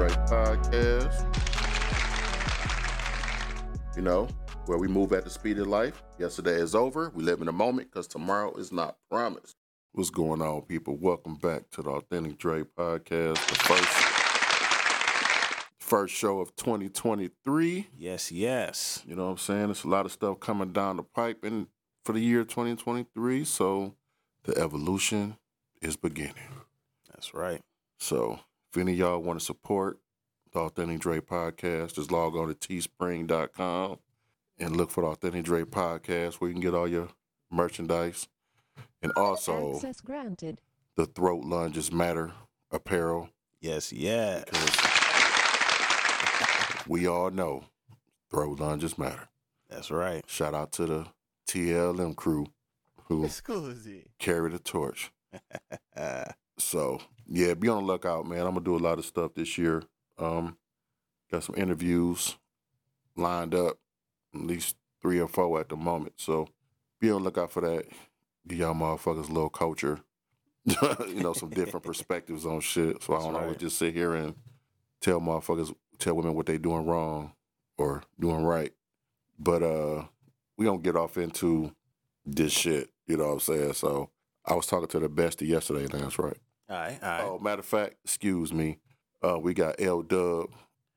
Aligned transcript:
Dre 0.00 0.08
Podcast. 0.08 1.26
You 3.94 4.00
know, 4.00 4.28
where 4.64 4.78
we 4.78 4.88
move 4.88 5.12
at 5.12 5.24
the 5.24 5.30
speed 5.30 5.58
of 5.58 5.66
life. 5.66 6.02
Yesterday 6.18 6.52
is 6.54 6.74
over. 6.74 7.12
We 7.14 7.22
live 7.22 7.40
in 7.40 7.44
the 7.44 7.52
moment 7.52 7.90
because 7.90 8.06
tomorrow 8.06 8.54
is 8.54 8.72
not 8.72 8.96
promised. 9.10 9.56
What's 9.92 10.08
going 10.08 10.40
on, 10.40 10.62
people? 10.62 10.96
Welcome 10.96 11.34
back 11.34 11.68
to 11.72 11.82
the 11.82 11.90
Authentic 11.90 12.38
Dre 12.38 12.62
Podcast, 12.62 13.46
the 13.46 13.54
first 13.56 13.90
first 15.78 16.14
show 16.14 16.40
of 16.40 16.56
2023. 16.56 17.88
Yes, 17.94 18.32
yes. 18.32 19.02
You 19.06 19.14
know 19.14 19.24
what 19.24 19.32
I'm 19.32 19.36
saying? 19.36 19.66
There's 19.66 19.84
a 19.84 19.88
lot 19.88 20.06
of 20.06 20.12
stuff 20.12 20.40
coming 20.40 20.72
down 20.72 20.96
the 20.96 21.02
pipe 21.02 21.44
in 21.44 21.66
for 22.06 22.14
the 22.14 22.20
year 22.20 22.44
2023. 22.44 23.44
So 23.44 23.96
the 24.44 24.56
evolution 24.56 25.36
is 25.82 25.96
beginning. 25.96 26.62
That's 27.12 27.34
right. 27.34 27.60
So 27.98 28.40
if 28.70 28.78
any 28.78 28.92
of 28.92 28.98
y'all 28.98 29.18
want 29.18 29.38
to 29.38 29.44
support 29.44 29.98
the 30.52 30.60
Authentic 30.60 31.00
Dre 31.00 31.20
podcast, 31.20 31.94
just 31.94 32.10
log 32.12 32.36
on 32.36 32.48
to 32.48 32.54
teespring.com 32.54 33.98
and 34.58 34.76
look 34.76 34.90
for 34.90 35.02
the 35.02 35.08
Authentic 35.08 35.44
Dre 35.44 35.62
podcast 35.64 36.34
where 36.34 36.48
you 36.48 36.54
can 36.54 36.60
get 36.62 36.74
all 36.74 36.88
your 36.88 37.08
merchandise. 37.50 38.28
And 39.02 39.12
also 39.16 39.74
Access 39.76 40.00
granted. 40.00 40.60
the 40.96 41.06
Throat 41.06 41.44
Lunges 41.44 41.90
Matter 41.92 42.32
apparel. 42.70 43.30
Yes, 43.60 43.92
yeah. 43.92 44.44
Because 44.44 44.76
we 46.86 47.06
all 47.06 47.30
know 47.30 47.64
throat 48.30 48.58
lunges 48.60 48.96
matter. 48.98 49.28
That's 49.68 49.90
right. 49.90 50.22
Shout 50.28 50.54
out 50.54 50.72
to 50.72 50.86
the 50.86 51.06
TLM 51.48 52.14
crew 52.16 52.46
who 53.04 53.26
Scusi. 53.26 54.04
carry 54.18 54.50
the 54.50 54.58
torch. 54.58 55.10
So 56.58 57.00
yeah, 57.30 57.54
be 57.54 57.68
on 57.68 57.82
the 57.82 57.86
lookout, 57.86 58.26
man. 58.26 58.40
I'm 58.40 58.54
gonna 58.54 58.60
do 58.60 58.76
a 58.76 58.78
lot 58.78 58.98
of 58.98 59.04
stuff 59.04 59.34
this 59.34 59.56
year. 59.56 59.84
Um, 60.18 60.56
got 61.30 61.44
some 61.44 61.54
interviews 61.56 62.36
lined 63.16 63.54
up, 63.54 63.78
at 64.34 64.40
least 64.40 64.76
three 65.00 65.20
or 65.20 65.28
four 65.28 65.60
at 65.60 65.68
the 65.68 65.76
moment. 65.76 66.14
So 66.16 66.48
be 66.98 67.10
on 67.10 67.20
the 67.22 67.24
lookout 67.26 67.52
for 67.52 67.60
that. 67.60 67.86
Give 68.48 68.58
y'all 68.58 68.74
motherfuckers 68.74 69.28
a 69.28 69.32
little 69.32 69.48
culture, 69.48 70.00
you 70.64 71.22
know, 71.22 71.32
some 71.32 71.50
different 71.50 71.86
perspectives 71.86 72.44
on 72.44 72.60
shit. 72.60 73.02
So 73.02 73.14
I 73.14 73.20
don't 73.20 73.36
always 73.36 73.58
just 73.58 73.78
sit 73.78 73.94
here 73.94 74.14
and 74.14 74.34
tell 75.00 75.20
motherfuckers, 75.20 75.72
tell 75.98 76.16
women 76.16 76.34
what 76.34 76.46
they 76.46 76.58
doing 76.58 76.84
wrong 76.84 77.32
or 77.78 78.02
doing 78.18 78.42
right. 78.42 78.72
But 79.38 79.62
uh, 79.62 80.04
we 80.56 80.64
don't 80.64 80.82
get 80.82 80.96
off 80.96 81.16
into 81.16 81.74
this 82.26 82.52
shit. 82.52 82.90
You 83.06 83.16
know 83.16 83.26
what 83.26 83.32
I'm 83.34 83.40
saying? 83.40 83.72
So 83.74 84.10
I 84.44 84.54
was 84.54 84.66
talking 84.66 84.88
to 84.88 84.98
the 84.98 85.08
bestie 85.08 85.48
yesterday, 85.48 85.84
and 85.84 85.90
that's 85.92 86.18
right. 86.18 86.36
All 86.70 86.76
right, 86.76 86.98
all 87.02 87.08
right. 87.10 87.22
Oh, 87.24 87.38
matter 87.40 87.60
of 87.60 87.66
fact, 87.66 87.96
excuse 88.04 88.52
me. 88.52 88.78
Uh, 89.22 89.38
we 89.38 89.52
got 89.54 89.80
L 89.80 90.02
Dub 90.02 90.50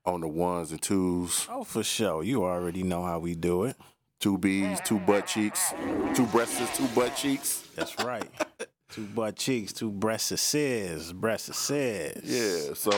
on 0.05 0.21
the 0.21 0.27
ones 0.27 0.71
and 0.71 0.81
twos, 0.81 1.47
Oh, 1.49 1.63
for 1.63 1.83
sure. 1.83 2.23
You 2.23 2.43
already 2.43 2.83
know 2.83 3.03
how 3.03 3.19
we 3.19 3.35
do 3.35 3.63
it. 3.63 3.75
two 4.19 4.38
B's, 4.38 4.80
two 4.81 4.99
butt 4.99 5.27
cheeks, 5.27 5.73
two 6.14 6.25
breasts, 6.27 6.77
two 6.77 6.87
butt 6.89 7.15
cheeks. 7.15 7.67
That's 7.75 7.98
right. 8.03 8.30
two 8.92 9.05
butt 9.08 9.36
cheeks, 9.36 9.73
two 9.73 9.92
breasts, 9.92 10.42
sis, 10.42 11.11
breasts. 11.11 11.70
Yeah, 11.70 12.73
so 12.75 12.92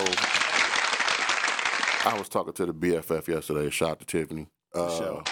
I 2.07 2.15
was 2.19 2.29
talking 2.29 2.53
to 2.53 2.65
the 2.67 2.73
BFF 2.73 3.27
yesterday. 3.27 3.69
Shout 3.69 3.89
out 3.91 3.99
to 3.99 4.05
Tiffany. 4.05 4.47
Uh, 4.73 4.97
sure. 4.97 5.23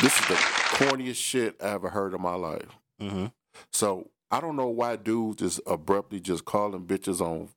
This 0.00 0.18
is 0.18 0.28
the 0.28 0.34
corniest 0.34 1.16
shit 1.16 1.56
I 1.62 1.68
ever 1.70 1.90
heard 1.90 2.14
in 2.14 2.22
my 2.22 2.34
life. 2.34 2.78
Mm-hmm. 3.00 3.26
So 3.72 4.08
I 4.30 4.40
don't 4.40 4.56
know 4.56 4.68
why 4.68 4.96
dudes 4.96 5.36
just 5.36 5.60
abruptly 5.66 6.20
just 6.20 6.44
calling 6.44 6.86
bitches 6.86 7.20
on. 7.20 7.48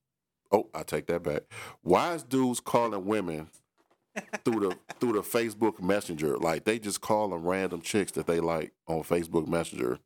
Oh, 0.52 0.70
I 0.74 0.84
take 0.84 1.08
that 1.08 1.24
back. 1.24 1.44
Why 1.82 2.14
is 2.14 2.24
dudes 2.24 2.60
calling 2.60 3.06
women 3.06 3.50
through 4.44 4.60
the 4.70 4.78
through 5.00 5.14
the 5.14 5.22
Facebook 5.22 5.82
Messenger? 5.82 6.38
Like 6.38 6.64
they 6.64 6.80
just 6.80 7.02
calling 7.02 7.44
random 7.44 7.82
chicks 7.82 8.12
that 8.14 8.28
they 8.28 8.40
like 8.40 8.74
on 8.88 9.04
Facebook 9.04 9.48
Messenger. 9.48 10.00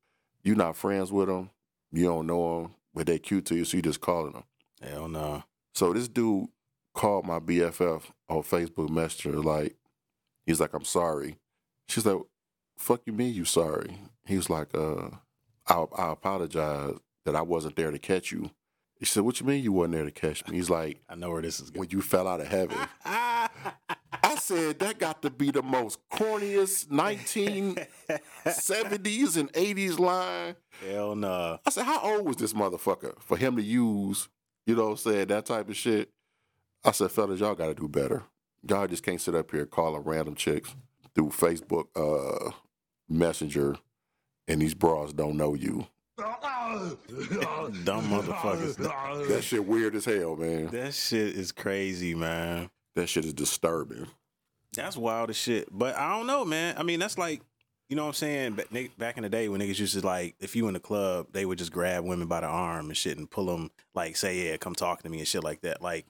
You 0.43 0.55
not 0.55 0.75
friends 0.75 1.11
with 1.11 1.27
them. 1.27 1.49
You 1.91 2.05
don't 2.05 2.27
know 2.27 2.63
them, 2.63 2.75
but 2.93 3.07
they 3.07 3.19
cute 3.19 3.45
to 3.45 3.55
you, 3.55 3.65
so 3.65 3.77
you 3.77 3.83
just 3.83 4.01
calling 4.01 4.33
them. 4.33 4.43
Hell 4.81 5.07
no. 5.07 5.43
So 5.73 5.93
this 5.93 6.07
dude 6.07 6.47
called 6.93 7.25
my 7.25 7.39
BFF 7.39 8.03
on 8.29 8.41
Facebook 8.43 8.89
Messenger. 8.89 9.39
Like 9.41 9.75
he's 10.45 10.59
like, 10.59 10.73
"I'm 10.73 10.83
sorry." 10.83 11.37
She's 11.87 12.05
like, 12.05 12.21
"Fuck 12.77 13.01
you, 13.05 13.13
mean 13.13 13.33
you 13.33 13.45
sorry?" 13.45 13.97
He 14.25 14.35
was 14.35 14.49
like, 14.49 14.75
"Uh, 14.75 15.09
I, 15.67 15.85
I 15.95 16.11
apologize 16.11 16.95
that 17.25 17.35
I 17.35 17.41
wasn't 17.41 17.75
there 17.75 17.91
to 17.91 17.99
catch 17.99 18.31
you." 18.31 18.51
He 18.99 19.05
said, 19.05 19.23
"What 19.23 19.39
you 19.39 19.45
mean 19.45 19.63
you 19.63 19.71
wasn't 19.71 19.95
there 19.95 20.05
to 20.05 20.11
catch 20.11 20.47
me?" 20.47 20.57
He's 20.57 20.69
like, 20.69 21.01
I 21.09 21.15
know 21.15 21.31
where 21.31 21.41
this 21.41 21.59
is 21.59 21.69
going. 21.69 21.81
"When 21.81 21.89
you 21.89 22.01
fell 22.01 22.27
out 22.27 22.41
of 22.41 22.47
heaven." 22.47 22.77
I 24.23 24.35
said 24.35 24.79
that 24.79 24.97
got 24.99 25.21
to 25.21 25.29
be 25.29 25.51
the 25.51 25.61
most 25.61 25.99
corniest 26.09 26.87
1970s 26.87 29.37
and 29.37 29.53
80s 29.53 29.99
line. 29.99 30.55
Hell 30.85 31.15
no. 31.15 31.59
I 31.65 31.69
said, 31.69 31.85
how 31.85 32.01
old 32.01 32.25
was 32.25 32.35
this 32.37 32.53
motherfucker 32.53 33.21
for 33.21 33.37
him 33.37 33.55
to 33.55 33.61
use, 33.61 34.27
you 34.65 34.75
know 34.75 34.85
what 34.85 34.91
I'm 34.91 34.97
saying, 34.97 35.27
that 35.27 35.45
type 35.45 35.69
of 35.69 35.77
shit? 35.77 36.09
I 36.83 36.91
said, 36.91 37.11
fellas, 37.11 37.39
y'all 37.39 37.55
got 37.55 37.67
to 37.67 37.75
do 37.75 37.87
better. 37.87 38.23
Y'all 38.67 38.87
just 38.87 39.03
can't 39.03 39.21
sit 39.21 39.35
up 39.35 39.51
here 39.51 39.65
calling 39.65 40.03
random 40.03 40.35
chicks 40.35 40.75
through 41.15 41.29
Facebook 41.29 41.85
uh, 41.95 42.51
Messenger 43.09 43.77
and 44.47 44.61
these 44.61 44.73
bras 44.73 45.13
don't 45.13 45.37
know 45.37 45.53
you. 45.53 45.87
Dumb 46.17 46.97
motherfuckers. 48.09 48.77
That 49.27 49.43
shit 49.43 49.65
weird 49.65 49.95
as 49.95 50.05
hell, 50.05 50.35
man. 50.35 50.67
That 50.67 50.93
shit 50.93 51.35
is 51.35 51.51
crazy, 51.51 52.15
man. 52.15 52.69
That 52.95 53.07
shit 53.07 53.25
is 53.25 53.33
disturbing. 53.33 54.07
That's 54.73 54.97
wild 54.97 55.29
as 55.29 55.37
shit. 55.37 55.67
But 55.71 55.95
I 55.95 56.15
don't 56.15 56.27
know, 56.27 56.43
man. 56.43 56.75
I 56.77 56.83
mean, 56.83 56.99
that's 56.99 57.17
like, 57.17 57.41
you 57.89 57.95
know 57.95 58.03
what 58.03 58.09
I'm 58.09 58.13
saying? 58.15 58.59
Back 58.97 59.17
in 59.17 59.23
the 59.23 59.29
day 59.29 59.47
when 59.47 59.61
niggas 59.61 59.79
used 59.79 59.99
to 59.99 60.05
like, 60.05 60.35
if 60.39 60.55
you 60.55 60.67
in 60.67 60.73
the 60.73 60.79
club, 60.79 61.27
they 61.31 61.45
would 61.45 61.57
just 61.57 61.71
grab 61.71 62.03
women 62.03 62.27
by 62.27 62.41
the 62.41 62.47
arm 62.47 62.87
and 62.87 62.97
shit 62.97 63.17
and 63.17 63.29
pull 63.29 63.45
them, 63.45 63.71
like, 63.93 64.17
say, 64.17 64.49
yeah, 64.49 64.57
come 64.57 64.75
talk 64.75 65.03
to 65.03 65.09
me 65.09 65.19
and 65.19 65.27
shit 65.27 65.43
like 65.43 65.61
that. 65.61 65.81
Like, 65.81 66.05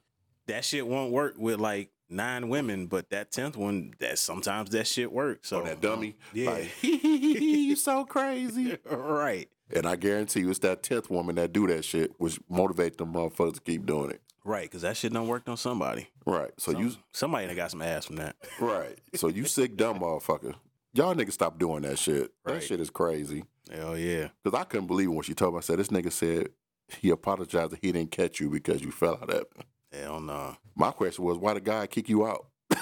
that 0.48 0.64
shit 0.66 0.88
won't 0.88 1.12
work 1.12 1.36
with 1.38 1.60
like 1.60 1.90
nine 2.10 2.50
women, 2.50 2.88
but 2.88 3.10
that 3.10 3.32
tenth 3.32 3.58
one, 3.58 3.94
that 4.00 4.18
sometimes 4.20 4.70
that 4.72 4.88
shit 4.88 5.12
works. 5.12 5.50
So 5.50 5.60
On 5.60 5.66
that 5.66 5.82
dummy. 5.82 6.16
yeah. 6.34 6.52
Like, 6.52 6.72
you 6.84 7.76
so 7.76 8.06
crazy. 8.06 8.78
right, 8.90 9.50
And 9.74 9.86
I 9.86 9.96
guarantee 9.96 10.42
you 10.42 10.50
it's 10.50 10.60
that 10.60 10.84
10th 10.84 11.10
woman 11.10 11.36
that 11.36 11.54
do 11.54 11.68
that 11.68 11.84
shit, 11.86 12.12
which 12.18 12.40
motivate 12.50 12.98
them 12.98 13.14
motherfuckers 13.14 13.56
to 13.56 13.62
keep 13.62 13.86
doing 13.86 14.12
it. 14.12 14.22
right, 14.44 14.64
because 14.64 14.82
that 14.84 14.96
shit 14.98 15.14
done 15.14 15.28
worked 15.28 15.50
on 15.50 15.58
somebody. 15.58 16.08
Right. 16.26 16.52
So 16.58 16.72
you 16.72 16.92
somebody 17.12 17.48
that 17.48 17.56
got 17.56 17.72
some 17.72 17.82
ass 17.82 18.06
from 18.06 18.18
that. 18.18 18.36
Right. 18.60 18.98
So 19.16 19.28
you 19.28 19.46
sick 19.46 19.76
dumb 19.78 20.00
motherfucker. 20.00 20.56
Y'all 20.94 21.14
niggas 21.14 21.34
stop 21.34 21.60
doing 21.60 21.84
that 21.84 22.00
shit. 22.00 22.32
That 22.46 22.64
shit 22.64 22.80
is 22.80 22.90
crazy. 22.90 23.44
Hell 23.72 23.98
yeah. 23.98 24.30
Cause 24.44 24.54
I 24.54 24.64
couldn't 24.64 24.88
believe 24.88 25.12
when 25.12 25.22
she 25.24 25.34
told 25.34 25.54
me. 25.54 25.58
I 25.60 25.62
said 25.62 25.80
this 25.80 25.90
nigga 25.90 26.12
said 26.12 26.50
he 27.02 27.10
apologized 27.10 27.72
that 27.72 27.80
he 27.82 27.92
didn't 27.92 28.12
catch 28.12 28.40
you 28.40 28.50
because 28.50 28.82
you 28.82 28.92
fell 28.92 29.20
out 29.22 29.32
him. 29.32 29.44
Hell 30.00 30.20
no. 30.20 30.56
My 30.76 30.92
question 30.92 31.24
was, 31.26 31.38
why 31.38 31.54
the 31.54 31.62
guy 31.62 31.88
kick 31.88 32.10
you 32.10 32.26
out? 32.26 32.48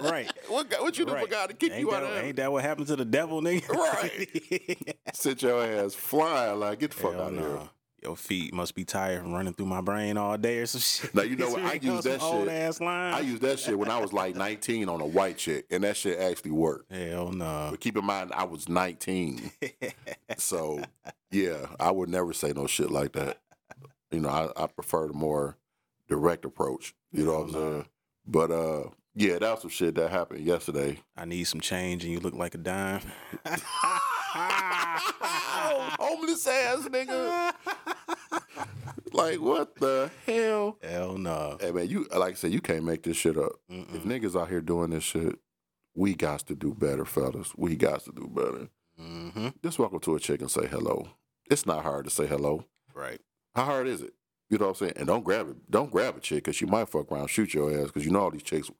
right. 0.00 0.30
What 0.48 0.72
what 0.80 0.98
you 0.98 1.06
do 1.06 1.16
for 1.16 1.26
God 1.26 1.48
to 1.48 1.56
kick 1.56 1.72
Ain't 1.72 1.80
you 1.80 1.94
out 1.94 2.02
of 2.02 2.10
ain't 2.10 2.36
that 2.36 2.52
what 2.52 2.62
happened 2.62 2.86
to 2.88 2.96
the 2.96 3.04
devil, 3.04 3.40
nigga? 3.40 3.68
Right. 3.68 4.96
Sit 5.14 5.42
your 5.42 5.64
ass 5.64 5.94
flying 5.94 6.60
like 6.60 6.78
get 6.80 6.90
the 6.90 6.96
fuck 6.96 7.12
Hell 7.12 7.22
out 7.22 7.28
of 7.32 7.38
no. 7.38 7.48
here. 7.58 7.68
Your 8.02 8.16
feet 8.16 8.54
must 8.54 8.74
be 8.74 8.84
tired 8.84 9.20
from 9.20 9.32
running 9.34 9.52
through 9.52 9.66
my 9.66 9.82
brain 9.82 10.16
all 10.16 10.36
day 10.38 10.58
or 10.58 10.66
some 10.66 10.80
shit. 11.08 11.14
Now, 11.14 11.22
you 11.22 11.36
know 11.36 11.50
what? 11.50 11.62
I 11.62 11.74
use 11.74 12.04
that 12.04 12.20
shit. 12.22 12.48
ass 12.48 12.80
line. 12.80 13.12
I 13.12 13.20
used 13.20 13.42
that 13.42 13.58
shit 13.58 13.78
when 13.78 13.90
I 13.90 13.98
was 13.98 14.12
like 14.12 14.36
19 14.36 14.88
on 14.88 15.02
a 15.02 15.06
white 15.06 15.36
chick, 15.36 15.66
and 15.70 15.84
that 15.84 15.98
shit 15.98 16.18
actually 16.18 16.52
worked. 16.52 16.90
Hell 16.92 17.30
no. 17.32 17.68
But 17.70 17.80
keep 17.80 17.98
in 17.98 18.04
mind, 18.04 18.32
I 18.34 18.44
was 18.44 18.68
19. 18.70 19.50
So 20.38 20.82
yeah, 21.30 21.66
I 21.78 21.90
would 21.90 22.08
never 22.08 22.32
say 22.32 22.52
no 22.54 22.66
shit 22.66 22.90
like 22.90 23.12
that. 23.12 23.38
You 24.10 24.20
know, 24.20 24.28
I, 24.28 24.64
I 24.64 24.66
prefer 24.66 25.06
the 25.08 25.12
more 25.14 25.56
direct 26.08 26.44
approach. 26.44 26.94
You 27.12 27.24
know 27.24 27.38
what 27.40 27.48
I'm 27.48 27.52
saying? 27.52 27.86
But 28.26 28.50
uh 28.50 28.90
yeah, 29.14 29.38
that 29.38 29.50
was 29.52 29.60
some 29.62 29.70
shit 29.70 29.96
that 29.96 30.10
happened 30.10 30.44
yesterday. 30.44 30.98
I 31.16 31.24
need 31.24 31.44
some 31.44 31.60
change 31.60 32.04
and 32.04 32.12
you 32.12 32.20
look 32.20 32.34
like 32.34 32.54
a 32.54 32.58
dime. 32.58 33.00
Homeless 35.98 36.46
ass 36.46 36.86
nigga. 36.88 37.52
like 39.12 39.40
what 39.40 39.74
the 39.76 40.10
hell? 40.26 40.78
Hell 40.82 41.18
no. 41.18 41.56
Hey 41.60 41.72
man, 41.72 41.88
you 41.88 42.06
like 42.16 42.32
I 42.32 42.36
said, 42.36 42.52
you 42.52 42.60
can't 42.60 42.84
make 42.84 43.02
this 43.02 43.16
shit 43.16 43.36
up. 43.36 43.52
If 43.68 43.88
Mm-mm. 43.88 44.02
niggas 44.04 44.40
out 44.40 44.48
here 44.48 44.60
doing 44.60 44.90
this 44.90 45.04
shit, 45.04 45.36
we 45.94 46.14
got 46.14 46.40
to 46.40 46.54
do 46.54 46.74
better, 46.74 47.04
fellas. 47.04 47.52
We 47.56 47.76
got 47.76 48.04
to 48.04 48.12
do 48.12 48.28
better. 48.32 48.68
Mm-hmm. 49.00 49.48
Just 49.62 49.78
walk 49.78 49.94
up 49.94 50.02
to 50.02 50.14
a 50.14 50.20
chick 50.20 50.40
and 50.40 50.50
say 50.50 50.66
hello. 50.66 51.08
It's 51.50 51.66
not 51.66 51.82
hard 51.82 52.04
to 52.04 52.10
say 52.10 52.26
hello. 52.26 52.64
Right. 52.94 53.20
How 53.54 53.64
hard 53.64 53.86
is 53.88 54.02
it? 54.02 54.14
You 54.48 54.58
know 54.58 54.66
what 54.66 54.80
I'm 54.80 54.86
saying? 54.86 54.92
And 54.96 55.06
don't 55.06 55.24
grab 55.24 55.48
it. 55.48 55.70
Don't 55.70 55.90
grab 55.92 56.16
a 56.16 56.20
chick 56.20 56.44
because 56.44 56.56
she 56.56 56.66
might 56.66 56.88
fuck 56.88 57.10
around, 57.12 57.28
shoot 57.28 57.54
your 57.54 57.70
ass. 57.72 57.86
Because 57.86 58.04
you 58.04 58.10
know 58.10 58.20
all 58.20 58.30
these 58.30 58.42
chicks 58.42 58.70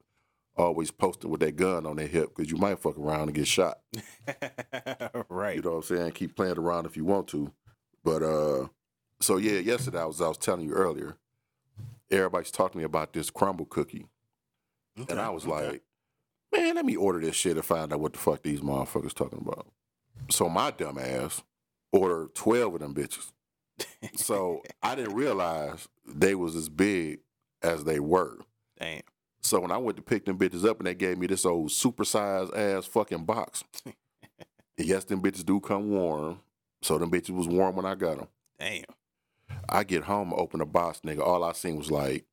always 0.57 0.91
posting 0.91 1.31
with 1.31 1.41
that 1.41 1.57
gun 1.57 1.87
on 1.87 1.97
their 1.97 2.07
hip 2.09 2.35
because 2.37 2.51
you 2.51 2.59
might 2.59 2.79
fuck 2.81 2.99
around 2.99 3.23
and 3.23 3.35
get 3.35 3.47
shot. 3.47 3.79
right. 5.29 5.57
You 5.57 5.63
know 5.63 5.71
what 5.71 5.77
I'm 5.91 5.97
saying? 5.97 6.13
Keep 6.13 6.37
playing 6.37 6.59
around 6.59 6.87
if 6.87 6.97
you 6.97 7.05
want 7.05 7.29
to, 7.29 7.53
but 8.05 8.23
uh, 8.23 8.69
So 9.21 9.37
yeah, 9.37 9.59
yesterday 9.61 10.01
I 10.01 10.07
was 10.07 10.21
I 10.21 10.29
was 10.29 10.39
telling 10.39 10.67
you 10.67 10.73
earlier. 10.75 11.17
Everybody's 12.11 12.51
talking 12.51 12.73
to 12.73 12.79
me 12.79 12.85
about 12.85 13.13
this 13.13 13.31
Crumbl 13.31 13.69
cookie, 13.69 14.07
Okay, 14.99 15.13
and 15.13 15.21
I 15.21 15.31
was 15.31 15.47
okay. 15.47 15.69
like, 15.69 15.83
"Man, 16.53 16.75
let 16.75 16.85
me 16.85 16.97
order 16.97 17.21
this 17.21 17.37
shit 17.37 17.57
and 17.57 17.65
find 17.65 17.93
out 17.93 18.01
what 18.01 18.13
the 18.15 18.19
fuck 18.19 18.43
these 18.43 18.61
motherfuckers 18.61 19.15
talking 19.15 19.41
about." 19.47 19.69
So 20.31 20.49
my 20.49 20.73
dumb 20.73 20.99
ass 20.99 21.43
ordered 21.93 22.35
twelve 22.35 22.75
of 22.75 22.81
them 22.81 22.95
bitches. 22.95 23.31
So 24.17 24.62
I 24.82 24.94
didn't 24.94 25.15
realize 25.15 25.88
they 26.06 26.35
was 26.35 26.56
as 26.56 26.69
big 26.69 27.21
as 27.62 27.85
they 27.85 28.00
were. 28.00 28.38
damn. 28.79 29.03
So 29.43 29.61
when 29.61 29.71
I 29.73 29.79
went 29.79 29.97
to 29.97 30.03
pick 30.03 30.27
them 30.27 30.38
bitches 30.38 30.67
up 30.69 30.79
and 30.79 30.87
they 30.87 30.94
gave 30.94 31.17
me 31.17 31.27
this 31.27 31.47
old 31.47 31.71
supersized 31.71 32.55
ass 32.56 32.85
fucking 32.87 33.25
box. 33.25 33.65
yes, 34.77 35.05
them 35.05 35.23
bitches 35.23 35.44
do 35.47 35.61
come 35.61 35.91
warm. 35.91 36.41
So 36.82 36.99
them 36.99 37.11
bitches 37.11 37.31
was 37.35 37.49
warm 37.49 37.77
when 37.77 37.87
I 37.87 37.94
got 37.94 38.19
them. 38.19 38.29
Damn. 38.59 38.85
I 39.69 39.85
get 39.85 40.05
home, 40.05 40.33
open 40.35 40.61
the 40.61 40.67
box, 40.67 41.00
nigga. 41.05 41.21
All 41.21 41.43
I 41.43 41.53
seen 41.53 41.76
was 41.76 41.91
like 41.91 42.25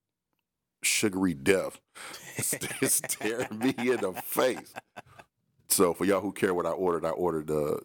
sugary 0.84 1.34
death 1.34 1.80
st- 2.38 2.92
staring 2.92 3.58
me 3.60 3.74
in 3.78 3.98
the 4.02 4.14
face. 4.26 4.74
So 5.70 5.94
for 5.94 6.06
y'all 6.06 6.22
who 6.22 6.32
care 6.32 6.54
what 6.54 6.66
I 6.66 6.72
ordered, 6.72 7.06
I 7.06 7.12
ordered 7.12 7.50
uh, 7.50 7.78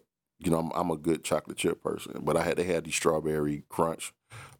you 0.43 0.51
know, 0.51 0.59
I'm, 0.59 0.71
I'm 0.73 0.91
a 0.91 0.97
good 0.97 1.23
chocolate 1.23 1.57
chip 1.57 1.83
person, 1.83 2.21
but 2.23 2.37
I 2.37 2.43
had 2.43 2.57
they 2.57 2.63
had 2.63 2.85
the 2.85 2.91
strawberry 2.91 3.63
crunch, 3.69 4.13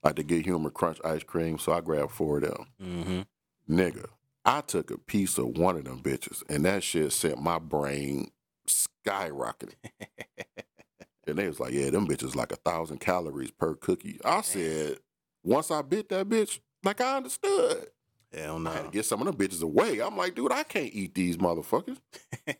like 0.04 0.16
the 0.16 0.24
good 0.24 0.46
humor 0.46 0.70
crunch 0.70 1.00
ice 1.04 1.24
cream. 1.24 1.58
So 1.58 1.74
I 1.74 1.82
grabbed 1.82 2.12
four 2.12 2.38
of 2.38 2.44
them. 2.44 2.68
Mm-hmm. 2.82 3.76
Nigga, 3.76 4.06
I 4.46 4.62
took 4.62 4.92
a 4.92 4.98
piece 4.98 5.38
of 5.38 5.58
one 5.58 5.78
of 5.78 5.86
them 5.86 6.02
bitches, 6.02 6.44
and 6.50 6.66
that 6.66 6.84
shit 6.84 7.12
sent 7.12 7.42
my 7.42 7.60
brain 7.60 8.32
skyrocketing. 8.68 9.76
and 11.28 11.38
they 11.38 11.48
was 11.48 11.60
like, 11.60 11.74
"Yeah, 11.74 11.90
them 11.90 12.08
bitches 12.08 12.36
like 12.36 12.52
a 12.52 12.58
thousand 12.58 13.00
calories 13.00 13.52
per 13.52 13.76
cookie." 13.76 14.20
I 14.26 14.42
said, 14.42 14.98
once 15.44 15.72
I 15.72 15.82
bit 15.82 16.10
that 16.10 16.30
bitch, 16.30 16.60
like 16.84 17.02
I 17.02 17.18
understood. 17.18 17.88
Hell 18.34 18.60
no. 18.60 18.72
I 18.72 18.74
had 18.76 18.86
to 18.86 18.92
get 18.92 19.06
some 19.06 19.22
of 19.22 19.28
them 19.28 19.36
bitches 19.36 19.62
away. 19.62 20.00
I'm 20.00 20.18
like, 20.18 20.36
dude, 20.36 20.52
I 20.52 20.64
can't 20.64 20.94
eat 20.94 21.14
these 21.14 21.38
motherfuckers. 21.38 22.00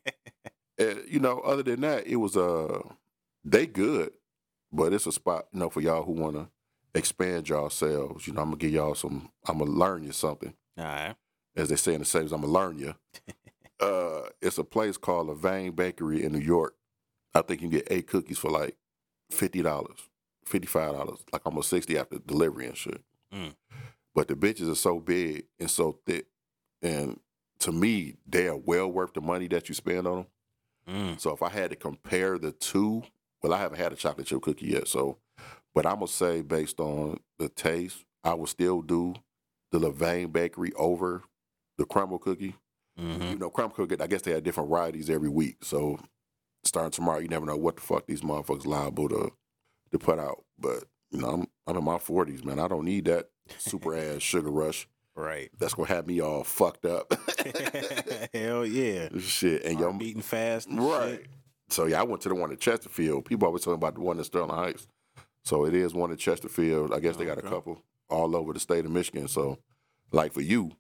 and, 0.78 1.02
you 1.08 1.20
know, 1.20 1.40
other 1.40 1.64
than 1.64 1.82
that, 1.82 2.06
it 2.06 2.18
was 2.18 2.38
uh, 2.38 2.82
they 3.44 3.66
good, 3.66 4.12
but 4.72 4.94
it's 4.94 5.06
a 5.08 5.12
spot, 5.12 5.46
you 5.52 5.60
know, 5.60 5.70
for 5.70 5.82
y'all 5.82 6.04
who 6.04 6.14
want 6.14 6.36
to 6.36 6.50
expand 6.96 7.50
yourselves. 7.50 8.28
You 8.28 8.34
know, 8.34 8.42
I'm 8.42 8.50
gonna 8.50 8.58
give 8.58 8.72
y'all 8.72 8.96
some. 8.96 9.30
I'm 9.46 9.60
gonna 9.60 9.72
learn 9.72 10.04
you 10.04 10.12
something 10.12 10.54
All 10.78 10.86
right. 10.86 11.16
as 11.56 11.70
they 11.70 11.76
say 11.76 11.94
in 11.94 12.00
the 12.00 12.06
Saves, 12.06 12.32
I'm 12.32 12.42
gonna 12.42 12.54
learn 12.54 12.80
you. 12.80 12.96
uh, 13.80 14.30
it's 14.42 14.58
a 14.58 14.64
place 14.64 14.98
called 14.98 15.28
Levain 15.28 15.76
Bakery 15.76 16.24
in 16.24 16.32
New 16.32 16.40
York. 16.40 16.76
I 17.34 17.42
think 17.42 17.62
you 17.62 17.70
can 17.70 17.78
get 17.78 17.88
eight 17.92 18.08
cookies 18.08 18.38
for 18.38 18.52
like 18.52 18.78
fifty 19.32 19.62
dollars, 19.62 19.98
fifty 20.46 20.68
five 20.68 20.94
dollars, 20.94 21.20
like 21.32 21.42
almost 21.46 21.70
sixty 21.70 21.98
after 21.98 22.20
delivery 22.20 22.68
and 22.68 22.78
shit. 22.78 23.02
Mm. 23.34 23.56
But 24.16 24.28
the 24.28 24.36
bitches 24.36 24.72
are 24.72 24.76
so 24.76 25.00
big 25.00 25.46
and 25.60 25.70
so 25.70 26.00
thick, 26.06 26.28
and 26.82 27.20
to 27.60 27.72
me, 27.72 28.16
they 28.28 28.48
are 28.48 28.58
well 28.58 28.88
worth 28.88 29.14
the 29.14 29.22
money 29.22 29.48
that 29.48 29.70
you 29.70 29.76
spend 29.76 30.06
on 30.08 30.16
them. 30.16 30.26
Mm. 30.88 31.20
So 31.20 31.32
if 31.32 31.42
I 31.42 31.50
had 31.50 31.70
to 31.72 31.76
compare 31.76 32.38
the 32.38 32.52
two, 32.52 33.04
well, 33.44 33.54
I 33.54 33.58
haven't 33.60 33.78
had 33.78 33.92
a 33.94 33.96
chocolate 33.96 34.28
chip 34.28 34.42
cookie 34.42 34.68
yet, 34.68 34.88
so 34.88 35.18
but 35.76 35.86
I'm 35.86 35.96
gonna 35.96 36.08
say 36.08 36.42
based 36.42 36.80
on 36.80 37.20
the 37.40 37.50
taste, 37.50 38.06
I 38.24 38.34
would 38.34 38.50
still 38.50 38.82
do 38.82 39.16
the 39.72 39.80
Levain 39.80 40.32
Bakery 40.32 40.72
over 40.76 41.24
the 41.78 41.86
Crumbl 41.86 42.22
cookie. 42.22 42.56
Mm-hmm. 43.00 43.24
You 43.24 43.38
know, 43.38 43.50
Crumbl 43.50 43.74
cookie. 43.74 44.00
I 44.00 44.08
guess 44.08 44.22
they 44.22 44.32
have 44.32 44.44
different 44.44 44.70
varieties 44.70 45.10
every 45.10 45.30
week. 45.30 45.58
So 45.64 46.00
starting 46.64 46.92
tomorrow, 46.92 47.20
you 47.20 47.28
never 47.28 47.46
know 47.46 47.58
what 47.58 47.76
the 47.76 47.82
fuck 47.82 48.06
these 48.06 48.22
motherfuckers 48.22 48.66
liable 48.66 49.10
to 49.10 49.32
to 49.92 50.00
put 50.00 50.20
out. 50.20 50.44
But 50.60 50.86
you 51.12 51.20
know, 51.22 51.30
I'm 51.30 51.48
I'm 51.68 51.78
in 51.78 51.84
my 51.84 51.98
forties, 51.98 52.44
man. 52.46 52.60
I 52.60 52.68
don't 52.68 52.86
need 52.86 53.06
that 53.06 53.30
super 53.58 53.96
ass 53.98 54.22
sugar 54.22 54.52
rush. 54.52 54.88
Right. 55.16 55.50
That's 55.60 55.74
gonna 55.74 55.90
have 55.90 56.08
me 56.08 56.20
all 56.22 56.44
fucked 56.44 56.86
up. 56.86 57.14
Hell 58.34 58.66
yeah. 58.66 59.10
shit, 59.20 59.64
and 59.66 59.80
Y'all 59.80 59.90
y'all 59.90 59.98
beating 60.00 60.22
fast. 60.22 60.68
and 60.68 60.80
Right. 60.80 61.20
shit. 61.22 61.28
So 61.74 61.86
yeah, 61.86 62.00
I 62.00 62.04
went 62.04 62.22
to 62.24 62.30
the 62.30 62.36
one 62.36 62.52
in 62.52 62.58
Chesterfield. 62.58 63.26
People 63.26 63.48
always 63.48 63.64
talking 63.64 63.76
about 63.76 63.96
the 63.96 64.02
one 64.02 64.18
in 64.18 64.24
Sterling 64.24 64.50
Heights. 64.56 64.88
So 65.44 65.66
it 65.66 65.74
is 65.74 65.94
one 65.94 66.12
in 66.12 66.18
Chesterfield. 66.18 66.94
I 66.94 67.00
guess 67.00 67.18
they 67.18 67.26
got 67.26 67.38
a 67.38 67.42
couple 67.42 67.82
all 68.10 68.36
over 68.36 68.54
the 68.54 68.60
state 68.60 68.86
of 68.86 68.92
Michigan. 68.92 69.28
So 69.28 69.58
like 70.12 70.34
for 70.34 70.42
you, 70.42 70.72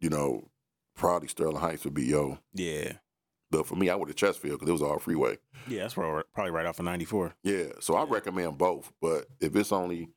you 0.00 0.10
know, 0.10 0.50
probably 0.96 1.28
Sterling 1.28 1.56
Heights 1.56 1.84
would 1.84 1.94
be 1.94 2.04
yo. 2.04 2.38
Yeah. 2.52 2.94
But 3.50 3.66
for 3.66 3.76
me, 3.76 3.88
I 3.88 3.94
went 3.94 4.08
to 4.08 4.14
Chesterfield 4.14 4.58
because 4.58 4.68
it 4.68 4.72
was 4.72 4.82
all 4.82 4.98
freeway. 4.98 5.38
Yeah, 5.68 5.82
that's 5.82 5.94
probably 5.94 6.50
right 6.50 6.66
off 6.66 6.78
of 6.80 6.84
94. 6.84 7.34
Yeah. 7.44 7.66
So 7.80 7.94
I 7.94 8.04
recommend 8.04 8.58
both. 8.58 8.92
But 9.00 9.26
if 9.40 9.54
it's 9.54 9.70
only 9.72 10.08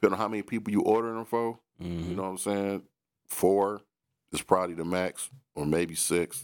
depending 0.00 0.14
on 0.14 0.18
how 0.22 0.28
many 0.28 0.42
people 0.42 0.72
you 0.72 0.82
ordering 0.82 1.16
them 1.16 1.24
for, 1.24 1.58
Mm-hmm. 1.82 2.08
you 2.10 2.16
know 2.16 2.22
what 2.22 2.28
I'm 2.30 2.38
saying? 2.38 2.82
Four 3.26 3.82
is 4.32 4.40
probably 4.40 4.74
the 4.74 4.84
max, 4.86 5.28
or 5.54 5.66
maybe 5.66 5.94
six. 5.94 6.42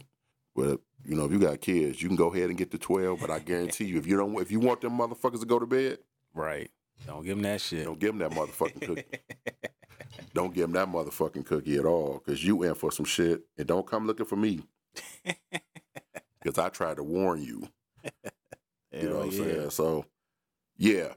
But 0.55 0.81
you 1.05 1.17
know, 1.17 1.25
if 1.25 1.33
you 1.33 1.39
got 1.39 1.61
kids, 1.61 2.01
you 2.03 2.09
can 2.09 2.17
go 2.17 2.33
ahead 2.33 2.49
and 2.49 2.59
get 2.59 2.71
the 2.71 2.79
twelve. 2.79 3.21
But 3.21 3.31
I 3.31 3.39
guarantee 3.39 3.85
you, 3.87 3.99
if 3.99 4.07
you 4.07 4.17
don't, 4.17 4.41
if 4.41 4.51
you 4.51 4.61
want 4.61 4.81
them 4.81 4.99
motherfuckers 4.99 5.41
to 5.41 5.47
go 5.47 5.59
to 5.59 5.67
bed, 5.67 5.99
Right. 6.35 6.71
Don't 7.07 7.25
give 7.25 7.37
them 7.37 7.43
that 7.43 7.61
shit. 7.61 7.85
don't 7.85 7.99
give 7.99 8.17
them 8.17 8.19
that 8.19 8.31
motherfucking 8.31 8.87
cookie. 8.87 9.05
don't 10.35 10.55
give 10.55 10.63
them 10.71 10.73
that 10.73 10.89
motherfucking 10.89 11.45
cookie 11.45 11.77
at 11.77 11.85
all, 11.85 12.23
because 12.25 12.45
you 12.45 12.63
in 12.63 12.75
for 12.75 12.93
some 12.93 13.05
shit. 13.05 13.43
And 13.59 13.67
don't 13.67 13.87
come 13.87 14.07
looking 14.07 14.27
for 14.27 14.37
me, 14.37 14.61
because 16.43 16.59
I 16.59 16.69
tried 16.69 16.97
to 16.97 17.03
warn 17.03 17.43
you. 17.43 17.69
You 18.95 19.09
know 19.09 19.21
Hell 19.21 19.27
what 19.27 19.33
I'm 19.35 19.39
yeah. 19.49 19.55
saying? 19.55 19.71
So, 19.71 20.05
yeah, 20.77 21.09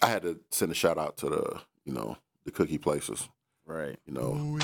I 0.00 0.06
had 0.06 0.22
to 0.22 0.38
send 0.52 0.70
a 0.70 0.74
shout 0.74 0.98
out 0.98 1.16
to 1.16 1.28
the, 1.28 1.60
you 1.84 1.92
know, 1.92 2.16
the 2.44 2.52
cookie 2.52 2.78
places. 2.78 3.28
Right. 3.66 3.98
You 4.06 4.14
know, 4.14 4.56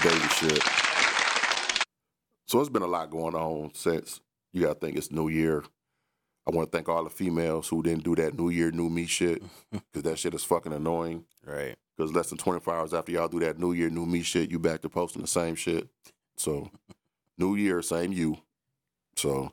baby 0.00 0.28
shit. 0.38 0.62
So 2.46 2.60
it's 2.60 2.68
been 2.68 2.82
a 2.82 2.86
lot 2.86 3.10
going 3.10 3.34
on 3.34 3.70
since 3.74 4.20
you 4.52 4.62
got 4.62 4.74
to 4.74 4.86
think 4.86 4.96
it's 4.96 5.10
New 5.10 5.28
Year. 5.28 5.64
I 6.46 6.50
want 6.50 6.70
to 6.70 6.76
thank 6.76 6.88
all 6.88 7.04
the 7.04 7.10
females 7.10 7.68
who 7.68 7.82
didn't 7.82 8.04
do 8.04 8.14
that 8.16 8.38
New 8.38 8.50
Year, 8.50 8.70
New 8.70 8.90
Me 8.90 9.06
shit 9.06 9.42
because 9.72 10.02
that 10.02 10.18
shit 10.18 10.34
is 10.34 10.44
fucking 10.44 10.72
annoying. 10.72 11.24
Right. 11.44 11.76
Because 11.96 12.12
less 12.12 12.28
than 12.28 12.38
24 12.38 12.74
hours 12.74 12.94
after 12.94 13.12
y'all 13.12 13.28
do 13.28 13.40
that 13.40 13.58
New 13.58 13.72
Year, 13.72 13.88
New 13.88 14.04
Me 14.04 14.22
shit, 14.22 14.50
you 14.50 14.58
back 14.58 14.82
to 14.82 14.88
posting 14.88 15.22
the 15.22 15.28
same 15.28 15.54
shit. 15.54 15.88
So, 16.36 16.70
New 17.38 17.56
Year, 17.56 17.80
same 17.82 18.12
you. 18.12 18.36
So, 19.16 19.52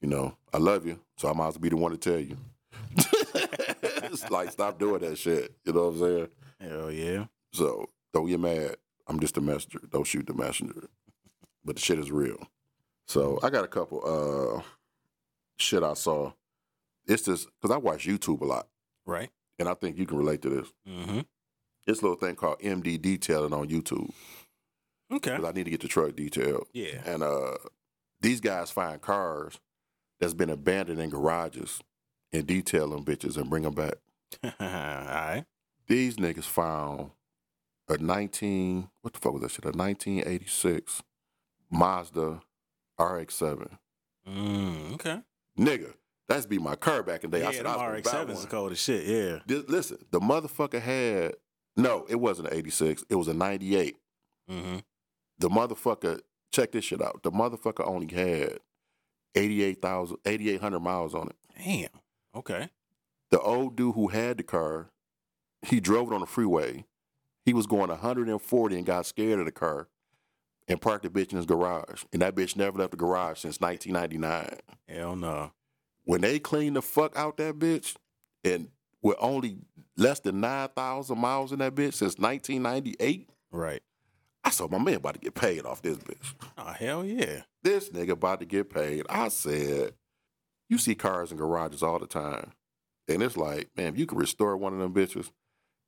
you 0.00 0.08
know, 0.08 0.36
I 0.52 0.58
love 0.58 0.86
you. 0.86 1.00
So 1.16 1.28
I 1.28 1.34
might 1.34 1.48
as 1.48 1.54
well 1.54 1.62
be 1.62 1.68
the 1.68 1.76
one 1.76 1.90
to 1.92 1.98
tell 1.98 2.18
you. 2.18 2.36
it's 2.96 4.30
like, 4.30 4.50
stop 4.50 4.78
doing 4.78 5.00
that 5.02 5.18
shit. 5.18 5.54
You 5.64 5.72
know 5.72 5.88
what 5.88 5.94
I'm 5.94 5.98
saying? 5.98 6.28
Hell 6.60 6.90
yeah. 6.90 7.24
So 7.52 7.90
don't 8.14 8.26
get 8.26 8.40
mad. 8.40 8.76
I'm 9.06 9.20
just 9.20 9.36
a 9.36 9.40
messenger. 9.40 9.80
Don't 9.90 10.06
shoot 10.06 10.26
the 10.26 10.34
messenger. 10.34 10.88
But 11.68 11.76
the 11.76 11.82
shit 11.82 11.98
is 11.98 12.10
real. 12.10 12.38
So 13.06 13.38
I 13.42 13.50
got 13.50 13.64
a 13.64 13.68
couple 13.68 14.02
uh 14.04 14.62
shit 15.58 15.82
I 15.82 15.94
saw. 15.94 16.32
It's 17.06 17.22
just 17.24 17.48
because 17.60 17.74
I 17.74 17.78
watch 17.78 18.06
YouTube 18.06 18.40
a 18.40 18.44
lot, 18.44 18.68
Right. 19.06 19.30
and 19.58 19.68
I 19.68 19.74
think 19.74 19.96
you 19.98 20.06
can 20.06 20.18
relate 20.18 20.42
to 20.42 20.48
this. 20.50 20.72
Mm-hmm. 20.88 21.20
This 21.86 22.02
little 22.02 22.16
thing 22.18 22.36
called 22.36 22.58
MD 22.60 23.00
detailing 23.00 23.52
on 23.54 23.68
YouTube 23.68 24.10
Okay. 25.10 25.30
because 25.36 25.44
I 25.44 25.52
need 25.52 25.64
to 25.64 25.70
get 25.70 25.80
the 25.80 25.88
truck 25.88 26.14
detailed. 26.16 26.66
Yeah. 26.72 27.02
And 27.04 27.22
uh 27.22 27.56
these 28.20 28.40
guys 28.40 28.70
find 28.70 29.00
cars 29.00 29.58
that's 30.20 30.34
been 30.34 30.50
abandoned 30.50 31.00
in 31.00 31.10
garages 31.10 31.80
and 32.32 32.46
detail 32.46 32.88
them 32.88 33.04
bitches 33.04 33.36
and 33.36 33.48
bring 33.48 33.62
them 33.62 33.74
back. 33.74 33.94
All 34.44 34.50
right. 34.58 35.44
These 35.86 36.16
niggas 36.16 36.44
found 36.44 37.10
a 37.88 37.96
19, 37.96 38.90
what 39.02 39.14
the 39.14 39.18
fuck 39.20 39.32
was 39.32 39.42
that 39.42 39.50
shit? 39.52 39.64
A 39.64 39.68
1986 39.70 41.02
Mazda 41.70 42.40
RX-7. 42.98 43.68
Mm, 44.28 44.94
okay. 44.94 45.20
Nigga, 45.58 45.94
that's 46.28 46.46
be 46.46 46.58
my 46.58 46.76
car 46.76 47.02
back 47.02 47.24
in 47.24 47.30
the 47.30 47.38
day. 47.38 47.42
Yeah, 47.44 47.48
I 47.48 47.52
said 47.52 47.66
I 47.66 47.76
was 47.76 48.02
gonna 48.02 48.24
RX-7s 48.32 48.38
is 48.38 48.46
cold 48.46 48.72
as 48.72 48.78
shit. 48.80 49.04
Yeah. 49.06 49.38
This- 49.46 49.68
listen, 49.68 49.98
the 50.10 50.20
motherfucker 50.20 50.80
had, 50.80 51.34
no, 51.76 52.04
it 52.08 52.16
wasn't 52.16 52.48
an 52.48 52.54
86. 52.54 53.04
It 53.08 53.14
was 53.16 53.28
a 53.28 53.34
98. 53.34 53.96
Mm-hmm. 54.50 54.78
The 55.38 55.48
motherfucker, 55.48 56.20
check 56.52 56.72
this 56.72 56.84
shit 56.84 57.00
out. 57.02 57.22
The 57.22 57.30
motherfucker 57.30 57.86
only 57.86 58.12
had 58.14 58.58
88,000, 59.34 60.18
8,800 60.24 60.80
miles 60.80 61.14
on 61.14 61.28
it. 61.28 61.36
Damn. 61.56 61.88
Okay. 62.34 62.68
The 63.30 63.40
old 63.40 63.76
dude 63.76 63.94
who 63.94 64.08
had 64.08 64.38
the 64.38 64.42
car, 64.42 64.90
he 65.62 65.80
drove 65.80 66.10
it 66.10 66.14
on 66.14 66.20
the 66.20 66.26
freeway. 66.26 66.84
He 67.44 67.52
was 67.54 67.66
going 67.66 67.88
140 67.88 68.76
and 68.76 68.86
got 68.86 69.06
scared 69.06 69.38
of 69.38 69.46
the 69.46 69.52
car 69.52 69.88
and 70.68 70.80
parked 70.80 71.04
the 71.04 71.10
bitch 71.10 71.32
in 71.32 71.38
his 71.38 71.46
garage. 71.46 72.04
And 72.12 72.22
that 72.22 72.34
bitch 72.34 72.56
never 72.56 72.78
left 72.78 72.92
the 72.92 72.96
garage 72.96 73.40
since 73.40 73.60
1999. 73.60 74.60
Hell 74.88 75.16
no. 75.16 75.52
When 76.04 76.20
they 76.20 76.38
cleaned 76.38 76.76
the 76.76 76.82
fuck 76.82 77.16
out 77.16 77.36
that 77.38 77.58
bitch 77.58 77.94
and 78.44 78.68
with 79.02 79.16
only 79.20 79.58
less 79.96 80.20
than 80.20 80.40
9,000 80.40 81.18
miles 81.18 81.52
in 81.52 81.58
that 81.60 81.74
bitch 81.74 81.94
since 81.94 82.18
1998, 82.18 83.28
Right. 83.50 83.82
I 84.44 84.50
saw 84.50 84.68
my 84.68 84.78
man 84.78 84.94
about 84.94 85.14
to 85.14 85.20
get 85.20 85.34
paid 85.34 85.64
off 85.64 85.82
this 85.82 85.98
bitch. 85.98 86.34
Oh 86.56 86.72
hell 86.72 87.04
yeah. 87.04 87.42
This 87.62 87.90
nigga 87.90 88.10
about 88.10 88.40
to 88.40 88.46
get 88.46 88.70
paid. 88.70 89.04
I 89.08 89.28
said, 89.28 89.94
you 90.68 90.78
see 90.78 90.94
cars 90.94 91.30
in 91.32 91.38
garages 91.38 91.82
all 91.82 91.98
the 91.98 92.06
time. 92.06 92.52
And 93.08 93.22
it's 93.22 93.36
like, 93.36 93.68
man, 93.76 93.94
if 93.94 93.98
you 93.98 94.06
could 94.06 94.18
restore 94.18 94.56
one 94.56 94.72
of 94.72 94.78
them 94.78 94.94
bitches 94.94 95.30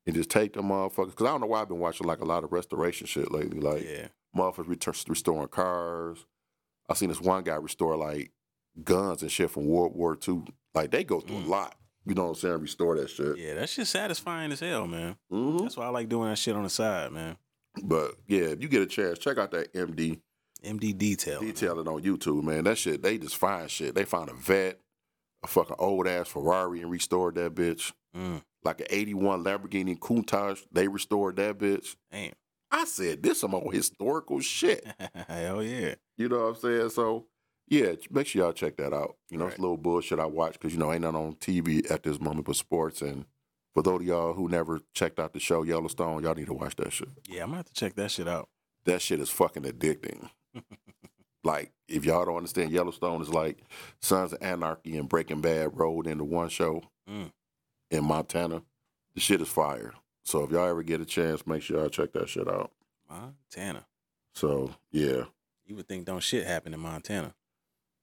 and 0.07 0.17
just 0.17 0.31
take 0.31 0.55
them 0.55 0.69
motherfuckers. 0.69 1.11
Because 1.11 1.27
I 1.27 1.31
don't 1.31 1.43
know 1.43 1.47
why 1.47 1.61
I've 1.61 1.69
been 1.69 1.79
watching 1.79 2.07
like 2.07 2.21
a 2.21 2.25
lot 2.25 2.45
of 2.45 2.53
restoration 2.53 3.07
shit 3.07 3.31
lately. 3.31 3.61
Like 3.61 3.85
yeah. 3.85 4.09
Motherfuckers 4.37 4.69
return, 4.69 4.95
restoring 5.09 5.49
cars. 5.49 6.25
I 6.89 6.95
seen 6.95 7.09
this 7.09 7.21
one 7.21 7.43
guy 7.45 7.57
restore 7.57 7.97
like 7.97 8.33
guns 8.85 9.23
and 9.23 9.31
shit 9.31 9.51
from 9.51 9.67
World 9.67 9.95
War 9.95 10.17
II. 10.27 10.43
Like 10.75 10.91
they 10.91 11.05
go 11.05 11.21
through 11.21 11.39
Mm. 11.39 11.47
a 11.47 11.49
lot. 11.49 11.77
You 12.07 12.15
know 12.15 12.23
what 12.25 12.29
I'm 12.31 12.35
saying? 12.37 12.61
Restore 12.61 12.97
that 12.97 13.11
shit. 13.11 13.37
Yeah, 13.37 13.55
that 13.55 13.69
shit's 13.69 13.91
satisfying 13.91 14.51
as 14.53 14.61
hell, 14.61 14.87
man. 14.87 15.17
hmm 15.31 15.59
That's 15.59 15.77
why 15.77 15.85
I 15.87 15.89
like 15.91 16.09
doing 16.09 16.29
that 16.31 16.39
shit 16.39 16.57
on 16.57 16.63
the 16.65 16.71
side, 16.71 17.13
man. 17.13 17.37
But 17.83 18.15
yeah, 18.27 18.47
if 18.47 18.63
you 18.63 18.69
get 18.69 18.83
a 18.83 18.87
chance, 18.87 19.19
check 19.19 19.39
out 19.39 19.51
that 19.53 19.73
MD 19.75 20.21
MD 20.65 20.97
detail. 20.97 21.41
detailing 21.41 21.87
on 21.89 22.03
YouTube, 22.03 22.43
man. 22.43 22.65
That 22.65 22.79
shit, 22.79 23.03
they 23.03 23.19
just 23.19 23.37
find 23.37 23.71
shit. 23.71 23.95
They 23.95 24.05
found 24.05 24.29
a 24.31 24.35
vet, 24.35 24.81
a 25.43 25.47
fucking 25.47 25.77
old 25.79 26.07
ass 26.07 26.29
Ferrari 26.29 26.81
and 26.83 26.91
restored 26.91 27.35
that 27.37 27.55
bitch. 27.55 27.93
Mm, 28.17 28.43
Like 28.65 28.81
an 28.81 28.87
81 28.91 29.45
Lamborghini 29.45 29.99
Countach, 29.99 30.67
they 30.73 30.89
restored 30.89 31.37
that 31.37 31.59
bitch. 31.59 31.97
damn. 32.11 32.33
I 32.71 32.85
said, 32.85 33.23
this 33.23 33.41
some 33.41 33.55
old 33.55 33.75
historical 33.75 34.41
shit. 34.41 34.87
Hell 35.29 35.63
yeah. 35.63 35.95
You 36.17 36.29
know 36.29 36.39
what 36.39 36.49
I'm 36.49 36.55
saying? 36.57 36.91
So, 36.91 37.27
yeah, 37.69 37.93
make 38.11 38.27
sure 38.27 38.43
y'all 38.43 38.53
check 38.53 38.77
that 38.77 38.93
out. 38.93 39.17
You 39.29 39.39
know, 39.39 39.47
it's 39.49 39.59
a 39.59 39.61
little 39.61 39.77
bullshit 39.77 40.19
I 40.21 40.27
watch 40.27 40.53
because, 40.55 40.73
you 40.73 40.79
know, 40.79 40.93
ain't 40.93 41.03
nothing 41.03 41.21
on 41.21 41.35
TV 41.35 41.91
at 41.91 42.03
this 42.03 42.21
moment 42.21 42.47
but 42.47 42.57
sports. 42.57 43.03
And 43.03 43.25
for 43.75 43.83
those 43.83 44.01
of 44.01 44.07
y'all 44.07 44.33
who 44.35 44.49
never 44.49 44.81
checked 44.95 45.19
out 45.19 45.33
the 45.33 45.41
show 45.41 45.63
Yellowstone, 45.63 46.23
y'all 46.23 46.35
need 46.35 46.47
to 46.47 46.55
watch 46.55 46.77
that 46.77 46.93
shit. 46.93 47.09
Yeah, 47.29 47.43
I'm 47.43 47.49
gonna 47.49 47.59
have 47.59 47.67
to 47.67 47.73
check 47.75 47.95
that 47.97 48.11
shit 48.11 48.29
out. 48.29 48.49
That 48.85 49.03
shit 49.03 49.21
is 49.21 49.31
fucking 49.31 49.63
addicting. 49.65 50.31
like, 51.45 51.73
if 51.89 52.05
y'all 52.05 52.25
don't 52.25 52.37
understand, 52.37 52.71
Yellowstone 52.71 53.21
is 53.23 53.31
like 53.31 53.59
Sons 54.01 54.33
of 54.33 54.43
Anarchy 54.43 54.97
and 54.97 55.09
Breaking 55.09 55.41
Bad 55.41 55.77
rolled 55.79 56.07
into 56.07 56.25
one 56.25 56.49
show 56.49 56.83
Mm. 57.09 57.33
in 57.91 58.05
Montana. 58.05 58.63
The 59.15 59.21
shit 59.21 59.41
is 59.41 59.49
fire. 59.49 59.95
So 60.25 60.45
if 60.45 60.51
y'all 60.51 60.69
ever 60.69 60.83
get 60.83 61.01
a 61.01 61.05
chance, 61.05 61.47
make 61.47 61.63
sure 61.63 61.79
y'all 61.81 61.89
check 61.89 62.13
that 62.13 62.29
shit 62.29 62.49
out. 62.49 62.71
Montana. 63.09 63.87
So, 64.35 64.75
yeah. 64.93 65.25
You 65.67 65.77
would 65.77 65.89
think 65.89 66.05
don't 66.07 66.23
shit 66.23 66.47
happen 66.47 66.75
in 66.75 66.81
Montana. 66.81 67.35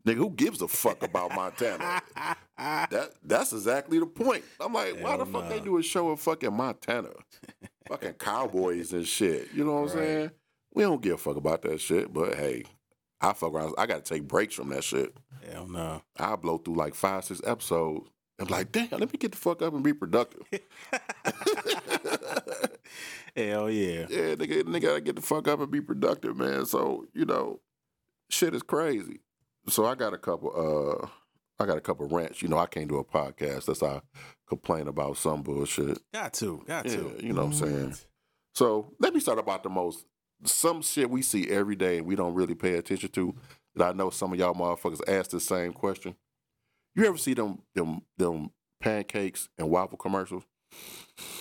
Nigga, 0.06 0.16
who 0.16 0.30
gives 0.32 0.62
a 0.62 0.68
fuck 0.68 1.04
about 1.04 1.34
Montana? 1.36 2.02
That 2.60 3.12
that's 3.24 3.54
exactly 3.54 4.00
the 4.00 4.08
point. 4.08 4.44
I'm 4.60 4.74
like, 4.74 4.96
why 4.96 5.16
the 5.16 5.26
Hell 5.26 5.42
fuck 5.42 5.48
they 5.48 5.60
do 5.60 5.78
a 5.78 5.84
show 5.84 6.10
in 6.10 6.18
fucking 6.18 6.52
Montana? 6.52 7.10
fucking 7.88 8.14
cowboys 8.20 8.94
and 8.94 9.06
shit. 9.06 9.50
You 9.54 9.64
know 9.64 9.74
what 9.74 9.92
I'm 9.92 9.98
saying? 9.98 10.32
We 10.74 10.82
don't 10.82 11.00
give 11.00 11.14
a 11.14 11.18
fuck 11.20 11.36
about 11.36 11.62
that 11.62 11.80
shit. 11.80 12.12
But 12.12 12.34
hey, 12.34 12.64
I 13.22 13.34
fuck 13.34 13.54
around. 13.54 13.76
I 13.78 13.86
gotta 13.86 14.02
take 14.02 14.28
breaks 14.28 14.56
from 14.56 14.70
that 14.70 14.84
shit. 14.84 15.16
Hell 15.52 15.68
no. 15.68 16.02
I 16.18 16.36
blow 16.36 16.58
through 16.58 16.78
like 16.78 16.96
five, 16.96 17.26
six 17.26 17.42
episodes. 17.46 18.10
I'm 18.40 18.48
like, 18.48 18.72
damn, 18.72 18.90
let 18.92 19.12
me 19.14 19.20
get 19.20 19.34
the 19.34 19.38
fuck 19.38 19.62
up 19.62 19.74
and 19.74 19.84
be 19.84 19.94
productive. 19.94 20.42
Hell 23.36 23.70
yeah. 23.70 24.06
yeah, 24.10 24.36
nigga, 24.36 24.64
nigga 24.64 24.82
gotta 24.82 25.02
get 25.02 25.16
the 25.16 25.22
fuck 25.22 25.48
up 25.48 25.60
and 25.60 25.72
be 25.72 25.82
productive, 25.82 26.36
man. 26.38 26.66
So, 26.66 27.06
you 27.14 27.26
know, 27.26 27.60
shit 28.30 28.56
is 28.56 28.64
crazy. 28.64 29.20
So 29.70 29.86
I 29.86 29.96
got 29.96 30.14
a 30.14 30.18
couple 30.18 30.52
uh 31.04 31.08
I 31.60 31.66
got 31.66 31.78
a 31.78 31.82
couple 31.82 32.08
rants. 32.08 32.42
You 32.42 32.48
know, 32.50 32.58
I 32.58 32.68
can't 32.68 32.88
do 32.88 32.98
a 32.98 33.04
podcast. 33.04 33.66
That's 33.66 33.82
I 33.84 34.02
complain 34.48 34.88
about 34.88 35.18
some 35.18 35.42
bullshit. 35.42 36.00
Got 36.14 36.34
to. 36.34 36.64
Got 36.68 36.86
Yeah, 36.86 36.98
to. 36.98 37.16
you 37.20 37.34
know 37.34 37.46
what 37.46 37.48
I'm 37.48 37.54
saying. 37.54 37.96
So 38.54 38.94
let 39.00 39.14
me 39.14 39.20
start 39.20 39.40
about 39.40 39.64
the 39.64 39.70
most 39.70 40.06
some 40.44 40.82
shit 40.84 41.10
we 41.10 41.24
see 41.24 41.50
every 41.50 41.76
day 41.76 41.98
and 41.98 42.06
we 42.06 42.16
don't 42.16 42.36
really 42.36 42.56
pay 42.56 42.76
attention 42.76 43.10
to. 43.10 43.36
That 43.76 43.90
I 43.90 43.92
know 43.94 44.10
some 44.10 44.34
of 44.34 44.40
y'all 44.40 44.54
motherfuckers 44.54 45.02
ask 45.08 45.32
the 45.32 45.40
same 45.40 45.74
question. 45.74 46.16
You 46.96 47.06
ever 47.06 47.18
see 47.18 47.34
them 47.34 47.60
them 47.76 48.02
them 48.18 48.52
pancakes 48.80 49.50
and 49.58 49.70
waffle 49.70 49.98
commercials? 49.98 50.44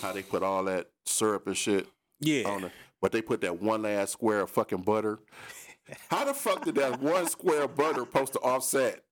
How 0.00 0.12
they 0.12 0.22
put 0.22 0.42
all 0.42 0.64
that 0.64 0.88
syrup 1.04 1.46
and 1.46 1.56
shit 1.56 1.86
Yeah. 2.20 2.48
on 2.48 2.64
it, 2.64 2.72
but 3.00 3.12
they 3.12 3.22
put 3.22 3.40
that 3.42 3.60
one 3.60 3.82
last 3.82 4.12
square 4.12 4.40
of 4.40 4.50
fucking 4.50 4.82
butter. 4.82 5.18
How 6.10 6.24
the 6.24 6.34
fuck 6.34 6.64
did 6.64 6.74
that 6.76 7.00
one 7.00 7.28
square 7.28 7.62
of 7.64 7.76
butter 7.76 8.00
supposed 8.00 8.32
to 8.32 8.40
offset 8.40 9.04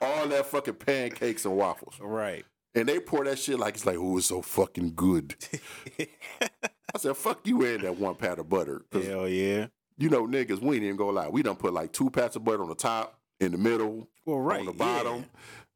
all 0.00 0.26
that 0.28 0.46
fucking 0.46 0.74
pancakes 0.74 1.44
and 1.44 1.56
waffles? 1.56 1.94
Right. 2.00 2.44
And 2.74 2.88
they 2.88 3.00
pour 3.00 3.24
that 3.24 3.38
shit 3.38 3.58
like 3.58 3.74
it's 3.74 3.84
like, 3.84 3.98
oh, 3.98 4.16
it's 4.16 4.26
so 4.26 4.40
fucking 4.40 4.92
good. 4.94 5.34
I 6.00 6.98
said, 6.98 7.16
fuck 7.16 7.46
you 7.46 7.62
and 7.64 7.82
that 7.82 7.98
one 7.98 8.14
pat 8.14 8.38
of 8.38 8.48
butter. 8.48 8.82
Hell 8.92 9.28
yeah. 9.28 9.66
you 9.98 10.08
know, 10.08 10.26
niggas, 10.26 10.60
we 10.60 10.76
ain't 10.76 10.84
even 10.84 10.96
gonna 10.96 11.12
lie. 11.12 11.28
We 11.28 11.42
done 11.42 11.56
put 11.56 11.72
like 11.74 11.92
two 11.92 12.10
pats 12.10 12.36
of 12.36 12.44
butter 12.44 12.62
on 12.62 12.68
the 12.70 12.74
top, 12.74 13.18
in 13.40 13.52
the 13.52 13.58
middle, 13.58 14.08
Well, 14.24 14.38
right. 14.40 14.60
on 14.60 14.66
the 14.66 14.72
yeah. 14.72 15.02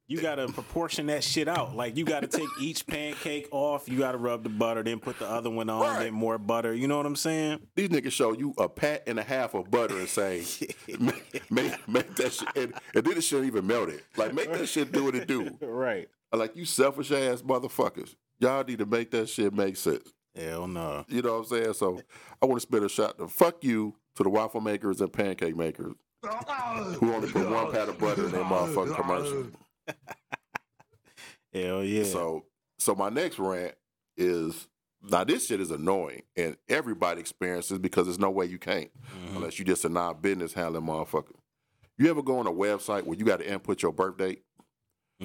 Bottom. 0.09 0.17
You 0.17 0.23
gotta 0.23 0.53
proportion 0.53 1.07
that 1.07 1.25
shit 1.25 1.49
out. 1.49 1.75
Like 1.77 1.97
you 1.97 2.05
gotta 2.05 2.27
take 2.27 2.49
each 2.61 2.87
pancake 2.87 3.49
off. 3.51 3.89
You 3.89 3.99
gotta 3.99 4.19
rub 4.19 4.43
the 4.43 4.49
butter, 4.49 4.83
then 4.83 4.99
put 5.01 5.19
the 5.19 5.29
other 5.29 5.51
one 5.51 5.69
on, 5.71 5.81
Right. 5.81 5.99
then 6.05 6.15
more 6.15 6.39
butter. 6.39 6.75
You 6.75 6.89
know 6.89 6.97
what 6.97 7.07
I'm 7.07 7.17
saying? 7.17 7.61
These 7.75 7.89
niggas 7.89 8.13
show 8.13 8.33
you 8.33 8.55
a 8.59 8.69
pat 8.69 9.03
and 9.07 9.19
a 9.19 9.23
half 9.23 9.55
of 9.55 9.71
butter 9.71 9.99
and 9.99 10.09
say, 10.09 10.45
make, 11.01 11.51
make, 11.51 11.89
make 11.89 12.15
that 12.17 12.33
shit, 12.33 12.49
and, 12.57 12.75
and 12.95 13.05
then 13.05 13.17
it 13.17 13.23
shouldn't 13.23 13.49
even 13.49 13.67
melt 13.67 13.89
it. 13.89 14.05
Like, 14.17 14.35
make 14.35 14.53
that 14.53 14.67
shit 14.69 14.93
do 14.93 15.05
what 15.05 15.15
it 15.15 15.27
do. 15.27 15.57
Right. 15.67 16.09
Like, 16.33 16.57
you 16.57 16.65
selfish 16.65 17.11
ass 17.13 17.43
motherfuckers. 17.43 18.15
Y'all 18.41 18.63
need 18.65 18.79
to 18.79 18.87
make 18.87 19.11
that 19.13 19.29
shit 19.29 19.53
make 19.55 19.77
sense. 19.77 20.13
Hell 20.35 20.67
no. 20.67 21.05
You 21.09 21.23
know 21.23 21.33
what 21.35 21.39
I'm 21.39 21.45
saying? 21.47 21.73
So, 21.75 22.01
I 22.43 22.47
want 22.47 22.61
to 22.61 22.67
spit 22.67 22.83
a 22.83 22.89
shot 22.89 23.17
to 23.19 23.29
fuck 23.29 23.63
you 23.65 23.95
to 24.17 24.23
the 24.23 24.29
waffle 24.29 24.61
makers 24.61 25.01
and 25.01 25.13
pancake 25.13 25.57
makers 25.57 25.95
who 26.23 27.13
only 27.15 27.31
put 27.31 27.49
one 27.49 27.71
pat 27.73 27.89
of 27.89 27.99
butter 27.99 28.25
in 28.27 28.33
their 28.33 28.43
motherfucking 28.45 28.97
commercial. 28.97 29.47
Hell 31.53 31.85
yeah. 31.85 32.05
So, 32.05 32.45
so 32.79 32.95
my 32.95 33.09
next 33.09 33.39
rant 33.39 33.75
is 34.17 34.69
now 35.03 35.25
this 35.25 35.47
shit 35.47 35.61
is 35.61 35.71
annoying, 35.71 36.23
and 36.37 36.57
everybody 36.69 37.21
experiences 37.21 37.79
because 37.79 38.07
there's 38.07 38.19
no 38.19 38.31
way 38.31 38.47
you 38.47 38.59
can't 38.59 38.91
Mhm. 39.05 39.37
unless 39.37 39.59
you 39.59 39.65
just 39.65 39.85
a 39.85 39.89
non 39.89 40.21
business 40.21 40.53
handling 40.53 40.85
motherfucker. 40.85 41.35
You 41.99 42.11
ever 42.11 42.23
go 42.23 42.39
on 42.39 42.47
a 42.47 42.53
website 42.53 43.05
where 43.05 43.17
you 43.17 43.25
got 43.25 43.39
to 43.39 43.51
input 43.51 43.83
your 43.83 43.93
birth 43.93 44.19
date 44.19 44.43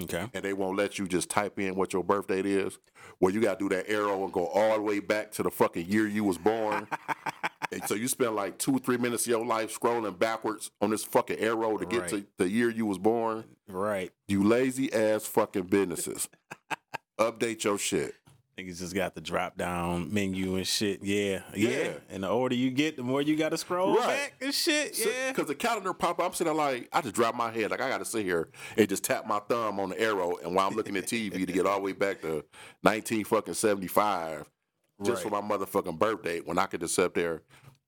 Okay. 0.03 0.29
and 0.33 0.43
they 0.45 0.53
won't 0.53 0.77
let 0.77 0.97
you 0.99 1.05
just 1.07 1.29
type 1.29 1.59
in 1.59 1.75
what 1.75 1.91
your 1.91 2.03
birth 2.03 2.27
date 2.27 2.45
is? 2.45 2.77
Where 3.19 3.33
you 3.33 3.41
got 3.41 3.59
to 3.59 3.67
do 3.67 3.75
that 3.75 3.89
arrow 3.89 4.23
and 4.23 4.31
go 4.31 4.47
all 4.47 4.75
the 4.75 4.81
way 4.81 4.99
back 4.99 5.31
to 5.33 5.43
the 5.43 5.51
fucking 5.51 5.87
year 5.87 6.07
you 6.07 6.23
was 6.23 6.37
born. 6.37 6.87
and 7.71 7.83
so 7.87 7.95
you 7.95 8.07
spend 8.07 8.35
like 8.35 8.57
two, 8.57 8.79
three 8.79 8.97
minutes 8.97 9.25
of 9.25 9.29
your 9.31 9.45
life 9.45 9.77
scrolling 9.77 10.17
backwards 10.17 10.71
on 10.81 10.89
this 10.89 11.03
fucking 11.03 11.39
arrow 11.39 11.77
to 11.77 11.85
get 11.85 12.07
to 12.09 12.25
the 12.37 12.49
year 12.49 12.69
you 12.69 12.85
was 12.85 12.97
born. 12.97 13.45
Right. 13.67 14.11
You 14.27 14.43
lazy 14.43 14.91
ass 14.93 15.25
fucking 15.25 15.63
businesses. 15.63 16.27
Update 17.19 17.63
your 17.63 17.77
shit. 17.77 18.15
Niggas 18.57 18.79
just 18.79 18.93
got 18.93 19.15
the 19.15 19.21
drop 19.21 19.57
down 19.57 20.13
menu 20.13 20.55
and 20.57 20.67
shit. 20.67 21.01
Yeah. 21.03 21.43
Yeah. 21.55 21.69
Yeah. 21.69 21.91
And 22.09 22.23
the 22.23 22.27
older 22.27 22.53
you 22.53 22.69
get, 22.69 22.97
the 22.97 23.03
more 23.03 23.21
you 23.21 23.37
gotta 23.37 23.57
scroll 23.57 23.95
Right. 23.95 24.07
back 24.07 24.33
and 24.41 24.53
shit. 24.53 24.99
Yeah. 24.99 25.29
Because 25.31 25.47
the 25.47 25.55
calendar 25.55 25.93
pop 25.93 26.19
up, 26.19 26.25
I'm 26.25 26.33
sitting 26.33 26.53
there 26.53 26.61
like, 26.65 26.89
I 26.91 26.99
just 27.01 27.15
drop 27.15 27.33
my 27.33 27.49
head. 27.49 27.71
Like, 27.71 27.79
I 27.81 27.87
got 27.89 27.99
to 27.99 28.05
sit 28.05 28.25
here 28.25 28.49
and 28.75 28.89
just 28.89 29.03
tap 29.05 29.25
my 29.25 29.39
thumb 29.39 29.79
on 29.79 29.89
the 29.91 29.99
arrow. 30.01 30.35
And 30.43 30.53
while 30.53 30.67
I'm 30.67 30.75
looking 30.75 30.97
at 30.97 31.05
TV 31.05 31.45
to 31.45 31.51
get 31.53 31.65
all 31.65 31.77
the 31.77 31.83
way 31.83 31.93
back 31.93 32.21
to 32.23 32.43
19 32.83 33.23
fucking 33.23 33.53
75, 33.53 34.49
just 35.03 35.23
for 35.23 35.29
my 35.29 35.41
motherfucking 35.41 35.97
birthday, 35.99 36.39
when 36.39 36.57
I 36.57 36.65
could 36.65 36.81
just 36.81 36.95
sit 36.95 37.13
there 37.13 37.41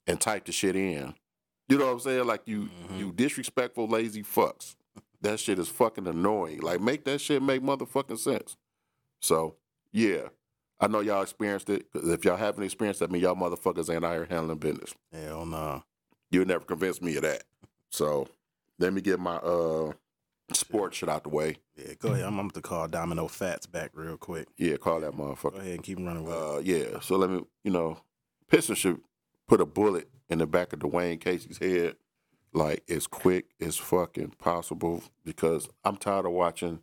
and 0.07 0.19
type 0.19 0.45
the 0.45 0.51
shit 0.51 0.75
in. 0.75 1.13
You 1.69 1.77
know 1.77 1.85
what 1.87 1.93
I'm 1.93 1.99
saying? 2.01 2.25
Like, 2.27 2.41
you, 2.45 2.63
Mhm. 2.89 2.99
you 2.99 3.11
disrespectful, 3.13 3.87
lazy 3.87 4.21
fucks. 4.23 4.75
That 5.21 5.39
shit 5.39 5.57
is 5.59 5.69
fucking 5.69 6.07
annoying. 6.07 6.59
Like, 6.59 6.81
make 6.81 7.05
that 7.05 7.21
shit 7.21 7.41
make 7.41 7.61
motherfucking 7.61 8.19
sense. 8.19 8.57
So, 9.21 9.55
yeah. 9.91 10.29
I 10.79 10.87
know 10.87 10.99
y'all 10.99 11.21
experienced 11.21 11.69
it. 11.69 11.89
'cause 11.93 12.09
if 12.09 12.25
y'all 12.25 12.35
haven't 12.35 12.63
experienced 12.65 12.99
that, 12.99 13.09
I 13.09 13.13
mean, 13.13 13.21
y'all 13.21 13.35
motherfuckers 13.35 13.93
ain't 13.93 14.03
out 14.03 14.13
here 14.13 14.25
handling 14.29 14.57
business. 14.57 14.93
Hell 15.13 15.45
no. 15.45 15.83
You'll 16.29 16.45
never 16.45 16.65
convince 16.65 17.01
me 17.01 17.15
of 17.15 17.21
that. 17.21 17.43
So 17.89 18.27
let 18.79 18.91
me 18.91 18.99
get 18.99 19.19
my 19.19 19.35
uh 19.37 19.93
sports 20.53 20.97
shit 20.97 21.09
out 21.09 21.23
the 21.23 21.29
way. 21.29 21.57
Yeah, 21.75 21.93
go 21.99 22.09
ahead. 22.09 22.25
I'm, 22.25 22.39
I'm 22.39 22.47
going 22.47 22.51
to 22.51 22.61
call 22.61 22.87
Domino 22.87 23.27
Fats 23.27 23.65
back 23.65 23.91
real 23.93 24.17
quick. 24.17 24.47
Yeah, 24.57 24.77
call 24.77 25.01
that 25.01 25.13
motherfucker. 25.13 25.53
Go 25.53 25.59
ahead 25.59 25.73
and 25.73 25.83
keep 25.83 25.97
him 25.97 26.05
running 26.05 26.23
with 26.23 26.33
it. 26.33 26.41
Uh 26.41 26.59
yeah. 26.59 26.99
So 27.01 27.17
let 27.17 27.29
me 27.29 27.41
you 27.63 27.71
know, 27.71 27.99
Pistons 28.49 28.77
should 28.77 29.01
put 29.47 29.61
a 29.61 29.65
bullet 29.65 30.09
in 30.29 30.39
the 30.39 30.47
back 30.47 30.73
of 30.73 30.79
Dwane 30.79 31.19
Casey's 31.19 31.57
head 31.57 31.95
like 32.53 32.83
as 32.89 33.07
quick 33.07 33.45
as 33.59 33.77
fucking 33.77 34.33
possible 34.37 35.03
because 35.25 35.67
I'm 35.83 35.97
tired 35.97 36.25
of 36.25 36.31
watching 36.31 36.79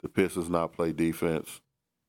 the 0.00 0.08
Pistons 0.08 0.48
not 0.48 0.72
play 0.72 0.92
defense. 0.92 1.60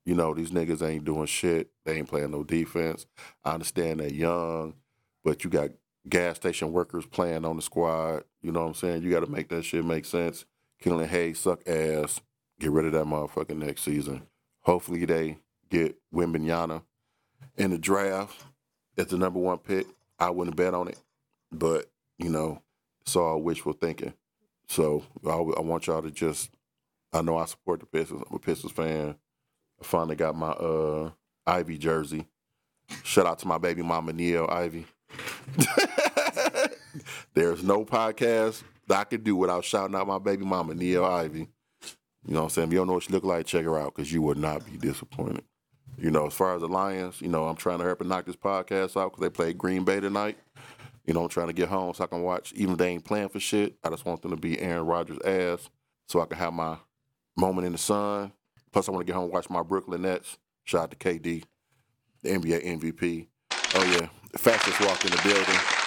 You 0.06 0.16
know, 0.16 0.34
these 0.34 0.52
niggas 0.52 0.88
ain't 0.88 1.06
doing 1.06 1.28
shit. 1.28 1.70
They 1.86 1.98
ain't 1.98 2.10
playing 2.10 2.32
no 2.32 2.44
defense. 2.44 3.06
I 3.44 3.54
understand 3.54 4.00
they're 4.00 4.12
young, 4.12 4.76
but 5.24 5.44
you 5.44 5.50
got 5.50 5.70
gas 6.08 6.36
station 6.36 6.74
workers 6.74 7.06
playing 7.06 7.46
on 7.46 7.56
the 7.56 7.62
squad. 7.62 8.24
You 8.42 8.52
know 8.52 8.62
what 8.62 8.68
I'm 8.68 8.74
saying? 8.74 9.04
You 9.04 9.12
got 9.12 9.22
to 9.22 9.32
make 9.32 9.50
that 9.50 9.64
shit 9.64 9.86
make 9.86 10.06
sense. 10.06 10.46
Killian 10.84 11.10
Hayes 11.10 11.40
suck 11.40 11.66
ass. 11.66 12.20
Get 12.60 12.72
rid 12.72 12.86
of 12.86 12.92
that 12.92 13.06
motherfucker 13.06 13.56
next 13.56 13.84
season. 13.84 14.24
Hopefully 14.64 15.06
they 15.06 15.38
get 15.70 15.96
Wembanyama 16.14 16.84
in 17.58 17.72
the 17.72 17.78
draft 17.78 18.44
as 18.98 19.08
the 19.08 19.18
number 19.18 19.40
one 19.40 19.60
pick. 19.60 19.88
I 20.20 20.30
wouldn't 20.30 20.58
bet 20.58 20.74
on 20.74 20.90
it, 20.90 21.00
but 21.52 21.90
you 22.18 22.30
know, 22.30 22.62
it's 23.02 23.16
all 23.16 23.42
wishful 23.42 23.72
thinking. 23.72 24.14
So 24.68 25.04
I, 25.26 25.32
I 25.32 25.62
want 25.62 25.88
y'all 25.88 26.02
to 26.02 26.12
just. 26.12 26.50
I 27.14 27.22
know 27.22 27.38
I 27.38 27.46
support 27.46 27.80
the 27.80 27.86
Pistons. 27.86 28.24
I'm 28.30 28.36
a 28.36 28.40
Pistons 28.40 28.74
fan. 28.74 29.16
I 29.82 29.86
finally 29.86 30.16
got 30.18 30.36
my 30.36 30.50
uh 30.50 31.12
Ivey 31.48 31.78
jersey. 31.78 32.28
Shout 33.04 33.26
out 33.26 33.40
to 33.40 33.48
my 33.48 33.58
baby 33.58 33.84
mama 33.84 34.12
Niele 34.12 34.52
Ivey. 34.52 34.86
There's 37.34 37.64
no 37.64 37.86
podcast 37.86 38.64
that 38.88 39.00
I 39.00 39.04
could 39.04 39.24
do 39.24 39.36
without 39.36 39.64
shouting 39.64 39.96
out 39.96 40.08
my 40.08 40.20
baby 40.20 40.46
mama 40.46 40.74
Niele 40.74 41.08
Ivey. 41.08 41.48
You 42.26 42.34
know 42.34 42.42
what 42.42 42.44
I'm 42.46 42.50
saying? 42.50 42.68
If 42.70 42.74
you 42.74 42.80
don't 42.80 42.88
know 42.88 42.94
what 42.94 43.04
she 43.04 43.12
look 43.12 43.24
like, 43.24 43.46
check 43.46 43.66
her 43.66 43.78
out 43.78 43.96
because 43.96 44.12
you 44.12 44.22
would 44.22 44.38
not 44.38 44.66
be 44.66 44.78
disappointed. 44.78 45.44
You 45.98 46.10
know, 46.10 46.28
as 46.28 46.34
far 46.34 46.56
as 46.56 46.62
the 46.62 46.68
Lions, 46.68 47.22
you 47.22 47.28
know, 47.28 47.46
I'm 47.46 47.56
trying 47.56 47.80
to 47.80 47.86
help 47.86 48.00
her 48.00 48.06
knock 48.06 48.26
this 48.26 48.36
podcast 48.36 49.00
out 49.00 49.12
because 49.12 49.22
they 49.22 49.30
play 49.30 49.54
Green 49.54 49.84
Bay 49.84 50.00
tonight. 50.00 50.38
You 51.06 51.14
know, 51.14 51.24
I'm 51.24 51.30
trying 51.30 51.48
to 51.48 51.54
get 51.54 51.68
home 51.68 51.94
so 51.94 52.04
I 52.04 52.08
can 52.08 52.22
watch, 52.24 52.54
even 52.54 52.74
if 52.74 52.78
they 52.78 52.90
ain't 52.90 53.04
playing 53.04 53.30
for 53.30 53.40
shit. 53.40 53.76
I 53.84 53.90
just 53.90 54.06
want 54.06 54.22
them 54.22 54.32
to 54.32 54.38
be 54.38 54.60
Aaron 54.60 54.86
Rodgers' 54.86 55.20
ass 55.26 55.70
so 56.08 56.22
I 56.22 56.26
can 56.26 56.38
have 56.38 56.54
my 56.54 56.78
moment 57.36 57.68
in 57.68 57.74
the 57.74 57.78
sun. 57.78 58.32
Plus, 58.72 58.88
I 58.88 58.92
want 58.92 59.06
to 59.06 59.06
get 59.06 59.16
home 59.16 59.26
and 59.26 59.34
watch 59.34 59.50
my 59.50 59.62
Brooklyn 59.62 60.04
Nets. 60.04 60.38
Shout 60.64 60.84
out 60.84 60.92
to 60.92 60.98
KD, 60.98 61.44
the 62.22 62.30
NBA 62.30 62.66
MVP. 62.80 63.28
Oh, 63.76 63.84
yeah. 63.84 64.08
Fastest 64.38 64.80
walk 64.82 65.04
in 65.04 65.12
the 65.12 65.22
building. 65.24 65.83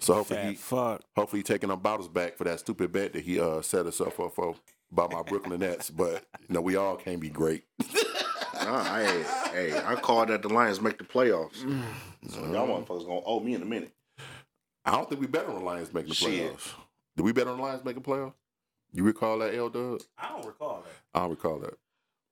So 0.00 0.14
hopefully 0.14 0.38
Fat 0.40 0.48
he, 0.50 0.54
fuck. 0.54 1.02
hopefully 1.16 1.40
he 1.40 1.42
taking 1.44 1.68
them 1.68 1.80
bottles 1.80 2.08
back 2.08 2.36
for 2.36 2.44
that 2.44 2.60
stupid 2.60 2.92
bet 2.92 3.12
that 3.12 3.22
he 3.22 3.38
uh, 3.40 3.62
set 3.62 3.86
us 3.86 4.00
up 4.00 4.12
for, 4.12 4.30
for 4.30 4.54
about 4.92 5.12
my 5.12 5.22
Brooklyn 5.22 5.60
Nets. 5.60 5.90
But, 5.90 6.24
you 6.40 6.54
know, 6.54 6.60
we 6.60 6.76
all 6.76 6.96
can't 6.96 7.20
be 7.20 7.30
great. 7.30 7.64
Nah, 8.54 8.80
I, 8.82 9.02
hey, 9.52 9.78
I 9.84 9.94
called 9.96 10.28
that 10.28 10.40
the 10.40 10.48
Lions 10.48 10.80
make 10.80 10.96
the 10.96 11.04
playoffs. 11.04 11.56
So 12.28 12.40
y'all 12.52 12.66
motherfuckers 12.66 13.04
gonna 13.06 13.20
owe 13.26 13.40
me 13.40 13.52
in 13.54 13.60
a 13.60 13.64
minute. 13.66 13.92
I 14.86 14.92
don't 14.92 15.06
think 15.08 15.20
we 15.20 15.26
bet 15.26 15.44
on 15.46 15.56
the 15.56 15.60
Lions 15.60 15.92
making 15.92 16.10
the 16.10 16.14
Shit. 16.14 16.52
playoffs. 16.54 16.72
Did 17.16 17.24
we 17.24 17.32
bet 17.32 17.46
on 17.46 17.58
the 17.58 17.62
Lions 17.62 17.84
making 17.84 18.04
playoffs? 18.04 18.32
You 18.92 19.02
recall 19.02 19.38
that, 19.40 19.54
L 19.54 19.68
Dub? 19.68 20.00
I 20.16 20.28
don't 20.28 20.46
recall 20.46 20.82
that. 20.82 20.92
I 21.18 21.20
don't 21.22 21.30
recall 21.30 21.58
that. 21.58 21.74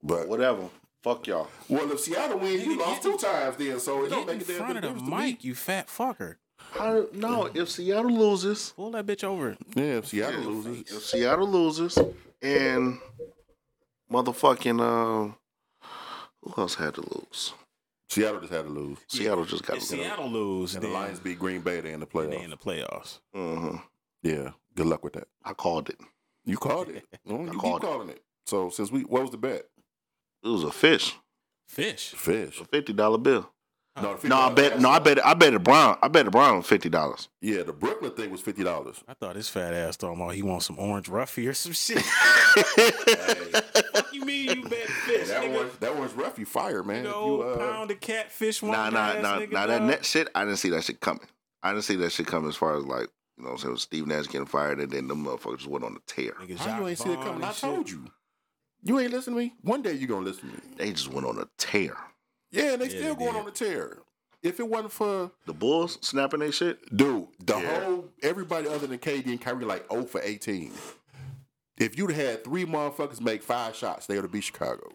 But 0.02 0.28
Whatever. 0.28 0.70
Fuck 1.02 1.26
y'all. 1.26 1.48
well, 1.68 1.90
if 1.90 2.00
Seattle 2.00 2.38
wins, 2.38 2.64
you 2.64 2.76
Nigga, 2.78 2.86
lost 2.86 3.02
two 3.02 3.16
times 3.18 3.56
then, 3.56 3.80
so 3.80 4.04
it 4.04 4.08
don't 4.08 4.26
make 4.26 4.36
in 4.36 4.42
a 4.42 4.44
damn 4.44 4.56
front 4.56 4.76
of 4.76 4.82
the 4.82 4.88
difference 4.88 5.08
mic, 5.10 5.44
you 5.44 5.54
fat 5.56 5.88
fucker. 5.88 6.36
I, 6.78 7.04
no, 7.12 7.48
if 7.54 7.68
Seattle 7.70 8.10
loses, 8.12 8.72
Pull 8.76 8.90
that 8.92 9.06
bitch 9.06 9.24
over. 9.24 9.56
Yeah, 9.74 9.98
if 9.98 10.06
Seattle 10.08 10.40
loses, 10.42 10.80
if 10.96 11.02
Seattle 11.04 11.48
loses, 11.48 11.98
and 12.40 12.98
motherfucking 14.10 14.80
um, 14.80 15.36
who 16.42 16.54
else 16.60 16.74
had 16.74 16.94
to 16.94 17.00
lose? 17.02 17.54
Seattle 18.08 18.40
just 18.40 18.52
had 18.52 18.64
to 18.64 18.70
lose. 18.70 18.98
Seattle 19.08 19.44
just 19.44 19.64
got 19.64 19.76
If 19.78 19.88
to 19.88 19.96
lose. 19.96 20.04
Seattle 20.04 20.30
lose, 20.30 20.74
And 20.74 20.84
the 20.84 20.88
Lions 20.88 21.18
beat 21.20 21.38
Green 21.38 21.62
Bay, 21.62 21.80
they 21.80 21.92
in 21.92 22.00
the 22.00 22.06
playoffs. 22.06 22.30
they 22.30 22.42
in 22.42 22.50
playoffs. 22.50 23.18
the 23.32 23.38
playoffs. 23.38 23.70
hmm 23.70 23.76
Yeah, 24.22 24.50
good 24.74 24.86
luck 24.86 25.02
with 25.04 25.14
that. 25.14 25.28
I 25.44 25.54
called 25.54 25.88
it. 25.88 25.98
You 26.44 26.56
called 26.58 26.88
it. 26.88 27.04
Oh, 27.28 27.44
you 27.44 27.50
keep 27.52 27.60
called 27.60 27.82
it. 27.82 27.86
calling 27.86 28.08
it. 28.10 28.22
So 28.46 28.68
since 28.70 28.90
we, 28.90 29.02
what 29.02 29.22
was 29.22 29.30
the 29.30 29.38
bet? 29.38 29.62
It 30.44 30.48
was 30.48 30.64
a 30.64 30.72
fish, 30.72 31.14
Fish. 31.68 32.08
Fish. 32.10 32.60
a 32.60 32.64
fifty 32.64 32.92
dollar 32.92 33.16
bill. 33.18 33.48
No, 34.00 34.14
the 34.16 34.28
No, 34.28 34.36
I 34.38 34.52
bet. 34.54 34.80
No, 34.80 34.88
I 34.88 34.98
bet. 35.00 35.24
I 35.24 35.34
bet 35.34 35.52
a 35.52 35.58
Brown. 35.58 35.98
I 36.02 36.08
bet 36.08 36.26
a 36.26 36.30
Brown 36.30 36.62
fifty 36.62 36.88
dollars. 36.88 37.28
Yeah, 37.42 37.62
the 37.62 37.74
Brooklyn 37.74 38.12
thing 38.12 38.30
was 38.30 38.40
fifty 38.40 38.64
dollars. 38.64 39.04
I 39.06 39.12
thought 39.14 39.36
his 39.36 39.48
fat 39.50 39.74
ass 39.74 39.96
talking 39.98 40.20
about 40.20 40.34
he 40.34 40.42
wants 40.42 40.66
some 40.66 40.78
orange 40.78 41.08
roughy 41.08 41.46
or 41.48 41.52
some 41.52 41.72
shit. 41.74 41.98
Fuck 43.92 44.14
you 44.14 44.24
mean 44.24 44.48
you 44.56 44.62
bet 44.68 44.88
fish, 44.88 45.28
that 45.28 45.42
nigga? 45.44 45.54
one, 45.54 45.70
that 45.80 45.96
one's 45.96 46.14
rough. 46.14 46.38
You 46.38 46.46
fired, 46.46 46.86
man. 46.86 47.04
You 47.04 47.10
If 47.10 47.16
know, 47.16 47.36
you, 47.36 47.42
uh, 47.42 47.58
pound 47.58 47.90
of 47.90 48.00
catfish 48.00 48.62
one 48.62 48.72
Nah, 48.72 48.90
nah, 48.90 49.20
nah, 49.20 49.38
nigga, 49.40 49.52
nah. 49.52 49.66
That 49.66 49.82
net 49.82 50.04
shit, 50.04 50.28
I 50.34 50.44
didn't 50.44 50.58
see 50.58 50.70
that 50.70 50.84
shit 50.84 51.00
coming. 51.00 51.26
I 51.62 51.72
didn't 51.72 51.84
see 51.84 51.96
that 51.96 52.10
shit 52.12 52.26
coming 52.26 52.48
as 52.48 52.56
far 52.56 52.76
as 52.76 52.84
like, 52.84 53.08
you 53.36 53.44
know 53.44 53.50
what 53.50 53.52
I'm 53.52 53.58
saying, 53.58 53.76
Steve 53.76 54.06
Nash 54.06 54.26
getting 54.26 54.46
fired 54.46 54.80
and 54.80 54.90
then 54.90 55.08
them 55.08 55.24
motherfuckers 55.24 55.66
went 55.66 55.84
on 55.84 55.94
the 55.94 56.00
tear. 56.06 56.32
Nigga, 56.40 56.56
How 56.58 56.78
you 56.80 56.88
ain't 56.88 56.98
see 56.98 57.10
it 57.12 57.20
coming? 57.20 57.42
I 57.44 57.48
and 57.48 57.56
shit. 57.56 57.60
told 57.70 57.90
you. 57.90 58.04
You 58.84 58.98
ain't 58.98 59.12
listening 59.12 59.36
to 59.36 59.42
me. 59.44 59.54
One 59.62 59.82
day 59.82 59.92
you 59.92 60.06
gonna 60.06 60.24
listen 60.24 60.48
to 60.48 60.54
me. 60.56 60.62
They 60.76 60.90
just 60.92 61.08
went 61.12 61.26
on 61.26 61.38
a 61.38 61.44
tear. 61.58 61.94
Yeah, 62.52 62.72
and 62.74 62.82
they 62.82 62.86
Yeah, 62.86 62.98
still 62.98 63.14
they 63.14 63.18
going 63.24 63.32
did. 63.32 63.38
on 63.40 63.44
the 63.46 63.50
tear. 63.50 63.98
If 64.42 64.58
it 64.60 64.68
wasn't 64.68 64.92
for 64.92 65.30
The 65.46 65.52
Bulls 65.54 65.98
snapping 66.02 66.40
their 66.40 66.52
shit. 66.52 66.80
dude, 66.96 67.28
the 67.40 67.58
Yeah. 67.58 67.84
whole 67.84 68.08
everybody 68.22 68.68
other 68.68 68.86
than 68.86 68.98
KD 68.98 69.30
and 69.30 69.40
Kyrie 69.40 69.64
like 69.64 69.90
0 69.90 70.04
for 70.04 70.20
18. 70.22 70.72
If 71.78 71.96
you'd 71.96 72.10
had 72.12 72.44
three 72.44 72.64
motherfuckers 72.66 73.20
make 73.20 73.42
five 73.42 73.74
shots, 73.74 74.06
they 74.06 74.14
would 74.16 74.24
have 74.24 74.32
beat 74.32 74.44
Chicago. 74.44 74.90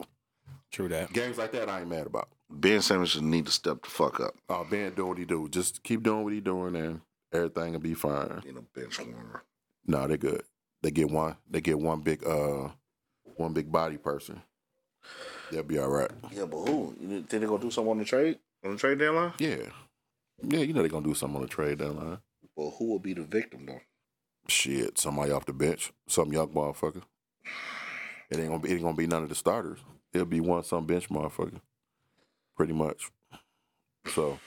True 0.71 0.87
that. 0.89 1.11
Games 1.13 1.37
like 1.37 1.51
that, 1.53 1.69
I 1.69 1.79
ain't 1.81 1.89
mad 1.89 2.07
about. 2.07 2.29
Ben 2.49 2.81
Simmons 2.81 3.11
just 3.13 3.23
need 3.23 3.45
to 3.45 3.51
step 3.51 3.81
the 3.83 3.89
fuck 3.89 4.19
up. 4.19 4.35
Oh, 4.49 4.65
Ben 4.69 4.93
do 4.93 5.05
what 5.07 5.17
he 5.17 5.25
do. 5.25 5.49
Just 5.49 5.81
keep 5.83 6.03
doing 6.03 6.23
what 6.23 6.33
he 6.33 6.39
doing, 6.41 6.75
and 6.75 7.01
everything 7.33 7.73
will 7.73 7.79
be 7.79 7.93
fine. 7.93 8.43
In 8.45 8.57
a 8.57 8.61
bench 8.61 8.99
warmer. 8.99 9.43
No, 9.85 10.07
they're 10.07 10.17
good. 10.17 10.43
They 10.81 10.91
get 10.91 11.09
one. 11.09 11.37
They 11.49 11.61
get 11.61 11.79
one 11.79 12.01
big, 12.01 12.25
uh, 12.25 12.69
one 13.35 13.53
big 13.53 13.71
body 13.71 13.97
person. 13.97 14.41
They'll 15.51 15.63
be 15.63 15.79
all 15.79 15.89
right. 15.89 16.11
Yeah, 16.31 16.45
but 16.45 16.57
who? 16.65 16.95
You 16.99 17.07
think 17.23 17.29
they 17.29 17.39
gonna 17.39 17.59
do 17.59 17.71
something 17.71 17.91
on 17.91 17.97
the 17.99 18.05
trade? 18.05 18.39
On 18.65 18.71
the 18.71 18.77
trade 18.77 18.99
deadline? 18.99 19.33
Yeah, 19.39 19.57
yeah. 20.43 20.59
You 20.59 20.73
know 20.73 20.81
they're 20.81 20.89
gonna 20.89 21.05
do 21.05 21.13
something 21.13 21.37
on 21.37 21.41
the 21.43 21.47
trade 21.47 21.77
deadline. 21.77 22.19
Well, 22.55 22.75
who 22.77 22.85
will 22.85 22.99
be 22.99 23.13
the 23.13 23.23
victim 23.23 23.65
though? 23.65 23.81
Shit, 24.47 24.97
somebody 24.97 25.31
off 25.31 25.45
the 25.45 25.53
bench, 25.53 25.91
some 26.07 26.31
young 26.31 26.49
motherfucker. 26.49 27.03
It 28.29 28.39
ain't 28.39 28.47
gonna 28.49 28.59
be. 28.59 28.69
It 28.69 28.73
ain't 28.73 28.83
gonna 28.83 28.95
be 28.97 29.07
none 29.07 29.23
of 29.23 29.29
the 29.29 29.35
starters. 29.35 29.79
It'll 30.13 30.25
be 30.25 30.39
one 30.41 30.63
some 30.63 30.85
bench 30.85 31.09
motherfucker, 31.09 31.61
pretty 32.55 32.73
much. 32.73 33.09
So, 34.07 34.39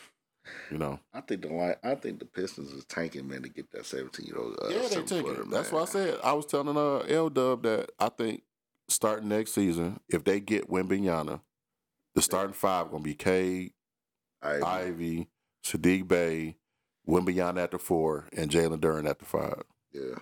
you 0.70 0.78
know. 0.78 0.98
I 1.14 1.20
think 1.20 1.42
the 1.42 1.48
line. 1.48 1.76
I 1.82 1.94
think 1.94 2.18
the 2.18 2.24
Pistons 2.24 2.72
is 2.72 2.84
tanking 2.86 3.28
man 3.28 3.42
to 3.42 3.48
get 3.48 3.70
that 3.72 3.86
seventeen 3.86 4.26
year 4.26 4.38
old. 4.38 4.58
Uh, 4.62 4.68
Yeah, 4.68 4.78
they 4.80 4.88
seven 4.88 5.06
take 5.06 5.26
footer, 5.26 5.42
it. 5.42 5.50
That's 5.50 5.70
what 5.72 5.82
I 5.82 5.84
said. 5.86 6.18
I 6.24 6.32
was 6.32 6.46
telling 6.46 6.76
uh 6.76 6.98
L 7.00 7.30
Dub 7.30 7.62
that 7.62 7.90
I 7.98 8.08
think 8.08 8.42
starting 8.90 9.28
next 9.28 9.52
season, 9.54 10.00
if 10.08 10.24
they 10.24 10.40
get 10.40 10.70
Wembanyama, 10.70 11.40
the 12.14 12.22
starting 12.22 12.52
five 12.54 12.90
gonna 12.90 13.02
be 13.02 13.14
Cade, 13.14 13.72
I, 14.42 14.60
Ivey, 14.60 15.28
Saddiq 15.64 16.06
Bey, 16.08 16.56
Wembanyama 17.08 17.62
at 17.64 17.70
the 17.70 17.78
four, 17.78 18.26
and 18.36 18.50
Jalen 18.50 18.80
Duren 18.80 19.08
at 19.08 19.18
the 19.18 19.24
five. 19.24 19.62
yeah, 19.92 20.16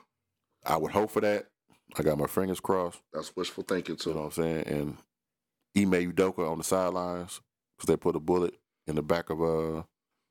I 0.65 0.77
would 0.77 0.93
hope 0.93 1.11
for 1.11 1.21
that. 1.21 1.47
I 1.99 2.03
got 2.03 2.19
my 2.19 2.27
fingers 2.27 2.61
crossed. 2.61 3.01
that's 3.13 3.35
wishful 3.35 3.65
thinking 3.65 3.97
too. 3.97 4.11
You 4.11 4.17
know 4.17 4.23
what 4.23 4.39
I'm 4.39 4.43
saying? 4.45 4.67
And 4.67 4.97
Ime 5.77 6.13
Udoka 6.13 6.51
on 6.51 6.59
the 6.59 6.65
sidelines 6.65 7.41
because 7.77 7.89
they 7.89 7.97
put 7.97 8.17
a 8.17 8.21
bullet 8.21 8.55
in 8.87 8.97
the 8.97 9.03
back 9.03 9.31
of 9.31 9.41
uh 9.41 9.83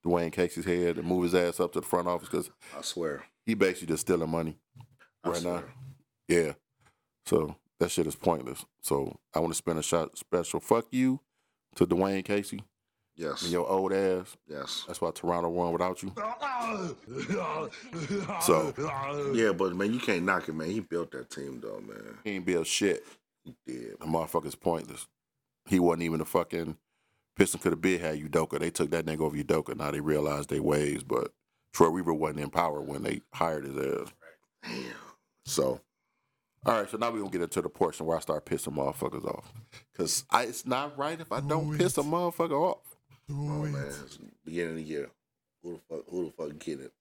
Dwane 0.05 0.31
Casey's 0.31 0.65
head 0.65 0.97
and 0.97 1.07
move 1.07 1.23
his 1.23 1.35
ass 1.35 1.59
up 1.59 1.73
to 1.73 1.79
the 1.79 1.85
front 1.85 2.07
office 2.07 2.29
because 2.29 2.49
I 2.77 2.81
swear. 2.81 3.23
he 3.45 3.55
basically 3.55 3.87
just 3.87 4.01
stealing 4.01 4.29
money. 4.29 4.57
I 5.23 5.29
Right 5.29 5.43
now. 5.43 5.63
Yeah. 6.27 6.53
So 7.25 7.55
that 7.79 7.91
shit 7.91 8.07
is 8.07 8.15
pointless. 8.15 8.65
So 8.81 9.17
I 9.33 9.39
want 9.39 9.51
to 9.53 9.57
spend 9.57 9.79
a 9.79 9.83
shot 9.83 10.17
special 10.17 10.59
fuck 10.59 10.85
you 10.91 11.19
to 11.75 11.85
Dwane 11.85 12.23
Casey 12.25 12.63
Yes. 13.15 13.43
and 13.43 13.51
your 13.51 13.67
old 13.67 13.93
ass. 13.93 14.35
Yes. 14.47 14.83
That's 14.87 15.01
why 15.01 15.11
Toronto 15.11 15.49
won 15.49 15.71
without 15.73 16.01
you. 16.03 16.11
So 18.41 18.73
Yeah, 19.33 19.51
but 19.53 19.75
man, 19.75 19.93
you 19.93 19.99
can't 19.99 20.23
knock 20.23 20.47
it, 20.49 20.53
man. 20.55 20.69
He 20.69 20.79
built 20.79 21.11
that 21.11 21.29
team 21.29 21.59
though, 21.61 21.79
man. 21.79 22.17
he 22.23 22.31
ain't 22.31 22.45
build 22.45 22.67
shit. 22.67 23.03
He 23.43 23.55
did. 23.65 23.99
The 23.99 24.05
motherfucker's 24.05 24.55
pointless. 24.55 25.07
He 25.65 25.79
wasn't 25.79 26.03
even 26.03 26.21
a 26.21 26.25
fucking 26.25 26.77
Piston 27.35 27.59
could 27.59 27.71
have 27.73 27.81
been 27.81 27.99
had 27.99 28.19
Udoka. 28.19 28.59
They 28.59 28.69
took 28.71 28.89
that 28.91 29.05
nigga 29.05 29.21
over 29.21 29.37
Udoka. 29.37 29.75
Now 29.77 29.91
they 29.91 29.99
realized 30.01 30.49
they 30.49 30.59
ways, 30.59 31.03
but 31.03 31.31
Troy 31.73 31.89
Weaver 31.89 32.13
wasn't 32.13 32.39
in 32.39 32.49
power 32.49 32.81
when 32.81 33.03
they 33.03 33.21
hired 33.33 33.65
his 33.65 33.77
ass. 33.77 34.13
Damn. 34.63 34.83
So, 35.45 35.79
all 36.67 36.81
right. 36.81 36.89
So 36.89 36.97
now 36.97 37.11
we're 37.11 37.19
gonna 37.19 37.31
get 37.31 37.41
into 37.41 37.61
the 37.61 37.69
portion 37.69 38.05
where 38.05 38.17
I 38.17 38.19
start 38.19 38.45
pissing 38.45 38.75
motherfuckers 38.75 39.25
off. 39.25 39.51
Cause 39.95 40.25
I, 40.29 40.43
it's 40.43 40.65
not 40.65 40.97
right 40.97 41.19
if 41.19 41.31
I 41.31 41.39
don't 41.39 41.77
piss 41.77 41.97
a 41.97 42.01
motherfucker 42.01 42.51
off. 42.51 42.95
Oh 43.29 43.33
man, 43.33 43.75
it's 44.03 44.19
beginning 44.45 44.71
of 44.71 44.75
the 44.77 44.83
year. 44.83 45.09
Who 45.63 45.73
the 45.73 45.95
fuck? 45.95 46.05
Who 46.09 46.25
the 46.25 46.31
fuck 46.31 46.59
get 46.59 46.81
it? 46.81 46.91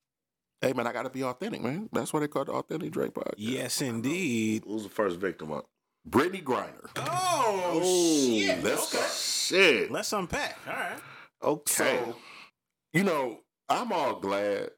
Hey 0.61 0.72
man, 0.72 0.87
I 0.87 0.92
gotta 0.92 1.11
be 1.11 1.22
authentic, 1.22 1.61
man. 1.62 1.88
That's 1.92 2.12
why 2.12 2.20
they 2.20 2.29
call 2.29 2.44
the 2.44 2.52
authentic 2.52 2.92
Dre 2.92 3.09
podcast. 3.09 3.35
Yes, 3.37 3.83
indeed. 3.83 4.62
Who's 4.66 4.85
the 4.85 4.88
first 4.88 5.18
victim 5.18 5.52
up? 5.52 5.66
Brittney 6.09 6.42
Griner. 6.42 6.88
Oh, 6.96 7.81
shit. 7.83 8.62
Let's 8.62 8.92
go. 8.92 9.00
Shit. 9.00 9.90
Let's 9.90 10.12
unpack. 10.12 10.57
All 10.66 10.74
right. 10.74 10.98
Okay. 11.42 12.00
So, 12.05 12.16
you 12.92 13.02
know, 13.02 13.40
I'm 13.68 13.92
all 13.92 14.20
glad 14.20 14.70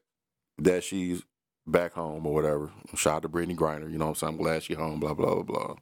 that 0.57 0.83
she's 0.83 1.23
back 1.71 1.93
home 1.93 2.25
or 2.25 2.33
whatever. 2.33 2.71
Shout 2.95 3.17
out 3.17 3.21
to 3.23 3.29
Brittney 3.29 3.55
Griner. 3.55 3.91
You 3.91 3.97
know 3.97 4.05
what 4.05 4.09
I'm 4.11 4.15
saying? 4.15 4.33
I'm 4.33 4.37
glad 4.41 4.63
she's 4.63 4.77
home, 4.77 4.99
blah, 4.99 5.13
blah, 5.13 5.35
blah, 5.35 5.43
blah. 5.43 5.75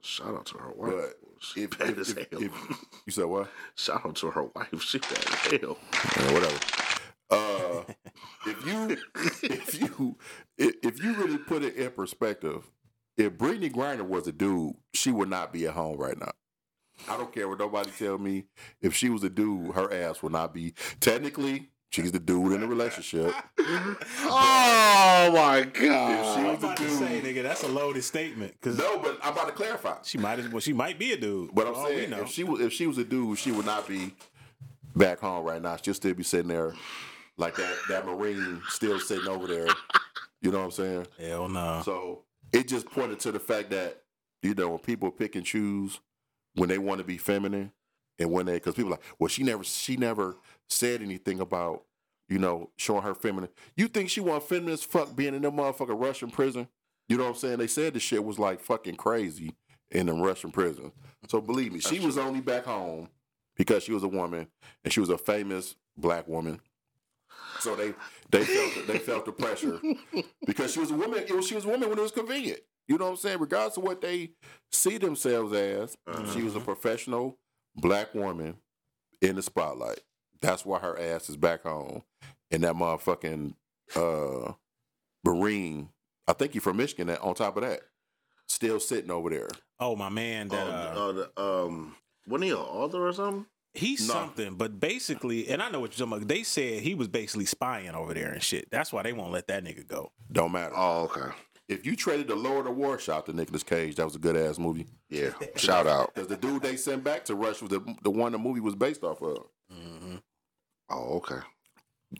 Shout 0.00 0.34
out 0.34 0.46
to 0.46 0.58
her 0.58 0.72
wife. 0.76 0.92
But 0.94 1.14
she 1.40 1.62
if, 1.62 1.78
bad 1.78 1.90
if, 1.90 1.98
as 1.98 2.12
hell. 2.12 2.42
if- 2.42 2.86
you 3.06 3.12
said 3.12 3.24
what? 3.26 3.48
Shout 3.74 4.04
out 4.06 4.14
to 4.16 4.30
her 4.30 4.44
wife. 4.54 4.80
She 4.82 4.98
bad 4.98 5.12
as 5.18 5.60
hell. 5.60 5.78
Yeah, 6.16 6.32
whatever. 6.32 6.58
Uh, 7.28 7.82
if 8.46 8.66
you 8.66 8.96
if 9.42 9.80
you 9.80 10.16
if 10.56 10.74
if 10.82 11.02
you 11.02 11.12
really 11.14 11.38
put 11.38 11.62
it 11.64 11.74
in 11.74 11.90
perspective, 11.90 12.70
if 13.16 13.32
Brittney 13.32 13.72
Griner 13.72 14.06
was 14.06 14.28
a 14.28 14.32
dude, 14.32 14.74
she 14.94 15.10
would 15.10 15.28
not 15.28 15.52
be 15.52 15.66
at 15.66 15.74
home 15.74 15.96
right 15.96 16.18
now. 16.18 16.30
I 17.08 17.16
don't 17.16 17.32
care 17.34 17.48
what 17.48 17.58
nobody 17.58 17.90
tell 17.90 18.16
me. 18.16 18.44
If 18.80 18.94
she 18.94 19.10
was 19.10 19.24
a 19.24 19.28
dude, 19.28 19.74
her 19.74 19.92
ass 19.92 20.22
would 20.22 20.32
not 20.32 20.54
be. 20.54 20.74
Technically, 21.00 21.68
she's 21.90 22.12
the 22.12 22.18
dude 22.18 22.52
in 22.52 22.60
the 22.60 22.66
relationship. 22.66 23.32
Oh 24.28 25.30
my 25.32 25.62
god! 25.62 25.66
If 25.66 25.76
she 25.76 25.86
god. 25.88 26.38
I'm 26.38 26.44
was 26.44 26.62
a 26.62 26.66
about 26.66 26.76
to 26.76 26.90
say, 26.90 27.20
dude, 27.20 27.36
nigga, 27.36 27.42
that's 27.42 27.62
a 27.62 27.68
loaded 27.68 28.02
statement. 28.04 28.54
Cause 28.60 28.76
no, 28.78 28.98
but 28.98 29.18
I'm 29.22 29.32
about 29.32 29.46
to 29.48 29.52
clarify. 29.52 29.96
she 30.02 30.18
might 30.18 30.38
as 30.38 30.48
well. 30.48 30.60
She 30.60 30.72
might 30.72 30.98
be 30.98 31.12
a 31.12 31.16
dude. 31.16 31.54
But 31.54 31.66
I'm 31.66 31.74
For 31.74 31.86
saying, 31.88 32.10
know. 32.10 32.22
if 32.22 32.28
she 32.28 32.44
was 32.44 32.60
if 32.60 32.72
she 32.72 32.86
was 32.86 32.98
a 32.98 33.04
dude, 33.04 33.38
she 33.38 33.50
would 33.50 33.66
not 33.66 33.88
be 33.88 34.14
back 34.94 35.20
home 35.20 35.44
right 35.44 35.60
now, 35.60 35.76
she'll 35.76 35.94
still 35.94 36.14
be 36.14 36.22
sitting 36.22 36.48
there 36.48 36.74
like 37.36 37.56
that 37.56 37.76
that 37.88 38.06
Marine 38.06 38.60
still 38.68 38.98
sitting 39.00 39.28
over 39.28 39.46
there. 39.46 39.68
You 40.42 40.50
know 40.52 40.58
what 40.58 40.64
I'm 40.66 40.70
saying? 40.72 41.06
Hell 41.18 41.48
no. 41.48 41.82
So 41.84 42.22
it 42.52 42.68
just 42.68 42.86
pointed 42.86 43.18
to 43.20 43.32
the 43.32 43.40
fact 43.40 43.70
that 43.70 44.02
you 44.42 44.54
know 44.54 44.70
when 44.70 44.78
people 44.78 45.10
pick 45.10 45.34
and 45.34 45.44
choose 45.44 46.00
when 46.54 46.68
they 46.68 46.78
want 46.78 46.98
to 46.98 47.04
be 47.04 47.16
feminine 47.18 47.72
and 48.18 48.30
when 48.30 48.46
they 48.46 48.54
because 48.54 48.74
people 48.74 48.90
are 48.92 48.96
like 48.96 49.04
well 49.18 49.28
she 49.28 49.42
never 49.42 49.64
she 49.64 49.96
never 49.96 50.36
said 50.68 51.02
anything 51.02 51.40
about 51.40 51.84
you 52.28 52.38
know 52.38 52.70
showing 52.76 53.02
her 53.02 53.14
feminine. 53.14 53.50
You 53.76 53.88
think 53.88 54.10
she 54.10 54.20
want 54.20 54.42
feminine 54.42 54.74
as 54.74 54.82
fuck 54.82 55.14
being 55.14 55.34
in 55.34 55.42
that 55.42 55.52
motherfucking 55.52 56.00
Russian 56.00 56.30
prison? 56.30 56.68
You 57.08 57.16
know 57.16 57.24
what 57.24 57.30
I'm 57.30 57.36
saying? 57.36 57.58
They 57.58 57.66
said 57.66 57.94
the 57.94 58.00
shit 58.00 58.24
was 58.24 58.38
like 58.38 58.60
fucking 58.60 58.96
crazy 58.96 59.54
in 59.90 60.06
the 60.06 60.12
Russian 60.12 60.50
prison. 60.50 60.92
So 61.28 61.40
believe 61.40 61.72
me, 61.72 61.80
she 61.80 62.00
was 62.00 62.18
only 62.18 62.40
back 62.40 62.64
home 62.64 63.08
because 63.56 63.82
she 63.82 63.92
was 63.92 64.02
a 64.02 64.08
woman 64.08 64.48
and 64.84 64.92
she 64.92 65.00
was 65.00 65.08
a 65.08 65.18
famous 65.18 65.76
black 65.96 66.26
woman. 66.28 66.60
So 67.60 67.74
they 67.74 67.94
they 68.30 68.44
felt 68.44 68.74
the, 68.74 68.92
they 68.92 68.98
felt 68.98 69.24
the 69.24 69.32
pressure 69.32 69.80
because 70.46 70.72
she 70.72 70.80
was 70.80 70.90
a 70.90 70.94
woman. 70.94 71.20
It 71.20 71.34
was, 71.34 71.46
she 71.46 71.54
was 71.54 71.64
a 71.64 71.68
woman 71.68 71.88
when 71.88 71.98
it 71.98 72.02
was 72.02 72.12
convenient. 72.12 72.60
You 72.88 72.98
know 72.98 73.04
what 73.04 73.10
I'm 73.12 73.16
saying? 73.16 73.38
Regardless 73.40 73.76
of 73.76 73.82
what 73.82 74.00
they 74.00 74.30
see 74.70 74.98
themselves 74.98 75.52
as, 75.52 75.96
uh-huh. 76.06 76.32
she 76.32 76.42
was 76.42 76.54
a 76.54 76.60
professional 76.60 77.38
black 77.74 78.14
woman 78.14 78.56
in 79.20 79.36
the 79.36 79.42
spotlight. 79.42 80.00
That's 80.40 80.64
why 80.64 80.78
her 80.80 80.98
ass 80.98 81.28
is 81.28 81.36
back 81.36 81.62
home. 81.62 82.02
And 82.50 82.62
that 82.64 82.74
motherfucking 82.74 83.54
uh, 83.96 84.52
Marine, 85.24 85.88
I 86.28 86.32
think 86.32 86.52
he 86.52 86.58
from 86.58 86.76
Michigan. 86.76 87.08
That 87.08 87.20
on 87.20 87.34
top 87.34 87.56
of 87.56 87.62
that, 87.62 87.80
still 88.48 88.78
sitting 88.80 89.10
over 89.10 89.30
there. 89.30 89.48
Oh 89.80 89.96
my 89.96 90.08
man, 90.08 90.48
that 90.48 90.66
uh, 90.66 90.92
Oh, 90.96 91.12
the- 91.12 91.30
oh, 91.36 91.64
the, 91.66 91.66
um, 91.68 91.96
wasn't 92.26 92.44
he 92.44 92.50
an 92.50 92.56
author 92.56 93.06
or 93.08 93.12
something? 93.12 93.46
he's 93.74 94.08
No. 94.08 94.14
something, 94.14 94.54
but 94.54 94.80
basically, 94.80 95.48
and 95.48 95.60
I 95.62 95.68
know 95.68 95.80
what 95.80 95.90
you're 95.98 96.06
talking 96.06 96.16
about. 96.22 96.28
They 96.28 96.44
said 96.44 96.80
he 96.82 96.94
was 96.94 97.08
basically 97.08 97.44
spying 97.44 97.90
over 97.90 98.14
there 98.14 98.30
and 98.32 98.42
shit. 98.42 98.70
That's 98.70 98.90
why 98.92 99.02
they 99.02 99.12
won't 99.12 99.32
let 99.32 99.48
that 99.48 99.64
nigga 99.64 99.86
go. 99.86 100.12
Don't 100.32 100.52
matter. 100.52 100.72
Oh, 100.74 101.02
okay. 101.04 101.34
If 101.68 101.84
you 101.84 101.94
traded 101.96 102.28
the 102.28 102.36
Lord 102.36 102.66
of 102.68 102.76
War 102.76 102.98
shot 102.98 103.26
to 103.26 103.32
Nicolas 103.34 103.62
Cage, 103.64 103.96
that 103.96 104.04
was 104.04 104.14
a 104.14 104.18
good 104.20 104.36
ass 104.36 104.58
movie. 104.58 104.86
Yeah. 105.10 105.30
Shout 105.56 105.86
out. 105.86 106.10
Because 106.14 106.28
the 106.28 106.36
dude 106.36 106.62
they 106.62 106.76
sent 106.76 107.02
back 107.04 107.24
to 107.26 107.34
Rush 107.34 107.60
was 107.60 107.70
the, 107.70 107.96
the 108.02 108.10
one 108.10 108.32
the 108.32 108.38
movie 108.38 108.60
was 108.60 108.74
based 108.76 109.02
off 109.04 109.20
of. 109.20 109.44
Mm-hmm. 110.90 110.98
Oh, 110.98 111.16
okay. 111.18 111.40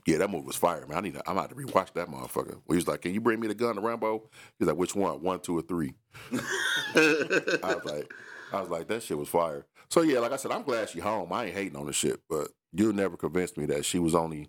Yeah, 0.06 0.18
that 0.18 0.30
movie 0.30 0.46
was 0.46 0.56
fire, 0.56 0.84
man. 0.86 0.98
I 0.98 1.00
need 1.00 1.14
to, 1.14 1.22
I'm 1.30 1.38
about 1.38 1.50
to 1.50 1.54
rewatch 1.54 1.92
that 1.94 2.08
motherfucker. 2.08 2.60
He 2.68 2.74
was 2.74 2.88
like, 2.88 3.02
Can 3.02 3.14
you 3.14 3.20
bring 3.20 3.38
me 3.40 3.46
the 3.46 3.54
gun 3.54 3.76
to 3.76 3.80
Rambo? 3.80 4.28
He's 4.58 4.66
like, 4.68 4.76
Which 4.76 4.94
one? 4.94 5.22
One, 5.22 5.40
two, 5.40 5.56
or 5.56 5.62
three? 5.62 5.94
I 6.32 7.74
was 7.74 7.84
like, 7.84 8.12
I 8.52 8.60
was 8.60 8.68
like, 8.70 8.88
that 8.88 9.02
shit 9.02 9.16
was 9.18 9.28
fire. 9.28 9.66
So 9.88 10.02
yeah, 10.02 10.18
like 10.18 10.32
I 10.32 10.36
said, 10.36 10.50
I'm 10.50 10.62
glad 10.64 10.88
she 10.90 10.98
home. 10.98 11.32
I 11.32 11.46
ain't 11.46 11.54
hating 11.54 11.76
on 11.76 11.86
the 11.86 11.92
shit, 11.92 12.20
but 12.28 12.48
you 12.72 12.92
never 12.92 13.16
convinced 13.16 13.56
me 13.56 13.66
that 13.66 13.84
she 13.84 13.98
was 13.98 14.14
only 14.14 14.48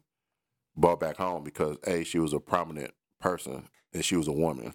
brought 0.76 1.00
back 1.00 1.18
home 1.18 1.44
because 1.44 1.78
A, 1.86 2.04
she 2.04 2.20
was 2.20 2.34
a 2.34 2.40
prominent 2.40 2.92
person 3.20 3.68
and 3.94 4.04
she 4.04 4.16
was 4.16 4.28
a 4.28 4.32
woman 4.34 4.74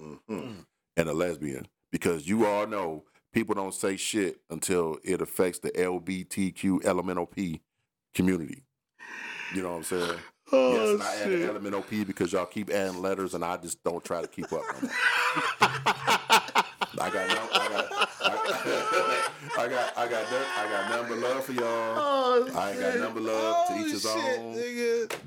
Mhm. 0.00 0.66
and 0.96 1.08
a 1.08 1.12
lesbian. 1.14 1.66
Because 1.90 2.26
you 2.28 2.46
all 2.46 2.66
know 2.66 3.04
people 3.32 3.54
don't 3.54 3.74
say 3.74 3.96
shit 3.96 4.40
until 4.50 4.98
it 5.04 5.20
affects 5.22 5.58
the 5.58 5.70
LBTQ 5.70 6.84
elemental 6.84 7.26
P 7.26 7.62
community. 8.14 8.64
You 9.54 9.62
know 9.62 9.70
what 9.70 9.76
I'm 9.78 9.82
saying? 9.84 10.18
Oh, 10.52 10.72
yes, 10.74 10.88
Oh, 10.88 10.92
and 10.94 11.02
I 11.02 11.14
added 11.16 11.40
shit. 11.40 11.48
elemental 11.48 11.82
P 11.82 12.04
because 12.04 12.32
y'all 12.32 12.46
keep 12.46 12.70
adding 12.70 13.00
letters 13.00 13.34
and 13.34 13.44
I 13.44 13.56
just 13.56 13.82
don't 13.84 14.04
try 14.04 14.20
to 14.20 14.28
keep 14.28 14.52
up. 14.52 14.62
no. 14.82 14.88
I 17.00 17.10
got 17.10 17.28
no, 17.28 17.51
I, 19.62 19.66
I 19.66 19.68
got, 19.68 19.98
I 19.98 20.08
got, 20.08 20.32
I 20.58 20.68
got 20.70 20.90
number 21.08 21.16
love 21.28 21.44
for 21.44 21.52
y'all. 21.52 21.64
Oh, 21.64 22.50
I 22.56 22.70
ain't 22.72 22.80
got 22.80 22.98
number 22.98 23.20
love 23.20 23.68
to 23.68 23.74
each 23.76 23.80
oh, 23.80 23.90
his 23.90 24.06
own. 24.06 24.54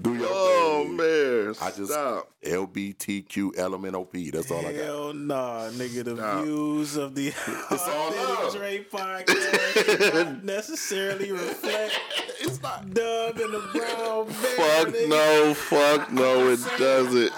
Do 0.01 0.15
your 0.15 0.27
Oh, 0.29 0.83
thing. 0.85 0.97
man. 0.97 1.55
I 1.61 1.71
just 1.71 1.91
Stop. 1.91 2.31
LBTQ 2.43 3.57
elemental 3.57 4.05
P. 4.05 4.29
That's 4.31 4.51
all 4.51 4.59
I 4.59 4.73
got. 4.73 4.83
Hell 4.83 5.13
nah, 5.13 5.69
nigga. 5.69 6.03
The 6.03 6.15
Nah. 6.15 6.41
views 6.41 6.95
of 6.97 7.15
the 7.15 7.31
all 7.71 8.11
love. 8.11 8.53
Dre 8.55 8.83
podcast 8.83 10.13
not 10.13 10.43
necessarily 10.43 11.31
reflect 11.31 11.93
It's 12.41 12.61
not. 12.61 12.93
Dub 12.93 13.37
and 13.39 13.53
the 13.53 13.59
Brown 13.73 14.25
Bear. 14.27 14.35
Fuck 14.35 14.87
nigga. 14.89 15.09
no. 15.09 15.53
Fuck 15.55 16.11
no, 16.11 16.49
it 16.49 16.59
doesn't. 16.77 17.31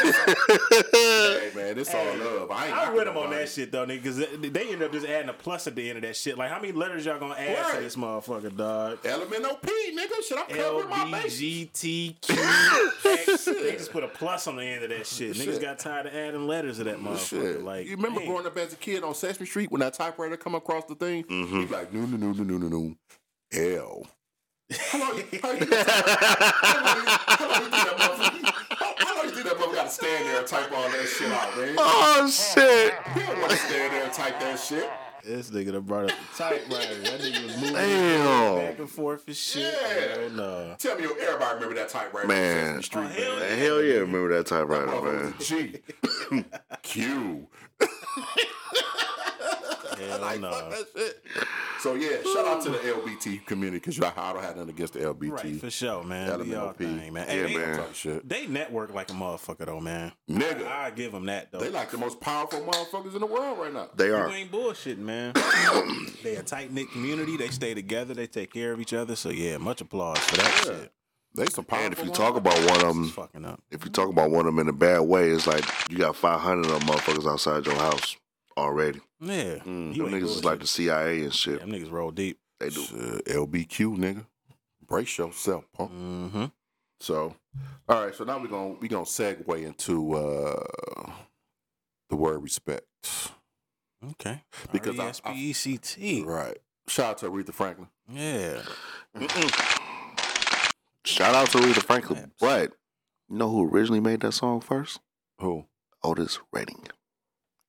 Hey 0.00 1.50
man, 1.54 1.78
it's 1.78 1.94
all 1.94 2.04
love. 2.16 2.50
I 2.50 2.66
ain't 2.66 2.74
knocking 2.74 2.94
with 2.96 3.04
them 3.04 3.16
on 3.18 3.30
that 3.30 3.48
shit 3.48 3.70
though, 3.72 3.86
nigga, 3.86 4.02
because 4.02 4.16
they 4.40 4.72
end 4.72 4.82
up 4.82 4.92
just 4.92 5.06
adding 5.06 5.28
a 5.28 5.32
plus 5.32 5.66
at 5.66 5.76
the 5.76 5.88
end 5.88 5.98
of 5.98 6.02
that 6.02 6.16
shit. 6.16 6.29
Like, 6.36 6.50
how 6.50 6.60
many 6.60 6.72
letters 6.72 7.04
y'all 7.06 7.18
gonna 7.18 7.34
add 7.34 7.58
Right. 7.58 7.74
to 7.76 7.80
this 7.82 7.96
motherfucker, 7.96 8.56
dog? 8.56 8.98
Elemental 9.04 9.56
P, 9.56 9.70
nigga. 9.96 10.22
Should 10.26 10.38
I 10.38 10.44
cover 10.44 10.88
my 10.88 11.10
base? 11.22 11.40
LBGTQ. 11.40 12.24
they 13.62 13.72
just 13.72 13.92
put 13.92 14.04
a 14.04 14.08
plus 14.08 14.46
on 14.46 14.56
the 14.56 14.64
end 14.64 14.84
of 14.84 14.90
that 14.90 15.06
shit. 15.06 15.36
Niggas 15.36 15.60
got 15.60 15.78
tired 15.78 16.06
of 16.06 16.14
adding 16.14 16.46
letters 16.46 16.78
to 16.78 16.84
that 16.84 16.98
motherfucker. 16.98 17.28
Shit. 17.54 17.62
Like, 17.62 17.86
you 17.86 17.96
remember 17.96 18.20
man. 18.20 18.28
growing 18.28 18.46
up 18.46 18.56
as 18.56 18.72
a 18.72 18.76
kid 18.76 19.02
on 19.04 19.14
Sesame 19.14 19.46
Street 19.46 19.70
when 19.70 19.80
that 19.80 19.94
typewriter 19.94 20.36
come 20.36 20.54
across 20.54 20.84
the 20.86 20.94
thing? 20.94 21.24
Mhm. 21.24 21.62
He's 21.62 21.70
like, 21.70 21.92
no, 21.92 22.00
no, 22.06 22.16
no, 22.16 22.32
no, 22.32 22.42
no, 22.44 22.58
no, 22.58 22.68
no. 22.68 22.94
L. 23.52 24.06
How 24.72 24.98
long, 25.00 25.08
how, 25.10 25.16
you, 25.16 25.24
how 25.42 25.48
long, 25.48 25.58
you- 25.60 25.74
how 25.74 27.48
long 27.48 27.60
think 27.60 27.72
that 27.72 27.96
motherfucker? 27.98 28.44
How, 28.78 28.94
how 28.98 29.16
long 29.16 29.24
you 29.26 29.30
think 29.32 29.46
that 29.48 29.56
motherfucker 29.56 29.74
got 29.74 29.84
to 29.86 29.90
stand 29.90 30.26
there 30.26 30.38
and 30.38 30.46
type 30.46 30.70
all 30.72 30.88
that 30.88 31.06
shit 31.08 31.32
out, 31.32 31.56
man? 31.56 31.74
oh, 31.76 32.30
shit. 32.30 32.94
He 33.14 33.20
don't 33.20 33.38
want 33.40 33.50
to 33.50 33.56
stand 33.56 33.92
there 33.92 34.04
and 34.04 34.12
type 34.12 34.38
that 34.40 34.58
shit. 34.60 34.88
This 35.24 35.50
nigga 35.50 35.72
done 35.72 35.82
brought 35.82 36.04
up 36.10 36.16
the 36.16 36.36
typewriter. 36.42 36.94
That 37.02 37.20
nigga 37.20 37.44
was 37.44 37.56
moving 37.56 37.74
Damn. 37.74 38.56
back 38.56 38.78
and 38.78 38.88
forth 38.90 39.26
and 39.26 39.36
shit. 39.36 39.62
Yeah. 39.82 40.18
Hell 40.18 40.30
no. 40.30 40.74
Tell 40.78 40.96
me, 40.98 41.04
everybody 41.04 41.54
remember 41.54 41.74
that 41.74 41.88
typewriter 41.90 42.28
Man. 42.28 42.76
on 42.76 42.82
Street, 42.82 43.02
Oh, 43.04 43.08
hell 43.08 43.36
man. 43.38 43.58
Hell 43.58 43.82
yeah, 43.82 43.94
remember 43.98 44.28
that 44.36 44.46
typewriter, 44.46 44.86
man. 44.86 45.34
was 45.38 45.50
a 45.50 45.54
G. 45.54 45.78
Q. 46.82 47.46
Hell 50.08 50.18
Like, 50.20 50.40
no. 50.40 50.50
fuck 50.50 50.70
that 50.70 50.86
shit. 50.96 51.22
So 51.80 51.94
yeah, 51.94 52.16
shout 52.34 52.46
out 52.46 52.62
to 52.64 52.70
the 52.70 52.78
LBT 52.78 53.46
community 53.46 53.78
because 53.78 53.98
I 54.00 54.32
don't 54.32 54.42
have 54.42 54.56
nothing 54.56 54.70
against 54.70 54.92
the 54.94 55.00
LBT. 55.00 55.30
Right, 55.32 55.56
for 55.60 55.70
sure, 55.70 56.04
man. 56.04 56.26
Do 56.26 56.32
Elemental 56.34 56.64
y'all 56.64 56.72
P. 56.74 56.84
thing, 56.84 57.12
man. 57.14 57.26
Yeah, 57.26 57.32
Hey, 57.34 57.42
they, 57.46 57.56
man. 57.56 57.78
Talk 57.78 57.94
shit. 57.94 58.28
They 58.28 58.46
network 58.46 58.92
like 58.94 59.10
a 59.10 59.14
motherfucker 59.14 59.66
though, 59.66 59.80
man. 59.80 60.12
Nigga. 60.28 60.66
I, 60.66 60.86
I 60.86 60.90
give 60.90 61.12
them 61.12 61.26
that 61.26 61.50
though. 61.52 61.58
They 61.60 61.70
like 61.70 61.90
the 61.90 61.98
most 61.98 62.20
powerful 62.20 62.60
motherfuckers 62.60 63.14
in 63.14 63.20
the 63.20 63.26
world 63.26 63.58
right 63.58 63.72
now. 63.72 63.88
They 63.96 64.10
are. 64.10 64.26
You 64.28 64.32
are. 64.34 64.36
ain't 64.36 64.52
bullshitting, 64.52 64.98
man. 64.98 65.32
they 66.22 66.36
a 66.36 66.42
tight 66.42 66.72
knit 66.72 66.90
community. 66.90 67.36
They 67.36 67.48
stay 67.48 67.72
together. 67.74 68.12
They 68.14 68.26
take 68.26 68.52
care 68.52 68.72
of 68.72 68.80
each 68.80 68.92
other. 68.92 69.16
So 69.16 69.30
yeah, 69.30 69.56
much 69.58 69.80
applause 69.80 70.18
for 70.18 70.36
that 70.36 70.62
Yeah. 70.66 70.72
shit. 70.80 70.92
They 71.32 71.46
some 71.46 71.64
powerful. 71.64 71.86
And 71.86 71.94
if 71.96 72.04
you 72.04 72.10
talk 72.10 72.34
about 72.36 72.58
one 72.68 72.84
of 72.84 72.94
them, 72.94 73.08
fucking 73.08 73.44
up. 73.44 73.62
if 73.70 73.84
you 73.84 73.90
talk 73.90 74.08
about 74.10 74.30
one 74.32 74.40
of 74.40 74.46
them 74.46 74.58
in 74.58 74.68
a 74.68 74.72
bad 74.76 75.00
way, 75.02 75.30
it's 75.30 75.46
like 75.46 75.64
you 75.88 75.96
got 75.96 76.16
500 76.16 76.66
of 76.66 76.72
them 76.72 76.80
motherfuckers 76.88 77.30
outside 77.30 77.64
your 77.66 77.76
house 77.76 78.16
already. 78.56 79.00
Yeah, 79.20 79.56
Mm. 79.58 79.94
you 79.94 80.04
Them 80.08 80.12
niggas 80.20 80.24
is 80.24 80.44
like 80.44 80.60
the. 80.60 80.66
CIA 80.66 81.22
and 81.24 81.34
shit. 81.34 81.60
Them 81.60 81.70
niggas 81.72 81.90
roll 81.90 82.10
deep. 82.10 82.38
They 82.58 82.68
do. 82.70 82.82
Shit, 82.82 83.24
LBQ 83.26 83.96
nigga, 83.96 84.26
brace 84.86 85.16
yourself, 85.18 85.64
punk. 85.72 85.92
Mm-hmm. 85.92 86.44
So, 87.00 87.34
all 87.88 88.04
right. 88.04 88.14
So 88.14 88.24
now 88.24 88.38
we're 88.38 88.48
gonna 88.48 88.74
we're 88.80 88.88
gonna 88.88 89.04
segue 89.04 89.62
into 89.64 90.14
uh 90.14 91.12
the 92.10 92.16
word 92.16 92.42
respect. 92.42 92.86
Okay. 94.12 94.42
Because 94.72 94.98
I- 94.98 95.04
I- 95.04 95.06
R-E-S-P-E-C-T. 95.32 96.22
Right. 96.24 96.58
Shout 96.88 97.10
out 97.10 97.18
to 97.18 97.26
Aretha 97.30 97.52
Franklin. 97.54 97.88
Yeah. 98.10 98.62
Shout 101.04 101.34
out 101.34 101.50
to 101.50 101.58
Aretha 101.58 101.82
Franklin. 101.82 102.32
But 102.40 102.72
you 103.28 103.36
know 103.36 103.50
who 103.50 103.68
originally 103.68 104.00
made 104.00 104.20
that 104.20 104.32
song 104.32 104.60
first? 104.60 105.00
Who? 105.38 105.66
Otis 106.02 106.38
Redding. 106.52 106.88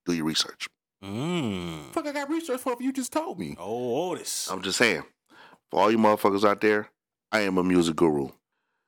Do 0.06 0.14
your 0.14 0.26
research. 0.26 0.68
Mm. 1.04 1.92
Fuck, 1.94 2.08
I 2.08 2.12
got 2.12 2.30
research 2.30 2.60
for 2.62 2.74
if 2.74 2.82
you 2.82 2.92
just 2.94 3.12
told 3.12 3.40
me. 3.40 3.56
Oh, 3.60 4.12
Otis. 4.12 4.50
I'm 4.52 4.62
just 4.62 4.78
saying, 4.78 5.04
for 5.70 5.80
all 5.82 5.92
you 5.92 5.98
motherfuckers 5.98 6.44
out 6.48 6.62
there, 6.62 6.90
I 7.32 7.42
am 7.42 7.58
a 7.58 7.64
music 7.64 7.96
guru. 7.96 8.30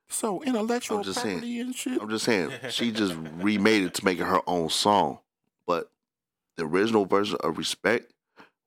So 0.08 0.42
intellectual 0.42 0.98
I'm 0.98 1.04
just 1.04 1.22
saying. 1.22 1.42
and 1.60 1.74
shit. 1.74 2.00
I'm 2.00 2.08
just 2.10 2.24
saying, 2.24 2.50
she 2.70 2.92
just 2.92 3.14
remade 3.38 3.84
it 3.84 3.94
to 3.94 4.04
make 4.04 4.18
it 4.20 4.24
her 4.24 4.40
own 4.46 4.68
song. 4.70 5.18
But 5.66 5.90
the 6.56 6.64
original 6.64 7.04
version 7.06 7.36
of 7.42 7.58
Respect 7.58 8.12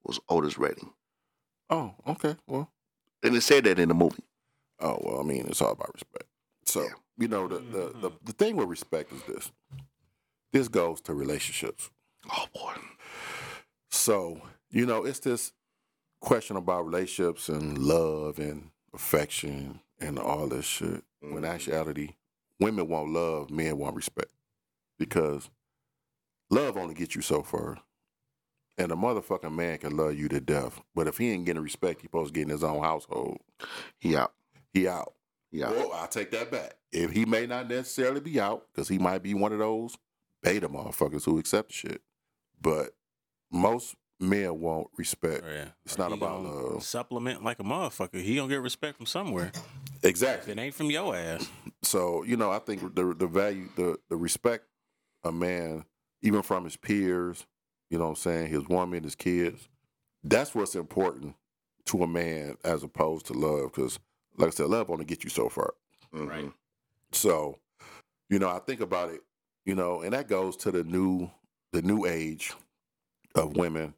was 0.04 0.20
Otis 0.30 0.58
Redding. 0.58 0.92
Oh, 1.70 1.94
okay. 2.08 2.36
Well, 2.48 2.72
And 3.24 3.36
it 3.36 3.42
said 3.42 3.66
that 3.66 3.80
in 3.80 3.90
the 3.90 3.94
movie. 3.96 4.24
oh 4.80 4.98
well. 5.02 5.20
I 5.20 5.24
mean, 5.24 5.46
it's 5.48 5.62
all 5.62 5.72
about 5.72 5.94
respect. 5.94 6.26
So 6.66 6.82
Yeah. 6.84 6.90
you 7.18 7.28
know 7.28 7.48
the, 7.48 7.60
the 7.60 7.94
the 8.00 8.12
the 8.26 8.32
thing 8.34 8.56
with 8.58 8.68
respect 8.68 9.14
is 9.14 9.22
this. 9.24 9.52
This 10.52 10.68
goes 10.70 11.00
to 11.02 11.14
relationships. 11.14 11.92
Oh 12.32 12.46
boy. 12.54 12.74
So, 13.90 14.42
you 14.70 14.86
know, 14.86 15.06
it's 15.06 15.20
this 15.20 15.52
question 16.22 16.58
about 16.58 16.86
relationships 16.86 17.50
and 17.50 17.78
love 17.78 18.40
and 18.40 18.70
affection 18.94 19.80
and 20.00 20.20
all 20.20 20.48
this 20.48 20.66
shit. 20.66 21.04
When 21.20 21.38
in 21.38 21.44
Mhm. 21.44 21.54
actuality, 21.54 22.16
women 22.60 22.88
want 22.88 23.10
love, 23.12 23.50
men 23.50 23.78
want 23.78 23.96
respect. 23.96 24.32
Because 24.98 25.50
love 26.50 26.78
only 26.78 26.94
gets 26.94 27.16
you 27.16 27.22
so 27.22 27.44
far. 27.44 27.82
And 28.78 28.92
a 28.92 28.96
motherfucking 28.96 29.54
man 29.56 29.80
can 29.80 29.98
love 29.98 30.16
you 30.16 30.28
to 30.30 30.40
death. 30.40 30.82
But 30.94 31.08
if 31.08 31.18
he 31.18 31.32
ain't 31.32 31.46
getting 31.46 31.64
respect, 31.64 32.02
he 32.02 32.08
supposed 32.08 32.34
to 32.34 32.40
get 32.40 32.44
in 32.44 32.50
his 32.50 32.64
own 32.64 32.84
household. 32.84 33.40
He 34.00 34.16
out. 34.16 34.34
he 34.74 34.88
out. 34.88 35.16
Yeah. 35.52 35.72
Well, 35.72 35.94
I'll 35.94 36.08
take 36.08 36.30
that 36.32 36.52
back. 36.52 36.76
If 36.92 37.12
he 37.12 37.26
may 37.26 37.48
not 37.48 37.68
necessarily 37.68 38.20
be 38.20 38.40
out, 38.40 38.68
because 38.72 38.88
he 38.88 39.00
might 39.00 39.24
be 39.24 39.34
one 39.34 39.52
of 39.54 39.60
those 39.60 39.98
beta 40.44 40.70
motherfuckers 40.70 41.26
who 41.26 41.40
accept 41.40 41.72
shit. 41.72 42.02
But 42.62 42.92
most 43.52 43.96
men 44.20 44.60
won't 44.60 44.88
respect. 44.98 45.44
Yeah. 45.46 45.68
It's 45.86 45.96
Or 45.96 46.00
not 46.00 46.12
he 46.12 46.18
about 46.18 46.44
love. 46.44 46.84
Supplement 46.84 47.44
like 47.44 47.60
a 47.60 47.64
motherfucker. 47.64 48.22
He 48.22 48.36
gonna 48.36 48.50
get 48.50 48.62
respect 48.62 48.98
from 48.98 49.06
somewhere. 49.06 49.52
If 49.54 50.06
Exactly. 50.06 50.54
it 50.54 50.60
ain't 50.60 50.74
from 50.76 50.90
your 50.92 51.16
ass. 51.16 51.48
So 51.84 52.24
you 52.24 52.38
know, 52.38 52.52
I 52.52 52.60
think 52.60 52.96
the 52.96 53.14
the 53.14 53.28
value, 53.28 53.70
the 53.76 53.98
the 54.10 54.16
respect 54.16 54.66
a 55.24 55.32
man, 55.32 55.86
even 56.22 56.42
from 56.42 56.64
his 56.64 56.76
peers, 56.78 57.46
you 57.90 57.98
know, 57.98 58.06
what 58.06 58.10
I'm 58.12 58.16
saying 58.16 58.48
his 58.48 58.68
woman, 58.68 59.04
his 59.04 59.16
kids. 59.16 59.68
That's 60.24 60.54
what's 60.56 60.76
important 60.76 61.36
to 61.86 62.04
a 62.04 62.08
man 62.08 62.58
as 62.64 62.84
opposed 62.84 63.28
to 63.28 63.34
love. 63.34 63.72
Because, 63.74 64.00
like 64.38 64.48
I 64.48 64.52
said, 64.52 64.68
love 64.68 64.90
only 64.90 65.06
get 65.06 65.24
you 65.24 65.30
so 65.30 65.48
far. 65.50 65.74
Mhm. 66.14 66.28
Right. 66.28 66.52
So, 67.12 67.60
you 68.30 68.40
know, 68.40 68.50
I 68.50 68.60
think 68.60 68.82
about 68.82 69.10
it, 69.12 69.22
you 69.66 69.76
know, 69.76 70.02
and 70.02 70.14
that 70.14 70.28
goes 70.28 70.58
to 70.58 70.72
the 70.72 70.84
new 70.84 71.30
the 71.74 71.82
new 71.82 72.06
age 72.06 72.54
of 73.36 73.56
women. 73.56 73.94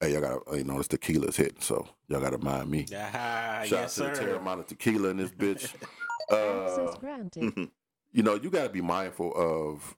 Hey, 0.00 0.12
y'all 0.12 0.20
gotta 0.20 0.56
you 0.56 0.64
know 0.64 0.78
this 0.78 0.88
tequila's 0.88 1.36
hitting, 1.36 1.60
so 1.60 1.86
y'all 2.08 2.20
gotta 2.20 2.38
mind 2.38 2.70
me. 2.70 2.86
Yeah, 2.90 3.62
Shout 3.64 3.70
yes, 3.70 4.00
out 4.00 4.06
to 4.06 4.10
the 4.10 4.16
sir. 4.16 4.38
Teremana 4.38 4.66
tequila 4.66 5.10
in 5.10 5.16
this 5.18 5.30
bitch. 5.30 5.74
Uh, 6.30 6.94
you 8.12 8.22
know, 8.22 8.36
you 8.36 8.48
gotta 8.48 8.68
be 8.68 8.80
mindful 8.80 9.32
of, 9.36 9.96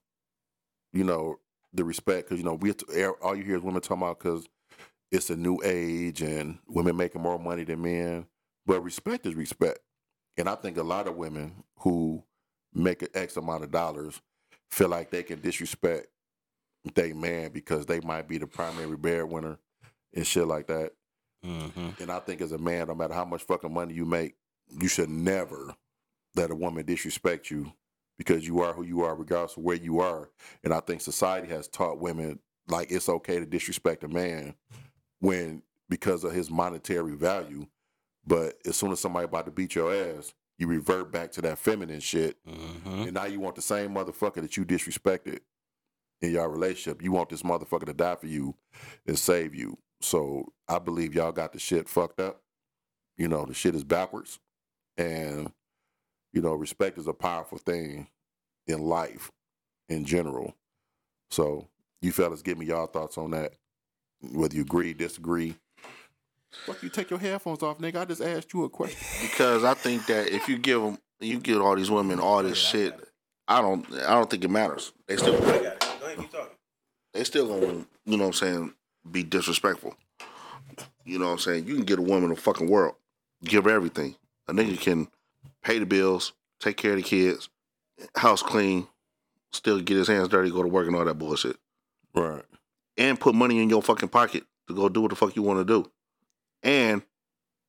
you 0.93 1.05
know, 1.05 1.39
the 1.75 1.85
respect 1.85 2.27
because 2.27 2.39
you 2.39 2.45
know 2.45 2.55
we 2.55 2.73
to, 2.73 3.15
all 3.21 3.37
you 3.37 3.45
hear 3.45 3.57
is 3.57 3.63
women 3.63 3.83
talking 3.83 3.99
about 3.99 4.19
because 4.19 4.49
it's 5.13 5.31
a 5.31 5.37
new 5.37 5.61
age 5.63 6.23
and 6.23 6.59
women 6.67 6.97
making 6.97 7.21
more 7.23 7.39
money 7.39 7.63
than 7.63 7.83
men. 7.83 8.27
But 8.67 8.81
respect 8.81 9.27
is 9.27 9.35
respect, 9.35 9.81
and 10.37 10.49
I 10.49 10.55
think 10.55 10.79
a 10.79 10.83
lot 10.83 11.07
of 11.07 11.17
women 11.17 11.63
who 11.81 12.25
make 12.73 13.03
an 13.03 13.09
X 13.15 13.37
amount 13.37 13.65
of 13.65 13.71
dollars 13.71 14.21
feel 14.71 14.89
like 14.89 15.11
they 15.11 15.23
can 15.23 15.41
disrespect 15.41 16.09
they 16.95 17.13
man 17.13 17.51
because 17.53 17.87
they 17.87 18.01
might 18.01 18.29
be 18.29 18.39
the 18.39 18.47
primary 18.47 18.97
breadwinner 18.97 19.59
and 20.13 20.27
shit 20.27 20.47
like 20.47 20.67
that. 20.67 20.93
hmm 21.43 21.91
And 22.01 22.11
I 22.11 22.19
think 22.21 22.41
as 22.41 22.53
a 22.53 22.59
man, 22.59 22.89
no 22.89 22.95
matter 22.95 23.15
how 23.15 23.25
much 23.25 23.43
fucking 23.43 23.73
money 23.73 23.95
you 23.95 24.05
make, 24.05 24.35
you 24.69 24.89
should 24.89 25.09
never 25.09 25.75
let 26.37 26.51
a 26.51 26.55
woman 26.55 26.85
disrespect 26.85 27.51
you 27.51 27.73
because 28.19 28.47
you 28.47 28.61
are 28.61 28.73
who 28.73 28.83
you 28.85 29.03
are, 29.03 29.15
regardless 29.15 29.57
of 29.57 29.63
where 29.63 29.77
you 29.77 30.01
are. 30.01 30.31
And 30.63 30.73
I 30.73 30.81
think 30.81 31.01
society 31.01 31.49
has 31.49 31.69
taught 31.69 31.99
women 32.01 32.39
like 32.69 32.91
it's 32.91 33.09
okay 33.09 33.39
to 33.39 33.47
disrespect 33.47 34.05
a 34.05 34.09
man 34.09 34.55
when 35.21 35.63
because 35.89 36.25
of 36.25 36.33
his 36.33 36.51
monetary 36.51 37.15
value. 37.15 37.67
But 38.27 38.57
as 38.67 38.77
soon 38.77 38.93
as 38.93 39.01
somebody 39.01 39.25
about 39.25 39.45
to 39.47 39.51
beat 39.51 39.75
your 39.75 39.93
ass, 39.95 40.33
you 40.59 40.67
revert 40.67 41.13
back 41.13 41.33
to 41.33 41.43
that 41.43 41.59
feminine 41.59 42.01
shit. 42.01 42.37
hmm 42.47 43.03
And 43.03 43.13
now 43.15 43.25
you 43.27 43.41
want 43.41 43.57
the 43.57 43.63
same 43.63 43.95
motherfucker 43.95 44.41
that 44.43 44.57
you 44.57 44.65
disrespected 44.65 45.41
in 46.25 46.33
your 46.33 46.49
relationship. 46.49 47.03
You 47.03 47.13
want 47.13 47.29
this 47.29 47.43
motherfucker 47.43 47.87
to 47.87 47.95
die 47.95 48.17
for 48.17 48.27
you 48.27 48.55
and 49.07 49.19
save 49.19 49.55
you. 49.55 49.79
So 50.01 50.53
I 50.69 50.79
believe 50.79 51.15
y'all 51.15 51.33
got 51.33 51.53
the 51.53 51.59
shit 51.59 51.89
fucked 51.89 52.21
up. 52.21 52.41
You 53.17 53.29
know, 53.29 53.45
the 53.45 53.55
shit 53.55 53.75
is 53.75 53.85
backwards. 53.85 54.39
And, 54.97 55.53
you 56.33 56.41
know, 56.41 56.55
respect 56.55 56.99
is 56.99 57.07
a 57.07 57.13
powerful 57.13 57.59
thing 57.59 58.09
in 58.67 58.81
life 58.81 59.31
in 59.89 60.05
general. 60.05 60.55
So 61.31 61.69
you 62.03 62.13
fellas 62.13 62.43
give 62.43 62.59
me 62.59 62.67
y'all 62.67 62.87
thoughts 62.87 63.19
on 63.19 63.31
that. 63.33 63.55
Whether 64.33 64.57
you 64.57 64.63
agree, 64.63 64.95
disagree. 64.95 65.55
Fuck 66.67 66.83
you 66.83 66.89
take 66.89 67.11
your 67.11 67.19
headphones 67.19 67.63
off, 67.63 67.79
nigga. 67.79 67.97
I 67.97 68.05
just 68.05 68.23
asked 68.23 68.53
you 68.55 68.65
a 68.65 68.71
question. 68.71 69.01
Because 69.21 69.65
I 69.65 69.75
think 69.75 70.07
that 70.07 70.29
if 70.29 70.49
you 70.49 70.57
give 70.57 70.81
them, 70.81 70.99
you 71.21 71.39
give 71.39 71.61
all 71.61 71.75
these 71.75 71.91
women 71.91 72.21
all 72.21 72.43
this 72.43 72.59
shit. 72.59 72.95
I 73.49 73.61
don't. 73.61 73.85
I 73.93 74.15
don't 74.15 74.31
think 74.31 74.45
it 74.45 74.51
matters. 74.51 74.93
They 75.07 75.17
still. 75.17 75.39
Go 76.17 76.23
ahead, 76.23 76.31
keep 76.31 76.33
talking. 76.41 76.57
They 77.13 77.25
still 77.25 77.47
gonna. 77.49 77.87
You 78.05 78.17
know 78.17 78.25
what 78.25 78.29
I'm 78.29 78.33
saying? 78.33 78.75
Be 79.11 79.23
disrespectful. 79.23 79.95
You 81.05 81.19
know 81.19 81.27
what 81.27 81.33
I'm 81.33 81.39
saying? 81.39 81.67
You 81.67 81.75
can 81.77 81.85
get 81.85 81.99
a 81.99 82.03
woman 82.03 82.25
in 82.25 82.29
the 82.31 82.37
fucking 82.37 82.69
world. 82.69 82.95
Give 83.45 83.65
her 83.65 83.71
everything. 83.71 84.17
A 84.49 84.53
nigga 84.53 84.79
can 84.81 85.09
pay 85.63 85.79
the 85.79 85.87
bills, 85.87 86.33
take 86.61 86.77
care 86.77 86.93
of 86.93 86.97
the 86.97 87.03
kids, 87.03 87.49
house 88.17 88.43
clean, 88.43 88.87
still 89.53 89.81
get 89.81 89.97
his 89.97 90.09
hands 90.09 90.29
dirty, 90.29 90.51
go 90.51 90.63
to 90.63 90.69
work 90.69 90.87
and 90.87 90.97
all 90.97 91.05
that 91.05 91.19
bullshit. 91.19 91.57
Right. 92.15 92.45
and 92.97 93.19
put 93.19 93.35
money 93.35 93.61
in 93.61 93.69
your 93.69 93.83
fucking 93.83 94.09
pocket 94.11 94.45
to 94.69 94.75
go 94.75 94.89
do 94.89 95.01
what 95.01 95.11
the 95.11 95.17
fuck 95.17 95.35
you 95.35 95.43
want 95.43 95.59
to 95.59 95.65
do. 95.65 95.91
And 96.63 97.03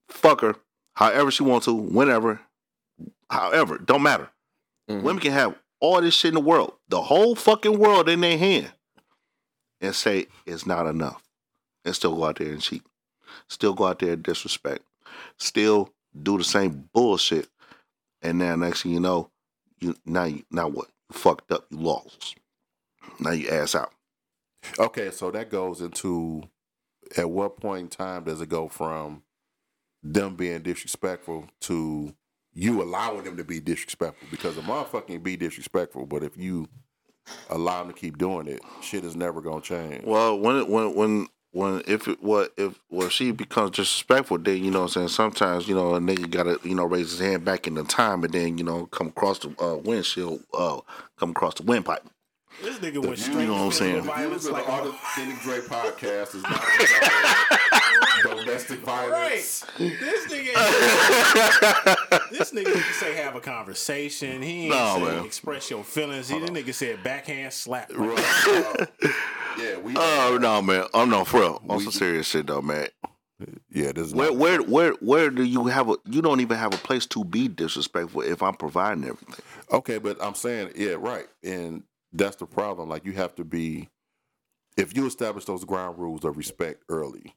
fuck 0.10 0.42
her 0.42 0.56
however 0.94 1.32
she 1.32 1.42
wants 1.44 1.66
to, 1.66 1.74
whenever, 1.74 2.40
however, 3.30 3.80
don't 3.80 4.04
matter. 4.04 4.30
Mhm. 4.90 5.02
Women 5.02 5.20
can 5.22 5.32
have 5.32 5.56
all 5.86 6.02
this 6.02 6.16
shit 6.16 6.30
in 6.30 6.36
the 6.36 6.42
world, 6.42 6.74
the 6.90 7.02
whole 7.02 7.36
fucking 7.36 7.78
world 7.78 8.10
in 8.10 8.22
their 8.22 8.38
hand, 8.38 8.72
and 9.80 9.94
say 9.94 10.28
it's 10.46 10.66
not 10.66 10.88
enough, 10.88 11.22
and 11.84 11.96
still 11.96 12.16
go 12.16 12.26
out 12.26 12.38
there 12.38 12.52
and 12.52 12.62
cheat, 12.62 12.82
still 13.48 13.74
go 13.74 13.86
out 13.86 14.00
there 14.00 14.14
and 14.14 14.24
disrespect, 14.24 14.84
still 15.38 15.92
do 16.20 16.38
the 16.38 16.44
same 16.44 16.90
bullshit, 16.94 17.48
and 18.22 18.40
now 18.40 18.56
next 18.56 18.84
thing 18.84 18.94
you 18.94 19.00
know, 19.00 19.30
you 19.80 19.96
now 20.06 20.24
you 20.24 20.44
now 20.50 20.68
what? 20.68 20.88
You 21.10 21.18
fucked 21.18 21.52
up, 21.52 21.66
you 21.70 21.78
lost. 21.78 22.36
Now 23.20 23.32
you 23.32 23.48
ass 23.50 23.76
out. 23.76 23.92
Okay, 24.80 25.12
so 25.12 25.30
that 25.32 25.52
goes 25.52 25.82
into 25.82 26.44
at 27.16 27.30
what 27.30 27.58
point 27.58 27.82
in 27.82 27.90
time 27.90 28.24
does 28.24 28.42
it 28.42 28.50
go 28.50 28.68
from 28.68 29.22
them 30.02 30.36
being 30.36 30.64
disrespectful 30.64 31.48
to 31.62 32.16
you 32.56 32.82
allowing 32.82 33.26
them 33.26 33.38
to 33.38 33.44
be 33.44 33.60
disrespectful? 33.60 34.28
Because 34.32 34.58
a 34.58 34.62
motherfucker 34.62 35.08
can 35.08 35.20
be 35.22 35.36
disrespectful, 35.38 36.06
but 36.06 36.24
if 36.24 36.38
you 36.38 36.68
allow 37.50 37.84
them 37.84 37.94
to 37.94 38.00
keep 38.00 38.18
doing 38.18 38.48
it, 38.48 38.62
shit 38.82 39.04
is 39.04 39.16
never 39.16 39.42
gonna 39.42 39.62
change. 39.62 40.04
Well, 40.06 40.40
when 40.40 40.56
it, 40.58 40.68
when 40.70 40.96
when 40.96 41.28
when 41.52 41.82
if 41.88 42.08
it 42.08 42.22
what 42.24 42.54
if 42.58 42.80
well 42.90 43.10
she 43.10 43.32
becomes 43.32 43.72
disrespectful, 43.72 44.38
then 44.40 44.64
you 44.64 44.72
know 44.72 44.80
what 44.82 44.86
I'm 44.86 44.92
saying 44.92 45.08
sometimes 45.10 45.68
you 45.68 45.76
know 45.76 45.96
a 45.96 46.00
nigga 46.00 46.30
gotta 46.30 46.60
you 46.64 46.76
know 46.76 46.86
raise 46.86 47.12
his 47.12 47.20
hand 47.20 47.44
back 47.46 47.68
in 47.68 47.76
the 47.76 47.84
time 47.84 48.24
and 48.24 48.34
then 48.34 48.58
you 48.58 48.64
know 48.64 48.86
come 48.88 49.08
across 49.08 49.40
the 49.40 49.54
uh, 49.62 49.76
windshield, 49.78 50.42
uh, 50.54 50.80
come 51.18 51.32
across 51.32 51.56
the 51.56 51.64
windpipe. 51.64 52.06
This 52.64 52.78
nigga 52.80 53.06
went 53.06 53.28
You 53.28 53.48
know 53.48 53.54
what 53.54 53.62
I'm 53.64 53.70
to 53.72 53.76
saying? 53.76 54.02
violence 54.04 54.48
like 54.50 54.66
a 54.66 54.72
Authentic 54.72 55.42
Dre 55.42 55.60
podcast 55.60 56.36
is 56.36 56.44
not 56.44 56.54
about 57.72 57.82
domestic 58.24 58.80
violence. 58.80 59.66
This 59.78 60.26
nigga, 60.28 60.54
this 62.32 62.52
nigga 62.52 62.66
didn't 62.66 62.94
say 63.00 63.16
have 63.16 63.36
a 63.36 63.42
conversation. 63.42 64.42
He 64.42 64.64
ain't 64.64 64.70
No, 64.72 64.96
say 64.96 65.02
man. 65.16 65.26
express 65.26 65.70
your 65.70 65.84
feelings. 65.84 66.30
He, 66.30 66.40
this 66.40 66.50
nigga 66.50 66.74
said 66.74 67.04
backhand 67.04 67.54
slap. 67.54 67.92
Right. 67.94 68.18
Uh, 68.48 68.86
yeah, 69.60 69.78
we. 69.78 69.94
Oh 69.96 70.38
no, 70.42 70.62
man! 70.62 70.86
Oh 70.94 71.06
no, 71.06 71.24
for 71.26 71.40
real. 71.42 71.62
On 71.70 71.80
some 71.80 71.92
serious 71.92 72.28
shit 72.28 72.48
though, 72.48 72.62
man. 72.62 72.88
yeah, 73.70 73.92
this 73.92 74.08
is 74.08 74.16
Where 74.16 74.30
not- 74.32 74.38
where 74.38 74.62
where 74.62 74.92
where 75.02 75.30
do 75.30 75.44
you 75.44 75.66
have 75.66 75.90
a? 75.90 75.96
You 76.06 76.22
don't 76.22 76.42
even 76.42 76.58
have 76.58 76.74
a 76.74 76.78
place 76.78 77.06
to 77.08 77.24
be 77.24 77.48
disrespectful 77.48 78.22
if 78.22 78.42
I'm 78.42 78.56
providing 78.56 79.04
everything. 79.04 79.44
Okay, 79.72 79.98
but 79.98 80.18
I'm 80.22 80.36
saying, 80.36 80.72
yeah, 80.76 80.96
right. 80.98 81.26
And 81.44 81.84
that's 82.14 82.38
the 82.38 82.46
problem. 82.46 82.88
Like 82.90 83.06
you 83.06 83.12
have 83.14 83.36
to 83.36 83.44
be 83.44 83.90
if 84.78 84.96
you 84.96 85.06
establish 85.06 85.46
those 85.46 85.64
ground 85.66 85.98
rules 85.98 86.24
of 86.24 86.38
respect 86.38 86.84
early. 86.90 87.36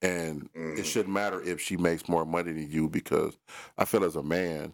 And 0.00 0.52
Mm. 0.52 0.78
it 0.78 0.86
shouldn't 0.86 1.12
matter 1.12 1.40
if 1.42 1.60
she 1.60 1.76
makes 1.76 2.08
more 2.08 2.24
money 2.24 2.52
than 2.52 2.70
you 2.70 2.88
because 2.88 3.36
I 3.76 3.84
feel 3.84 4.04
as 4.04 4.16
a 4.16 4.22
man, 4.22 4.72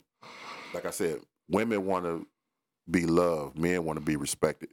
like 0.74 0.84
I 0.84 0.90
said, 0.90 1.20
women 1.48 1.86
want 1.86 2.04
to 2.04 2.26
be 2.90 3.06
loved, 3.06 3.58
men 3.58 3.84
want 3.84 3.98
to 3.98 4.04
be 4.04 4.16
respected 4.16 4.68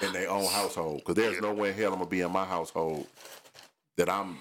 in 0.00 0.12
their 0.12 0.30
own 0.30 0.44
household. 0.46 0.98
Because 0.98 1.16
there's 1.16 1.40
no 1.40 1.52
way 1.52 1.70
in 1.70 1.74
hell 1.74 1.92
I'm 1.92 1.98
gonna 1.98 2.10
be 2.10 2.20
in 2.20 2.30
my 2.30 2.44
household 2.44 3.06
that 3.96 4.08
I'm 4.08 4.38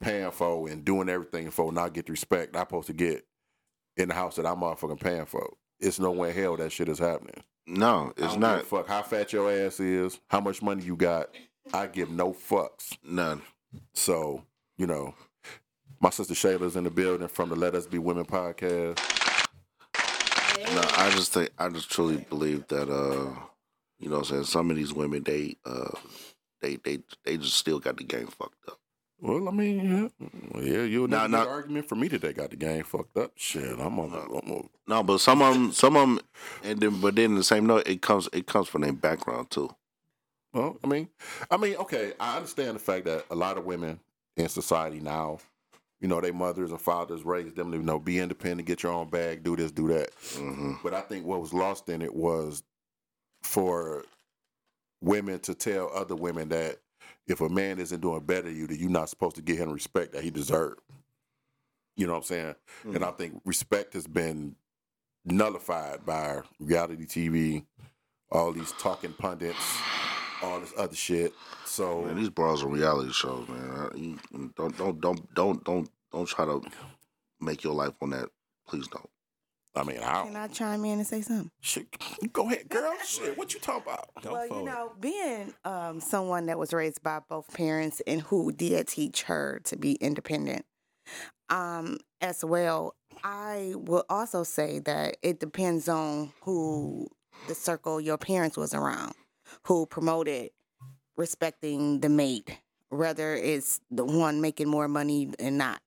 paying 0.00 0.30
for 0.30 0.68
and 0.68 0.84
doing 0.84 1.08
everything 1.08 1.50
for, 1.50 1.72
not 1.72 1.92
get 1.92 2.06
the 2.06 2.12
respect 2.12 2.54
I'm 2.54 2.62
supposed 2.62 2.86
to 2.86 2.92
get 2.92 3.26
in 3.96 4.08
the 4.08 4.14
house 4.14 4.36
that 4.36 4.46
I'm 4.46 4.58
motherfucking 4.58 5.00
paying 5.00 5.26
for. 5.26 5.52
It's 5.80 5.98
no 5.98 6.12
way 6.12 6.30
in 6.30 6.36
hell 6.36 6.56
that 6.56 6.70
shit 6.70 6.88
is 6.88 6.98
happening. 6.98 7.42
No, 7.66 8.12
I 8.16 8.24
it's 8.24 8.32
don't 8.34 8.40
not 8.40 8.56
give 8.58 8.66
a 8.66 8.68
fuck 8.68 8.86
how 8.88 9.02
fat 9.02 9.32
your 9.32 9.50
ass 9.50 9.80
is, 9.80 10.20
how 10.30 10.40
much 10.40 10.62
money 10.62 10.84
you 10.84 10.96
got. 10.96 11.28
I 11.72 11.86
give 11.86 12.10
no 12.10 12.32
fucks. 12.32 12.96
none. 13.04 13.42
So, 13.94 14.42
you 14.76 14.86
know, 14.86 15.14
my 16.00 16.10
sister 16.10 16.34
Shayla's 16.34 16.76
in 16.76 16.84
the 16.84 16.90
building 16.90 17.28
from 17.28 17.48
the 17.48 17.56
Let 17.56 17.74
Us 17.74 17.86
Be 17.86 17.98
Women 17.98 18.24
podcast. 18.24 18.98
No, 20.74 20.82
I 20.96 21.10
just 21.10 21.32
think 21.32 21.50
I 21.58 21.68
just 21.68 21.90
truly 21.90 22.18
believe 22.28 22.66
that 22.68 22.90
uh 22.90 23.30
you 23.98 24.08
know 24.08 24.18
what 24.18 24.18
I'm 24.18 24.24
saying 24.24 24.44
some 24.44 24.70
of 24.70 24.76
these 24.76 24.92
women 24.92 25.22
they 25.22 25.56
uh 25.64 25.90
they 26.60 26.76
they 26.76 26.98
they 27.24 27.36
just 27.36 27.54
still 27.56 27.78
got 27.78 27.96
the 27.96 28.04
game 28.04 28.26
fucked 28.26 28.68
up. 28.68 28.78
Well, 29.20 29.48
I 29.48 29.52
mean, 29.52 30.10
yeah, 30.20 30.60
yeah 30.60 30.82
you'll 30.84 31.08
Nah, 31.08 31.26
never 31.26 31.44
nah. 31.44 31.50
argument 31.50 31.88
for 31.88 31.96
me 31.96 32.06
that 32.08 32.20
they 32.22 32.32
got 32.32 32.50
the 32.50 32.56
game 32.56 32.84
fucked 32.84 33.16
up. 33.16 33.32
Shit, 33.36 33.78
I'm 33.78 33.98
on. 33.98 34.12
I'm 34.12 34.50
on 34.52 34.68
No, 34.86 35.02
but 35.02 35.18
some 35.18 35.42
of 35.42 35.54
them 35.54 35.72
some 35.72 35.96
of 35.96 36.02
them 36.08 36.20
and 36.62 36.80
then 36.80 37.00
but 37.00 37.16
then 37.16 37.34
the 37.34 37.44
same 37.44 37.66
note 37.66 37.88
it 37.88 38.02
comes 38.02 38.28
it 38.32 38.46
comes 38.46 38.68
from 38.68 38.82
their 38.82 38.92
background 38.92 39.50
too. 39.50 39.70
Well, 40.52 40.78
I 40.82 40.86
mean, 40.86 41.08
I 41.50 41.56
mean, 41.56 41.76
okay, 41.76 42.14
I 42.18 42.36
understand 42.36 42.74
the 42.76 42.80
fact 42.80 43.04
that 43.04 43.24
a 43.30 43.34
lot 43.34 43.58
of 43.58 43.64
women 43.64 44.00
in 44.36 44.48
society 44.48 45.00
now 45.00 45.40
you 46.00 46.08
know, 46.08 46.20
their 46.20 46.32
mothers 46.32 46.70
and 46.70 46.80
fathers 46.80 47.24
raised 47.24 47.56
them 47.56 47.72
to 47.72 47.78
you 47.78 47.82
know 47.82 47.98
be 47.98 48.18
independent, 48.20 48.66
get 48.66 48.82
your 48.82 48.92
own 48.92 49.08
bag, 49.08 49.42
do 49.42 49.56
this, 49.56 49.72
do 49.72 49.88
that. 49.88 50.10
hmm 50.34 50.74
But 50.82 50.94
I 50.94 51.00
think 51.00 51.26
what 51.26 51.40
was 51.40 51.52
lost 51.52 51.88
in 51.88 52.02
it 52.02 52.14
was 52.14 52.62
for 53.42 54.04
women 55.00 55.40
to 55.40 55.54
tell 55.54 55.90
other 55.94 56.14
women 56.16 56.48
that 56.50 56.78
if 57.26 57.40
a 57.40 57.48
man 57.48 57.78
isn't 57.78 58.00
doing 58.00 58.20
better 58.20 58.42
than 58.42 58.56
you, 58.56 58.66
that 58.66 58.78
you're 58.78 58.90
not 58.90 59.08
supposed 59.08 59.36
to 59.36 59.42
give 59.42 59.58
him 59.58 59.70
respect 59.70 60.12
that 60.12 60.22
he 60.24 60.30
deserved. 60.30 60.80
You 61.96 62.06
know 62.06 62.12
what 62.12 62.18
I'm 62.20 62.24
saying? 62.24 62.54
And 62.94 63.04
I 63.04 63.10
think 63.10 63.40
respect 63.44 63.94
has 63.94 64.06
been 64.06 64.54
nullified 65.24 66.06
by 66.06 66.40
reality 66.60 67.06
TV, 67.06 67.64
all 68.30 68.52
these 68.52 68.72
talking 68.78 69.12
pundits, 69.12 69.78
all 70.42 70.60
this 70.60 70.72
other 70.76 70.94
shit. 70.94 71.32
So 71.64 72.02
Man, 72.02 72.16
these 72.16 72.30
bras 72.30 72.62
are 72.62 72.68
reality 72.68 73.12
shows, 73.12 73.48
man. 73.48 74.18
Don't 74.56 74.76
don't 74.76 75.00
don't 75.00 75.34
don't 75.34 75.64
don't 75.64 75.90
don't 76.12 76.26
try 76.28 76.44
to 76.44 76.62
make 77.40 77.62
your 77.64 77.74
life 77.74 77.94
on 78.00 78.10
that. 78.10 78.28
Please 78.66 78.88
don't. 78.88 79.08
I 79.74 79.84
mean, 79.84 79.98
I 79.98 80.24
Can 80.24 80.34
I 80.34 80.48
chime 80.48 80.84
in 80.84 80.98
and 80.98 81.06
say 81.06 81.20
something? 81.20 81.50
shit, 81.60 81.86
go 82.32 82.46
ahead, 82.46 82.68
girl. 82.68 82.94
Shit, 83.06 83.38
what 83.38 83.54
you 83.54 83.60
talking 83.60 83.82
about? 83.82 84.08
Go 84.22 84.32
well, 84.32 84.48
for 84.48 84.54
you 84.54 84.60
it. 84.60 84.64
know, 84.64 84.92
being 84.98 85.54
um, 85.64 86.00
someone 86.00 86.46
that 86.46 86.58
was 86.58 86.72
raised 86.72 87.02
by 87.02 87.20
both 87.28 87.52
parents 87.54 88.02
and 88.06 88.22
who 88.22 88.50
did 88.50 88.88
teach 88.88 89.22
her 89.24 89.60
to 89.64 89.76
be 89.76 89.92
independent, 89.94 90.64
um, 91.48 91.98
as 92.20 92.44
well, 92.44 92.96
I 93.22 93.72
will 93.76 94.04
also 94.08 94.42
say 94.42 94.80
that 94.80 95.16
it 95.22 95.38
depends 95.38 95.88
on 95.88 96.32
who 96.42 97.08
the 97.46 97.54
circle 97.54 98.00
your 98.00 98.18
parents 98.18 98.56
was 98.56 98.74
around, 98.74 99.12
who 99.64 99.86
promoted 99.86 100.50
respecting 101.16 102.00
the 102.00 102.08
mate, 102.08 102.58
whether 102.90 103.34
it's 103.34 103.80
the 103.90 104.04
one 104.04 104.40
making 104.40 104.68
more 104.68 104.88
money 104.88 105.30
and 105.38 105.58
not. 105.58 105.80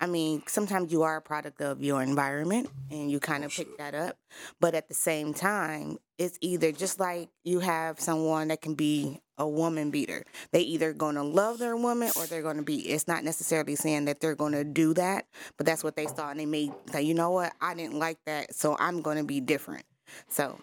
I 0.00 0.06
mean, 0.06 0.42
sometimes 0.46 0.90
you 0.90 1.02
are 1.02 1.16
a 1.16 1.22
product 1.22 1.60
of 1.60 1.82
your 1.82 2.02
environment 2.02 2.68
and 2.90 3.10
you 3.10 3.20
kind 3.20 3.44
of 3.44 3.52
pick 3.52 3.76
that 3.78 3.94
up. 3.94 4.16
But 4.60 4.74
at 4.74 4.88
the 4.88 4.94
same 4.94 5.34
time, 5.34 5.98
it's 6.16 6.38
either 6.40 6.72
just 6.72 6.98
like 6.98 7.28
you 7.44 7.60
have 7.60 8.00
someone 8.00 8.48
that 8.48 8.60
can 8.60 8.74
be 8.74 9.20
a 9.36 9.48
woman 9.48 9.90
beater. 9.90 10.24
They 10.50 10.62
either 10.62 10.92
to 11.14 11.22
love 11.22 11.58
their 11.58 11.76
woman 11.76 12.10
or 12.16 12.26
they're 12.26 12.42
to 12.56 12.62
be. 12.62 12.80
It's 12.80 13.06
not 13.06 13.22
necessarily 13.22 13.76
saying 13.76 14.06
that 14.06 14.20
they're 14.20 14.34
to 14.52 14.64
do 14.64 14.94
that, 14.94 15.26
but 15.56 15.64
that's 15.64 15.84
what 15.84 15.94
they 15.94 16.06
saw 16.06 16.30
and 16.30 16.40
they 16.40 16.46
made 16.46 16.72
say, 16.90 17.02
you 17.02 17.14
know 17.14 17.30
what, 17.30 17.52
I 17.60 17.74
didn't 17.74 17.98
like 17.98 18.18
that, 18.26 18.54
so 18.54 18.76
I'm 18.80 19.00
to 19.16 19.24
be 19.24 19.40
different. 19.40 19.84
So 20.28 20.58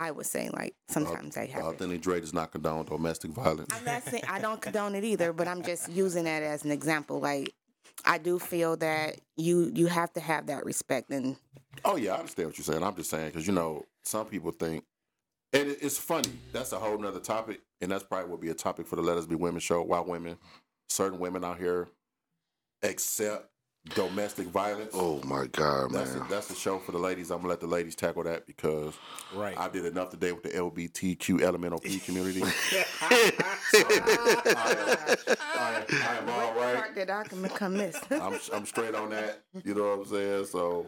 I 0.00 0.12
was 0.12 0.28
saying 0.28 0.52
like 0.56 0.74
sometimes 0.88 1.34
they 1.34 1.46
have. 1.48 1.62
Authentic 1.64 2.00
Dre 2.00 2.20
does 2.20 2.32
not 2.32 2.50
condone 2.50 2.86
domestic 2.86 3.32
violence. 3.32 3.72
I'm 3.72 3.84
not 3.84 4.02
saying 4.02 4.24
I 4.26 4.40
don't 4.40 4.60
condone 4.62 4.94
it 4.94 5.04
either, 5.04 5.32
but 5.34 5.46
I'm 5.46 5.62
just 5.62 5.90
using 5.90 6.24
that 6.24 6.42
as 6.42 6.64
an 6.64 6.70
example. 6.70 7.20
Like 7.20 7.52
I 8.06 8.16
do 8.16 8.38
feel 8.38 8.78
that 8.78 9.20
you 9.36 9.70
you 9.74 9.86
have 9.88 10.12
to 10.14 10.20
have 10.20 10.46
that 10.46 10.64
respect 10.64 11.10
and 11.10 11.36
Oh 11.84 11.96
yeah, 11.96 12.14
I 12.14 12.18
understand 12.18 12.48
what 12.48 12.58
you're 12.58 12.64
saying. 12.64 12.82
I'm 12.82 12.96
just 12.96 13.10
saying 13.10 13.26
because 13.26 13.46
you 13.46 13.52
know 13.52 13.84
some 14.02 14.26
people 14.26 14.50
think, 14.52 14.84
and 15.52 15.68
it, 15.68 15.78
it's 15.82 15.98
funny. 15.98 16.32
That's 16.52 16.72
a 16.72 16.78
whole 16.78 16.98
nother 16.98 17.20
topic, 17.20 17.60
and 17.82 17.90
that's 17.90 18.04
probably 18.04 18.30
would 18.30 18.40
be 18.40 18.48
a 18.48 18.54
topic 18.54 18.86
for 18.86 18.96
the 18.96 19.02
Let 19.02 19.18
Us 19.18 19.26
Be 19.26 19.34
Women 19.34 19.60
show. 19.60 19.82
Why 19.82 20.00
women, 20.00 20.38
certain 20.88 21.18
women 21.18 21.44
out 21.44 21.58
here, 21.58 21.88
accept 22.82 23.49
domestic 23.94 24.46
violence. 24.48 24.92
Oh 24.94 25.20
my 25.24 25.46
god, 25.46 25.92
That's 25.92 26.14
man. 26.14 26.22
a, 26.26 26.28
that's 26.28 26.48
the 26.48 26.54
show 26.54 26.78
for 26.78 26.92
the 26.92 26.98
ladies. 26.98 27.30
I'm 27.30 27.38
gonna 27.38 27.48
let 27.48 27.60
the 27.60 27.66
ladies 27.66 27.94
tackle 27.96 28.22
that 28.24 28.46
because 28.46 28.94
Right. 29.34 29.56
I 29.58 29.68
did 29.68 29.84
enough 29.86 30.10
today 30.10 30.32
with 30.32 30.42
the 30.42 30.50
LBTQ 30.50 31.40
LMNOP 31.40 32.04
community. 32.04 32.40
So, 32.40 33.84
I, 33.88 35.16
I, 35.40 35.84
I 35.92 36.16
am 36.16 36.28
all 36.28 36.54
right. 36.54 36.76
part 36.76 36.94
that 36.96 37.10
I 37.10 37.22
can 37.24 37.42
come 37.48 37.74
miss. 37.74 37.98
I'm 38.10 38.38
I'm 38.52 38.66
straight 38.66 38.94
on 38.94 39.10
that. 39.10 39.40
You 39.64 39.74
know 39.74 39.82
what 39.96 39.98
I'm 40.00 40.04
saying? 40.06 40.46
So 40.46 40.86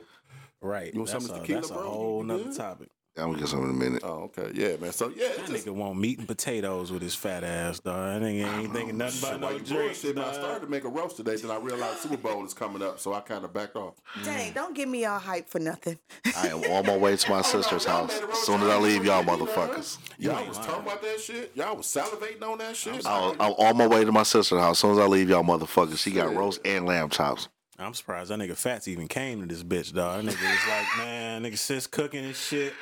Right. 0.60 0.92
You 0.94 1.00
want 1.00 1.10
that's 1.10 1.24
some 1.26 1.34
a, 1.36 1.40
of 1.40 1.46
this 1.46 1.56
tequila, 1.60 1.60
that's 1.60 1.70
a 1.70 1.90
whole 1.90 2.18
You 2.20 2.24
nother 2.26 2.52
topic. 2.54 2.88
I'm 3.16 3.26
gonna 3.26 3.38
get 3.38 3.48
some 3.48 3.62
in 3.64 3.70
a 3.70 3.72
minute. 3.74 4.02
Oh, 4.04 4.30
okay. 4.36 4.50
Yeah, 4.54 4.76
man. 4.76 4.92
So 4.92 5.12
yeah, 5.14 5.28
That 5.36 5.46
just, 5.46 5.66
nigga 5.66 5.74
want 5.74 5.98
meat 5.98 6.18
and 6.18 6.26
potatoes 6.26 6.90
with 6.90 7.02
his 7.02 7.14
fat 7.14 7.44
ass, 7.44 7.78
dog. 7.78 8.22
That 8.22 8.26
nigga 8.26 8.58
ain't 8.60 8.72
thinking 8.72 8.96
nothing 8.96 9.20
shit, 9.20 9.28
about 9.28 9.40
while 9.42 9.50
no 9.50 9.56
you 9.58 9.64
drinks. 9.64 10.00
bullshit, 10.00 10.16
man, 10.16 10.24
I 10.24 10.32
started 10.32 10.60
to 10.60 10.66
make 10.66 10.84
a 10.84 10.88
roast 10.88 11.18
today, 11.18 11.36
then 11.36 11.50
I 11.50 11.58
realized 11.58 11.98
Super 11.98 12.16
Bowl 12.16 12.42
is 12.46 12.54
coming 12.54 12.82
up, 12.82 12.98
so 12.98 13.12
I 13.12 13.20
kind 13.20 13.44
of 13.44 13.52
backed 13.52 13.76
off. 13.76 13.94
Dang, 14.24 14.50
mm. 14.52 14.54
don't 14.54 14.74
get 14.74 14.88
me 14.88 15.04
all 15.04 15.18
hype 15.18 15.50
for 15.50 15.58
nothing. 15.58 15.98
I 16.36 16.48
am 16.48 16.62
on 16.64 16.86
my 16.86 16.96
way 16.96 17.16
to 17.16 17.30
my 17.30 17.38
oh, 17.40 17.42
sister's 17.42 17.84
house. 17.84 18.18
As 18.18 18.38
soon 18.38 18.62
as 18.62 18.68
I 18.68 18.78
leave 18.78 19.04
y'all 19.04 19.22
motherfuckers. 19.22 19.98
Y'all 20.18 20.46
was 20.46 20.56
lying. 20.56 20.68
talking 20.68 20.86
about 20.86 21.02
that 21.02 21.20
shit. 21.20 21.52
Y'all 21.54 21.76
was 21.76 21.86
salivating 21.86 22.42
on 22.42 22.58
that 22.58 22.74
shit. 22.76 23.04
I 23.06 23.20
was- 23.20 23.36
I'm 23.38 23.52
on 23.52 23.76
my 23.76 23.86
way 23.86 24.04
to 24.06 24.12
my 24.12 24.22
sister's 24.22 24.58
house. 24.58 24.76
As 24.76 24.78
soon 24.78 24.92
as 24.92 24.98
I 24.98 25.04
leave 25.06 25.28
y'all 25.28 25.42
motherfuckers, 25.44 25.98
she 25.98 26.12
got 26.12 26.28
Shit. 26.30 26.38
roast 26.38 26.60
and 26.64 26.86
lamb 26.86 27.10
chops. 27.10 27.48
I'm 27.78 27.94
surprised 27.94 28.30
that 28.30 28.38
nigga 28.38 28.56
Fats 28.56 28.86
even 28.86 29.08
came 29.08 29.40
to 29.40 29.46
this 29.46 29.64
bitch, 29.64 29.92
dog. 29.92 30.24
That 30.24 30.32
nigga 30.34 30.50
was 30.50 30.68
like, 30.68 30.86
man, 30.98 31.42
nigga 31.42 31.58
sis 31.58 31.86
cooking 31.86 32.24
and 32.24 32.36
shit. 32.36 32.72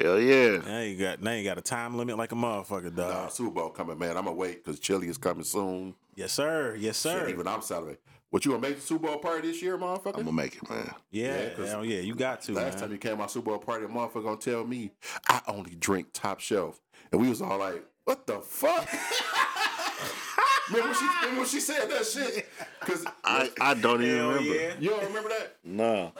Hell 0.00 0.18
yeah. 0.20 0.58
Now 0.58 0.80
you 0.80 0.96
got 0.96 1.22
now 1.22 1.32
you 1.32 1.44
got 1.44 1.58
a 1.58 1.62
time 1.62 1.96
limit 1.96 2.16
like 2.16 2.32
a 2.32 2.34
motherfucker, 2.34 2.94
dog. 2.94 3.10
Nah, 3.12 3.28
Super 3.28 3.50
Bowl 3.50 3.68
coming, 3.70 3.98
man. 3.98 4.16
I'm 4.16 4.24
gonna 4.24 4.32
wait 4.36 4.64
because 4.64 4.80
Chili 4.80 5.08
is 5.08 5.18
coming 5.18 5.44
soon. 5.44 5.94
Yes, 6.16 6.32
sir. 6.32 6.74
Yes, 6.78 6.96
sir. 6.96 7.20
Shit, 7.20 7.30
even 7.30 7.46
I'm 7.46 7.60
salivating. 7.60 7.98
What 8.30 8.44
you 8.44 8.52
gonna 8.52 8.62
make 8.62 8.76
the 8.76 8.80
Super 8.82 9.08
Bowl 9.08 9.18
party 9.18 9.48
this 9.48 9.60
year, 9.60 9.76
motherfucker? 9.76 10.14
I'm 10.18 10.24
gonna 10.24 10.32
make 10.32 10.56
it, 10.56 10.70
man. 10.70 10.94
yeah, 11.10 11.26
Yeah, 11.42 11.48
'cause 11.50 11.68
hell 11.70 11.84
yeah, 11.84 12.00
you 12.00 12.14
got 12.14 12.40
to, 12.42 12.52
Last 12.52 12.74
man. 12.74 12.82
time 12.82 12.92
you 12.92 12.98
came 12.98 13.12
to 13.12 13.16
my 13.18 13.26
Super 13.26 13.50
Bowl 13.50 13.58
party, 13.58 13.84
a 13.84 13.88
motherfucker 13.88 14.24
gonna 14.24 14.36
tell 14.38 14.64
me 14.64 14.92
I 15.28 15.42
only 15.48 15.74
drink 15.74 16.08
top 16.12 16.40
shelf, 16.40 16.80
and 17.12 17.20
we 17.20 17.28
was 17.28 17.42
all 17.42 17.58
like, 17.58 17.84
"What 18.04 18.26
the 18.26 18.40
fuck?" 18.40 18.88
remember, 20.70 20.88
when 20.88 20.96
she, 20.98 21.04
remember 21.22 21.40
when 21.40 21.48
she 21.48 21.60
said 21.60 21.90
that 21.90 22.06
shit? 22.06 22.48
Because 22.80 23.04
I, 23.24 23.50
I 23.60 23.74
don't 23.74 24.00
even 24.02 24.16
Hell 24.16 24.28
remember. 24.30 24.54
yeah. 24.54 24.72
you 24.78 24.90
don't 24.90 25.04
remember 25.04 25.28
that? 25.30 25.56
No. 25.64 26.12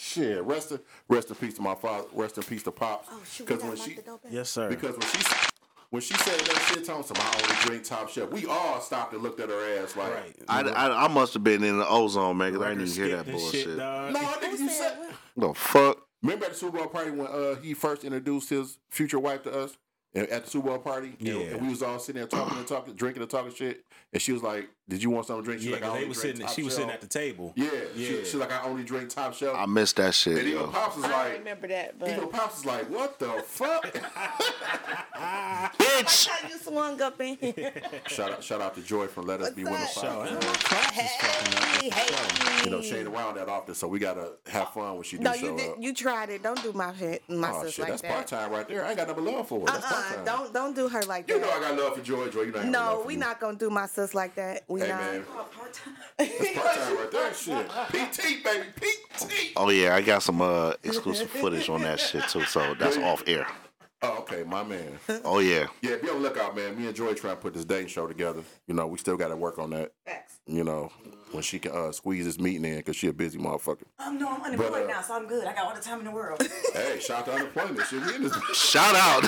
Shit, 0.00 0.42
rest 0.44 0.70
in 0.70 0.78
rest 1.08 1.28
in 1.28 1.34
peace 1.34 1.54
to 1.54 1.62
my 1.62 1.74
father. 1.74 2.06
Rest 2.12 2.36
in 2.38 2.44
peace 2.44 2.62
to 2.62 2.70
pops. 2.70 3.08
Oh 3.10 3.20
shoot, 3.28 3.46
Because 3.48 3.64
when 3.64 3.76
she 3.76 3.94
the 3.94 4.02
door 4.02 4.18
back. 4.22 4.32
Yes, 4.32 4.48
sir. 4.48 4.68
because 4.68 4.92
when 4.92 5.00
she 5.08 5.18
when 5.90 6.02
she 6.02 6.14
said 6.14 6.38
that 6.38 6.70
shit, 6.72 6.84
telling 6.84 7.02
some 7.02 7.16
I 7.18 7.34
only 7.42 7.56
drink 7.66 7.82
top 7.84 8.08
shelf, 8.08 8.30
we 8.30 8.46
all 8.46 8.80
stopped 8.80 9.12
and 9.14 9.22
looked 9.22 9.40
at 9.40 9.48
her 9.48 9.82
ass 9.82 9.96
like, 9.96 10.14
right. 10.14 10.36
I, 10.48 10.60
I, 10.62 11.04
I 11.06 11.08
must 11.08 11.34
have 11.34 11.42
been 11.42 11.64
in 11.64 11.78
the 11.78 11.88
ozone, 11.88 12.36
man, 12.36 12.52
because 12.52 12.64
I 12.66 12.68
didn't 12.74 12.88
even 12.88 13.04
hear 13.08 13.16
that 13.16 13.26
bullshit. 13.32 13.64
Shit, 13.64 13.76
"No, 13.76 14.12
nigga, 14.14 14.44
Who 14.44 14.50
you 14.50 14.68
said 14.68 14.96
said." 14.98 15.10
the 15.36 15.54
fuck? 15.54 15.98
Remember 16.22 16.44
at 16.46 16.52
the 16.52 16.58
Super 16.58 16.78
Bowl 16.78 16.86
party 16.88 17.10
when 17.10 17.26
uh, 17.26 17.54
he 17.56 17.74
first 17.74 18.04
introduced 18.04 18.50
his 18.50 18.78
future 18.90 19.18
wife 19.18 19.42
to 19.44 19.52
us 19.64 19.76
at 20.14 20.44
the 20.44 20.50
Super 20.50 20.68
Bowl 20.68 20.78
party? 20.78 21.16
And- 21.18 21.26
Yeah. 21.26 21.34
And 21.34 21.62
we 21.62 21.70
was 21.70 21.82
all 21.82 21.98
sitting 21.98 22.20
there 22.20 22.28
talking 22.28 22.56
and 22.58 22.66
talking, 22.66 22.94
drinking 22.94 23.22
and 23.22 23.30
talking 23.30 23.52
shit. 23.54 23.84
And 24.12 24.20
she 24.22 24.32
was 24.32 24.42
like, 24.42 24.68
"Did 24.88 25.02
you 25.02 25.10
want 25.10 25.26
something 25.26 25.42
to 25.44 25.46
drink?" 25.46 25.60
She's 25.62 25.70
Yeah, 25.70 25.76
like, 25.76 25.82
"I 25.82 25.86
because 25.86 25.94
only 25.94 26.04
they 26.04 26.08
was 26.08 26.20
sitting. 26.20 26.40
top 26.46 26.50
She 26.54 26.62
was 26.62 26.74
sitting 26.74 26.90
at 26.90 27.00
the 27.00 27.06
table. 27.06 27.52
Yeah, 27.56 27.70
Yeah. 27.94 28.08
She, 28.08 28.16
she's 28.24 28.34
like, 28.34 28.52
"I 28.52 28.62
only 28.64 28.82
drink 28.84 29.10
top 29.10 29.34
shelf." 29.34 29.56
I 29.58 29.66
missed 29.66 29.96
that 29.96 30.14
shit, 30.14 30.38
and 30.38 30.46
even 30.48 30.60
yo. 30.62 30.66
pops 30.68 30.96
was 30.96 31.04
I 31.04 31.32
remember 31.32 31.68
that, 31.68 31.94
even 32.06 32.20
but 32.20 32.30
pops 32.32 32.56
was 32.56 32.64
like, 32.66 32.88
"What 32.90 33.18
the 33.18 33.42
fuck?" 33.46 33.84
Bitch! 35.18 36.28
I 36.30 36.48
just 36.48 36.64
swung 36.64 37.00
up 37.02 37.20
in 37.20 37.36
here. 37.40 37.72
shout 38.06 38.32
out, 38.32 38.42
shout 38.44 38.60
out 38.60 38.74
to 38.76 38.82
Joy 38.82 39.06
from 39.08 39.26
Let 39.26 39.40
Us 39.40 39.50
Be 39.50 39.64
Women. 39.64 39.80
What's 39.80 39.94
Show, 39.94 40.00
Podcast. 40.02 40.44
huh? 40.44 40.54
Claps 40.62 40.98
is 40.98 41.10
fucking 41.20 41.54
up. 41.58 41.64
Hey, 41.64 41.90
hey. 41.90 42.64
You 42.64 42.70
know, 42.70 42.82
she 42.82 42.94
ain't 42.96 43.08
around 43.08 43.36
that 43.36 43.48
often, 43.48 43.74
so 43.74 43.88
we 43.88 43.98
gotta 43.98 44.32
have 44.48 44.72
fun 44.72 44.94
when 44.94 45.02
she 45.02 45.16
do 45.16 45.24
No, 45.24 45.32
show 45.34 45.46
you 45.46 45.52
up. 45.52 45.58
did, 45.76 45.84
you 45.84 45.94
tried 45.94 46.30
it. 46.30 46.42
Don't 46.42 46.62
do 46.62 46.72
my 46.72 46.94
shit, 46.96 47.22
my 47.28 47.50
oh 47.52 47.62
sis 47.64 47.74
shit, 47.74 47.82
like 47.88 48.00
that's 48.00 48.02
part 48.02 48.26
time 48.26 48.50
right 48.50 48.68
there. 48.68 48.84
I 48.84 48.88
ain't 48.90 48.96
got 48.96 49.16
no 49.16 49.22
love 49.22 49.48
for 49.48 49.60
her. 49.60 49.66
That's 49.66 49.84
Uh 49.84 49.88
part 49.88 50.04
uh 50.04 50.14
time. 50.16 50.24
don't 50.24 50.52
don't 50.54 50.76
do 50.76 50.88
her 50.88 51.02
like 51.02 51.28
You 51.28 51.38
that. 51.40 51.46
You 51.46 51.50
know 51.60 51.66
I 51.66 51.70
got 51.76 51.78
love 51.82 51.96
for 51.96 52.02
Joy. 52.02 52.28
Joy, 52.28 52.42
you 52.42 52.52
know 52.52 52.58
I 52.60 52.62
ain't 52.64 52.72
got 52.72 52.82
love 52.82 53.00
no, 53.00 53.06
we 53.06 53.16
not 53.16 53.40
gonna 53.40 53.56
do 53.58 53.70
my 53.70 53.86
sis 53.86 54.14
like 54.14 54.34
that. 54.36 54.64
We 54.68 54.77
Hey 54.78 54.88
not. 54.88 55.00
man, 55.00 55.24
that's 56.18 56.52
part 56.54 56.74
time 56.76 56.96
right 56.96 57.10
there. 57.10 57.34
Shit, 57.34 57.68
PT 57.68 58.44
baby, 58.44 58.66
PT. 58.76 59.52
Oh, 59.56 59.70
yeah, 59.70 59.94
I 59.94 60.00
got 60.00 60.22
some 60.22 60.40
uh, 60.40 60.74
exclusive 60.84 61.30
footage 61.30 61.68
on 61.68 61.82
that 61.82 61.98
shit, 62.00 62.28
too, 62.28 62.44
so 62.44 62.74
that's 62.74 62.96
off 62.96 63.22
air. 63.26 63.46
Oh, 64.00 64.18
okay, 64.20 64.44
my 64.44 64.62
man. 64.62 64.98
Oh, 65.24 65.40
yeah. 65.40 65.66
Yeah, 65.82 65.96
be 65.96 66.08
on 66.08 66.16
the 66.22 66.28
lookout, 66.28 66.54
man. 66.54 66.78
Me 66.78 66.86
and 66.86 66.94
Joy 66.94 67.14
trying 67.14 67.34
to 67.36 67.42
put 67.42 67.52
this 67.54 67.64
dating 67.64 67.88
show 67.88 68.06
together. 68.06 68.42
You 68.68 68.74
know, 68.74 68.86
we 68.86 68.96
still 68.98 69.16
got 69.16 69.28
to 69.28 69.36
work 69.36 69.58
on 69.58 69.70
that. 69.70 69.92
Facts. 70.06 70.38
You 70.46 70.62
know, 70.64 70.92
when 71.32 71.42
she 71.42 71.58
can 71.58 71.72
uh, 71.72 71.90
squeeze 71.92 72.24
this 72.24 72.38
meeting 72.38 72.64
in 72.64 72.76
because 72.76 72.94
she 72.96 73.08
a 73.08 73.12
busy 73.12 73.38
motherfucker. 73.38 73.82
Um, 73.98 74.18
no, 74.18 74.28
I'm 74.30 74.40
unemployed 74.42 74.70
But, 74.72 74.84
uh, 74.84 74.86
now, 74.86 75.02
so 75.02 75.14
I'm 75.14 75.26
good. 75.26 75.46
I 75.46 75.52
got 75.54 75.66
all 75.66 75.74
the 75.74 75.80
time 75.80 75.98
in 75.98 76.04
the 76.04 76.10
world. 76.12 76.40
Hey, 76.74 77.00
shout 77.00 77.20
out 77.20 77.24
to 77.26 77.32
unemployment. 77.32 77.86
Shit, 77.88 78.04
we 78.06 78.14
in 78.14 78.22
this 78.22 78.34
Shout 78.54 78.94
out. 78.94 79.24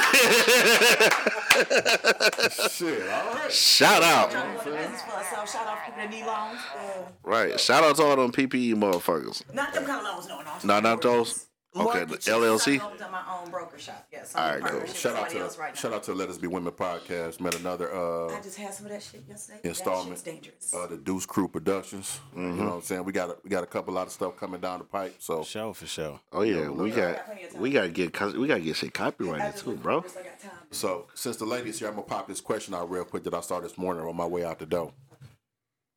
shit. 2.71 3.03
All 3.11 3.35
right. 3.35 3.51
Shout 3.53 4.03
out. 4.03 4.31
Trying 4.31 4.59
to 4.59 4.71
run 4.71 4.79
a 4.79 4.83
business 4.83 5.03
for 5.03 5.17
myself. 5.17 5.51
Shout 5.51 5.67
out 5.67 5.79
to 5.79 5.85
people 5.93 6.01
that 6.03 6.11
need 6.11 6.25
loans. 6.27 6.61
Uh, 6.77 7.11
Right. 7.25 7.59
Shout 7.59 7.83
out 7.83 7.97
to 7.97 8.03
all 8.03 8.17
them 8.17 8.31
PPP 8.33 8.75
motherfuckers. 8.75 9.43
not 9.55 9.73
them 9.75 9.85
kind 9.85 10.07
of 10.07 10.15
loans, 10.15 10.29
no, 10.29 10.41
no. 10.43 10.53
No, 10.65 10.81
not 10.81 11.03
those. 11.03 11.47
Okay, 11.77 12.05
the 12.05 12.17
LLC. 12.17 12.81
I 12.81 12.85
opened 12.85 13.01
up 13.01 13.13
my 13.13 13.23
own 13.33 13.49
broker 13.49 13.79
shop. 13.79 14.05
Yes. 14.11 14.35
All 14.35 14.51
right, 14.51 14.61
cool. 14.61 14.85
Shout 14.87 15.15
out 15.15 15.31
to 15.31 15.39
right 15.61 15.77
shout 15.77 15.93
now. 15.93 15.99
out 15.99 16.03
to 16.05 16.15
Let 16.15 16.29
Us 16.29 16.37
Be 16.37 16.49
Women 16.49 16.73
podcast. 16.73 17.39
Met 17.39 17.55
another 17.55 17.95
uh, 17.95 18.37
I 18.37 18.41
just 18.41 18.57
had 18.57 18.75
some 18.75 18.87
of 18.87 18.93
that 18.93 19.01
shit 19.03 19.23
yesterday. 19.29 19.61
installment 19.63 20.25
That 20.25 20.33
shit's 20.35 20.43
dangerous. 20.43 20.75
uh, 20.75 20.87
the 20.89 20.97
DeuceKru 20.97 21.53
Productions. 21.53 22.19
You 22.35 22.43
know 22.43 22.65
what 22.65 22.75
I'm 22.75 22.83
saying? 22.83 23.05
We 23.05 23.13
got 23.13 23.31
a, 23.31 23.37
we 23.45 23.51
got 23.51 23.63
a 23.63 23.69
couple 23.69 23.95
lot 23.95 24.09
of 24.09 24.13
stuff 24.13 24.37
coming 24.37 24.61
down 24.61 24.81
the 24.81 24.85
pipe. 24.85 25.15
So 25.21 25.45
Show 25.45 25.73
for 25.73 25.87
sure. 25.87 26.19
Oh 26.33 26.43
yeah, 26.43 26.69
we 26.69 26.91
got 26.91 27.23
we 27.57 27.71
gotta 27.71 27.89
get 27.89 28.13
co- 28.13 28.33
we 28.39 28.49
gotta 28.49 28.61
get 28.63 28.75
shit 28.75 28.93
copyrighted 28.93 29.57
too, 29.61 29.77
bro. 29.77 29.99
I 29.99 30.03
got 30.03 30.41
time. 30.41 30.51
so 30.73 31.07
since 31.15 31.37
the 31.37 31.47
ladies 31.47 31.79
here, 31.79 31.87
I'm 31.87 31.95
gonna 31.95 32.07
pop 32.07 32.27
this 32.27 32.41
question 32.41 32.75
out 32.75 32.91
real 32.91 33.05
quick 33.05 33.23
that 33.25 33.35
I 33.35 33.41
saw 33.43 33.61
this 33.61 33.79
morning 33.79 34.05
on 34.05 34.17
my 34.17 34.27
way 34.27 34.45
out 34.45 34.59
the 34.59 34.67
door. 34.67 34.93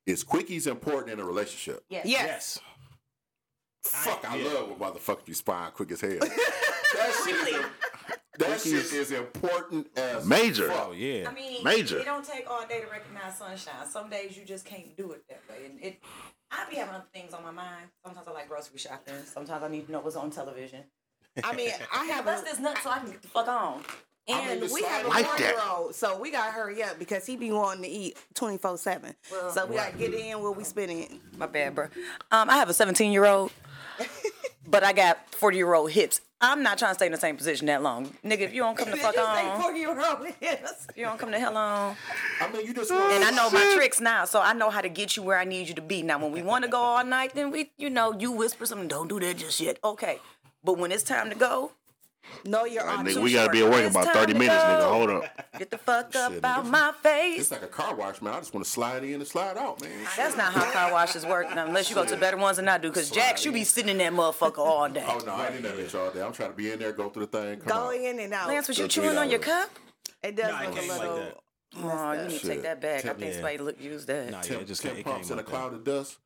Is 0.05 0.23
quickies 0.23 0.67
important 0.67 1.13
in 1.13 1.19
a 1.19 1.23
relationship? 1.25 1.83
Yes. 1.89 2.05
Yes. 2.05 2.59
Yes. 3.85 4.05
Fuck, 4.05 4.25
I 4.31 4.37
yeah. 4.37 4.45
love 4.49 4.69
when 4.69 4.79
motherfuckers 4.79 5.27
respond 5.27 5.73
quick 5.73 5.91
as 5.91 6.01
hell. 6.01 6.11
that 6.19 7.23
shit, 7.25 7.35
is, 7.53 7.65
that 8.39 8.61
shit 8.61 8.93
is 8.93 9.11
important 9.11 9.87
as 9.97 10.25
Major. 10.25 10.67
fuck. 10.69 10.87
Oh 10.89 10.91
yeah. 10.93 11.29
I 11.29 11.33
mean, 11.33 11.63
Major. 11.63 11.99
It 11.99 12.05
don't 12.05 12.25
take 12.25 12.49
all 12.49 12.65
day 12.67 12.81
to 12.81 12.87
recognize 12.87 13.37
sunshine. 13.37 13.87
Some 13.89 14.09
days 14.09 14.37
you 14.37 14.45
just 14.45 14.65
can't 14.65 14.95
do 14.95 15.11
it 15.11 15.23
that 15.29 15.41
way. 15.49 15.65
And 15.65 15.83
it, 15.83 15.99
I 16.51 16.65
be 16.69 16.77
having 16.77 16.95
other 16.95 17.05
things 17.13 17.33
on 17.33 17.43
my 17.43 17.51
mind. 17.51 17.87
Sometimes 18.05 18.27
I 18.27 18.31
like 18.31 18.47
grocery 18.47 18.77
shopping. 18.77 19.15
Sometimes 19.25 19.63
I 19.63 19.67
need 19.67 19.85
to 19.87 19.91
know 19.91 19.99
what's 19.99 20.15
on 20.15 20.29
television. 20.31 20.81
I 21.43 21.53
mean, 21.55 21.71
I 21.93 22.05
have 22.13 22.25
Bust 22.25 22.43
a, 22.43 22.45
this 22.51 22.59
nut 22.59 22.77
so 22.83 22.89
I 22.89 22.99
can 22.99 23.11
get 23.11 23.21
the 23.21 23.27
fuck 23.27 23.47
on. 23.47 23.81
And 24.25 24.61
we 24.71 24.83
have 24.83 25.01
a 25.01 25.03
slide- 25.03 25.05
Like 25.07 25.25
one 25.27 25.41
that. 25.41 25.53
year 25.55 25.61
old, 25.69 25.93
so 25.95 26.17
we 26.17 26.31
gotta 26.31 26.51
hurry 26.51 26.81
up 26.81 26.97
because 26.97 27.25
he 27.25 27.35
be 27.35 27.51
wanting 27.51 27.83
to 27.83 27.89
eat 27.89 28.17
twenty 28.33 28.57
four 28.57 28.77
seven. 28.77 29.13
Well, 29.29 29.51
So 29.51 29.65
we 29.65 29.75
gotta 29.75 29.97
get 29.97 30.13
in 30.13 30.39
where 30.41 30.51
we 30.51 30.63
spit 30.63 30.89
in. 30.89 31.19
My 31.37 31.45
bad, 31.47 31.75
bro. 31.75 31.87
Um, 32.31 32.49
I 32.49 32.55
have 32.55 32.69
a 32.69 32.73
17 32.73 33.11
year 33.11 33.25
old, 33.25 33.51
but 34.67 34.83
I 34.83 34.93
got 34.93 35.29
40 35.33 35.57
year 35.57 35.73
old 35.73 35.91
hips. 35.91 36.21
I'm 36.41 36.61
not 36.61 36.77
trying 36.77 36.91
to 36.91 36.95
stay 36.95 37.05
in 37.05 37.13
the 37.13 37.17
same 37.17 37.37
position 37.37 37.67
that 37.67 37.81
long, 37.81 38.07
nigga. 38.25 38.41
If 38.41 38.53
you 38.53 38.61
don't 38.61 38.77
come 38.77 38.91
the 38.91 38.97
fuck 39.05 39.17
on, 39.17 39.61
four 39.61 39.71
year 39.71 39.89
old 39.89 40.27
if 40.41 40.87
you 40.95 41.05
don't 41.05 41.17
come 41.17 41.31
the 41.31 41.39
hell 41.39 41.55
on. 41.55 41.95
I 42.41 42.51
mean, 42.51 42.65
you 42.65 42.73
just 42.73 42.91
And 42.91 43.23
I 43.23 43.31
know 43.31 43.49
my 43.49 43.73
tricks 43.75 44.01
now, 44.01 44.25
so 44.25 44.41
I 44.41 44.51
know 44.51 44.69
how 44.69 44.81
to 44.81 44.89
get 44.89 45.15
you 45.15 45.23
where 45.23 45.39
I 45.39 45.45
need 45.45 45.69
you 45.69 45.73
to 45.75 45.81
be. 45.81 46.01
Now, 46.01 46.19
when 46.19 46.33
we 46.33 46.41
want 46.41 46.65
to 46.65 46.69
go 46.69 46.79
all 46.81 47.05
night, 47.05 47.33
then 47.33 47.49
we, 47.49 47.71
you 47.77 47.89
know, 47.89 48.11
you 48.19 48.31
whisper 48.31 48.65
something. 48.65 48.89
Don't 48.89 49.07
do 49.07 49.21
that 49.21 49.37
just 49.37 49.61
yet. 49.61 49.79
Okay, 49.85 50.19
but 50.65 50.77
when 50.77 50.91
it's 50.91 51.03
time 51.03 51.29
to 51.29 51.35
go, 51.35 51.71
Know 52.45 52.65
your 52.65 52.83
Nigga, 52.83 52.99
audience. 52.99 53.19
we 53.19 53.33
gotta 53.33 53.51
be 53.51 53.63
at 53.63 53.69
work 53.69 53.81
in 53.81 53.91
about 53.91 54.13
30 54.13 54.33
minutes, 54.33 54.63
nigga. 54.63 54.89
Hold 54.89 55.09
up. 55.09 55.23
get 55.59 55.69
the 55.71 55.77
fuck 55.77 56.15
up 56.15 56.31
Shit, 56.33 56.43
out 56.43 56.65
nigga. 56.65 56.69
my 56.69 56.93
face. 57.03 57.41
It's 57.41 57.51
like 57.51 57.63
a 57.63 57.67
car 57.67 57.95
wash, 57.95 58.21
man. 58.21 58.33
I 58.33 58.39
just 58.39 58.53
want 58.53 58.65
to 58.65 58.71
slide 58.71 59.03
in 59.03 59.15
and 59.15 59.27
slide 59.27 59.57
out, 59.57 59.81
man. 59.81 59.91
That's 60.17 60.35
not 60.37 60.53
how 60.53 60.69
car 60.71 60.91
washes 60.91 61.25
work, 61.25 61.53
now, 61.53 61.65
unless 61.65 61.89
you 61.89 61.95
go 61.95 62.05
to 62.05 62.17
better 62.17 62.37
ones 62.37 62.57
than 62.57 62.67
I 62.67 62.77
do. 62.77 62.91
Cause 62.91 63.09
Jax, 63.11 63.45
you 63.45 63.51
be 63.51 63.63
sitting 63.63 63.89
in 63.91 63.97
that 63.99 64.13
motherfucker 64.13 64.57
all 64.59 64.89
day. 64.89 65.05
Oh 65.07 65.19
no, 65.25 65.33
I 65.33 65.47
ain't 65.47 65.57
in 65.57 65.63
that 65.63 65.75
bitch 65.77 65.97
all 65.99 66.11
day. 66.11 66.21
I'm 66.21 66.33
trying 66.33 66.51
to 66.51 66.55
be 66.55 66.71
in 66.71 66.79
there, 66.79 66.91
go 66.91 67.09
through 67.09 67.27
the 67.27 67.37
thing, 67.39 67.59
come 67.59 67.67
Go 67.67 67.87
out. 67.87 67.95
in 67.95 68.19
and 68.19 68.33
out. 68.33 68.47
Lance, 68.47 68.67
was 68.67 68.77
you 68.77 68.85
Go 68.85 68.87
three 68.89 69.03
chewing 69.03 69.17
on 69.17 69.29
your 69.29 69.39
cup? 69.39 69.69
it 70.23 70.35
does 70.35 70.51
Nah, 70.51 70.61
it 70.61 70.69
look 70.69 70.77
a 70.77 70.79
came 70.79 70.89
like 70.89 70.99
little. 71.01 71.15
that. 71.17 71.37
Oh, 71.75 72.11
you 72.13 72.21
need 72.23 72.29
to 72.29 72.39
Shit. 72.39 72.49
take 72.49 72.61
that 72.63 72.81
back. 72.81 72.99
I 72.99 73.01
Tip- 73.09 73.17
think 73.17 73.27
yeah. 73.29 73.33
somebody 73.35 73.57
look 73.57 73.81
use 73.81 74.05
that. 74.05 74.29
Nah, 74.29 74.37
yeah, 74.37 74.43
Ten, 74.43 74.59
it 74.59 74.67
just 74.67 74.81
ten 74.81 74.95
it 74.95 75.03
pumps 75.03 75.27
came 75.29 75.33
in 75.33 75.39
a 75.39 75.41
like 75.41 75.45
cloud 75.51 75.73
of 75.73 75.83
dust. 75.83 76.17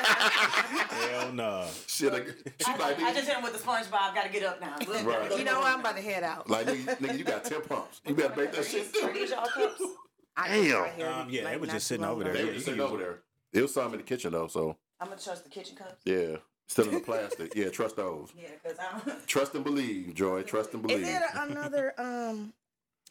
Hell 0.00 1.32
no. 1.32 1.66
Shit, 1.86 2.12
like, 2.12 2.26
she 2.64 2.70
like, 2.78 2.98
I 3.00 3.12
just 3.12 3.26
hit 3.26 3.36
him 3.36 3.42
with 3.42 3.52
the 3.52 3.58
SpongeBob. 3.58 3.92
I 3.94 4.14
got 4.14 4.24
to 4.24 4.30
get 4.30 4.42
up 4.44 4.60
now. 4.60 4.76
Right. 5.02 5.36
You 5.38 5.44
know, 5.44 5.62
I'm 5.62 5.80
about 5.80 5.96
to 5.96 6.02
head 6.02 6.22
out. 6.22 6.48
like 6.48 6.66
nigga, 6.66 6.96
nigga, 6.98 7.18
you 7.18 7.24
got 7.24 7.44
ten 7.44 7.62
pumps. 7.62 8.00
You 8.06 8.14
better 8.14 8.34
make 8.40 8.52
that 8.52 8.64
shit 8.64 8.88
Are 9.02 9.12
do. 9.12 9.18
these 9.18 9.30
y'all 9.30 9.46
cups? 9.46 9.82
I 10.36 10.48
Damn. 10.48 10.62
just 10.64 10.74
right 10.76 10.92
here, 10.94 11.06
Um, 11.08 11.28
yeah, 11.30 11.42
like, 11.42 11.52
they 11.54 11.58
was 11.58 11.70
just 11.70 11.86
sitting 11.88 12.04
over 12.06 12.22
there. 12.24 12.32
They 12.32 12.44
Yeah, 12.46 12.52
was 12.54 12.64
sitting 12.64 12.80
over 12.80 12.96
there. 12.96 13.18
It 13.52 13.62
was 13.62 13.74
some 13.74 13.92
in 13.92 13.98
the 13.98 14.04
kitchen 14.04 14.32
though, 14.32 14.46
so 14.46 14.76
I'm 15.00 15.08
gonna 15.08 15.20
trust 15.20 15.44
the 15.44 15.50
kitchen 15.50 15.74
cups. 15.76 16.00
yeah, 16.04 16.36
still 16.68 16.86
in 16.88 16.94
the 16.94 17.00
plastic. 17.00 17.54
Yeah, 17.56 17.70
trust 17.70 17.96
those. 17.96 18.30
Yeah, 18.40 18.48
cause 18.62 18.76
I 18.78 18.98
don't. 19.04 19.26
Trust 19.26 19.54
and 19.54 19.64
believe, 19.64 20.14
Joy. 20.14 20.42
Trust 20.42 20.72
and 20.74 20.82
believe. 20.82 21.00
Is 21.00 21.06
believe. 21.08 21.20
there 21.34 21.44
another 21.48 21.94
um 21.98 22.52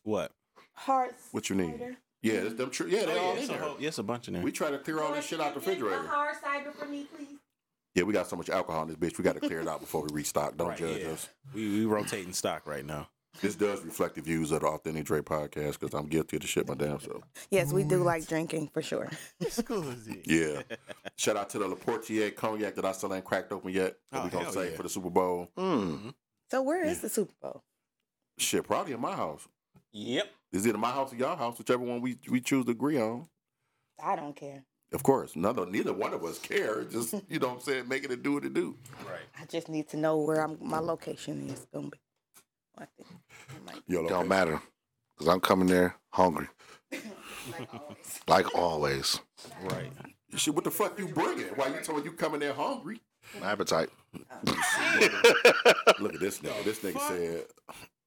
What? 0.03 0.31
heart? 0.73 1.15
What 1.31 1.49
you 1.49 1.55
need? 1.55 1.71
cider? 1.79 1.97
Yeah, 2.21 2.33
it's 2.33 2.55
them. 2.55 2.69
Tr- 2.71 2.87
yeah, 2.87 3.05
they 3.05 3.13
Oh, 3.13 3.17
all 3.19 3.25
yeah, 3.25 3.31
in 3.33 3.37
it's 3.37 3.45
a 3.45 3.51
there. 3.53 3.61
whole, 3.61 3.75
yeah, 3.79 3.87
it's 3.89 3.97
a 3.99 4.03
bunch 4.03 4.27
in 4.27 4.33
there. 4.33 4.43
We 4.43 4.51
try 4.51 4.71
to 4.71 4.79
clear 4.79 4.99
all 5.01 5.13
this 5.13 5.25
shit 5.27 5.39
out 5.39 5.53
the 5.53 5.59
refrigerator. 5.59 6.07
hard 6.07 6.35
cider 6.41 6.71
for 6.71 6.85
me, 6.85 7.05
please. 7.15 7.37
Yeah, 7.95 8.03
we 8.03 8.13
got 8.13 8.27
so 8.27 8.35
much 8.35 8.49
alcohol 8.49 8.83
in 8.83 8.87
this 8.89 8.97
bitch. 8.97 9.17
We 9.17 9.23
got 9.23 9.33
to 9.33 9.39
clear 9.39 9.61
it 9.61 9.67
out 9.67 9.79
before 9.79 10.01
we 10.03 10.09
restock. 10.11 10.55
Don't 10.57 10.67
right, 10.69 10.77
judge 10.77 11.01
yeah. 11.01 11.09
us. 11.09 11.29
We 11.53 11.79
we 11.79 11.85
rotating 11.85 12.33
stock 12.33 12.67
right 12.67 12.85
now. 12.85 13.09
This 13.41 13.53
does 13.55 13.83
reflect 13.85 14.15
the 14.15 14.21
views 14.21 14.51
of 14.51 14.61
the 14.61 14.67
Authentic 14.67 15.05
Dre 15.05 15.21
podcast 15.21 15.79
because 15.79 15.93
I'm 15.93 16.07
guilty 16.07 16.37
of 16.37 16.41
the 16.41 16.47
shit 16.47 16.67
my 16.67 16.73
damn 16.73 16.99
self. 16.99 17.23
Yes, 17.51 17.71
we 17.71 17.83
do 17.83 17.97
like 18.03 18.27
drinking 18.27 18.69
for 18.73 18.81
sure. 18.81 19.11
Yeah. 20.25 20.61
Shout 21.17 21.37
out 21.37 21.49
to 21.51 21.59
the 21.59 21.67
Laportier 21.67 22.35
cognac 22.35 22.75
that 22.75 22.85
I 22.85 22.91
still 22.93 23.13
ain't 23.13 23.25
cracked 23.25 23.51
open 23.51 23.71
yet. 23.71 23.95
That 24.11 24.21
Oh, 24.21 24.23
we 24.25 24.29
gonna 24.31 24.45
hell 24.45 24.53
save 24.53 24.71
yeah. 24.71 24.77
for 24.77 24.83
the 24.83 24.89
Super 24.89 25.09
Bowl. 25.09 25.49
Mm. 25.57 26.13
So 26.49 26.61
where 26.61 26.83
is 26.83 27.01
the 27.01 27.09
Super 27.09 27.33
Bowl? 27.41 27.63
Shit, 28.39 28.63
probably 28.63 28.93
in 28.93 29.01
my 29.01 29.15
house. 29.15 29.47
Yep. 29.93 30.27
Is 30.53 30.65
it 30.65 30.75
in 30.75 30.81
my 30.81 30.91
house 30.91 31.11
or 31.13 31.15
your 31.15 31.35
house, 31.35 31.57
whichever 31.57 31.83
one 31.83 32.01
we 32.01 32.17
we 32.29 32.39
choose 32.41 32.65
to 32.65 32.71
agree 32.71 32.99
on. 32.99 33.27
I 34.03 34.15
don't 34.15 34.35
care. 34.35 34.63
Of 34.93 35.03
course, 35.03 35.35
none 35.35 35.59
of, 35.59 35.69
neither 35.69 35.91
one 35.91 36.13
of 36.13 36.23
us 36.23 36.39
care. 36.39 36.83
Just 36.85 37.13
you 37.29 37.39
know 37.39 37.47
what 37.49 37.53
I'm 37.55 37.61
saying, 37.61 37.87
making 37.89 38.11
it 38.11 38.23
do 38.23 38.33
what 38.33 38.45
it 38.45 38.53
do. 38.53 38.75
Right. 39.05 39.19
I 39.39 39.45
just 39.45 39.67
need 39.67 39.89
to 39.89 39.97
know 39.97 40.17
where 40.17 40.41
I'm, 40.41 40.57
my 40.61 40.79
location 40.79 41.49
is 41.49 41.65
gonna 41.73 41.89
be. 41.89 41.99
I 42.77 42.85
think 42.95 43.09
I 43.49 43.73
might 43.73 43.83
Yo, 43.87 44.07
Don't 44.07 44.27
matter. 44.27 44.61
Because 45.17 45.33
I'm 45.33 45.39
coming 45.39 45.67
there 45.67 45.95
hungry. 46.11 46.47
like 46.91 47.73
always. 47.73 48.21
Like 48.27 48.55
always. 48.55 49.19
Right. 49.63 49.91
Shit, 50.35 50.53
what 50.53 50.63
the 50.63 50.71
fuck 50.71 50.97
you 50.99 51.07
bringing? 51.07 51.45
Why 51.55 51.67
you 51.67 51.81
told 51.81 52.05
you 52.05 52.11
coming 52.11 52.39
there 52.39 52.53
hungry? 52.53 53.01
My 53.41 53.51
appetite. 53.51 53.89
Look 55.99 56.13
at 56.13 56.19
this 56.19 56.39
nigga. 56.39 56.63
This 56.63 56.79
nigga 56.79 56.99
said 57.07 57.45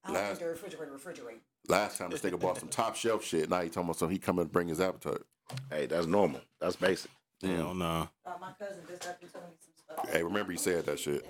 I 0.05 0.13
Last- 0.13 0.15
don't 0.15 0.27
think 0.27 0.39
the 0.39 0.47
refrigerator 0.47 0.93
refrigerate. 0.93 1.41
Last 1.69 1.99
time 1.99 2.11
this 2.11 2.21
nigga 2.21 2.39
bought 2.39 2.59
some 2.59 2.69
top 2.69 2.97
shelf 2.97 3.25
shit. 3.25 3.49
Now 3.51 3.61
he 3.61 3.69
talking 3.69 3.85
about 3.85 3.97
something. 3.97 4.15
He 4.15 4.19
coming 4.19 4.45
to 4.47 4.51
bring 4.51 4.69
his 4.69 4.81
appetite. 4.81 5.23
Hey, 5.71 5.87
that's 5.87 6.07
normal. 6.07 6.41
That's 6.61 6.77
basic. 6.77 7.11
Hell 7.43 7.75
no. 7.75 8.09
Uh, 8.25 8.33
my 8.41 8.53
cousin 8.59 8.83
just 8.89 9.03
got 9.03 9.19
through 9.19 9.29
telling 9.31 9.49
me 9.49 9.55
some 9.61 9.97
stuff. 9.97 10.11
Hey, 10.11 10.23
remember 10.23 10.53
he 10.53 10.59
said 10.59 10.87
that 10.87 10.99
shit. 10.99 11.27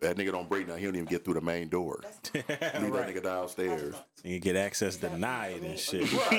That 0.00 0.16
nigga 0.16 0.32
don't 0.32 0.48
break 0.48 0.68
now. 0.68 0.74
He 0.76 0.84
don't 0.84 0.96
even 0.96 1.06
get 1.06 1.24
through 1.24 1.34
the 1.34 1.40
main 1.40 1.68
door. 1.68 2.00
Leave 2.34 2.46
that 2.46 2.74
nigga 2.74 3.22
downstairs. 3.22 3.94
You 4.22 4.38
get 4.38 4.56
access 4.56 4.96
denied 4.96 5.62
and 5.62 5.78
shit. 5.78 6.02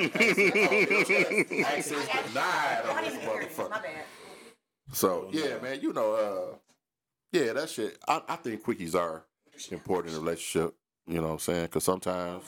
Access 1.66 2.08
denied 2.28 2.86
on 2.86 3.04
this 3.04 3.14
didn't 3.14 3.22
hear 3.22 3.42
you. 3.42 3.48
motherfucker. 3.48 3.70
My 3.70 3.80
bad. 3.80 4.04
So 4.92 5.30
yeah, 5.32 5.58
man, 5.62 5.80
you 5.82 5.94
know, 5.94 6.14
uh, 6.14 6.58
yeah, 7.32 7.54
that 7.54 7.70
shit. 7.70 7.98
I, 8.08 8.22
I 8.28 8.36
think 8.36 8.64
quickies 8.64 8.94
are 8.96 9.26
important 9.72 10.14
in 10.14 10.20
a 10.20 10.24
relationship. 10.24 10.76
You 11.08 11.22
know 11.22 11.28
what 11.28 11.34
I'm 11.34 11.40
saying? 11.40 11.66
Because 11.66 11.84
sometimes, 11.84 12.44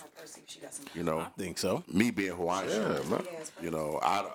She 0.48 0.60
got 0.60 0.74
some. 0.74 0.86
you 0.96 1.04
know, 1.04 1.20
I 1.20 1.26
think 1.38 1.58
so. 1.60 1.84
me 1.92 2.10
being 2.10 2.32
who 2.36 2.48
I 2.48 2.64
am, 2.64 2.70
Yeah, 2.70 3.10
man. 3.10 3.28
You 3.62 3.70
know, 3.72 4.00
I 4.02 4.26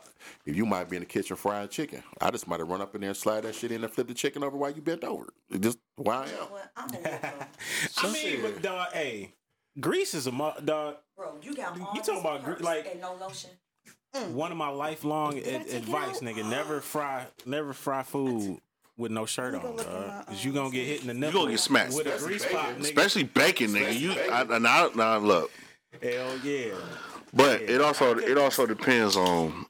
if 0.47 0.55
you 0.57 0.65
might 0.65 0.89
be 0.89 0.97
in 0.97 1.03
the 1.03 1.07
kitchen 1.07 1.35
frying 1.37 1.69
chicken, 1.69 2.03
I 2.21 2.31
just 2.31 2.47
might 2.47 2.61
have 2.61 2.69
run 2.69 2.81
up 2.81 2.95
in 2.95 3.01
there 3.01 3.11
and 3.11 3.17
slide 3.17 3.41
that 3.43 3.55
shit 3.57 3.73
in 3.73 3.83
and 3.83 3.93
flip 3.93 4.07
the 4.07 4.15
chicken 4.15 4.45
over 4.45 4.57
while 4.57 4.71
you 4.71 4.81
bent 4.81 5.03
over. 5.03 5.27
It 5.51 5.61
just 5.61 5.79
who 5.97 6.09
I 6.09 6.25
am. 6.25 6.29
Well, 6.53 6.63
I'm 6.77 6.95
a 6.95 6.99
welcome. 7.01 7.31
I 7.99 8.13
mean, 8.13 8.43
but 8.43 8.63
dog, 8.63 8.93
hey, 8.93 9.33
grease 9.81 10.15
is 10.15 10.29
a 10.29 10.33
mu- 10.33 10.51
dog. 10.65 10.97
Bro, 11.17 11.39
you 11.43 11.55
got 11.55 11.73
all 11.73 11.79
You 11.79 11.85
talking 12.03 12.15
this 12.15 12.21
about 12.21 12.45
gr- 12.45 12.53
purse 12.53 12.61
like- 12.63 12.87
and 12.93 13.01
no 13.01 13.15
lotion. 13.15 13.51
One 14.35 14.53
of 14.53 14.59
my 14.59 14.69
lifelong 14.69 15.39
ad- 15.39 15.67
advice, 15.69 16.21
nigga, 16.21 16.49
never 16.49 16.81
fry, 16.81 17.27
never 17.47 17.73
fry 17.73 18.03
food 18.03 18.61
with 18.97 19.11
no 19.11 19.27
shirt 19.27 19.55
Let 19.55 19.63
me 19.65 19.69
go 19.71 19.79
on, 19.79 19.85
dog. 20.09 20.27
Cause 20.27 20.45
you 20.45 20.53
gonna 20.53 20.67
um, 20.67 20.73
get 20.73 20.87
hit 20.87 21.01
in 21.03 21.07
the 21.09 21.15
nipple. 21.15 21.29
You 21.33 21.39
gonna 21.41 21.51
get 21.53 21.61
smacked. 21.61 21.95
with 21.95 22.07
a 22.07 22.15
Especially 22.15 22.29
grease 22.29 22.47
pop, 22.47 22.67
bacon. 22.67 22.83
nigga. 22.83 22.85
Especially 22.87 23.23
bacon, 23.25 23.67
nigga. 23.73 23.99
You 23.99 24.13
I, 24.13 24.43
and 24.43 24.67
I, 24.67 24.89
now 24.95 25.19
look, 25.19 25.51
Hell 26.03 26.39
yeah. 26.45 26.75
but 27.33 27.63
it 27.63 27.81
also 27.81 28.17
it 28.19 28.39
also 28.39 28.67
depends 28.67 29.17
on 29.17 29.67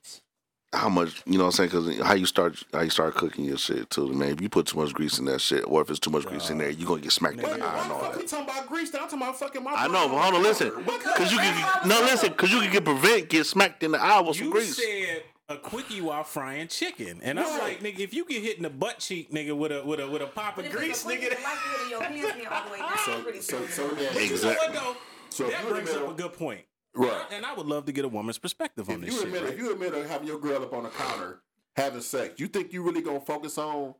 how 0.75 0.89
much 0.89 1.23
you 1.27 1.37
know 1.37 1.45
what 1.45 1.59
I'm 1.61 1.68
saying 1.68 1.68
because 1.70 2.07
how 2.07 2.14
you 2.14 2.25
start 2.25 2.62
how 2.73 2.81
you 2.81 2.89
start 2.91 3.14
cooking 3.14 3.45
your 3.45 3.59
shit 3.59 3.91
too. 3.91 4.11
Man, 4.12 4.31
if 4.31 4.41
you 4.41 4.49
put 4.49 4.66
too 4.66 4.79
much 4.79 4.93
grease 4.95 5.18
in 5.18 5.27
that 5.27 5.41
shit, 5.41 5.64
or 5.66 5.83
if 5.83 5.91
it's 5.91 5.99
too 5.99 6.11
much 6.11 6.25
grease 6.25 6.49
in 6.51 6.59
there, 6.59 6.70
you 6.70 6.87
gonna 6.87 7.01
get 7.03 7.12
smacked 7.12 7.37
in 7.37 7.43
Wait, 7.43 7.59
the 7.59 7.64
eye 7.64 7.83
and 7.83 7.93
all 7.93 8.01
fuck 8.01 8.16
we 8.16 8.23
that. 8.23 8.29
talking 8.29 8.45
about 8.49 8.68
grease? 8.68 8.95
I'm 8.95 9.01
talking 9.03 9.18
about 9.20 9.39
fucking 9.39 9.62
my. 9.62 9.73
I 9.75 9.87
know, 9.89 10.09
but 10.09 10.18
hold 10.23 10.35
on, 10.37 10.43
listen, 10.43 10.70
because 10.77 11.31
you 11.31 11.39
can 11.39 11.89
no 11.89 12.01
listen, 12.01 12.31
because 12.31 12.51
you 12.53 12.61
can 12.61 12.73
get 12.73 12.85
prevent 12.85 13.29
get 13.29 13.45
smacked 13.45 13.83
in 13.83 13.93
the 13.93 13.99
eye 14.03 14.20
with 14.20 14.37
some 14.37 14.47
You 14.47 14.53
grease. 14.53 14.77
said 14.77 15.23
a 15.53 15.59
quickie 15.59 16.00
while 16.00 16.24
frying 16.24 16.68
chicken, 16.68 17.20
and 17.22 17.38
I'm 17.38 17.59
like, 17.59 17.80
nigga, 17.80 18.00
if 18.00 18.12
you 18.14 18.24
get 18.24 18.42
hit 18.42 18.57
in 18.57 18.62
the 18.64 18.70
butt 18.70 18.98
cheek, 18.98 19.30
nigga, 19.32 19.57
with 19.57 19.72
a 19.72 19.84
with 19.84 20.00
a 20.00 20.09
with 20.09 20.22
a 20.22 20.26
pop 20.26 20.59
of 20.59 20.64
But 20.64 20.72
grease, 20.72 20.90
it's 20.90 21.00
a 21.03 21.05
quick, 21.05 21.20
nigga. 21.20 21.36
the 21.36 21.42
likelihood 21.42 21.80
of 21.84 21.90
your 21.90 22.03
hands 22.03 22.32
being 22.34 22.46
all 22.48 22.64
the 22.64 22.70
way 22.72 23.40
So, 23.40 23.40
so, 23.40 23.66
so, 23.66 23.84
yeah, 23.96 24.11
But 24.12 24.22
you 24.22 24.28
know 24.28 24.34
Exactly. 24.34 24.66
what 24.66 24.72
though? 24.74 24.96
So 25.30 25.44
if 25.46 25.53
that 25.53 25.62
you 25.62 25.68
in 25.68 25.74
the 25.76 25.82
brings 25.82 25.96
up 25.96 26.11
a 26.11 26.14
good 26.14 26.32
point. 26.34 26.61
right. 26.94 27.24
And 27.30 27.46
I 27.46 27.55
would 27.55 27.66
love 27.66 27.86
to 27.86 27.92
get 27.92 28.05
a 28.05 28.09
woman's 28.09 28.38
perspective 28.38 28.88
on 28.90 28.96
If 28.96 29.00
this 29.03 29.11
you 29.14 29.18
shit. 29.20 29.26
admit, 29.28 29.42
right? 29.44 29.53
if 29.53 29.59
you 29.59 29.72
admit 29.72 29.94
of 29.94 30.09
having 30.09 30.26
your 30.28 30.38
girl 30.38 30.62
up 30.62 30.72
on 30.74 30.82
the 30.84 30.90
counter 30.90 31.40
having 31.76 32.00
sex, 32.03 32.34
you 32.38 32.48
think 32.48 32.72
you 32.72 32.82
really 32.82 33.00
gonna 33.03 33.20
focus 33.20 33.57
on 33.59 33.94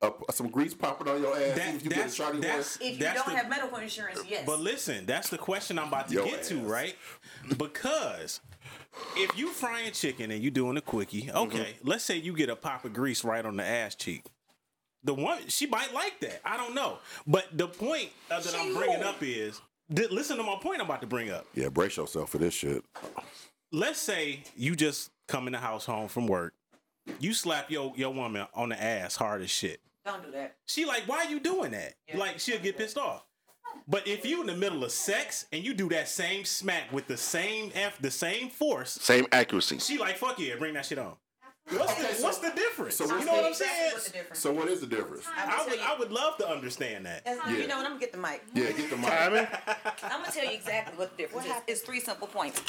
uh, 0.00 0.10
some 0.30 0.48
grease 0.48 0.74
popping 0.74 1.08
on 1.08 1.20
your 1.20 1.34
ass 1.36 1.56
That- 1.56 1.74
if 1.74 1.82
you 1.84 1.90
get 1.90 1.98
a 1.98 2.08
that's- 2.08 2.16
shotty 2.16 2.40
that's- 2.40 2.78
one? 2.78 2.88
if 2.88 2.92
you 2.98 3.04
that's 3.04 3.20
don't 3.24 3.30
the- 3.34 3.36
have 3.40 3.48
medical 3.48 3.78
insurance, 3.78 4.20
yes. 4.28 4.44
But 4.46 4.60
listen, 4.60 5.04
that's 5.06 5.28
the 5.28 5.38
question 5.38 5.76
I'm 5.80 5.88
about 5.88 6.06
to 6.08 6.14
Your 6.14 6.24
get 6.26 6.44
to, 6.44 6.58
ass. 6.60 6.64
right? 6.66 6.96
Because 7.56 8.40
if 9.16 9.36
you 9.36 9.48
frying 9.48 9.92
chicken 9.92 10.30
and 10.30 10.42
you 10.42 10.50
doing 10.50 10.76
a 10.76 10.80
quickie, 10.80 11.22
Mm-hmm. 11.22 11.36
okay, 11.38 11.76
let's 11.82 12.04
say 12.04 12.16
you 12.16 12.32
get 12.34 12.48
a 12.48 12.56
pop 12.56 12.84
of 12.84 12.92
grease 12.92 13.24
right 13.24 13.44
on 13.44 13.56
the 13.56 13.64
ass 13.64 13.94
cheek. 13.94 14.24
The 15.04 15.14
one 15.14 15.38
she 15.48 15.66
might 15.66 15.94
like 15.94 16.18
that. 16.20 16.40
I 16.44 16.56
don't 16.56 16.74
know, 16.74 16.98
but 17.26 17.46
the 17.56 17.68
point 17.68 18.10
uh, 18.30 18.40
that 18.40 18.54
I'm 18.54 18.68
She 18.68 18.74
bringing 18.74 19.00
who? 19.00 19.08
up 19.08 19.16
is 19.22 19.60
th- 19.94 20.10
listen 20.10 20.36
to 20.38 20.42
my 20.42 20.56
point 20.60 20.80
I'm 20.80 20.86
about 20.86 21.00
to 21.02 21.06
bring 21.06 21.30
up. 21.30 21.46
Yeah, 21.54 21.68
brace 21.68 21.96
yourself 21.96 22.30
for 22.30 22.38
this 22.38 22.52
shit. 22.54 22.84
Let's 23.70 23.98
say 24.00 24.40
you 24.56 24.74
just 24.74 25.10
come 25.28 25.46
in 25.46 25.52
the 25.52 25.58
house 25.58 25.84
home 25.86 26.08
from 26.08 26.26
work, 26.26 26.54
you 27.20 27.32
slap 27.32 27.70
your 27.70 27.92
your 27.96 28.12
woman 28.12 28.46
on 28.54 28.70
the 28.70 28.82
ass 28.82 29.14
hard 29.14 29.42
as 29.42 29.50
shit. 29.50 29.80
don't 30.04 30.24
do 30.24 30.30
that. 30.32 30.56
She 30.66 30.84
like, 30.84 31.04
why 31.06 31.18
are 31.18 31.30
you 31.30 31.38
doing 31.38 31.70
that? 31.72 31.94
Like 32.14 32.40
she'll 32.40 32.58
get 32.58 32.76
pissed 32.76 32.98
off. 32.98 33.24
But 33.90 34.06
if 34.06 34.26
you 34.26 34.42
in 34.42 34.46
the 34.46 34.54
middle 34.54 34.84
of 34.84 34.92
sex 34.92 35.46
and 35.50 35.64
you 35.64 35.72
do 35.72 35.88
that 35.88 36.08
same 36.08 36.44
smack 36.44 36.92
with 36.92 37.06
the 37.06 37.16
same 37.16 37.72
f, 37.74 37.98
the 38.00 38.10
same 38.10 38.50
force, 38.50 38.98
Same 39.00 39.26
accuracy. 39.32 39.78
she 39.78 39.98
like 39.98 40.18
fuck 40.18 40.38
yeah, 40.38 40.56
bring 40.56 40.74
that 40.74 40.84
shit 40.86 40.98
on. 40.98 41.14
What's, 41.70 41.92
Okay, 41.92 42.02
the, 42.02 42.14
so- 42.14 42.24
what's 42.24 42.38
the 42.38 42.50
difference? 42.50 42.96
so 42.96 43.04
you 43.04 43.12
what's 43.12 43.26
know 43.26 43.32
what 43.32 43.40
the- 43.42 43.48
I'm 43.48 43.54
saying? 43.54 43.92
What's 43.92 44.06
the 44.06 44.12
difference? 44.12 44.38
So 44.38 44.52
what 44.52 44.68
is 44.68 44.80
the 44.80 44.86
difference? 44.86 45.24
I 45.36 45.66
would, 45.68 45.80
I 45.80 45.98
would 45.98 46.12
love 46.12 46.36
to 46.38 46.48
understand 46.48 47.04
that. 47.06 47.24
That's- 47.24 47.42
Yeah. 47.50 47.56
You 47.58 47.66
know 47.66 47.76
what? 47.76 47.84
I'm 47.86 47.92
gonna 47.92 48.00
get 48.00 48.12
the 48.12 48.18
mic. 48.18 48.42
Yeah, 48.54 48.72
get 48.72 48.90
the 48.90 48.96
mic. 48.96 49.08
Timing. 49.08 49.46
I'm 50.02 50.20
gonna 50.22 50.32
tell 50.32 50.44
you 50.44 50.52
exactly 50.52 50.96
what 50.98 51.16
the 51.16 51.22
difference 51.22 51.46
is. 51.46 51.52
It's 51.66 51.80
three 51.82 52.00
simple 52.00 52.26
points. 52.26 52.62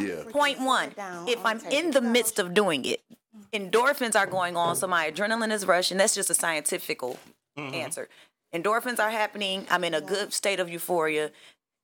Yeah. 0.00 0.24
Point 0.30 0.60
one, 0.60 0.92
if 1.28 1.44
I'm 1.44 1.60
in 1.70 1.92
the 1.92 2.00
midst 2.00 2.38
of 2.38 2.54
doing 2.54 2.84
it, 2.84 3.02
endorphins 3.52 4.16
are 4.16 4.26
going 4.26 4.56
on, 4.56 4.76
so 4.76 4.86
my 4.86 5.10
adrenaline 5.10 5.52
is 5.52 5.66
rushing. 5.66 5.96
That's 5.98 6.14
just 6.14 6.28
a 6.30 6.34
scientific 6.34 7.00
mm-hmm. 7.00 7.74
answer. 7.74 8.08
Endorphins 8.54 8.98
are 8.98 9.10
happening. 9.10 9.66
I'm 9.70 9.84
in 9.84 9.94
a 9.94 10.00
good 10.00 10.32
state 10.32 10.60
of 10.60 10.68
euphoria. 10.70 11.30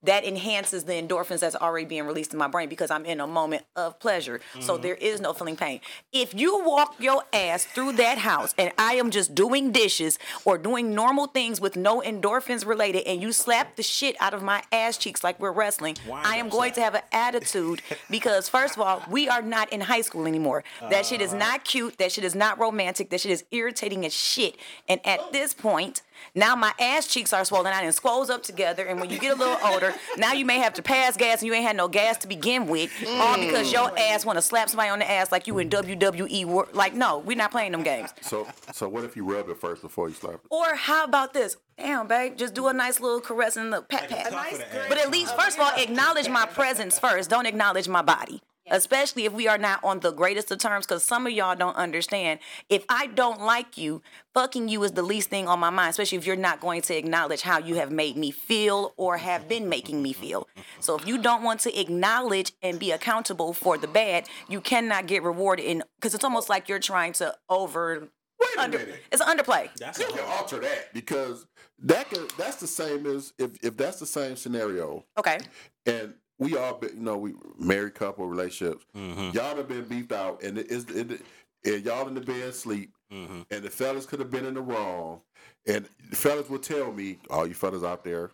That 0.05 0.25
enhances 0.25 0.83
the 0.83 0.95
endorphins 0.95 1.41
that's 1.41 1.55
already 1.55 1.87
being 1.87 2.05
released 2.07 2.33
in 2.33 2.39
my 2.39 2.49
brain 2.49 2.69
because 2.69 2.91
I'm 2.91 3.05
in 3.05 3.21
a 3.21 3.27
moment 3.27 3.65
of 3.77 4.01
pleasure. 4.01 4.41
So 4.59 4.75
mm-hmm. 4.75 4.83
there 4.83 4.95
is 4.97 5.21
no 5.21 5.33
feeling 5.33 5.57
pain. 5.57 5.81
If 6.13 6.35
you 6.35 6.61
walk 6.65 6.97
your 6.99 7.23
ass 7.33 7.65
through 7.65 7.93
that 7.93 8.19
house 8.19 8.53
and 8.59 8.73
I 8.79 8.95
am 8.95 9.13
just 9.13 9.33
doing 9.33 9.71
dishes 9.71 10.19
or 10.45 10.59
doing 10.59 10.93
normal 10.93 11.29
things 11.29 11.61
with 11.61 11.77
no 11.77 12.01
endorphins 12.01 12.67
related 12.67 13.07
and 13.07 13.23
you 13.23 13.31
slap 13.31 13.77
the 13.77 13.85
shit 13.85 14.17
out 14.19 14.35
of 14.35 14.43
my 14.43 14.65
ass 14.73 14.99
cheeks 14.99 15.23
like 15.23 15.39
we're 15.39 15.53
wrestling, 15.53 15.97
Why 16.05 16.23
I 16.25 16.37
am 16.37 16.49
going 16.49 16.73
to 16.73 16.81
have 16.81 16.97
an 16.97 17.03
attitude 17.13 17.81
because 18.11 18.49
first 18.49 18.75
of 18.75 18.83
all, 18.83 19.05
we 19.09 19.29
are 19.29 19.43
not 19.43 19.73
in 19.73 19.83
high 19.83 20.01
school 20.01 20.27
anymore. 20.27 20.65
That 20.91 21.07
shit 21.07 21.21
is 21.21 21.31
uh-huh. 21.31 21.39
not 21.39 21.65
cute. 21.65 21.99
That 21.99 22.11
shit 22.11 22.25
is 22.25 22.35
not 22.35 22.59
romantic. 22.59 23.11
That 23.11 23.21
shit 23.21 23.31
is 23.31 23.45
irritating 23.53 24.05
as 24.05 24.13
shit. 24.13 24.57
And 24.89 25.01
at 25.07 25.21
oh. 25.23 25.29
this 25.31 25.55
point, 25.55 26.03
now 26.35 26.57
my 26.57 26.73
ass 26.81 27.07
cheeks 27.07 27.33
are 27.33 27.45
swollen 27.45 27.73
out 27.73 27.85
and 27.85 27.95
squoze 27.95 28.31
up 28.31 28.43
together. 28.43 28.85
And 28.85 29.01
when 29.01 29.11
you 29.11 29.19
get 29.19 29.33
a 29.33 29.37
little 29.37 29.59
older, 29.65 29.95
now 30.17 30.33
you 30.33 30.45
may 30.45 30.59
have 30.59 30.75
to 30.75 30.83
pass 30.83 31.17
gas 31.17 31.41
and 31.41 31.47
you 31.47 31.55
ain't 31.55 31.65
had 31.65 31.77
no 31.77 31.89
gas 31.89 32.19
to 32.19 32.29
begin 32.29 32.67
with, 32.67 32.91
all 33.07 33.37
because 33.39 33.73
your 33.73 33.91
mm. 33.91 33.99
ass 33.99 34.25
want 34.25 34.39
to 34.39 34.43
slap 34.43 34.69
somebody 34.69 34.91
on 34.91 34.99
the 34.99 35.11
ass 35.11 35.33
like 35.33 35.47
you 35.47 35.59
in 35.59 35.69
WWE. 35.69 36.45
wor- 36.47 36.69
Like, 36.73 36.95
no, 36.95 37.19
we're 37.19 37.37
not 37.37 37.51
playing 37.51 37.73
them 37.73 37.83
games. 37.83 38.11
So 38.21 38.47
so 38.73 38.89
what 38.89 39.05
if 39.05 39.17
you 39.17 39.25
rub 39.31 39.49
it 39.49 39.59
first 39.59 39.83
before 39.83 40.09
you 40.09 40.15
slap 40.15 40.35
it? 40.35 40.41
Or 40.51 40.75
how 40.75 41.05
about 41.05 41.35
this? 41.35 41.57
Damn, 41.79 42.07
babe, 42.07 42.37
just 42.37 42.55
do 42.55 42.69
a 42.69 42.73
nice 42.73 43.01
little 43.01 43.21
caress 43.21 43.57
and 43.57 43.73
the 43.73 43.83
pat 43.83 44.09
pat. 44.09 44.31
Top 44.31 44.53
of 44.53 44.59
the 44.59 44.75
ass. 44.75 44.87
But 44.89 44.99
at 44.99 45.11
least, 45.11 45.37
first 45.37 45.59
of 45.59 45.65
all, 45.65 45.73
acknowledge 45.77 46.29
my 46.29 46.47
presence 46.47 46.99
first. 46.99 47.31
Don't 47.31 47.47
acknowledge 47.47 47.89
my 47.89 48.03
body. 48.03 48.41
Especially 48.71 49.25
if 49.25 49.33
we 49.33 49.49
are 49.49 49.59
not 49.59 49.83
on 49.83 50.01
the 50.01 50.13
greatest 50.13 50.51
of 50.51 50.59
terms, 50.59 50.87
because 50.87 51.03
some 51.03 51.27
of 51.27 51.33
y'all 51.33 51.57
don't 51.57 51.77
understand. 51.77 52.41
If 52.69 52.85
I 52.89 53.09
don't 53.09 53.41
like 53.41 53.77
you, 53.77 54.03
fucking 54.35 54.69
you 54.69 54.83
is 54.85 54.93
the 54.93 55.03
least 55.03 55.31
thing 55.31 55.49
on 55.49 55.59
my 55.59 55.71
mind, 55.71 55.91
especially 55.91 56.19
if 56.19 56.27
you're 56.27 56.37
not 56.37 56.61
going 56.61 56.83
to 56.83 56.97
acknowledge 56.97 57.43
how 57.43 57.59
you 57.59 57.75
have 57.77 57.91
made 57.91 58.17
me 58.17 58.31
feel 58.31 58.95
or 58.97 59.17
have 59.19 59.49
been 59.49 59.69
making 59.69 60.03
me 60.03 60.13
feel. 60.13 60.49
So 60.81 60.97
if 60.97 61.07
you 61.07 61.19
don't 61.19 61.43
want 61.43 61.61
to 61.61 61.81
acknowledge 61.81 62.53
and 62.63 62.79
be 62.79 62.93
accountable 62.93 63.53
for 63.53 63.77
the 63.77 63.89
bad, 63.89 64.29
you 64.49 64.61
cannot 64.61 65.07
get 65.07 65.23
rewarded 65.23 65.65
in 65.67 65.83
because 65.97 66.15
it's 66.15 66.25
almost 66.25 66.49
like 66.49 66.69
you're 66.69 66.79
trying 66.79 67.13
to 67.15 67.35
over 67.49 68.09
Wait 68.41 68.49
a 68.57 68.61
under 68.61 68.79
minute. 68.79 69.03
it's 69.11 69.23
an 69.23 69.37
underplay. 69.39 69.69
That's 69.77 69.99
You 69.99 70.07
can 70.07 70.21
alter 70.27 70.59
that 70.61 70.93
because 70.93 71.47
that 71.81 72.11
can, 72.11 72.27
that's 72.39 72.57
the 72.57 72.67
same 72.67 73.07
as 73.07 73.33
if 73.39 73.51
if 73.63 73.77
that's 73.77 73.99
the 74.01 74.07
same 74.07 74.37
scenario 74.37 75.05
Okay. 75.19 75.39
and 75.87 76.15
we 76.43 76.57
all 76.57 76.75
been, 76.75 76.97
you 76.97 77.03
know 77.03 77.17
we 77.17 77.35
married 77.59 77.95
couple 77.95 78.27
relationships 78.27 78.85
mm-hmm. 78.97 79.31
y'all 79.37 79.57
have 79.57 79.69
been 79.69 79.85
beefed 79.85 80.13
out 80.13 80.43
and 80.43 80.59
it 80.59 80.71
is 80.71 80.85
it, 80.91 81.21
and 81.65 81.85
y'all 81.85 82.07
in 82.09 82.15
the 82.15 82.21
bed 82.21 82.55
sleep 82.55 82.93
mm-hmm. 83.13 83.43
and 83.51 83.63
the 83.63 83.71
fellas 83.71 84.07
could 84.07 84.19
have 84.19 84.31
been 84.31 84.45
in 84.45 84.55
the 84.55 84.61
wrong 84.61 85.21
and 85.67 85.89
the 86.11 86.17
fellas 86.17 86.49
will 86.49 86.59
tell 86.59 86.93
me 86.93 87.19
all 87.31 87.47
you 87.47 87.55
fellas 87.55 87.85
out 87.85 88.05
there 88.05 88.31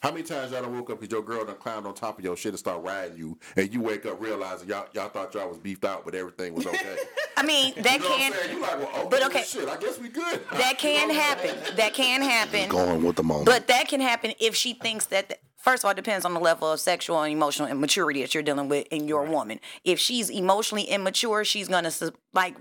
how 0.00 0.12
many 0.12 0.22
times 0.22 0.52
y'all 0.52 0.62
done 0.62 0.74
woke 0.74 0.90
up 0.90 1.00
because 1.00 1.12
your 1.12 1.22
girl 1.22 1.44
done 1.44 1.56
climbed 1.56 1.86
on 1.86 1.94
top 1.94 2.18
of 2.18 2.24
your 2.24 2.36
shit 2.36 2.50
and 2.50 2.58
start 2.58 2.82
riding 2.82 3.16
you 3.16 3.38
and 3.56 3.72
you 3.72 3.80
wake 3.80 4.06
up 4.06 4.20
realizing 4.20 4.68
y'all 4.68 4.86
y'all 4.92 5.08
thought 5.08 5.34
y'all 5.34 5.48
was 5.48 5.58
beefed 5.58 5.84
out 5.84 6.04
but 6.04 6.14
everything 6.14 6.54
was 6.54 6.66
okay 6.66 6.96
I 7.38 7.44
mean, 7.44 7.72
that 7.76 7.92
you 7.92 7.98
know 8.00 8.08
what 8.08 8.18
can 8.18 8.32
I'm 8.32 8.38
saying 8.38 8.56
you 8.56 8.62
like 8.62 8.78
well 8.78 8.88
okay, 8.88 9.08
but 9.10 9.26
okay. 9.26 9.42
shit 9.44 9.68
I 9.68 9.76
guess 9.76 9.98
we 10.00 10.08
good 10.08 10.40
that 10.50 10.74
can 10.78 11.08
happen. 11.08 11.76
That 11.76 11.94
can 11.94 12.20
happen. 12.20 12.68
Going 12.68 13.04
with 13.04 13.14
the 13.14 13.22
moment. 13.22 13.46
But 13.46 13.68
that 13.68 13.86
can 13.86 14.00
happen 14.00 14.32
if 14.40 14.56
she 14.56 14.74
thinks 14.74 15.06
that. 15.06 15.38
First 15.68 15.82
of 15.82 15.88
all, 15.88 15.90
it 15.90 15.96
depends 15.96 16.24
on 16.24 16.32
the 16.32 16.40
level 16.40 16.72
of 16.72 16.80
sexual 16.80 17.20
and 17.20 17.30
emotional 17.30 17.68
immaturity 17.68 18.22
that 18.22 18.32
you're 18.32 18.42
dealing 18.42 18.70
with 18.70 18.86
in 18.90 19.06
your 19.06 19.24
woman. 19.24 19.60
If 19.84 19.98
she's 19.98 20.30
emotionally 20.30 20.84
immature, 20.84 21.44
she's 21.44 21.68
gonna 21.68 21.92
like 22.32 22.56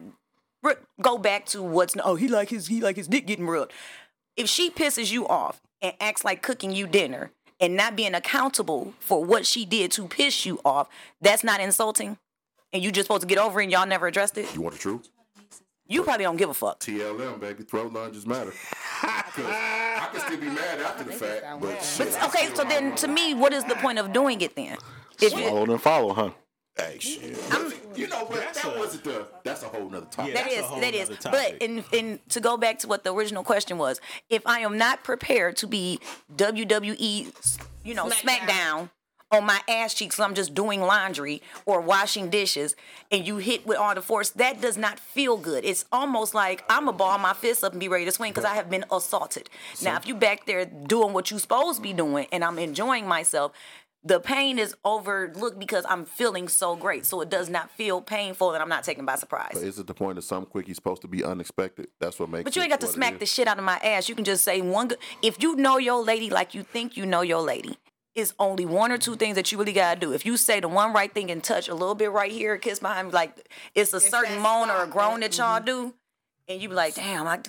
go 1.02 1.18
back 1.18 1.46
to 1.46 1.64
what's 1.64 1.96
oh 2.04 2.16
he 2.16 2.28
like 2.28 2.50
his 2.50 2.68
he 2.68 2.82
like 2.82 2.98
his 2.98 3.08
dick 3.08 3.26
getting 3.26 3.48
rubbed. 3.48 3.72
If 4.36 4.50
she 4.50 4.70
pisses 4.70 5.10
you 5.10 5.26
off 5.26 5.62
and 5.82 5.94
acts 6.02 6.26
like 6.26 6.42
cooking 6.42 6.76
you 6.76 6.86
dinner 6.86 7.32
and 7.62 7.78
not 7.78 7.96
being 7.96 8.14
accountable 8.14 8.94
for 9.00 9.24
what 9.24 9.46
she 9.46 9.64
did 9.64 9.90
to 9.92 10.10
piss 10.10 10.46
you 10.46 10.60
off, 10.66 10.90
that's 11.22 11.46
not 11.46 11.62
insulting. 11.62 12.18
And 12.74 12.84
you 12.84 12.92
just 12.92 13.08
supposed 13.08 13.22
to 13.22 13.28
get 13.28 13.38
over 13.38 13.62
it 13.62 13.64
and 13.64 13.72
y'all 13.72 13.88
never 13.88 14.08
addressed 14.08 14.38
it. 14.38 14.54
you 14.54 14.60
want 14.60 14.76
the 14.76 14.82
truth 14.82 15.08
You 15.88 16.04
probably 16.04 16.24
don't 16.24 16.38
give 16.38 16.50
a 16.50 16.54
fuck. 16.54 16.80
TLM, 16.80 17.40
baby. 17.40 17.64
Throat 17.64 17.94
lunges 17.94 18.26
matter. 18.26 18.54
I 19.04 20.10
can 20.12 20.22
still 20.22 20.38
be 20.40 20.48
mad 20.48 20.80
after 20.82 21.04
the 21.04 21.12
fact, 21.14 21.46
but 21.62 21.82
shit. 21.84 22.16
But 22.20 22.30
okay, 22.36 22.50
so 22.54 22.64
then 22.64 22.96
to 22.96 23.08
me, 23.08 23.34
what 23.34 23.54
is 23.54 23.64
the 23.66 23.76
point 23.76 24.00
of 24.00 24.12
doing 24.14 24.42
it 24.42 24.56
then? 24.56 24.78
If 25.22 25.34
you, 25.38 25.48
Hold 25.50 25.70
and 25.70 25.82
follow, 25.82 26.14
huh? 26.14 26.30
Hey, 26.78 26.98
shit. 27.00 27.22
you 27.96 28.08
know, 28.08 28.28
but 28.30 28.36
That's 28.40 28.62
that 28.62 28.76
a- 28.76 28.80
wasn't 28.80 29.04
the. 29.04 29.28
That's 29.44 29.64
a 29.64 29.68
whole 29.68 29.90
nother 29.90 30.06
topic. 30.12 30.36
Yeah. 30.36 30.44
that 30.44 30.50
that's 30.52 30.56
a 30.56 30.60
is 30.60 30.66
whole 30.66 30.80
that 30.82 30.94
is. 30.94 31.10
nother 31.10 31.22
But 31.24 31.32
topic. 31.48 31.58
in 31.64 31.84
in 31.92 32.20
to 32.30 32.40
go 32.40 32.56
back 32.58 32.78
to 32.80 32.88
what 32.88 33.04
the 33.04 33.14
original 33.14 33.44
question 33.44 33.78
was, 33.80 34.00
if 34.30 34.46
I 34.46 34.60
am 34.60 34.78
not 34.78 35.04
prepared 35.04 35.58
to 35.58 35.68
be 35.68 36.00
WWE, 36.36 37.32
you 37.84 37.94
know, 37.96 38.06
SmackDown. 38.10 38.90
On 39.30 39.46
my 39.46 39.60
ass 39.68 39.94
cheeks, 39.94 40.20
I'm 40.22 40.34
just 40.34 40.54
doing 40.54 40.82
laundry 40.82 41.42
or 41.66 41.82
washing 41.82 42.30
dishes, 42.30 42.78
and 43.12 43.28
you 43.28 43.38
hit 43.38 43.68
with 43.68 43.78
all 43.78 43.94
the 43.94 44.02
force. 44.02 44.30
That 44.30 44.62
does 44.62 44.78
not 44.78 45.00
feel 45.02 45.36
good. 45.36 45.66
It's 45.66 45.84
almost 45.92 46.34
like 46.34 46.64
I'm 46.70 46.88
a 46.88 46.94
ball 46.94 47.18
my 47.18 47.34
fists 47.34 47.62
up 47.62 47.74
and 47.74 47.80
be 47.80 47.90
ready 47.90 48.06
to 48.06 48.12
swing 48.12 48.32
because 48.32 48.46
I 48.46 48.56
have 48.56 48.70
been 48.70 48.86
assaulted. 48.90 49.50
now, 49.84 49.98
if 49.98 50.08
you 50.08 50.16
back 50.16 50.46
there 50.46 50.64
doing 50.66 51.12
what 51.12 51.30
you 51.30 51.40
supposed 51.40 51.78
to 51.78 51.82
be 51.82 51.92
doing, 51.92 52.28
and 52.32 52.42
I'm 52.42 52.58
enjoying 52.58 53.06
myself, 53.06 53.52
the 54.02 54.22
pain 54.22 54.58
is 54.58 54.74
overlooked 54.86 55.60
because 55.60 55.86
I'm 55.90 56.06
feeling 56.06 56.48
so 56.48 56.78
great. 56.78 57.06
So 57.06 57.20
it 57.20 57.30
does 57.30 57.50
not 57.50 57.70
feel 57.72 58.02
painful, 58.02 58.54
and 58.54 58.64
I'm 58.64 58.70
not 58.70 58.86
taken 58.86 59.06
by 59.06 59.16
surprise. 59.16 59.52
But 59.54 59.64
is 59.64 59.78
it 59.78 59.88
the 59.88 59.94
point 59.94 60.16
that 60.16 60.22
some 60.22 60.46
quickies 60.46 60.76
supposed 60.76 61.02
to 61.02 61.10
be 61.10 61.26
unexpected? 61.26 61.88
That's 62.00 62.18
what 62.18 62.30
makes. 62.30 62.46
But 62.46 62.56
you 62.56 62.62
ain't 62.62 62.72
got 62.72 62.80
to 62.82 62.88
smack 62.88 63.20
the 63.20 63.26
shit 63.26 63.48
out 63.50 63.58
of 63.58 63.66
my 63.66 63.78
ass. 63.80 64.08
You 64.08 64.16
can 64.16 64.24
just 64.24 64.46
say 64.46 64.62
one 64.62 64.88
good. 64.88 65.00
If 65.22 65.44
you 65.44 65.58
know 65.58 65.78
your 65.78 66.02
lady 66.02 66.30
like 66.30 66.54
you 66.54 66.64
think 66.64 66.96
you 66.96 67.06
know 67.06 67.22
your 67.22 67.42
lady, 67.42 67.78
it's 68.18 68.34
only 68.40 68.66
one 68.66 68.92
or 68.92 68.98
two 68.98 69.16
things 69.16 69.36
that 69.36 69.52
you 69.52 69.60
really 69.60 69.72
gotta 69.74 70.00
do. 70.00 70.12
If 70.12 70.26
you 70.26 70.38
say 70.38 70.60
the 70.60 70.68
one 70.68 70.92
right 70.92 71.14
thing 71.14 71.30
and 71.30 71.44
touch 71.44 71.70
a 71.70 71.76
little 71.76 71.94
bit 71.94 72.12
right 72.12 72.32
here, 72.32 72.58
kiss 72.58 72.80
behind, 72.80 73.10
me, 73.10 73.14
like 73.14 73.48
it's 73.76 73.94
a 73.94 74.02
certain 74.02 74.40
moan 74.40 74.70
or 74.72 74.84
a 74.84 74.88
groan 74.88 75.20
that- 75.20 75.32
that 75.34 75.38
y'all 75.38 75.60
do, 75.62 75.94
and 76.48 76.60
you 76.60 76.68
be 76.68 76.74
like, 76.76 76.96
damn, 76.96 77.28
I, 77.28 77.40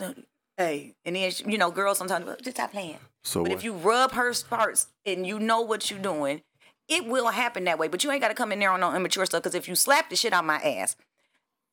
hey, 0.58 0.94
and 1.06 1.16
then 1.16 1.32
you 1.46 1.56
know, 1.56 1.70
girls 1.70 1.96
sometimes 1.96 2.24
be 2.26 2.30
like, 2.32 2.42
just 2.42 2.56
stop 2.58 2.72
playing. 2.72 2.98
So 3.24 3.42
but 3.42 3.48
what- 3.50 3.58
if 3.58 3.64
you 3.64 3.72
rub 3.72 4.12
her 4.12 4.32
parts 4.50 4.88
and 5.06 5.26
you 5.26 5.38
know 5.38 5.62
what 5.62 5.90
you're 5.90 5.98
doing, 6.00 6.42
it 6.86 7.06
will 7.06 7.28
happen 7.28 7.64
that 7.64 7.78
way. 7.78 7.88
But 7.88 8.04
you 8.04 8.10
ain't 8.10 8.20
got 8.20 8.28
to 8.28 8.34
come 8.34 8.52
in 8.52 8.58
there 8.60 8.70
on 8.70 8.80
no 8.80 8.94
immature 8.94 9.24
stuff 9.24 9.42
because 9.42 9.54
if 9.54 9.68
you 9.68 9.74
slap 9.74 10.10
the 10.10 10.16
shit 10.16 10.34
out 10.34 10.44
my 10.44 10.58
ass, 10.60 10.96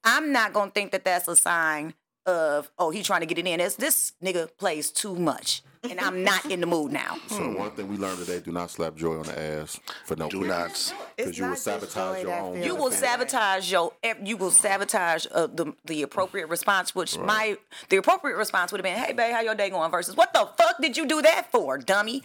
I'm 0.05 0.31
not 0.31 0.53
gonna 0.53 0.71
think 0.71 0.91
that 0.93 1.03
that's 1.03 1.27
a 1.27 1.35
sign 1.35 1.95
of 2.25 2.71
oh 2.77 2.89
he 2.89 3.03
trying 3.03 3.21
to 3.21 3.25
get 3.25 3.37
it 3.37 3.47
in. 3.47 3.59
It's, 3.59 3.75
this 3.75 4.13
nigga 4.23 4.49
plays 4.57 4.91
too 4.91 5.15
much, 5.15 5.61
and 5.83 5.99
I'm 5.99 6.23
not 6.23 6.45
in 6.49 6.59
the 6.61 6.67
mood 6.67 6.91
now. 6.91 7.17
So 7.27 7.55
one 7.55 7.71
thing 7.71 7.87
we 7.87 7.97
learned 7.97 8.19
today: 8.19 8.39
do 8.39 8.51
not 8.51 8.71
slap 8.71 8.95
Joy 8.95 9.17
on 9.17 9.23
the 9.23 9.39
ass 9.39 9.79
for 10.05 10.15
no. 10.15 10.29
Do 10.29 10.43
not. 10.45 10.93
because 11.15 11.37
you 11.37 11.45
will 11.45 11.55
sabotage 11.55 12.23
your 12.23 12.33
own. 12.33 12.61
You 12.63 12.75
will 12.75 12.91
sabotage 12.91 13.71
your. 13.71 13.91
You 14.23 14.37
will 14.37 14.51
sabotage 14.51 15.25
uh, 15.31 15.47
the 15.47 15.73
the 15.85 16.01
appropriate 16.03 16.47
response. 16.49 16.95
Which 16.95 17.17
my 17.17 17.57
the 17.89 17.97
appropriate 17.97 18.37
response 18.37 18.71
would 18.71 18.79
have 18.79 18.85
been, 18.85 19.03
"Hey, 19.03 19.13
babe, 19.13 19.33
how 19.33 19.41
your 19.41 19.55
day 19.55 19.69
going?" 19.69 19.91
Versus, 19.91 20.15
"What 20.15 20.33
the 20.33 20.47
fuck 20.57 20.81
did 20.81 20.97
you 20.97 21.05
do 21.05 21.21
that 21.21 21.51
for, 21.51 21.77
dummy?" 21.77 22.23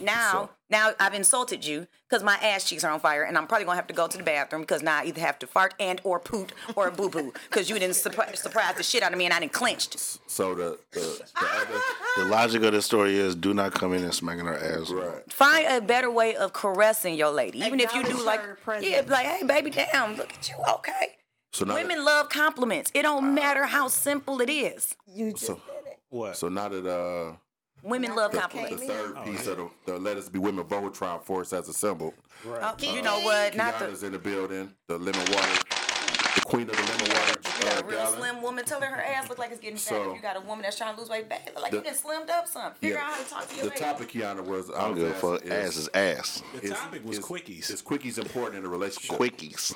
Now, 0.00 0.30
So- 0.32 0.50
now 0.74 0.92
I've 0.98 1.14
insulted 1.14 1.64
you 1.64 1.86
because 2.08 2.22
my 2.24 2.34
ass 2.50 2.68
cheeks 2.68 2.82
are 2.84 2.90
on 2.90 3.00
fire, 3.00 3.22
and 3.22 3.38
I'm 3.38 3.46
probably 3.46 3.64
gonna 3.64 3.76
have 3.76 3.86
to 3.86 3.94
go 3.94 4.06
to 4.08 4.18
the 4.18 4.24
bathroom 4.24 4.62
because 4.62 4.82
now 4.82 4.96
I 5.00 5.04
either 5.06 5.20
have 5.20 5.38
to 5.40 5.46
fart 5.46 5.72
and 5.78 6.00
or 6.04 6.18
poot 6.18 6.52
or 6.76 6.90
boo 6.90 7.08
boo 7.08 7.32
because 7.48 7.68
you 7.70 7.78
didn't 7.78 7.96
surprise, 7.96 8.40
surprise 8.40 8.74
the 8.76 8.82
shit 8.82 9.02
out 9.04 9.12
of 9.12 9.18
me 9.18 9.24
and 9.26 9.34
I 9.34 9.40
didn't 9.40 9.52
clenched. 9.52 9.92
So 10.26 10.54
the 10.54 10.78
the, 10.92 11.00
the 11.00 11.46
other 11.60 11.80
The 12.16 12.24
logic 12.26 12.62
of 12.64 12.72
the 12.72 12.82
story 12.82 13.16
is 13.16 13.34
do 13.34 13.54
not 13.54 13.72
come 13.72 13.92
in 13.96 14.02
and 14.04 14.14
smacking 14.14 14.46
her 14.46 14.58
ass. 14.58 14.90
right. 14.90 15.22
Find 15.32 15.66
a 15.66 15.80
better 15.80 16.10
way 16.10 16.34
of 16.36 16.52
caressing 16.52 17.14
your 17.14 17.30
lady, 17.30 17.58
even 17.60 17.78
if 17.80 17.94
you 17.94 18.02
do 18.02 18.24
like, 18.24 18.40
her 18.40 18.56
presence. 18.56 18.90
yeah, 18.92 19.02
like, 19.06 19.26
hey, 19.26 19.46
baby, 19.46 19.70
damn, 19.70 20.16
look 20.16 20.32
at 20.32 20.48
you, 20.48 20.56
okay. 20.78 21.06
So 21.52 21.64
now 21.64 21.74
Women 21.74 22.04
love 22.04 22.28
compliments. 22.30 22.90
It 22.94 23.02
don't 23.02 23.32
matter 23.32 23.64
how 23.66 23.86
simple 23.88 24.40
it 24.40 24.50
is. 24.50 24.94
You 25.06 25.30
just 25.32 25.46
So- 25.46 25.54
did 25.54 25.92
it. 25.92 25.98
What? 26.10 26.36
so 26.36 26.48
now 26.48 26.68
that 26.68 26.86
uh 26.86 27.36
Women 27.84 28.16
love 28.16 28.32
the, 28.32 28.38
the 28.38 28.42
compliments. 28.42 28.84
third 28.84 29.24
piece 29.24 29.46
of 29.46 29.56
the, 29.58 29.68
the 29.86 29.98
Let 29.98 30.16
Us 30.16 30.28
Be 30.28 30.38
Women 30.38 30.64
vote 30.64 30.94
Voltron 30.94 31.22
force 31.22 31.50
has 31.50 31.68
assembled. 31.68 32.14
Oh, 32.46 32.74
you 32.80 33.02
know 33.02 33.20
what? 33.20 33.54
Not 33.56 33.78
the 33.78 33.84
Kiana's 33.86 34.02
in 34.02 34.12
the 34.12 34.18
building. 34.18 34.70
The 34.88 34.98
lemon 34.98 35.20
water. 35.32 35.52
The 36.34 36.40
queen 36.46 36.68
of 36.68 36.76
the 36.76 36.82
lemon 36.82 37.08
water 37.16 37.34
You 37.44 37.64
got 37.64 37.76
uh, 37.76 37.80
a 37.84 37.86
real 37.88 37.98
gallon. 37.98 38.18
slim 38.18 38.42
woman 38.42 38.64
telling 38.64 38.88
her 38.88 39.00
ass 39.02 39.28
look 39.28 39.38
like 39.38 39.50
it's 39.50 39.60
getting 39.60 39.76
fat. 39.76 39.88
So- 39.90 40.10
If 40.10 40.16
you 40.16 40.22
got 40.22 40.36
a 40.36 40.40
woman 40.40 40.62
that's 40.62 40.76
trying 40.76 40.94
to 40.94 41.00
lose 41.00 41.08
weight 41.10 41.28
bad, 41.28 41.42
look 41.54 41.62
like 41.62 41.70
The- 41.70 41.76
you 41.78 41.84
done 41.84 41.94
slimmed 41.94 42.30
up 42.30 42.48
some. 42.48 42.72
Figure 42.72 42.96
Yeah. 42.96 43.02
out 43.02 43.12
how 43.12 43.22
to 43.22 43.30
talk 43.30 43.48
to 43.48 43.54
your 43.54 43.64
The 43.66 43.70
lady. 43.70 43.80
topic, 43.82 44.08
Kiana, 44.12 44.44
was 44.44 44.70
I 44.70 44.74
I 44.80 44.84
don't 44.88 44.94
give 44.96 45.08
a 45.08 45.14
fuck. 45.14 45.46
Ass 45.46 45.76
is 45.76 45.88
ass. 45.94 46.42
The 46.60 46.70
topic 46.70 47.04
was 47.04 47.18
quickies. 47.20 47.70
Is 47.70 47.82
quickies 47.82 48.18
important 48.18 48.58
in 48.58 48.64
a 48.64 48.68
relationship? 48.68 49.16
Quickies. 49.18 49.74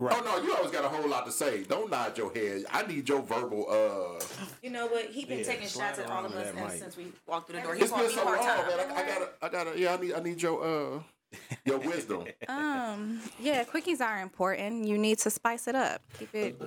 Right. 0.00 0.16
Oh 0.16 0.22
no, 0.24 0.40
you 0.44 0.54
always 0.54 0.70
got 0.70 0.84
a 0.84 0.88
whole 0.88 1.08
lot 1.08 1.26
to 1.26 1.32
say. 1.32 1.64
Don't 1.64 1.90
nod 1.90 2.16
your 2.16 2.32
head. 2.32 2.64
I 2.70 2.86
need 2.86 3.08
your 3.08 3.20
verbal. 3.20 3.66
uh 3.68 4.24
You 4.62 4.70
know 4.70 4.86
what? 4.86 5.06
He 5.06 5.24
been 5.24 5.38
Yeah, 5.38 5.44
taking 5.44 5.66
shots 5.68 5.98
at 5.98 6.08
all 6.08 6.24
of 6.24 6.32
us 6.34 6.46
that 6.52 6.54
and 6.54 6.68
mic. 6.68 6.78
since 6.78 6.96
we 6.96 7.06
walked 7.26 7.48
through 7.50 7.58
the 7.60 7.66
door. 7.66 7.74
He's 7.74 7.90
been 7.90 8.02
me 8.06 8.08
so 8.10 8.24
long, 8.24 8.36
part 8.36 8.46
man. 8.46 8.78
time. 8.78 8.96
I, 8.96 9.00
I 9.02 9.06
gotta, 9.06 9.28
I 9.42 9.48
gotta. 9.48 9.78
Yeah, 9.80 9.94
I 9.94 10.00
need, 10.00 10.14
I 10.14 10.20
need 10.20 10.40
your 10.40 10.64
uh 10.64 11.00
your 11.64 11.78
wisdom. 11.78 12.24
Um, 12.48 13.20
yeah, 13.40 13.64
quickies 13.64 14.00
are 14.00 14.20
important. 14.22 14.86
You 14.86 14.96
need 14.98 15.18
to 15.18 15.30
spice 15.30 15.66
it 15.66 15.74
up. 15.74 16.00
Keep 16.18 16.34
it 16.34 16.62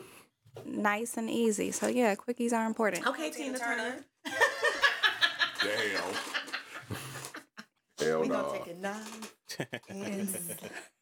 nice 0.66 1.16
and 1.18 1.30
easy. 1.30 1.72
So 1.72 1.88
yeah, 1.88 2.14
quickies 2.16 2.52
are 2.52 2.66
important. 2.66 3.08
Okay, 3.08 3.32
Tina 3.32 3.58
Turner. 3.58 4.04
Damn. 5.64 6.14
Hell 7.98 8.22
We 8.22 8.28
gonna 8.28 8.44
no. 8.44 8.52
take 8.52 8.68
it 8.68 8.80
nine. 8.80 10.28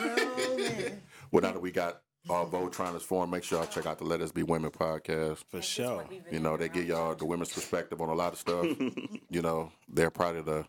and 0.00 1.00
Well, 1.30 1.42
now 1.42 1.52
that 1.52 1.60
we 1.60 1.70
got 1.70 2.02
our 2.28 2.46
Voltron 2.46 2.92
to 2.92 3.00
form, 3.00 3.30
make 3.30 3.44
sure 3.44 3.58
y'all 3.58 3.68
check 3.68 3.86
out 3.86 3.98
the 3.98 4.04
Let 4.04 4.20
Us 4.20 4.32
Be 4.32 4.42
Women 4.42 4.70
podcast. 4.70 5.44
For 5.48 5.62
sure. 5.62 6.06
You 6.30 6.40
know, 6.40 6.56
they 6.56 6.68
give 6.68 6.86
y'all 6.86 7.14
the 7.14 7.24
women's 7.24 7.52
perspective 7.52 8.00
on 8.00 8.08
a 8.08 8.14
lot 8.14 8.32
of 8.32 8.38
stuff. 8.38 8.66
you 9.30 9.42
know, 9.42 9.72
they're 9.88 10.10
probably 10.10 10.42
the 10.42 10.66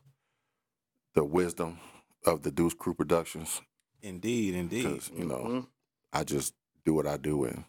the 1.13 1.23
wisdom 1.23 1.79
of 2.25 2.43
the 2.43 2.51
DeuceKru 2.51 2.95
Productions. 2.95 3.61
Indeed, 4.03 4.53
indeed. 4.53 4.83
Because, 4.83 5.11
you 5.15 5.25
know, 5.25 5.67
I 6.13 6.23
just 6.23 6.53
do 6.85 6.93
what 6.93 7.07
I 7.07 7.17
do 7.17 7.45
and 7.45 7.63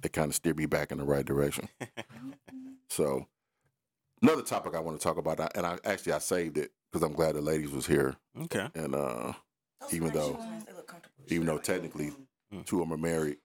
they 0.00 0.08
kind 0.08 0.28
of 0.28 0.34
steer 0.34 0.54
me 0.54 0.66
back 0.66 0.90
in 0.90 0.98
the 0.98 1.04
right 1.04 1.24
direction. 1.24 1.68
so, 2.88 3.26
another 4.22 4.42
topic 4.42 4.74
I 4.74 4.80
want 4.80 4.98
to 4.98 5.04
talk 5.04 5.18
about, 5.18 5.56
and 5.56 5.66
I 5.66 5.78
actually 5.84 6.12
I 6.12 6.18
saved 6.18 6.58
it 6.58 6.72
because 6.90 7.04
I'm 7.04 7.12
glad 7.12 7.34
the 7.34 7.40
ladies 7.40 7.70
was 7.70 7.86
here. 7.86 8.16
Okay. 8.42 8.68
And 8.74 8.94
uh, 8.94 9.32
even 9.92 10.10
though, 10.12 10.40
even 11.28 11.46
though 11.46 11.58
technically 11.58 12.12
mm. 12.52 12.64
two 12.64 12.82
of 12.82 12.88
them 12.88 12.98
are 12.98 13.02
married, 13.02 13.38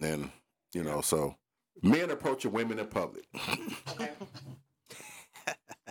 and 0.00 0.30
you 0.72 0.82
know, 0.82 1.00
so 1.00 1.36
men 1.82 2.10
approaching 2.10 2.52
women 2.52 2.78
in 2.78 2.86
public. 2.86 3.24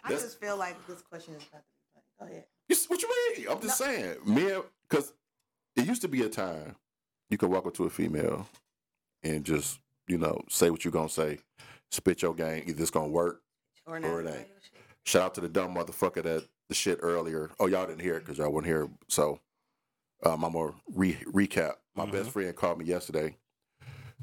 I 0.04 0.10
just 0.10 0.40
feel 0.40 0.58
like 0.58 0.76
this 0.88 1.02
question 1.02 1.36
is 1.36 1.44
about 1.44 1.62
to 1.62 1.66
be 1.74 1.84
funny. 1.94 2.06
Go 2.20 2.26
ahead. 2.26 2.46
It's- 2.70 2.90
what 2.90 3.02
you 3.02 3.10
mean? 3.38 3.48
I'm 3.50 3.62
just 3.62 3.78
saying, 3.78 4.18
men, 4.26 4.62
because 4.90 5.14
it 5.76 5.86
used 5.86 6.02
to 6.02 6.08
be 6.08 6.24
a 6.24 6.30
time 6.30 6.76
you 7.30 7.38
could 7.38 7.50
walk 7.50 7.66
up 7.66 7.74
to 7.76 7.86
a 7.86 7.90
female 7.90 8.48
and 9.24 9.44
just, 9.44 9.80
you 10.08 10.18
know, 10.18 10.42
say 10.50 10.70
what 10.70 10.84
you're 10.84 10.92
gonna 10.92 11.10
say, 11.10 11.40
spit 11.90 12.22
your 12.22 12.34
game. 12.34 12.64
Either 12.68 12.82
it's 12.82 12.92
gonna 12.92 13.08
work 13.08 13.42
Or 13.86 13.98
or 13.98 14.22
it 14.22 14.28
ain't. 14.28 14.48
Shout 15.04 15.22
out 15.24 15.36
to 15.36 15.42
the 15.42 15.50
dumb 15.50 15.74
motherfucker 15.74 16.24
that 16.24 16.46
the 16.68 16.76
shit 16.76 17.00
earlier. 17.02 17.50
Oh, 17.60 17.68
y'all 17.68 17.88
didn't 17.88 18.02
hear 18.02 18.16
it 18.16 18.20
because 18.22 18.38
y'all 18.38 18.52
weren't 18.52 18.68
here. 18.68 18.90
So, 19.08 19.40
um, 20.26 20.44
I'm 20.44 20.54
gonna 20.54 20.74
re- 20.94 21.18
recap. 21.28 21.74
My 21.96 22.06
best 22.06 22.30
friend 22.32 22.56
called 22.56 22.80
me 22.80 22.86
yesterday, 22.86 23.38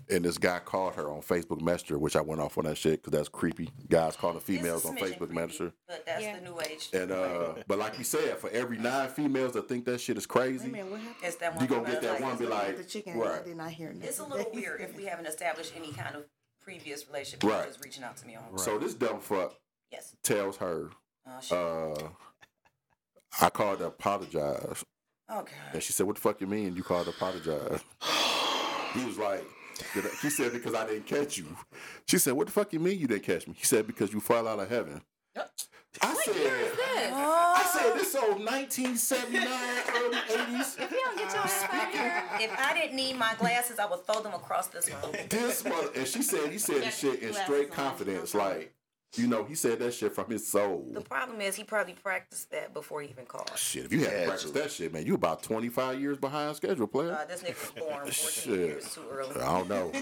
and 0.08 0.24
this 0.24 0.38
guy 0.38 0.58
called 0.60 0.94
her 0.94 1.10
on 1.10 1.20
Facebook 1.20 1.60
Messenger, 1.60 1.98
which 1.98 2.16
I 2.16 2.20
went 2.22 2.40
off 2.40 2.56
on 2.56 2.64
that 2.64 2.78
shit 2.78 3.02
because 3.02 3.12
that's 3.16 3.28
creepy. 3.28 3.68
Guys 3.88 4.16
calling 4.16 4.40
females 4.40 4.86
on 4.86 4.96
Facebook 4.96 5.30
Messenger. 5.30 5.72
But 5.86 6.04
that's 6.06 6.22
Yeah. 6.22 6.36
the 6.38 6.42
new 6.44 6.58
age. 6.60 6.88
And 6.94 7.10
uh, 7.10 7.54
but 7.66 7.78
like 7.78 7.98
you 7.98 8.04
said, 8.04 8.38
for 8.38 8.48
every 8.50 8.78
nine 8.78 9.08
females 9.10 9.52
that 9.52 9.68
think 9.68 9.84
that 9.84 10.00
shit 10.00 10.16
is 10.16 10.24
crazy, 10.26 10.68
Man, 10.68 10.90
what 10.90 11.00
happened? 11.00 11.16
it's 11.22 11.36
that 11.36 11.54
one. 11.54 11.62
you 11.64 11.68
gonna 11.68 11.90
get 11.90 12.00
that 12.02 12.14
us, 12.16 12.20
one 12.20 12.36
be 12.38 12.46
like, 12.46 12.76
the 12.78 12.84
chicken. 12.84 13.18
right. 13.18 13.40
I 13.40 13.44
did 13.44 13.56
not 13.56 13.70
hear 13.70 13.92
nothing. 13.92 14.08
It's 14.08 14.18
a 14.18 14.24
little 14.24 14.50
weird 14.52 14.80
if 14.80 14.96
we 14.96 15.04
haven't 15.06 15.26
established 15.26 15.72
any 15.76 15.92
kind 15.92 16.16
of 16.16 16.24
previous 16.62 17.06
relationship. 17.06 17.44
Right. 17.44 17.66
Just 17.66 17.84
reaching 17.84 18.04
out 18.04 18.16
to 18.18 18.26
me 18.26 18.36
on. 18.36 18.56
So 18.58 18.78
this 18.78 18.94
dumb 18.94 19.20
fuck 19.20 19.54
Yes. 19.92 20.14
tells 20.22 20.56
her, 20.58 20.90
Oh, 21.26 21.40
shit. 21.42 21.58
uh, 21.58 22.08
I 23.42 23.50
called 23.50 23.78
to 23.80 23.86
apologize. 23.86 24.84
God. 25.28 25.48
And 25.72 25.82
she 25.82 25.92
said, 25.92 26.06
What 26.06 26.16
the 26.16 26.22
fuck 26.22 26.40
you 26.40 26.46
mean 26.46 26.74
you 26.74 26.82
called 26.82 27.04
to 27.04 27.10
apologize? 27.10 27.80
he 28.94 29.04
was 29.04 29.18
like, 29.18 29.44
"Did 29.94 30.06
I-" 30.06 30.16
He 30.22 30.30
said, 30.30 30.52
Because 30.52 30.74
I 30.74 30.86
didn't 30.86 31.06
catch 31.06 31.38
you. 31.38 31.46
She 32.06 32.18
said, 32.18 32.32
What 32.34 32.46
the 32.46 32.52
fuck 32.52 32.72
you 32.72 32.80
mean 32.80 32.98
you 32.98 33.06
didn't 33.06 33.24
catch 33.24 33.46
me? 33.46 33.54
He 33.56 33.64
said, 33.64 33.86
Because 33.86 34.12
you 34.12 34.20
fell 34.20 34.48
out 34.48 34.58
of 34.58 34.68
heaven. 34.68 35.02
I 36.02 36.14
said, 36.14 36.34
I 37.12 37.70
said, 37.72 37.94
this 37.94 38.14
old 38.14 38.38
1979, 38.44 39.48
early 39.96 40.16
80s. 40.16 40.76
If 42.40 42.58
I 42.58 42.74
didn't 42.74 42.96
need 42.96 43.16
my 43.16 43.34
glasses, 43.38 43.78
I 43.78 43.86
would 43.86 44.04
throw 44.06 44.20
them 44.22 44.34
across 44.34 44.68
this 44.68 44.88
room. 44.90 45.14
This 45.28 45.64
mother, 45.64 45.88
and 45.96 46.06
she 46.06 46.22
said, 46.22 46.50
he 46.50 46.58
said 46.58 46.82
this 46.82 46.98
shit 46.98 47.20
in 47.20 47.32
straight 47.34 47.72
confidence. 47.72 48.34
Like, 48.34 48.74
you 49.16 49.26
know, 49.26 49.44
he 49.44 49.54
said 49.54 49.78
that 49.78 49.94
shit 49.94 50.14
from 50.14 50.30
his 50.30 50.46
soul. 50.46 50.86
The 50.92 51.00
problem 51.00 51.40
is 51.40 51.56
he 51.56 51.64
probably 51.64 51.94
practiced 51.94 52.50
that 52.50 52.74
before 52.74 53.00
he 53.02 53.08
even 53.08 53.24
called. 53.24 53.50
Shit, 53.56 53.86
if 53.86 53.92
you 53.92 54.00
had 54.00 54.10
to 54.10 54.16
Yeah, 54.20 54.26
practice 54.26 54.50
that 54.50 54.70
shit, 54.70 54.92
man, 54.92 55.06
you 55.06 55.14
about 55.14 55.42
25 55.42 56.00
years 56.00 56.18
behind 56.18 56.54
schedule, 56.56 56.86
player. 56.86 57.12
Uh, 57.12 57.24
this 57.24 57.42
nigga 57.42 57.60
was 57.60 57.84
born 57.84 57.98
14 58.06 58.12
Shit. 58.12 58.46
years 58.68 58.94
too 58.94 59.02
early. 59.10 59.34
I 59.40 59.58
don't 59.58 59.68
know. 59.68 59.92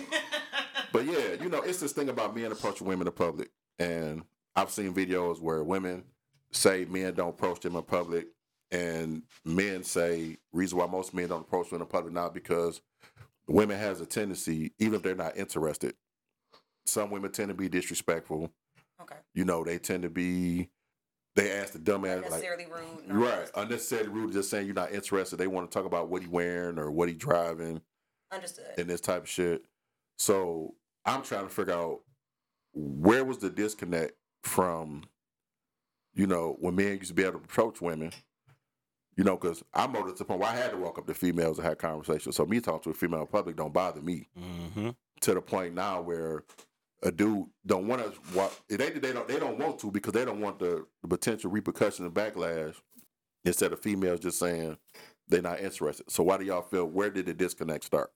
but 0.92 1.04
yeah, 1.06 1.40
you 1.42 1.48
know, 1.48 1.62
it's 1.62 1.78
this 1.80 1.92
thing 1.92 2.08
about 2.08 2.34
men 2.34 2.50
approaching 2.52 2.86
women 2.86 3.06
in 3.06 3.12
public. 3.12 3.50
And 3.78 4.22
I've 4.56 4.70
seen 4.70 4.92
videos 4.92 5.40
where 5.40 5.62
women 5.62 6.04
say 6.50 6.84
men 6.86 7.14
don't 7.14 7.30
approach 7.30 7.60
them 7.60 7.76
in 7.76 7.82
public. 7.82 8.26
And 8.72 9.22
men 9.44 9.84
say 9.84 10.38
reason 10.52 10.78
why 10.78 10.86
most 10.86 11.14
men 11.14 11.28
don't 11.28 11.42
approach 11.42 11.70
women 11.70 11.86
in 11.86 11.90
public 11.90 12.12
not 12.12 12.34
because 12.34 12.80
women 13.46 13.78
has 13.78 14.00
a 14.00 14.06
tendency, 14.06 14.72
even 14.80 14.94
if 14.96 15.02
they're 15.02 15.14
not 15.14 15.36
interested. 15.36 15.94
Some 16.84 17.10
women 17.10 17.30
tend 17.30 17.48
to 17.48 17.54
be 17.54 17.68
disrespectful. 17.68 18.50
Okay. 19.10 19.20
You 19.34 19.44
know, 19.44 19.64
they 19.64 19.78
tend 19.78 20.02
to 20.02 20.10
be 20.10 20.70
they 21.36 21.52
ask 21.52 21.74
the 21.74 21.78
dumbass 21.78 22.30
like 22.30 22.42
rude. 22.42 23.08
no. 23.08 23.14
Right. 23.14 23.50
Unnecessarily 23.54 24.08
rude, 24.08 24.32
just 24.32 24.48
saying 24.48 24.66
you're 24.66 24.74
not 24.74 24.92
interested. 24.92 25.36
They 25.36 25.46
want 25.46 25.70
to 25.70 25.74
talk 25.74 25.84
about 25.86 26.08
what 26.08 26.22
he 26.22 26.28
wearing 26.28 26.78
or 26.78 26.90
what 26.90 27.08
he 27.08 27.14
driving 27.14 27.82
Understood. 28.32 28.64
and 28.78 28.88
this 28.88 29.02
type 29.02 29.22
of 29.24 29.28
shit. 29.28 29.62
So 30.18 30.74
I'm 31.04 31.22
trying 31.22 31.46
to 31.46 31.52
figure 31.52 31.74
out 31.74 32.00
where 32.72 33.24
was 33.24 33.38
the 33.38 33.50
disconnect 33.50 34.14
from, 34.42 35.04
you 36.14 36.26
know, 36.26 36.56
when 36.58 36.74
men 36.74 36.96
used 36.96 37.08
to 37.08 37.14
be 37.14 37.22
able 37.22 37.32
to 37.32 37.44
approach 37.44 37.80
women. 37.82 38.12
You 39.16 39.24
know, 39.24 39.36
because 39.36 39.62
I'm 39.72 39.92
molded 39.92 40.16
to 40.16 40.18
the 40.18 40.24
point 40.26 40.40
where 40.40 40.50
I 40.50 40.56
had 40.56 40.72
to 40.72 40.76
walk 40.76 40.98
up 40.98 41.06
to 41.06 41.14
females 41.14 41.58
and 41.58 41.66
have 41.66 41.78
conversations. 41.78 42.36
So 42.36 42.44
me 42.44 42.60
talking 42.60 42.82
to 42.82 42.90
a 42.90 42.94
female 42.94 43.22
in 43.22 43.26
public 43.26 43.56
don't 43.56 43.72
bother 43.72 44.02
me. 44.02 44.28
Mm-hmm. 44.38 44.90
To 45.22 45.34
the 45.34 45.40
point 45.40 45.74
now 45.74 46.02
where 46.02 46.44
a 47.06 47.12
dude 47.12 47.46
don't 47.64 47.86
want 47.86 48.02
to 48.02 48.36
walk. 48.36 48.52
They 48.68 48.76
they 48.90 49.12
don't 49.12 49.28
they 49.28 49.38
don't 49.38 49.58
want 49.58 49.78
to 49.80 49.90
because 49.90 50.12
they 50.12 50.24
don't 50.24 50.40
want 50.40 50.58
the, 50.58 50.84
the 51.02 51.08
potential 51.08 51.50
repercussions 51.50 52.00
and 52.00 52.12
backlash. 52.12 52.74
Instead 53.44 53.72
of 53.72 53.80
females 53.80 54.18
just 54.18 54.40
saying 54.40 54.76
they're 55.28 55.40
not 55.40 55.60
interested. 55.60 56.10
So 56.10 56.24
why 56.24 56.36
do 56.36 56.44
y'all 56.44 56.62
feel? 56.62 56.86
Where 56.86 57.10
did 57.10 57.26
the 57.26 57.34
disconnect 57.34 57.84
start? 57.84 58.10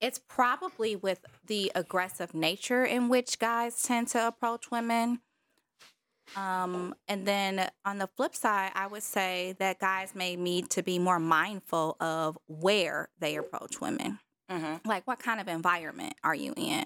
It's 0.00 0.20
probably 0.28 0.94
with 0.94 1.20
the 1.46 1.72
aggressive 1.74 2.34
nature 2.34 2.84
in 2.84 3.08
which 3.08 3.38
guys 3.38 3.82
tend 3.82 4.08
to 4.08 4.26
approach 4.26 4.70
women. 4.70 5.20
Um, 6.36 6.94
and 7.08 7.26
then 7.26 7.70
on 7.86 7.98
the 7.98 8.08
flip 8.14 8.34
side, 8.34 8.72
I 8.74 8.88
would 8.88 9.02
say 9.02 9.54
that 9.58 9.78
guys 9.78 10.14
may 10.14 10.36
need 10.36 10.68
to 10.70 10.82
be 10.82 10.98
more 10.98 11.20
mindful 11.20 11.96
of 11.98 12.36
where 12.46 13.08
they 13.18 13.36
approach 13.36 13.80
women. 13.80 14.18
Mm-hmm. 14.50 14.86
Like, 14.86 15.06
what 15.06 15.18
kind 15.18 15.40
of 15.40 15.48
environment 15.48 16.14
are 16.22 16.34
you 16.34 16.52
in 16.56 16.84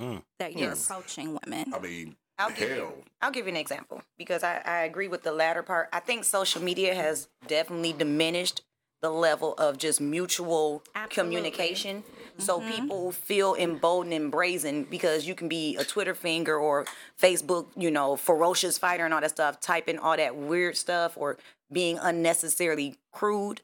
Mm. 0.00 0.22
that 0.38 0.52
you're 0.56 0.70
Yes. 0.70 0.84
approaching 0.88 1.38
women? 1.44 1.72
I 1.74 1.78
mean, 1.78 2.16
I'll 2.38 2.50
give 2.50 2.68
hell. 2.68 2.76
you. 2.78 3.04
I'll 3.20 3.30
give 3.32 3.46
you 3.46 3.50
an 3.52 3.56
example 3.56 4.02
because 4.16 4.42
I, 4.44 4.62
I 4.64 4.78
agree 4.82 5.08
with 5.08 5.22
the 5.24 5.32
latter 5.32 5.62
part. 5.62 5.88
I 5.92 6.00
think 6.00 6.24
social 6.24 6.62
media 6.62 6.94
has 6.94 7.28
definitely 7.46 7.92
diminished 7.92 8.62
the 9.00 9.10
level 9.10 9.54
of 9.58 9.78
just 9.78 10.00
mutual 10.00 10.82
Absolutely. 10.94 11.36
communication. 11.36 12.04
So 12.38 12.60
people 12.60 13.10
feel 13.12 13.54
emboldened 13.54 14.12
and 14.12 14.30
brazen 14.30 14.84
because 14.84 15.26
you 15.26 15.34
can 15.34 15.48
be 15.48 15.76
a 15.76 15.84
Twitter 15.84 16.14
finger 16.14 16.56
or 16.56 16.84
Facebook, 17.20 17.66
you 17.76 17.90
know, 17.90 18.14
ferocious 18.16 18.78
fighter 18.78 19.04
and 19.04 19.12
all 19.14 19.20
that 19.20 19.30
stuff, 19.30 19.60
typing 19.60 19.98
all 19.98 20.16
that 20.16 20.36
weird 20.36 20.76
stuff 20.76 21.14
or 21.16 21.38
being 21.72 21.98
unnecessarily 22.00 22.96
crude. 23.12 23.62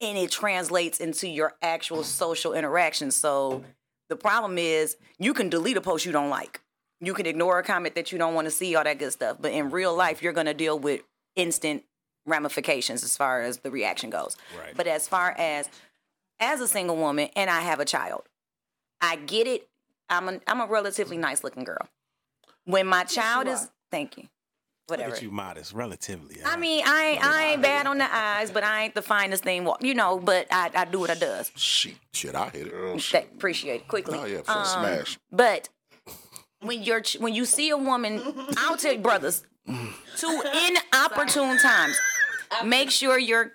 And 0.00 0.16
it 0.16 0.30
translates 0.30 0.98
into 1.00 1.28
your 1.28 1.54
actual 1.60 2.02
social 2.04 2.52
interactions. 2.54 3.16
So 3.16 3.64
the 4.08 4.16
problem 4.16 4.58
is 4.58 4.96
you 5.18 5.34
can 5.34 5.48
delete 5.48 5.76
a 5.76 5.80
post 5.80 6.04
you 6.04 6.12
don't 6.12 6.30
like. 6.30 6.60
You 7.00 7.14
can 7.14 7.26
ignore 7.26 7.58
a 7.58 7.62
comment 7.62 7.94
that 7.94 8.10
you 8.10 8.18
don't 8.18 8.34
want 8.34 8.46
to 8.46 8.50
see, 8.50 8.74
all 8.74 8.84
that 8.84 8.98
good 8.98 9.12
stuff. 9.12 9.36
But 9.40 9.52
in 9.52 9.70
real 9.70 9.94
life, 9.94 10.22
you're 10.22 10.32
going 10.32 10.46
to 10.46 10.54
deal 10.54 10.78
with 10.78 11.02
instant 11.36 11.84
ramifications 12.26 13.04
as 13.04 13.16
far 13.16 13.42
as 13.42 13.58
the 13.58 13.70
reaction 13.70 14.10
goes. 14.10 14.36
Right. 14.58 14.76
But 14.76 14.86
as 14.86 15.08
far 15.08 15.34
as 15.38 15.68
as 16.40 16.60
a 16.60 16.68
single 16.68 16.96
woman 16.96 17.30
and 17.34 17.50
I 17.50 17.60
have 17.60 17.80
a 17.80 17.84
child, 17.84 18.22
I 19.00 19.16
get 19.16 19.46
it. 19.46 19.68
I'm 20.10 20.28
a 20.28 20.40
I'm 20.46 20.60
a 20.60 20.66
relatively 20.66 21.16
nice 21.16 21.44
looking 21.44 21.64
girl. 21.64 21.88
When 22.64 22.86
my 22.86 23.04
child 23.04 23.46
you 23.46 23.52
is 23.52 23.70
thank 23.90 24.18
you. 24.18 24.28
Look 24.88 24.98
whatever. 24.98 25.16
at 25.16 25.22
you 25.22 25.30
modest, 25.30 25.74
relatively. 25.74 26.36
I 26.44 26.56
mean, 26.56 26.82
I 26.86 27.04
ain't, 27.04 27.24
I 27.24 27.44
ain't 27.52 27.62
bad 27.62 27.86
on 27.86 27.98
the 27.98 28.08
eyes, 28.10 28.50
but 28.50 28.64
I 28.64 28.84
ain't 28.84 28.94
the 28.94 29.02
finest 29.02 29.44
thing, 29.44 29.68
you 29.82 29.92
know. 29.94 30.18
But 30.18 30.46
I, 30.50 30.70
I 30.74 30.84
do 30.86 31.00
what 31.00 31.10
I 31.10 31.14
does. 31.14 31.52
Shit. 31.56 31.96
Shit, 32.14 32.34
I 32.34 32.48
hit 32.48 32.68
it. 32.68 32.70
Girl, 32.72 32.92
Th- 32.92 33.02
shit. 33.02 33.28
appreciate 33.34 33.82
it 33.82 33.88
quickly. 33.88 34.18
Oh 34.18 34.24
yeah, 34.24 34.40
for 34.40 34.52
Um. 34.52 34.64
Smash. 34.64 35.18
But 35.30 35.68
when 36.60 36.82
you're 36.82 37.02
when 37.18 37.34
you 37.34 37.44
see 37.44 37.68
a 37.68 37.76
woman, 37.76 38.22
I'll 38.56 38.78
tell 38.78 38.94
you, 38.94 38.98
brothers, 39.00 39.44
two 40.16 40.42
inopportune 40.66 41.58
times. 41.58 41.98
Make 42.64 42.90
sure 42.90 43.18
you're 43.18 43.52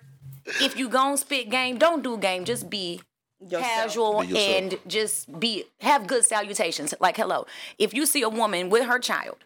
if 0.60 0.78
you 0.78 0.88
gon' 0.88 1.16
spit 1.16 1.50
game, 1.50 1.78
don't 1.78 2.04
do 2.04 2.16
game. 2.16 2.44
Just 2.44 2.70
be 2.70 3.00
casual 3.50 4.22
Be 4.22 4.38
and 4.38 4.78
just 4.86 5.40
be 5.40 5.64
have 5.80 6.06
good 6.06 6.24
salutations. 6.24 6.94
Like 7.00 7.16
hello. 7.16 7.46
If 7.76 7.92
you 7.92 8.06
see 8.06 8.22
a 8.22 8.28
woman 8.28 8.70
with 8.70 8.84
her 8.86 9.00
child. 9.00 9.38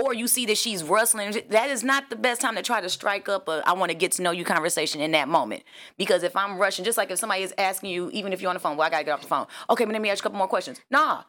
Or 0.00 0.14
you 0.14 0.28
see 0.28 0.46
that 0.46 0.56
she's 0.58 0.82
rustling. 0.82 1.34
That 1.50 1.70
is 1.70 1.84
not 1.84 2.10
the 2.10 2.16
best 2.16 2.40
time 2.40 2.56
to 2.56 2.62
try 2.62 2.80
to 2.80 2.88
strike 2.88 3.28
up 3.28 3.48
a 3.48 3.62
I 3.66 3.72
want 3.72 3.90
to 3.90 3.96
get 3.96 4.12
to 4.12 4.22
know 4.22 4.30
you 4.30 4.44
conversation 4.44 5.00
in 5.00 5.12
that 5.12 5.28
moment. 5.28 5.62
Because 5.98 6.22
if 6.22 6.36
I'm 6.36 6.58
rushing, 6.58 6.84
just 6.84 6.98
like 6.98 7.10
if 7.10 7.18
somebody 7.18 7.42
is 7.42 7.54
asking 7.58 7.90
you, 7.90 8.10
even 8.12 8.32
if 8.32 8.40
you're 8.40 8.50
on 8.50 8.56
the 8.56 8.60
phone, 8.60 8.76
well, 8.76 8.86
I 8.86 8.90
gotta 8.90 9.04
get 9.04 9.12
off 9.12 9.22
the 9.22 9.28
phone. 9.28 9.46
Okay, 9.68 9.84
but 9.84 9.92
let 9.92 10.02
me 10.02 10.10
ask 10.10 10.18
you 10.18 10.22
a 10.22 10.24
couple 10.24 10.38
more 10.38 10.48
questions. 10.48 10.80
Nah, 10.90 11.24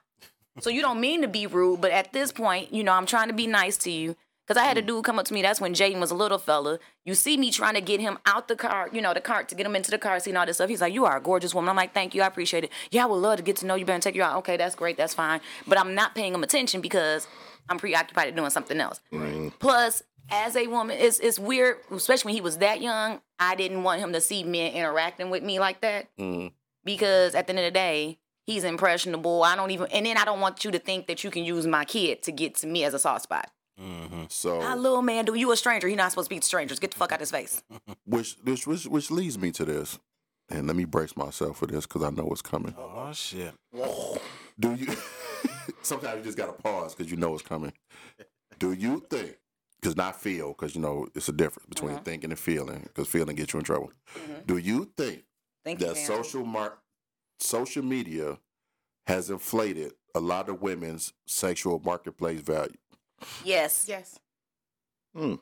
so 0.59 0.69
you 0.69 0.81
don't 0.81 0.99
mean 0.99 1.21
to 1.21 1.27
be 1.27 1.47
rude, 1.47 1.81
but 1.81 1.91
at 1.91 2.11
this 2.11 2.31
point, 2.31 2.73
you 2.73 2.83
know, 2.83 2.91
I'm 2.91 3.05
trying 3.05 3.27
to 3.27 3.33
be 3.33 3.47
nice 3.47 3.77
to 3.77 3.91
you. 3.91 4.15
Cause 4.47 4.57
I 4.57 4.65
had 4.65 4.77
a 4.77 4.81
mm. 4.81 4.87
dude 4.87 5.05
come 5.05 5.17
up 5.17 5.25
to 5.27 5.33
me. 5.33 5.41
That's 5.41 5.61
when 5.61 5.73
Jaden 5.73 6.01
was 6.01 6.11
a 6.11 6.15
little 6.15 6.37
fella. 6.37 6.79
You 7.05 7.15
see 7.15 7.37
me 7.37 7.51
trying 7.51 7.75
to 7.75 7.79
get 7.79 8.01
him 8.01 8.17
out 8.25 8.49
the 8.49 8.57
car, 8.57 8.89
you 8.91 9.01
know, 9.01 9.13
the 9.13 9.21
cart 9.21 9.47
to 9.49 9.55
get 9.55 9.65
him 9.65 9.77
into 9.77 9.91
the 9.91 9.97
car, 9.97 10.19
seeing 10.19 10.35
all 10.35 10.45
this 10.45 10.57
stuff. 10.57 10.67
He's 10.67 10.81
like, 10.81 10.93
"You 10.93 11.05
are 11.05 11.15
a 11.15 11.21
gorgeous 11.21 11.55
woman." 11.55 11.69
I'm 11.69 11.77
like, 11.77 11.93
"Thank 11.93 12.13
you, 12.13 12.21
I 12.21 12.27
appreciate 12.27 12.65
it." 12.65 12.71
Yeah, 12.89 13.03
I 13.03 13.05
would 13.05 13.15
love 13.15 13.37
to 13.37 13.43
get 13.43 13.55
to 13.57 13.65
know 13.65 13.75
you 13.75 13.85
better 13.85 13.93
and 13.93 14.03
take 14.03 14.15
you 14.15 14.23
out. 14.23 14.35
Okay, 14.39 14.57
that's 14.57 14.75
great, 14.75 14.97
that's 14.97 15.13
fine. 15.13 15.39
But 15.67 15.79
I'm 15.79 15.95
not 15.95 16.15
paying 16.15 16.33
him 16.33 16.43
attention 16.43 16.81
because 16.81 17.27
I'm 17.69 17.77
preoccupied 17.77 18.27
at 18.29 18.35
doing 18.35 18.49
something 18.49 18.79
else. 18.79 18.99
Plus, 19.59 20.03
as 20.29 20.55
a 20.55 20.67
woman, 20.67 20.97
it's 20.99 21.19
it's 21.19 21.39
weird, 21.39 21.77
especially 21.91 22.29
when 22.29 22.35
he 22.35 22.41
was 22.41 22.57
that 22.59 22.81
young. 22.81 23.21
I 23.39 23.55
didn't 23.55 23.83
want 23.83 23.99
him 24.01 24.13
to 24.13 24.21
see 24.21 24.43
men 24.43 24.73
interacting 24.73 25.29
with 25.29 25.43
me 25.43 25.59
like 25.59 25.81
that 25.81 26.07
Mm. 26.17 26.51
because 26.85 27.33
at 27.35 27.47
the 27.47 27.51
end 27.51 27.59
of 27.59 27.65
the 27.65 27.71
day, 27.71 28.19
he's 28.45 28.63
impressionable. 28.63 29.43
I 29.43 29.55
don't 29.55 29.71
even, 29.71 29.87
and 29.87 30.05
then 30.05 30.17
I 30.17 30.25
don't 30.25 30.39
want 30.39 30.63
you 30.63 30.71
to 30.71 30.79
think 30.79 31.07
that 31.07 31.23
you 31.23 31.31
can 31.31 31.43
use 31.43 31.65
my 31.67 31.85
kid 31.85 32.21
to 32.23 32.31
get 32.31 32.55
to 32.57 32.67
me 32.67 32.83
as 32.83 32.93
a 32.93 32.99
soft 32.99 33.23
spot. 33.23 33.49
hmm 33.79 34.23
So 34.29 34.61
How 34.61 34.75
little 34.75 35.01
man 35.01 35.25
do 35.25 35.33
you 35.33 35.51
a 35.51 35.57
stranger? 35.57 35.87
He 35.87 35.95
not 35.95 36.11
supposed 36.11 36.27
to 36.29 36.33
speak 36.33 36.41
to 36.41 36.47
strangers. 36.47 36.79
Get 36.79 36.91
the 36.91 36.97
fuck 36.97 37.11
out 37.11 37.15
of 37.15 37.21
his 37.21 37.31
face. 37.31 37.63
which 38.05 38.35
which 38.43 38.67
which 38.67 38.85
which 38.85 39.09
leads 39.11 39.37
me 39.39 39.51
to 39.53 39.65
this, 39.65 39.97
and 40.49 40.67
let 40.67 40.75
me 40.75 40.85
brace 40.85 41.17
myself 41.17 41.57
for 41.57 41.65
this 41.67 41.85
because 41.87 42.03
I 42.03 42.09
know 42.11 42.27
it's 42.31 42.41
coming. 42.43 42.75
Oh 42.77 43.11
shit. 43.13 43.53
Do 44.59 44.73
you? 44.75 44.87
sometimes 45.81 46.17
you 46.19 46.23
just 46.23 46.37
gotta 46.37 46.53
pause 46.53 46.93
because 46.95 47.11
you 47.11 47.17
know 47.17 47.33
it's 47.33 47.43
coming. 47.43 47.73
Do 48.59 48.73
you 48.73 49.03
think? 49.09 49.37
Because 49.81 49.95
not 49.97 50.21
feel, 50.21 50.49
because 50.49 50.75
you 50.75 50.81
know 50.81 51.07
it's 51.15 51.27
a 51.29 51.31
difference 51.31 51.65
between 51.67 51.93
Uh-huh. 51.93 52.03
thinking 52.03 52.29
and 52.29 52.39
feeling. 52.39 52.81
Because 52.83 53.07
feeling 53.07 53.35
gets 53.35 53.53
you 53.53 53.59
in 53.59 53.65
trouble. 53.65 53.91
Do 54.45 54.57
you 54.57 54.91
think 54.95 55.23
Thank 55.65 55.79
that 55.79 55.95
ma'am. 55.95 56.05
social 56.05 56.45
mar- 56.45 56.77
social 57.39 57.83
media 57.83 58.37
has 59.07 59.31
inflated 59.31 59.93
a 60.13 60.19
lot 60.19 60.49
of 60.49 60.61
women's 60.61 61.13
sexual 61.25 61.81
marketplace 61.83 62.41
value? 62.41 62.77
Yes, 63.43 63.85
Yes. 63.87 64.19
Hmm. 65.15 65.35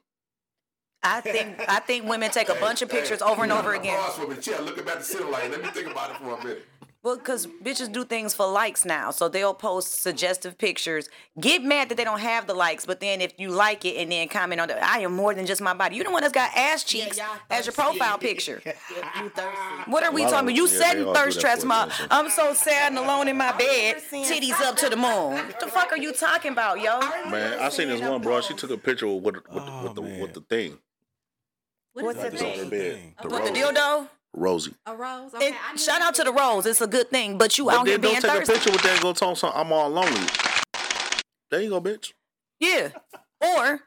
I 1.01 1.22
think 1.22 1.55
I 1.70 1.80
think 1.80 2.07
women 2.10 2.30
take 2.32 2.49
a 2.49 2.55
bunch 2.55 2.82
of 2.82 2.89
pictures 2.97 3.22
over 3.22 3.43
and 3.43 3.51
over 3.53 3.74
again. 3.74 3.97
Pause 4.01 4.16
for 4.16 4.24
a 4.26 4.28
minute. 4.30 4.47
Yeah, 4.47 4.60
looking 4.60 4.84
back 4.84 4.97
the 4.99 5.03
ceiling 5.05 5.32
like, 5.32 5.49
let 5.49 5.62
me 5.62 5.70
think 5.70 5.88
about 5.91 6.12
it 6.12 6.18
for 6.18 6.32
a 6.34 6.38
minute. 6.43 6.66
Well, 7.02 7.16
because 7.16 7.47
bitches 7.64 7.89
do 7.89 8.04
things 8.04 8.34
for 8.34 8.45
likes 8.45 8.84
now. 8.84 9.12
So 9.12 9.30
they'll 9.30 9.54
post 9.54 10.02
suggestive 10.04 10.58
pictures. 10.58 11.08
Get 11.39 11.64
mad 11.64 11.88
that 11.88 11.95
they 11.95 12.04
don't 12.04 12.20
have 12.20 12.45
the 12.45 12.54
likes, 12.54 12.86
but 12.86 13.00
then 13.00 13.22
if 13.22 13.32
you 13.39 13.52
like 13.52 13.86
it 13.86 13.95
and 13.95 14.12
then 14.12 14.28
comment 14.28 14.60
on 14.60 14.70
it, 14.70 14.78
I 14.82 15.00
am 15.00 15.16
more 15.16 15.34
than 15.34 15.45
just 15.45 15.62
my 15.62 15.74
body. 15.74 15.95
You 15.95 16.04
the 16.04 16.12
one 16.12 16.22
that's 16.24 16.34
got 16.34 16.52
ass 16.58 16.84
cheeks 16.84 17.18
y'all 17.18 17.28
as 17.50 17.66
your 17.66 17.72
profile 17.74 18.18
picture. 18.30 18.62
You 18.66 19.30
thirsty. 19.30 19.50
What 19.91 20.04
are 20.04 20.12
we 20.12 20.24
talking 20.24 20.39
about? 20.39 20.56
You 20.56 20.64
yeah, 20.68 20.78
sat 20.78 20.95
they 20.97 21.08
in 21.08 21.14
thirst 21.14 21.38
that 21.38 21.41
traps, 21.41 21.64
my. 21.64 21.89
I'm 22.12 22.30
so 22.30 22.54
sad 22.54 22.91
and 22.91 22.97
alone 23.00 23.30
in 23.30 23.38
my 23.38 23.54
bed. 23.58 24.02
seeing- 24.02 24.26
Titties 24.26 24.60
up 24.60 24.76
to 24.78 24.89
the 24.89 24.97
moon. 24.97 25.36
What 25.47 25.60
the 25.62 25.68
fuck 25.68 25.93
are 25.93 25.97
you 25.97 26.12
talking 26.12 26.52
about, 26.52 26.82
yo? 26.82 27.00
Man, 27.30 27.60
I 27.60 27.70
seen 27.70 27.88
this 27.88 28.02
one, 28.02 28.22
bro. 28.22 28.41
She 28.41 28.56
took 28.56 28.72
a 28.72 28.78
picture 28.78 29.08
with 29.08 29.24
with, 29.24 29.36
with, 29.36 29.64
Oh, 29.66 29.84
with 29.84 29.95
the 29.95 30.02
with 30.02 30.34
the 30.34 30.41
thing, 30.41 30.78
What 31.93 32.02
is 32.02 32.06
What's 32.18 32.24
the 32.24 32.30
the 32.38 32.45
on 32.52 32.58
her 32.60 32.66
thing? 32.66 32.70
bed. 32.70 33.14
The 33.24 33.30
the 33.30 33.58
dildo? 33.58 34.08
Rosie. 34.39 34.73
A 34.85 34.95
rose. 34.95 35.33
Okay, 35.33 35.53
And 35.69 35.79
shout 35.79 36.01
out 36.01 36.15
to 36.15 36.23
the 36.23 36.31
rose. 36.31 36.65
It's 36.65 36.81
a 36.81 36.87
good 36.87 37.09
thing, 37.09 37.37
but 37.37 37.57
you 37.57 37.65
But 37.65 37.75
out 37.75 37.87
here 37.87 37.97
then 37.97 38.11
being 38.11 38.21
don't 38.21 38.37
take 38.37 38.47
thirsty. 38.47 38.53
a 38.53 38.55
picture 38.55 38.71
with 38.71 38.81
that 38.83 38.91
and 38.93 39.01
go 39.01 39.13
talk 39.13 39.37
some. 39.37 39.51
I'm 39.53 39.71
all 39.71 39.89
lonely. 39.89 40.27
There 41.51 41.61
you 41.61 41.69
go, 41.69 41.81
bitch. 41.81 42.13
Yeah. 42.59 42.89
Or 43.41 43.81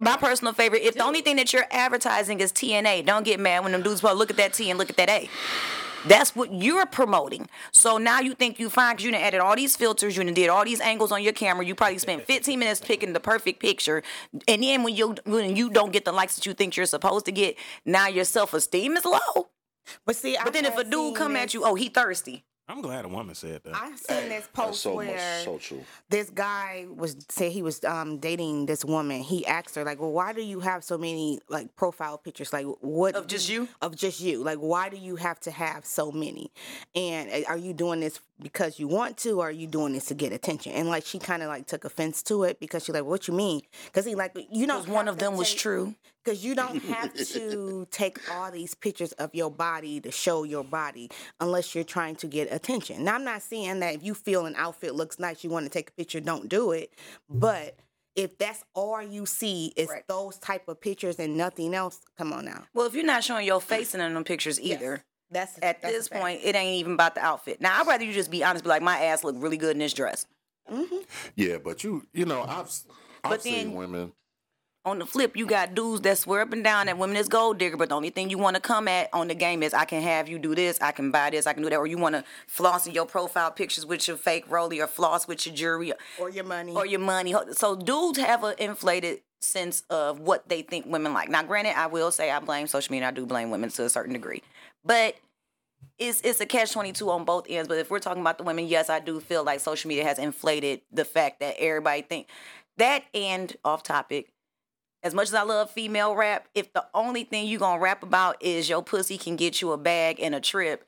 my 0.00 0.16
personal 0.16 0.52
favorite, 0.52 0.82
if 0.82 0.94
the 0.94 1.04
only 1.04 1.20
thing 1.22 1.36
that 1.36 1.52
you're 1.52 1.66
advertising 1.70 2.40
is 2.40 2.52
TNA, 2.52 3.04
don't 3.06 3.24
get 3.24 3.40
mad 3.40 3.64
when 3.64 3.72
them 3.72 3.82
dudes 3.82 4.00
go 4.00 4.12
look 4.12 4.30
at 4.30 4.36
that 4.36 4.52
T 4.54 4.70
and 4.70 4.78
look 4.78 4.90
at 4.90 4.96
that 4.96 5.08
A. 5.08 5.28
That's 6.06 6.36
what 6.36 6.52
you're 6.54 6.86
promoting. 6.86 7.48
So 7.72 7.98
now 7.98 8.20
you 8.20 8.34
think 8.34 8.60
you 8.60 8.70
fine 8.70 8.94
because 8.94 9.04
you 9.04 9.10
done 9.10 9.20
added 9.20 9.40
all 9.40 9.56
these 9.56 9.76
filters, 9.76 10.16
you 10.16 10.22
done 10.22 10.32
did 10.32 10.48
all 10.48 10.64
these 10.64 10.80
angles 10.80 11.10
on 11.10 11.22
your 11.24 11.32
camera. 11.32 11.66
You 11.66 11.74
probably 11.74 11.98
spent 11.98 12.22
15 12.22 12.56
minutes 12.58 12.80
picking 12.80 13.12
the 13.12 13.20
perfect 13.20 13.58
picture, 13.60 14.04
and 14.46 14.62
then 14.62 14.84
when 14.84 14.94
you 14.94 15.16
when 15.24 15.56
you 15.56 15.68
don't 15.70 15.92
get 15.92 16.04
the 16.04 16.12
likes 16.12 16.36
that 16.36 16.46
you 16.46 16.54
think 16.54 16.76
you're 16.76 16.86
supposed 16.86 17.24
to 17.26 17.32
get, 17.32 17.56
now 17.84 18.06
your 18.06 18.24
self 18.24 18.54
esteem 18.54 18.96
is 18.96 19.04
low. 19.04 19.48
But 20.04 20.16
see, 20.16 20.36
But 20.42 20.52
then 20.52 20.64
if 20.64 20.76
a 20.76 20.84
dude 20.84 21.14
come 21.16 21.36
at 21.36 21.54
you, 21.54 21.64
oh 21.64 21.74
he 21.74 21.88
thirsty. 21.88 22.44
I'm 22.70 22.82
glad 22.82 23.06
a 23.06 23.08
woman 23.08 23.34
said 23.34 23.62
that. 23.64 23.74
I've 23.74 23.98
seen 23.98 24.28
this 24.28 24.46
post 24.52 24.82
so 24.82 24.94
where 24.96 25.06
much 25.06 25.44
so 25.46 25.56
true. 25.56 25.82
this 26.10 26.28
guy 26.28 26.84
was 26.94 27.16
said 27.30 27.50
he 27.52 27.62
was 27.62 27.82
um 27.82 28.18
dating 28.18 28.66
this 28.66 28.84
woman. 28.84 29.22
He 29.22 29.46
asked 29.46 29.74
her 29.76 29.84
like, 29.84 29.98
"Well, 29.98 30.12
why 30.12 30.34
do 30.34 30.42
you 30.42 30.60
have 30.60 30.84
so 30.84 30.98
many 30.98 31.40
like 31.48 31.74
profile 31.76 32.18
pictures? 32.18 32.52
Like, 32.52 32.66
what 32.82 33.14
Of 33.16 33.26
just 33.26 33.48
you? 33.48 33.68
Of 33.80 33.96
just 33.96 34.20
you? 34.20 34.42
Like, 34.44 34.58
why 34.58 34.90
do 34.90 34.98
you 34.98 35.16
have 35.16 35.40
to 35.40 35.50
have 35.50 35.86
so 35.86 36.12
many? 36.12 36.52
And 36.94 37.30
uh, 37.32 37.48
are 37.48 37.56
you 37.56 37.72
doing 37.72 38.00
this 38.00 38.20
because 38.40 38.78
you 38.78 38.88
want 38.88 39.16
to, 39.18 39.40
or 39.40 39.48
are 39.48 39.50
you 39.50 39.66
doing 39.66 39.92
this 39.92 40.06
to 40.06 40.14
get 40.14 40.32
attention?" 40.32 40.72
And 40.72 40.88
like, 40.88 41.04
she 41.04 41.18
kind 41.18 41.42
of 41.42 41.48
like 41.48 41.66
took 41.66 41.84
offense 41.84 42.22
to 42.24 42.44
it 42.44 42.60
because 42.60 42.84
she's 42.84 42.94
like, 42.94 43.04
"What 43.04 43.28
you 43.28 43.34
mean?" 43.34 43.62
Because 43.86 44.04
he 44.04 44.14
like, 44.14 44.36
you 44.50 44.66
know, 44.66 44.80
one 44.82 45.08
of 45.08 45.18
them 45.18 45.36
was 45.36 45.52
true. 45.54 45.94
because 46.24 46.44
you 46.44 46.54
don't 46.54 46.82
have 46.94 47.14
to 47.14 47.86
take 47.90 48.18
all 48.30 48.50
these 48.50 48.74
pictures 48.74 49.12
of 49.12 49.34
your 49.34 49.50
body 49.50 50.00
to 50.00 50.10
show 50.10 50.44
your 50.44 50.64
body 50.64 51.10
unless 51.40 51.74
you're 51.74 51.84
trying 51.84 52.16
to 52.16 52.26
get 52.26 52.52
attention. 52.52 53.04
Now, 53.04 53.14
I'm 53.14 53.24
not 53.24 53.42
saying 53.42 53.80
that 53.80 53.94
if 53.94 54.02
you 54.02 54.14
feel 54.14 54.44
an 54.46 54.54
outfit 54.56 54.94
looks 54.94 55.18
nice, 55.18 55.42
you 55.42 55.50
want 55.50 55.64
to 55.64 55.70
take 55.70 55.88
a 55.88 55.92
picture, 55.92 56.20
don't 56.20 56.48
do 56.48 56.72
it. 56.72 56.92
Mm-hmm. 57.30 57.38
But 57.40 57.76
if 58.14 58.36
that's 58.36 58.64
all 58.74 59.00
you 59.00 59.24
see 59.26 59.72
is 59.76 59.88
Right. 59.88 60.06
those 60.08 60.38
type 60.38 60.68
of 60.68 60.80
pictures 60.80 61.18
and 61.18 61.36
nothing 61.36 61.72
else, 61.72 62.00
come 62.18 62.32
on 62.32 62.44
now. 62.46 62.64
Well, 62.74 62.86
if 62.86 62.94
you're 62.94 63.04
not 63.04 63.22
showing 63.24 63.46
your 63.46 63.60
face 63.60 63.94
in 63.94 64.00
them 64.00 64.24
pictures 64.24 64.60
either, 64.60 65.04
That's 65.30 65.56
at 65.62 65.82
that's 65.82 65.94
this 65.94 66.08
point, 66.08 66.40
it 66.42 66.54
ain't 66.54 66.76
even 66.80 66.92
about 66.92 67.14
the 67.14 67.20
outfit. 67.24 67.60
Now, 67.60 67.80
I'd 67.80 67.86
rather 67.86 68.04
you 68.04 68.12
just 68.12 68.30
be 68.30 68.42
honest, 68.42 68.64
be 68.64 68.70
like, 68.70 68.82
my 68.82 68.98
ass 68.98 69.24
look 69.24 69.36
really 69.38 69.56
good 69.58 69.72
in 69.72 69.78
this 69.78 69.92
dress. 69.92 70.26
Mm-hmm. 70.72 70.96
Yeah, 71.36 71.58
but 71.58 71.84
you 71.84 72.06
you 72.12 72.24
know 72.24 72.42
I've 72.42 72.70
I've 73.24 73.30
But 73.30 73.42
seen 73.42 73.68
then- 73.68 73.74
women. 73.74 74.12
On 74.84 74.98
the 75.00 75.04
flip, 75.04 75.36
you 75.36 75.44
got 75.44 75.74
dudes 75.74 76.00
that 76.02 76.16
swear 76.16 76.40
up 76.40 76.52
and 76.52 76.64
down 76.64 76.86
that 76.86 76.96
women 76.96 77.16
is 77.16 77.28
gold 77.28 77.58
digger, 77.58 77.76
but 77.76 77.90
the 77.90 77.94
only 77.94 78.08
thing 78.08 78.30
you 78.30 78.38
want 78.38 78.54
to 78.54 78.62
come 78.62 78.88
at 78.88 79.10
on 79.12 79.28
the 79.28 79.34
game 79.34 79.62
is 79.62 79.74
I 79.74 79.84
can 79.84 80.00
have 80.00 80.30
you 80.30 80.38
do 80.38 80.54
this, 80.54 80.80
I 80.80 80.92
can 80.92 81.10
buy 81.10 81.28
this, 81.28 81.46
I 81.46 81.52
can 81.52 81.62
do 81.62 81.68
that, 81.68 81.76
or 81.76 81.86
you 81.86 81.98
want 81.98 82.14
to 82.14 82.24
floss 82.46 82.86
in 82.86 82.94
your 82.94 83.04
profile 83.04 83.50
pictures 83.50 83.84
with 83.84 84.08
your 84.08 84.16
fake 84.16 84.48
rollie 84.48 84.82
or 84.82 84.86
floss 84.86 85.28
with 85.28 85.44
your 85.44 85.54
jewelry 85.54 85.92
or 86.18 86.30
your 86.30 86.44
money. 86.44 86.72
or 86.74 86.86
your 86.86 87.00
money. 87.00 87.34
So 87.52 87.76
dudes 87.76 88.18
have 88.18 88.44
an 88.44 88.54
inflated 88.58 89.20
sense 89.40 89.82
of 89.90 90.20
what 90.20 90.48
they 90.48 90.62
think 90.62 90.86
women 90.86 91.12
like. 91.12 91.28
Now, 91.28 91.42
granted, 91.42 91.76
I 91.76 91.86
will 91.88 92.10
say 92.10 92.30
I 92.30 92.38
blame 92.38 92.66
social 92.66 92.90
media. 92.92 93.08
I 93.08 93.10
do 93.10 93.26
blame 93.26 93.50
women 93.50 93.68
to 93.70 93.84
a 93.84 93.90
certain 93.90 94.14
degree, 94.14 94.42
but 94.84 95.16
it's 95.98 96.20
it's 96.22 96.40
a 96.40 96.46
catch 96.46 96.72
twenty 96.72 96.92
two 96.92 97.10
on 97.10 97.24
both 97.24 97.46
ends. 97.48 97.68
But 97.68 97.78
if 97.78 97.90
we're 97.90 97.98
talking 97.98 98.20
about 98.20 98.38
the 98.38 98.44
women, 98.44 98.66
yes, 98.66 98.88
I 98.90 99.00
do 99.00 99.20
feel 99.20 99.44
like 99.44 99.60
social 99.60 99.88
media 99.88 100.04
has 100.04 100.18
inflated 100.18 100.82
the 100.92 101.04
fact 101.04 101.40
that 101.40 101.56
everybody 101.58 102.02
think 102.02 102.28
that. 102.76 103.04
And 103.14 103.54
off 103.64 103.82
topic, 103.82 104.32
as 105.02 105.14
much 105.14 105.28
as 105.28 105.34
I 105.34 105.42
love 105.42 105.70
female 105.70 106.14
rap, 106.14 106.48
if 106.54 106.72
the 106.72 106.84
only 106.94 107.24
thing 107.24 107.46
you 107.46 107.58
gonna 107.58 107.80
rap 107.80 108.02
about 108.02 108.42
is 108.42 108.68
your 108.68 108.82
pussy 108.82 109.18
can 109.18 109.36
get 109.36 109.60
you 109.60 109.72
a 109.72 109.78
bag 109.78 110.20
and 110.20 110.34
a 110.34 110.40
trip, 110.40 110.86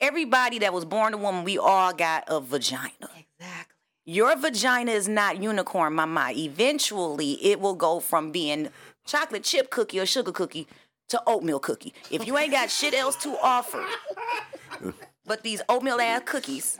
everybody 0.00 0.58
that 0.60 0.72
was 0.72 0.84
born 0.84 1.14
a 1.14 1.18
woman, 1.18 1.44
we 1.44 1.58
all 1.58 1.92
got 1.92 2.24
a 2.28 2.40
vagina. 2.40 2.90
exactly. 3.00 3.76
Your 4.04 4.34
vagina 4.36 4.90
is 4.90 5.08
not 5.08 5.40
unicorn, 5.40 5.94
mama. 5.94 6.32
Eventually, 6.34 7.32
it 7.44 7.60
will 7.60 7.74
go 7.74 8.00
from 8.00 8.32
being 8.32 8.70
chocolate 9.06 9.44
chip 9.44 9.70
cookie 9.70 10.00
or 10.00 10.06
sugar 10.06 10.32
cookie 10.32 10.66
to 11.12 11.22
oatmeal 11.26 11.58
cookie. 11.60 11.94
If 12.10 12.26
you 12.26 12.36
ain't 12.38 12.50
got 12.52 12.70
shit 12.70 12.94
else 12.94 13.16
to 13.16 13.36
offer, 13.42 13.84
but 15.26 15.42
these 15.42 15.60
oatmeal 15.68 16.00
ass 16.00 16.22
cookies, 16.24 16.78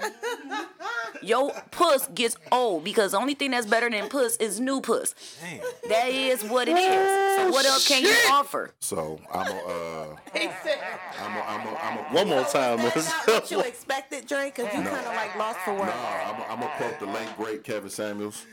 your 1.23 1.53
puss 1.71 2.09
gets 2.15 2.37
old 2.51 2.83
because 2.83 3.13
the 3.13 3.19
only 3.19 3.35
thing 3.35 3.51
that's 3.53 3.67
better 3.67 3.89
than 3.91 4.09
puss 4.09 4.37
is 4.39 4.59
new 4.59 4.81
puss. 4.81 5.15
Damn. 5.41 5.61
That 5.91 6.09
is 6.09 6.43
what 6.45 6.67
it 6.69 6.77
is. 6.79 7.37
So 7.37 7.51
what 7.51 7.67
else 7.67 7.87
can 7.87 8.03
you 8.03 8.15
offer? 8.31 8.71
So 8.81 9.21
I'm 9.33 9.47
a 9.47 9.59
uh, 9.59 10.17
I'm 10.35 11.37
a 11.37 11.41
I'm 11.43 11.67
a 11.67 11.77
I'm 11.79 11.99
a 11.99 12.03
One 12.17 12.29
more 12.29 12.45
time. 12.45 12.79
That's 12.79 13.07
not 13.09 13.27
what 13.29 13.51
you 13.51 13.61
expected, 13.73 14.27
Drake, 14.27 14.57
because 14.57 14.73
you 14.75 14.83
kind 14.83 15.07
of 15.07 15.15
like 15.15 15.37
lost 15.37 15.59
for 15.61 15.73
No, 15.75 15.81
words. 15.81 15.93
I'm 15.93 16.41
a, 16.41 16.45
I'm 16.45 16.61
gonna 16.61 16.73
quote 16.79 16.99
the 16.99 17.07
late 17.07 17.29
great 17.37 17.65
Kevin 17.65 17.91
Samuels. 17.91 18.47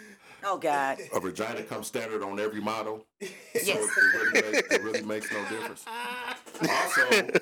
Oh 0.43 0.57
God. 0.57 0.97
a 1.13 1.19
vagina 1.19 1.63
comes 1.63 1.87
standard 1.87 2.23
on 2.23 2.39
every 2.39 2.61
model. 2.61 3.05
Yes. 3.21 3.65
So 3.65 3.71
it 3.73 4.13
really, 4.15 4.51
makes, 4.51 4.73
it 4.73 4.83
really 4.83 5.01
makes 5.03 5.31
no 5.31 5.41
difference. 5.49 5.85
Also, 6.69 7.39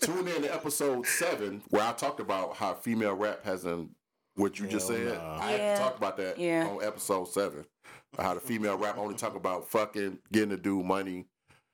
tune 0.00 0.28
in 0.28 0.42
to 0.42 0.54
episode 0.54 1.06
seven 1.06 1.62
where 1.68 1.82
I 1.82 1.92
talked 1.92 2.20
about 2.20 2.56
how 2.56 2.74
female 2.74 3.14
rap 3.14 3.44
hasn't 3.44 3.90
what 4.34 4.58
you 4.58 4.66
just 4.66 4.86
said. 4.86 5.14
nah. 5.18 5.38
I 5.40 5.50
had 5.52 5.60
Yeah. 5.60 5.74
to 5.74 5.80
talk 5.80 5.96
about 5.96 6.16
that 6.18 6.38
Yeah. 6.38 6.66
on 6.68 6.82
episode 6.84 7.28
seven. 7.28 7.64
How 8.18 8.34
the 8.34 8.40
female 8.40 8.76
rap 8.76 8.96
only 8.98 9.14
talk 9.14 9.34
about 9.34 9.68
fucking, 9.68 10.18
getting 10.32 10.50
to 10.50 10.56
do 10.56 10.82
money, 10.82 11.26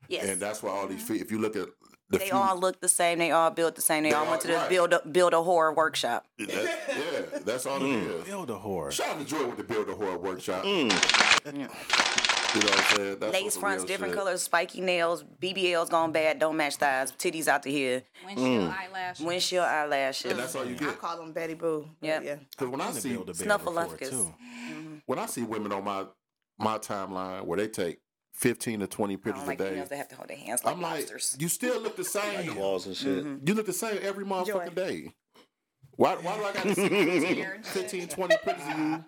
Yes. 0.09 0.25
and 0.29 0.41
that's 0.41 0.63
why 0.63 0.71
all 0.71 0.87
these. 0.87 1.03
Mm-hmm. 1.05 1.15
Fe- 1.15 1.21
if 1.21 1.31
you 1.31 1.39
look 1.39 1.57
at 1.57 1.69
the 2.15 2.19
they 2.25 2.31
few, 2.31 2.37
all 2.39 2.59
look 2.59 2.81
the 2.81 2.89
same. 2.89 3.19
They 3.19 3.31
all 3.31 3.51
built 3.51 3.75
the 3.77 3.83
same. 3.83 4.03
They, 4.03 4.11
They 4.11 4.15
all 4.15 4.25
all- 4.25 4.31
went 4.31 4.43
to 4.43 4.49
the 4.49 4.55
right. 4.55 4.69
build 4.69 4.93
a, 4.93 5.07
build 5.07 5.33
a 5.35 5.43
horror 5.43 5.73
workshop. 5.75 6.27
that, 6.39 6.49
yeah, 6.51 7.39
that's 7.45 7.67
all 7.67 7.77
it 7.77 7.81
mm. 7.83 8.19
is. 8.21 8.25
Build 8.25 8.51
a 8.51 8.55
whore. 8.55 8.91
Shout 8.91 9.09
out 9.09 9.19
to 9.19 9.25
Joy 9.25 9.47
with 9.47 9.57
the 9.57 9.65
Build 9.65 9.89
a 9.89 9.95
Horror 9.95 10.19
Workshop. 10.19 10.65
Mm. 10.65 10.91
You 12.55 12.61
know 12.61 12.67
what 12.69 12.79
I'm 12.91 12.97
saying? 12.97 13.17
That's 13.19 13.33
Lace 13.33 13.57
fronts, 13.57 13.85
different 13.85 14.13
shit. 14.13 14.19
colors, 14.19 14.43
spiky 14.43 14.81
nails, 14.81 15.25
BBLs 15.43 15.91
gone 15.91 16.13
bad, 16.13 16.39
don't 16.39 16.57
match 16.57 16.77
thighs, 16.77 17.11
titties 17.13 17.49
out 17.49 17.65
to 17.65 17.71
here, 17.71 18.05
Windshield 18.25 18.71
mm. 18.71 18.77
eyelash. 18.79 19.21
windshield 19.21 19.65
eyelashes. 19.65 20.31
And 20.31 20.39
that's 20.41 20.55
all 20.55 20.65
you 20.65 20.77
get. 20.77 20.91
I 20.91 20.93
call 20.93 21.17
them 21.17 21.33
Betty 21.33 21.55
Boo. 21.55 21.89
but 22.01 22.07
Yep. 22.07 22.25
Yeah. 22.25 22.37
Because 22.51 22.69
when 22.69 22.81
I 22.81 22.93
To 22.93 23.01
see 23.01 23.09
build 23.13 23.31
a 23.31 23.35
build 23.35 23.41
a 23.41 23.45
whore, 23.59 23.99
Snuffleupagus. 23.99 24.11
too. 24.11 24.35
Mm-hmm. 24.71 24.95
when 25.07 25.19
I 25.19 25.27
see 25.27 25.43
women 25.43 25.73
on 25.73 25.83
my 25.85 26.05
my 26.57 26.79
timeline 26.79 27.43
where 27.45 27.59
they 27.59 27.67
take 27.67 27.99
fifteen 28.35 28.81
to 28.81 28.87
twenty 28.87 29.15
I 29.15 29.17
pictures 29.17 29.35
don't 29.41 29.47
like 29.49 29.61
a 29.61 29.63
day, 29.65 29.71
females 29.71 29.89
that 29.89 29.97
have 29.97 30.09
to 30.09 30.17
hold 30.17 30.29
their 30.29 30.37
hands 30.37 30.65
like 30.65 30.75
I'm 30.75 30.83
like, 30.83 30.93
monsters. 30.99 31.37
you 31.39 31.49
still 31.49 31.81
look 31.81 31.97
the 31.97 32.05
same. 32.05 32.49
Claws 32.53 32.87
and 32.87 32.97
shit. 32.97 33.25
Mm-hmm. 33.25 33.47
You 33.49 33.55
look 33.55 33.67
the 33.67 33.73
same 33.73 33.99
every 34.03 34.25
motherfucking 34.25 34.47
Joy. 34.47 34.69
day. 34.75 35.15
Why, 35.97 36.17
why 36.17 36.37
do 36.37 36.43
I 36.45 36.53
got 36.53 36.63
to 36.65 36.75
see 36.75 36.89
15, 36.89 37.63
15, 37.63 38.09
20 38.09 38.37
pictures 38.45 38.65
of 38.67 38.79
you 38.79 39.05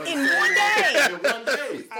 In 0.04 0.18
one 0.18 0.54
day. 0.54 1.06
in 1.06 1.12
one 1.12 1.44
day? 1.46 1.84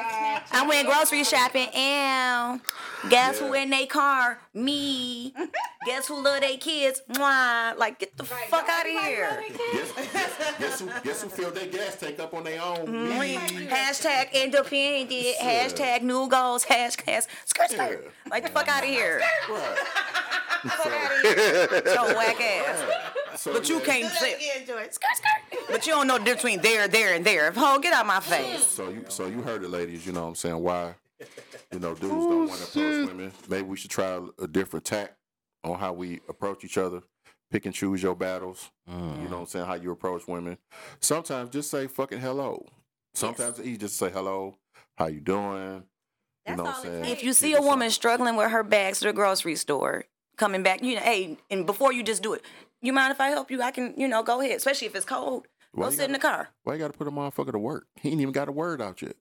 I 0.52 0.66
went 0.68 0.86
grocery 0.86 1.24
shopping 1.24 1.68
and 1.72 2.60
guess 3.08 3.38
who 3.38 3.54
in 3.54 3.70
their 3.70 3.86
car? 3.86 4.38
Me. 4.52 5.32
guess 5.86 6.08
who 6.08 6.22
love 6.22 6.40
their 6.40 6.56
kids? 6.56 7.02
Mwah. 7.10 7.76
Like 7.78 7.98
get 7.98 8.16
the 8.16 8.24
fuck 8.24 8.68
out 8.68 8.86
of 8.86 8.92
here. 8.92 9.42
Guess, 9.72 9.92
guess, 10.12 10.58
guess 10.58 10.80
who, 10.80 10.90
guess 11.02 11.22
who 11.22 11.28
filled 11.28 11.54
their 11.54 11.66
gas 11.68 11.96
tank 11.96 12.18
up 12.20 12.34
on 12.34 12.44
their 12.44 12.62
own? 12.62 12.86
Mm-hmm. 12.86 13.18
Me. 13.58 13.66
Hashtag 13.66 14.32
independent. 14.32 15.36
Hashtag 15.40 16.02
new 16.02 16.28
goals. 16.28 16.64
Hashtag 16.64 17.26
skirt 17.44 17.70
skirt. 17.70 18.02
Yeah. 18.04 18.30
Like 18.30 18.44
the 18.44 18.50
fuck 18.50 18.68
out 18.68 18.82
of 18.82 18.88
here. 18.88 19.20
Right. 19.48 19.78
Fuck 20.64 20.86
out 20.86 21.12
of 21.12 21.36
here. 21.36 21.82
So 21.94 22.14
whack 22.16 22.40
ass. 22.40 23.40
So, 23.40 23.52
But 23.54 23.68
you 23.68 23.78
yeah. 23.78 23.84
can't 23.84 24.12
say 24.12 24.36
Yeah, 24.40 24.60
enjoy 24.60 24.80
it. 24.82 24.94
skirt 24.94 25.08
skirt. 25.16 25.60
But 25.70 25.86
you 25.86 25.92
don't 25.94 26.06
know 26.06 26.18
the 26.18 26.24
difference 26.24 26.42
between 26.42 26.60
there, 26.60 26.88
there, 26.88 27.14
and 27.14 27.24
there. 27.24 27.52
Ho, 27.52 27.78
get 27.78 27.94
out 27.94 28.02
of 28.02 28.06
my 28.06 28.20
face. 28.20 28.66
So 28.66 28.90
you 28.90 29.04
so 29.08 29.26
you 29.26 29.40
heard 29.42 29.62
it, 29.64 29.70
ladies. 29.70 30.04
You 30.06 30.12
know 30.12 30.22
what 30.22 30.28
I'm 30.28 30.34
saying? 30.34 30.58
Why 30.62 30.94
you 31.72 31.78
know 31.78 31.94
dudes 31.94 32.00
don't 32.08 32.48
want 32.48 32.60
to 32.60 32.64
approach 32.66 33.08
women? 33.08 33.32
Maybe 33.48 33.62
we 33.68 33.76
should 33.76 33.90
try 33.90 34.20
a 34.38 34.46
different 34.46 34.84
tack 34.84 35.14
on 35.64 35.78
how 35.78 35.92
we 35.92 36.20
approach 36.28 36.64
each 36.64 36.78
other. 36.78 37.02
Pick 37.50 37.66
and 37.66 37.74
choose 37.74 38.02
your 38.02 38.14
battles. 38.14 38.70
You 38.86 38.94
know 38.94 39.00
mm. 39.00 39.30
what 39.30 39.38
I'm 39.38 39.46
saying? 39.46 39.66
How 39.66 39.74
you 39.74 39.90
approach 39.90 40.28
women. 40.28 40.56
Sometimes 41.00 41.50
just 41.50 41.70
say 41.70 41.88
fucking 41.88 42.20
hello. 42.20 42.64
Sometimes 43.14 43.58
it's 43.58 43.66
easy 43.66 43.78
just 43.78 43.96
say 43.96 44.10
hello. 44.10 44.56
How 44.96 45.06
you 45.06 45.20
doing? 45.20 45.82
That's 46.46 46.56
know 46.56 46.64
what 46.64 46.76
I'm 46.76 46.82
saying? 46.82 47.04
If 47.06 47.24
you 47.24 47.32
see 47.32 47.54
a 47.54 47.60
woman 47.60 47.90
simple. 47.90 47.90
struggling 47.90 48.36
with 48.36 48.50
her 48.50 48.62
bags 48.62 49.00
to 49.00 49.06
the 49.06 49.12
grocery 49.12 49.56
store, 49.56 50.04
coming 50.36 50.62
back, 50.62 50.82
you 50.82 50.94
know, 50.94 51.00
hey, 51.00 51.36
and 51.50 51.66
before 51.66 51.92
you 51.92 52.02
just 52.02 52.22
do 52.22 52.32
it, 52.34 52.42
you 52.80 52.92
mind 52.92 53.12
if 53.12 53.20
I 53.20 53.28
help 53.28 53.50
you? 53.50 53.62
I 53.62 53.70
can, 53.72 53.94
you 53.96 54.08
know, 54.08 54.22
go 54.22 54.40
ahead. 54.40 54.56
Especially 54.56 54.86
if 54.86 54.94
it's 54.94 55.04
cold, 55.04 55.46
Why 55.72 55.84
go 55.84 55.90
you 55.90 55.96
sit 55.96 56.06
in 56.06 56.12
the 56.12 56.18
car. 56.18 56.48
Why 56.64 56.74
you 56.74 56.78
got 56.78 56.92
to 56.92 56.98
put 56.98 57.08
a 57.08 57.10
motherfucker 57.10 57.52
to 57.52 57.58
work? 57.58 57.86
He 58.00 58.10
ain't 58.10 58.20
even 58.20 58.32
got 58.32 58.48
a 58.48 58.52
word 58.52 58.80
out 58.80 59.02
yet. 59.02 59.16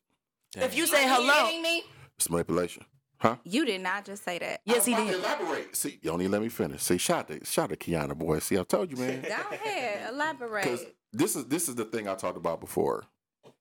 If 0.56 0.76
you 0.76 0.88
say 0.88 1.06
Are 1.06 1.22
you 1.22 1.28
hello, 1.28 1.62
me? 1.62 1.84
It's 2.18 2.30
manipulation. 2.30 2.86
Huh? 3.20 3.36
You 3.44 3.66
did 3.66 3.82
not 3.82 4.06
just 4.06 4.24
say 4.24 4.40
that. 4.40 4.62
yes, 4.64 4.86
he 4.86 4.94
I'm 4.96 5.02
about 5.02 5.12
to 5.12 5.18
did. 5.18 5.26
Elaborate. 5.26 5.76
See, 5.76 6.00
you 6.02 6.10
don't 6.12 6.22
even 6.22 6.32
let 6.32 6.42
me 6.42 6.48
finish. 6.48 6.82
See, 6.84 6.98
shout 6.98 7.28
to 7.28 7.44
shout 7.46 7.70
to 7.70 7.76
Kiana 7.76 8.18
boy. 8.18 8.40
See, 8.40 8.58
I 8.58 8.64
told 8.64 8.90
you, 8.92 8.98
man. 8.98 9.22
Go 9.24 9.28
ahead, 9.28 10.10
elaborate. 10.14 10.64
Because 10.64 10.80
elaborate. 10.82 10.96
this 11.12 11.36
is 11.36 11.46
this 11.46 11.68
is 11.68 11.76
the 11.76 11.84
thing 11.86 12.08
I 12.08 12.16
talked 12.16 12.38
about 12.38 12.62
before. 12.62 13.04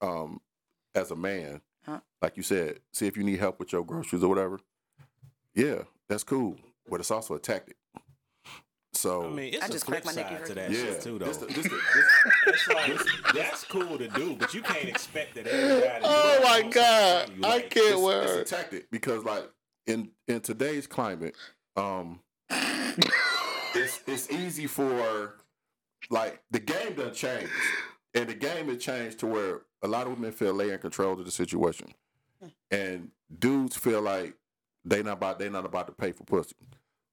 Um, 0.00 0.40
as 0.94 1.10
a 1.10 1.16
man, 1.16 1.60
Huh? 1.84 2.00
like 2.22 2.36
you 2.36 2.42
said, 2.44 2.78
see 2.92 3.06
if 3.08 3.16
you 3.16 3.24
need 3.24 3.40
help 3.40 3.58
with 3.58 3.72
your 3.72 3.84
groceries 3.84 4.22
or 4.22 4.28
whatever. 4.28 4.60
Yeah, 5.56 5.82
that's 6.08 6.22
cool, 6.22 6.54
but 6.88 7.00
it's 7.00 7.10
also 7.10 7.34
a 7.34 7.40
tactic. 7.40 7.77
So 8.94 9.26
I 9.26 9.28
mean, 9.28 9.54
it's 9.54 9.62
I 9.62 9.66
a 9.66 9.70
just 9.70 9.84
flip 9.86 10.02
cracked 10.02 10.16
my 10.16 10.22
neck, 10.22 10.30
you 10.32 10.36
side 10.38 10.46
to 10.46 10.54
that 10.54 10.70
yeah, 10.70 10.78
shit 10.78 11.00
too, 11.02 11.18
though. 11.18 11.24
this 11.26 11.36
the- 11.38 11.46
this 11.46 11.56
the- 11.64 11.68
this- 11.68 12.08
it's 12.46 12.68
like 12.68 13.34
that's 13.34 13.64
cool 13.64 13.98
to 13.98 14.08
do, 14.08 14.34
but 14.36 14.54
you 14.54 14.62
can't 14.62 14.88
expect 14.88 15.34
that 15.36 15.46
everybody. 15.46 16.00
Oh 16.04 16.40
my 16.42 16.62
god, 16.68 17.26
something 17.28 17.44
I 17.44 17.48
like. 17.48 17.70
can't 17.70 17.98
it's, 18.00 18.32
it's 18.40 18.52
a 18.52 18.56
tactic 18.56 18.90
because 18.90 19.24
like 19.24 19.48
in 19.86 20.10
in 20.26 20.40
today's 20.40 20.86
climate, 20.86 21.36
um, 21.76 22.20
it's 23.74 24.00
it's 24.06 24.30
easy 24.30 24.66
for 24.66 25.34
like 26.10 26.42
the 26.50 26.60
game 26.60 26.94
done 26.94 27.12
changed, 27.14 27.52
and 28.14 28.28
the 28.28 28.34
game 28.34 28.68
has 28.68 28.78
changed 28.78 29.18
to 29.20 29.26
where 29.26 29.60
a 29.82 29.88
lot 29.88 30.06
of 30.06 30.14
women 30.14 30.32
feel 30.32 30.56
they 30.56 30.72
in 30.72 30.78
control 30.78 31.12
of 31.18 31.24
the 31.24 31.30
situation, 31.30 31.88
and 32.70 33.10
dudes 33.38 33.76
feel 33.76 34.00
like 34.00 34.34
they 34.84 35.02
not 35.02 35.14
about 35.14 35.38
they 35.38 35.48
not 35.48 35.64
about 35.66 35.86
to 35.86 35.92
pay 35.92 36.12
for 36.12 36.24
pussy. 36.24 36.56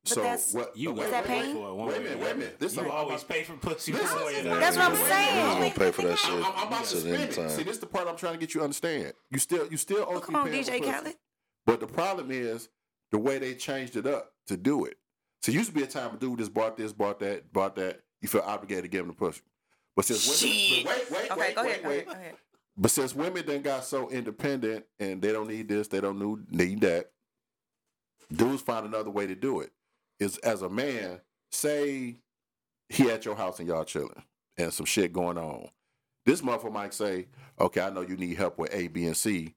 So 0.05 0.21
that's- 0.21 0.53
what 0.53 0.75
You 0.77 0.91
wait, 0.91 0.97
got 1.09 1.11
that 1.11 1.27
wait, 1.27 1.41
pain? 1.43 1.55
wait, 1.55 1.61
for 1.63 1.75
Wait 1.85 1.97
a 1.97 1.99
minute, 1.99 2.19
wait 2.19 2.31
a 2.31 2.35
minute. 2.35 2.59
This 2.59 2.71
is 2.73 2.77
You 2.77 2.83
I'm 2.85 2.91
always 2.91 3.23
pay 3.23 3.43
for 3.43 3.53
pussy 3.57 3.91
This 3.91 4.09
is- 4.11 4.15
way 4.17 4.41
the 4.41 4.49
That's 4.49 4.77
what 4.77 4.91
I'm 4.91 4.95
saying. 4.95 5.35
We 5.35 5.47
was 5.47 5.55
gonna 5.57 5.71
pay 5.71 5.91
for 5.91 6.01
that 6.03 6.17
shit. 6.19 6.31
I'm, 6.33 6.43
I'm 6.55 6.67
about 6.67 6.85
to 6.85 6.91
till 6.91 7.01
the 7.01 7.23
it. 7.23 7.33
See, 7.51 7.63
this 7.63 7.75
is 7.75 7.79
the 7.79 7.85
part 7.87 8.07
I'm 8.07 8.15
trying 8.17 8.33
to 8.33 8.39
get 8.39 8.53
you 8.53 8.59
to 8.61 8.63
understand. 8.65 9.13
You 9.31 9.39
still 9.39 9.67
you 9.69 9.77
still 9.77 10.05
owe 10.07 10.19
Come 10.19 10.35
on, 10.35 10.47
DJ 10.47 10.79
Khaled. 10.83 11.15
But 11.65 11.79
the 11.79 11.87
problem 11.87 12.29
is 12.31 12.69
the 13.11 13.17
way 13.17 13.39
they 13.39 13.55
changed 13.55 13.95
it 13.95 14.05
up 14.05 14.33
to 14.47 14.57
do 14.57 14.85
it. 14.85 14.97
So 15.41 15.51
it 15.51 15.55
used 15.55 15.69
to 15.69 15.75
be 15.75 15.83
a 15.83 15.87
time 15.87 16.13
a 16.15 16.17
dude 16.17 16.39
just 16.39 16.53
bought 16.53 16.77
this, 16.77 16.91
bought 16.93 17.19
that, 17.19 17.51
bought 17.53 17.75
that. 17.75 18.01
You 18.21 18.27
feel 18.27 18.41
obligated 18.41 18.83
to 18.85 18.89
give 18.89 19.01
him 19.01 19.07
the 19.09 19.13
pussy. 19.13 19.41
But 19.95 20.05
since 20.05 20.25
women, 20.27 20.57
Shit. 20.57 20.85
but 20.85 20.95
wait, 20.95 21.11
wait, 21.11 21.31
Okay, 21.31 21.39
wait, 21.39 21.55
go 21.55 21.61
wait, 21.63 21.69
ahead, 21.69 21.83
go 21.83 21.89
wait. 21.89 21.95
ahead, 21.95 22.05
go 22.07 22.11
ahead. 22.13 22.35
But 22.77 22.91
since 22.91 23.15
women 23.15 23.45
then 23.45 23.61
got 23.61 23.85
so 23.85 24.09
independent 24.09 24.85
and 24.99 25.21
they 25.21 25.31
don't 25.31 25.47
need 25.47 25.67
this, 25.69 25.87
they 25.87 26.01
don't 26.01 26.19
need, 26.19 26.51
need 26.51 26.81
that, 26.81 27.11
dudes 28.31 28.61
find 28.61 28.85
another 28.85 29.09
way 29.09 29.27
to 29.27 29.35
do 29.35 29.61
it. 29.61 29.71
Is 30.19 30.37
as 30.39 30.61
a 30.61 30.69
man, 30.69 31.19
say 31.51 32.15
he 32.89 33.09
at 33.09 33.25
your 33.25 33.35
house 33.35 33.59
and 33.59 33.67
y'all 33.67 33.83
chilling 33.83 34.23
and 34.57 34.71
some 34.73 34.85
shit 34.85 35.11
going 35.11 35.37
on. 35.37 35.67
This 36.25 36.41
motherfucker 36.41 36.71
might 36.71 36.93
say, 36.93 37.27
okay, 37.59 37.81
I 37.81 37.89
know 37.89 38.01
you 38.01 38.17
need 38.17 38.37
help 38.37 38.57
with 38.57 38.73
A, 38.73 38.87
B, 38.87 39.05
and 39.05 39.17
C. 39.17 39.53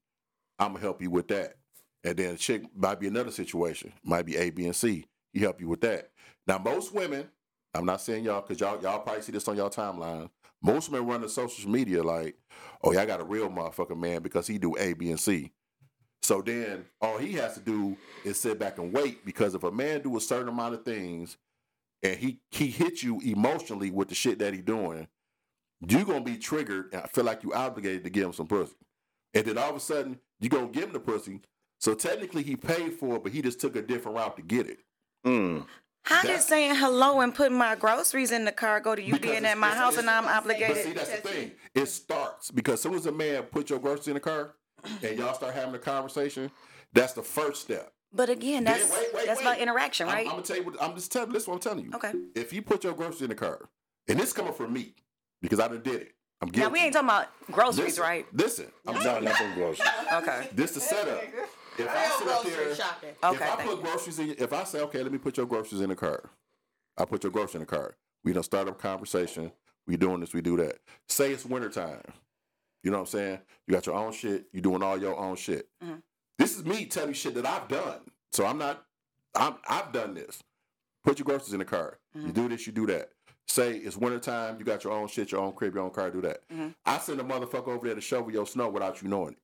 I'm 0.58 0.72
gonna 0.72 0.80
help 0.80 1.00
you 1.00 1.10
with 1.10 1.28
that. 1.28 1.54
And 2.04 2.16
then 2.16 2.34
a 2.34 2.36
chick 2.36 2.62
might 2.76 3.00
be 3.00 3.06
another 3.06 3.30
situation. 3.30 3.92
Might 4.04 4.26
be 4.26 4.36
A, 4.36 4.50
B, 4.50 4.66
and 4.66 4.76
C. 4.76 5.06
He 5.32 5.40
help 5.40 5.60
you 5.60 5.68
with 5.68 5.80
that. 5.82 6.10
Now 6.46 6.58
most 6.58 6.92
women, 6.92 7.28
I'm 7.74 7.84
not 7.84 8.00
saying 8.00 8.24
y'all 8.24 8.40
because 8.40 8.60
y'all 8.60 8.80
y'all 8.82 9.00
probably 9.00 9.22
see 9.22 9.32
this 9.32 9.46
on 9.48 9.56
y'all 9.56 9.70
timeline. 9.70 10.28
Most 10.60 10.90
men 10.90 11.06
run 11.06 11.20
the 11.20 11.28
social 11.28 11.70
media 11.70 12.02
like, 12.02 12.36
oh 12.82 12.92
yeah, 12.92 13.02
I 13.02 13.06
got 13.06 13.20
a 13.20 13.24
real 13.24 13.48
motherfucking 13.48 13.98
man 13.98 14.22
because 14.22 14.46
he 14.46 14.58
do 14.58 14.76
A, 14.76 14.92
B, 14.94 15.10
and 15.10 15.20
C. 15.20 15.52
So 16.22 16.42
then 16.42 16.84
all 17.00 17.18
he 17.18 17.32
has 17.34 17.54
to 17.54 17.60
do 17.60 17.96
is 18.24 18.38
sit 18.38 18.58
back 18.58 18.78
and 18.78 18.92
wait 18.92 19.24
because 19.24 19.54
if 19.54 19.62
a 19.62 19.70
man 19.70 20.02
do 20.02 20.16
a 20.16 20.20
certain 20.20 20.48
amount 20.48 20.74
of 20.74 20.84
things 20.84 21.36
and 22.02 22.18
he 22.18 22.40
he 22.50 22.68
hits 22.68 23.02
you 23.02 23.20
emotionally 23.24 23.90
with 23.90 24.08
the 24.08 24.14
shit 24.14 24.38
that 24.40 24.52
he 24.52 24.60
doing, 24.60 25.08
you're 25.88 26.04
gonna 26.04 26.20
be 26.20 26.36
triggered 26.36 26.92
and 26.92 27.02
I 27.02 27.06
feel 27.06 27.24
like 27.24 27.42
you 27.42 27.54
obligated 27.54 28.04
to 28.04 28.10
give 28.10 28.26
him 28.26 28.32
some 28.32 28.46
pussy. 28.46 28.74
And 29.34 29.44
then 29.46 29.58
all 29.58 29.70
of 29.70 29.76
a 29.76 29.80
sudden 29.80 30.18
you're 30.40 30.50
gonna 30.50 30.68
give 30.68 30.84
him 30.84 30.92
the 30.92 31.00
pussy. 31.00 31.40
So 31.80 31.94
technically 31.94 32.42
he 32.42 32.56
paid 32.56 32.94
for 32.94 33.16
it, 33.16 33.22
but 33.22 33.32
he 33.32 33.40
just 33.40 33.60
took 33.60 33.76
a 33.76 33.82
different 33.82 34.16
route 34.18 34.36
to 34.36 34.42
get 34.42 34.66
it. 34.66 34.80
Mm. 35.26 35.66
How 36.02 36.22
did 36.22 36.40
saying 36.40 36.74
hello 36.74 37.20
and 37.20 37.34
putting 37.34 37.56
my 37.58 37.74
groceries 37.74 38.32
in 38.32 38.44
the 38.44 38.52
car 38.52 38.80
go 38.80 38.94
to 38.94 39.02
you 39.02 39.18
being 39.18 39.44
at 39.44 39.58
my 39.58 39.68
it's- 39.68 39.80
house 39.80 39.92
it's- 39.98 40.00
and 40.00 40.10
I'm 40.10 40.44
But 40.44 40.56
see, 40.56 40.92
that's 40.92 41.10
the 41.10 41.16
thing. 41.28 41.52
It 41.74 41.86
starts 41.86 42.50
because 42.50 42.74
as 42.74 42.82
soon 42.82 42.94
as 42.94 43.06
a 43.06 43.12
man 43.12 43.42
put 43.44 43.70
your 43.70 43.78
groceries 43.78 44.08
in 44.08 44.14
the 44.14 44.20
car 44.20 44.54
and 45.02 45.18
y'all 45.18 45.34
start 45.34 45.54
having 45.54 45.74
a 45.74 45.78
conversation, 45.78 46.50
that's 46.92 47.12
the 47.12 47.22
first 47.22 47.62
step. 47.62 47.92
But 48.12 48.30
again, 48.30 48.64
Then 48.64 48.78
that's 48.78 48.90
wait, 48.92 49.08
wait, 49.14 49.26
that's 49.26 49.38
wait. 49.40 49.46
about 49.46 49.58
interaction, 49.58 50.08
I'm- 50.08 50.16
right? 50.16 50.26
I'm, 50.26 50.32
gonna 50.32 50.42
tell 50.42 50.56
you 50.56 50.62
what 50.64 50.82
I'm 50.82 50.94
just 50.94 51.12
telling. 51.12 51.30
This 51.32 51.42
is 51.42 51.48
what 51.48 51.54
I'm 51.54 51.60
telling 51.60 51.84
you. 51.84 51.90
Okay. 51.94 52.12
If 52.34 52.52
you 52.52 52.62
put 52.62 52.84
your 52.84 52.94
groceries 52.94 53.22
in 53.22 53.28
the 53.28 53.34
car, 53.34 53.68
and 54.08 54.18
this 54.18 54.32
coming 54.32 54.54
from 54.54 54.72
me 54.72 54.94
because 55.42 55.60
I 55.60 55.68
done 55.68 55.82
did 55.82 56.02
it. 56.02 56.14
I'm 56.40 56.50
now 56.54 56.68
we 56.68 56.78
ain't 56.78 56.92
talking 56.92 57.08
about 57.08 57.26
groceries, 57.50 57.86
listen, 57.98 58.02
right? 58.04 58.26
Listen, 58.32 58.66
I'm 58.86 58.94
No, 58.94 59.02
telling 59.02 59.22
you. 59.24 59.28
not 59.28 59.38
from 59.38 59.54
groceries. 59.54 59.88
Okay. 60.12 60.48
This 60.54 60.70
is 60.70 60.74
the 60.76 60.80
setup. 60.82 61.22
If 61.76 61.88
I 61.88 62.08
sit 62.18 62.28
up 62.28 62.42
there, 62.44 62.74
shopping. 62.74 63.10
if 63.10 63.24
Okay, 63.24 63.44
I 63.50 63.56
put 63.56 63.76
you. 63.76 63.82
groceries 63.82 64.18
in, 64.20 64.30
if 64.38 64.52
I 64.52 64.64
say, 64.64 64.80
okay, 64.82 65.02
let 65.02 65.12
me 65.12 65.18
put 65.18 65.36
your 65.36 65.46
groceries 65.46 65.80
in 65.80 65.88
the 65.90 65.96
car, 65.96 66.30
I 66.96 67.04
put 67.04 67.22
your 67.24 67.32
groceries 67.32 67.56
in 67.56 67.60
the 67.60 67.66
car. 67.66 67.96
We 68.24 68.32
don't 68.32 68.42
start 68.44 68.68
up 68.68 68.80
conversation. 68.80 69.52
We 69.86 69.96
doing 69.96 70.20
this, 70.20 70.32
we 70.32 70.40
do 70.40 70.56
that. 70.58 70.78
Say 71.08 71.32
it's 71.32 71.44
wintertime. 71.44 72.02
You 72.82 72.90
know 72.90 72.98
what 72.98 73.02
I'm 73.02 73.18
saying? 73.18 73.38
You 73.66 73.74
got 73.74 73.86
your 73.86 73.96
own 73.96 74.12
shit. 74.12 74.46
You're 74.52 74.62
doing 74.62 74.82
all 74.82 74.98
your 74.98 75.16
own 75.18 75.36
shit. 75.36 75.68
Mhm. 75.82 76.02
This 76.38 76.56
is 76.56 76.64
me 76.64 76.86
telling 76.86 77.10
you 77.10 77.14
shit 77.14 77.34
that 77.34 77.46
I've 77.46 77.68
done. 77.68 78.00
So 78.32 78.46
I'm 78.46 78.58
not. 78.58 78.84
I'm. 79.34 79.56
I've 79.68 79.92
done 79.92 80.14
this. 80.14 80.42
Put 81.04 81.18
your 81.18 81.24
groceries 81.24 81.52
in 81.52 81.58
the 81.58 81.64
car. 81.64 81.98
You 82.14 82.32
do 82.32 82.48
this. 82.48 82.66
You 82.66 82.72
do 82.72 82.86
that. 82.86 83.10
say 83.50 83.76
it's 83.78 83.96
wintertime, 83.96 84.56
you 84.58 84.64
got 84.66 84.84
your 84.84 84.92
own 84.92 85.08
shit, 85.08 85.32
your 85.32 85.40
own 85.40 85.52
crib, 85.54 85.74
your 85.74 85.82
own 85.82 85.90
car, 85.90 86.10
do 86.10 86.20
that. 86.20 86.46
Mm-hmm. 86.50 86.68
I 86.84 86.98
send 86.98 87.18
a 87.18 87.24
motherfucker 87.24 87.68
over 87.68 87.86
there 87.86 87.94
to 87.94 88.00
shovel 88.02 88.30
your 88.30 88.46
snow 88.46 88.68
without 88.68 89.00
you 89.00 89.08
knowing 89.08 89.36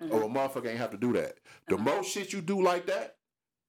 it. 0.00 0.12
Or 0.12 0.24
a 0.24 0.26
motherfucker 0.26 0.66
ain't 0.66 0.76
have 0.78 0.90
to 0.90 0.98
do 0.98 1.14
that. 1.14 1.38
The 1.66 1.76
Uh-huh. 1.76 1.82
most 1.84 2.10
shit 2.10 2.34
you 2.34 2.42
do 2.42 2.60
like 2.62 2.84
that, 2.86 3.16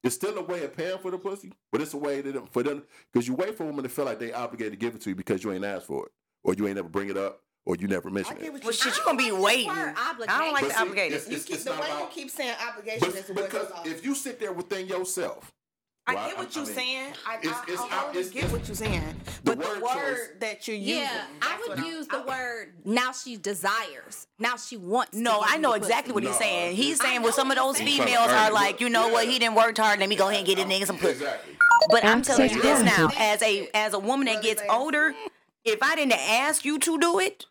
it's 0.04 0.16
still 0.16 0.38
a 0.38 0.42
way 0.42 0.66
of 0.66 0.76
paying 0.76 0.98
for 0.98 1.12
the 1.12 1.18
pussy, 1.18 1.54
but 1.72 1.80
it's 1.82 1.94
a 1.94 1.98
way 1.98 2.20
that 2.20 2.52
for 2.52 2.62
them 2.62 2.84
because 3.14 3.26
you 3.26 3.36
wait 3.36 3.56
for 3.56 3.64
women 3.66 3.84
to 3.84 3.90
feel 3.90 4.04
like 4.04 4.20
they 4.20 4.34
obligated 4.34 4.74
to 4.74 4.78
give 4.78 4.96
it 4.96 5.02
to 5.04 5.12
you 5.12 5.16
because 5.16 5.46
you 5.46 5.54
ain't 5.54 5.64
asked 5.64 5.86
for 5.88 6.08
it, 6.08 6.12
or 6.44 6.54
you 6.56 6.68
ain't 6.68 6.78
ever 6.78 6.90
bring 6.90 7.10
it 7.10 7.16
up, 7.16 7.42
or 7.66 7.76
you 7.76 7.88
never 7.88 8.10
mention 8.10 8.38
it. 8.38 8.52
Well, 8.64 8.72
shit, 8.72 8.98
you 8.98 9.04
gonna 9.06 9.18
be 9.18 9.32
waiting. 9.32 9.70
I 9.72 10.14
don't 10.18 10.52
like 10.54 10.62
But 10.64 10.70
the 10.70 10.76
see, 10.76 10.82
obligated. 10.82 11.14
it's- 11.14 11.28
it's- 11.28 11.46
keep, 11.46 11.56
it's 11.56 11.64
the 11.64 11.70
not 11.72 11.82
way 11.82 11.88
you 12.00 12.08
keep 12.12 12.30
saying 12.30 12.56
obligation 12.68 13.08
is 13.10 13.14
But, 13.16 13.28
the 13.28 13.34
word 13.34 13.50
because 13.52 13.72
off. 13.72 13.86
if 13.88 14.04
you 14.06 14.16
sit 14.16 14.40
there 14.40 14.52
within 14.52 14.88
yourself, 14.88 15.52
I 16.06 16.16
well, 16.16 16.28
get 16.28 16.38
what 16.38 16.48
I 16.48 16.60
you're 16.60 16.66
mean, 16.66 16.76
saying. 16.76 17.14
I, 17.26 17.36
it's- 17.38 17.54
I, 17.56 17.72
it's 17.72 17.82
I, 17.82 17.86
out- 17.86 17.92
already 18.04 18.20
it's- 18.20 18.34
get 18.34 18.44
it's- 18.44 18.52
what 18.52 18.68
you're 18.68 18.76
saying. 18.76 19.16
But 19.46 19.62
the 19.62 19.66
word 19.66 19.82
word 19.82 19.94
choice- 19.94 20.30
that 20.42 20.68
you're 20.68 20.76
using. 20.76 20.96
Yeah, 21.04 21.24
I 21.42 21.58
would 21.62 21.78
what 21.80 21.88
use 21.88 22.08
the 22.10 22.18
I- 22.18 22.26
word 22.26 22.74
now 22.84 23.14
she 23.14 23.38
desires. 23.38 24.28
Now 24.38 24.58
she 24.58 24.76
wants 24.76 25.14
No, 25.14 25.40
give 25.40 25.50
I 25.52 25.58
know 25.58 25.72
exactly 25.72 26.12
pussy. 26.12 26.14
what 26.14 26.24
he's 26.34 26.38
saying. 26.38 26.76
He's 26.76 27.00
saying 27.00 27.20
know 27.22 27.28
well, 27.28 27.32
some 27.34 27.50
of 27.52 27.56
those 27.58 27.78
females 27.80 28.30
are 28.30 28.52
like, 28.52 28.82
you 28.82 28.90
know 28.90 29.08
what, 29.08 29.26
he 29.30 29.40
didn't 29.40 29.56
work 29.56 29.78
hard. 29.78 30.02
Let 30.02 30.10
me 30.10 30.18
go 30.18 30.28
ahead 30.28 30.40
and 30.40 30.48
get 30.48 30.60
a 30.60 30.64
nigga 30.66 30.86
some 30.88 30.98
pussy. 30.98 31.12
exactly. 31.14 31.58
But 31.90 32.04
I'm 32.04 32.22
telling 32.22 32.50
you 32.50 32.62
this 32.62 32.82
Access 32.82 32.98
now, 32.98 33.10
as 33.18 33.42
a 33.42 33.70
as 33.74 33.94
a 33.94 34.00
woman 34.00 34.26
that 34.26 34.44
gets 34.44 34.62
older, 34.70 35.16
if 35.64 35.82
I 35.82 35.96
didn't 35.96 36.14
ask 36.20 36.66
you 36.66 36.80
to 36.80 37.00
do 37.00 37.20
it, 37.20 37.46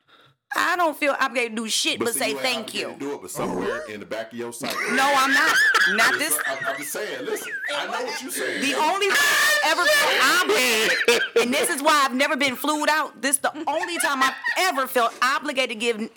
I 0.56 0.76
don't 0.76 0.96
feel 0.96 1.14
obligated 1.18 1.56
to 1.56 1.62
do 1.64 1.68
shit 1.68 1.98
but, 1.98 2.12
see, 2.12 2.18
say 2.18 2.30
ain't 2.30 2.40
thank 2.40 2.74
you. 2.74 2.94
Do 2.98 3.14
it, 3.14 3.22
but 3.22 3.30
somewhere 3.30 3.82
in 3.88 4.00
the 4.00 4.06
back 4.06 4.32
of 4.32 4.38
your 4.38 4.52
psyche. 4.52 4.74
No, 4.92 5.10
I'm 5.16 5.32
not. 5.32 5.56
Not 5.94 6.18
this. 6.18 6.38
I'm, 6.46 6.58
I'm 6.66 6.76
just 6.76 6.92
saying. 6.92 7.24
Listen, 7.24 7.52
I 7.74 7.86
know 7.86 8.04
what 8.04 8.22
you're 8.22 8.30
saying. 8.30 8.60
The 8.62 8.74
only 8.78 9.08
time 9.08 9.16
I 9.18 9.58
ever 9.66 9.84
felt 9.84 10.42
obligated, 10.42 11.42
and 11.42 11.54
this 11.54 11.70
is 11.70 11.82
why 11.82 12.04
I've 12.04 12.14
never 12.14 12.36
been 12.36 12.56
flued 12.56 12.88
out. 12.88 13.20
This 13.22 13.38
the 13.38 13.52
only 13.66 13.98
time 13.98 14.22
I've 14.22 14.34
ever 14.58 14.86
felt 14.86 15.14
obligated 15.22 15.70
to 15.70 15.74
give 15.74 15.96
any 15.98 16.08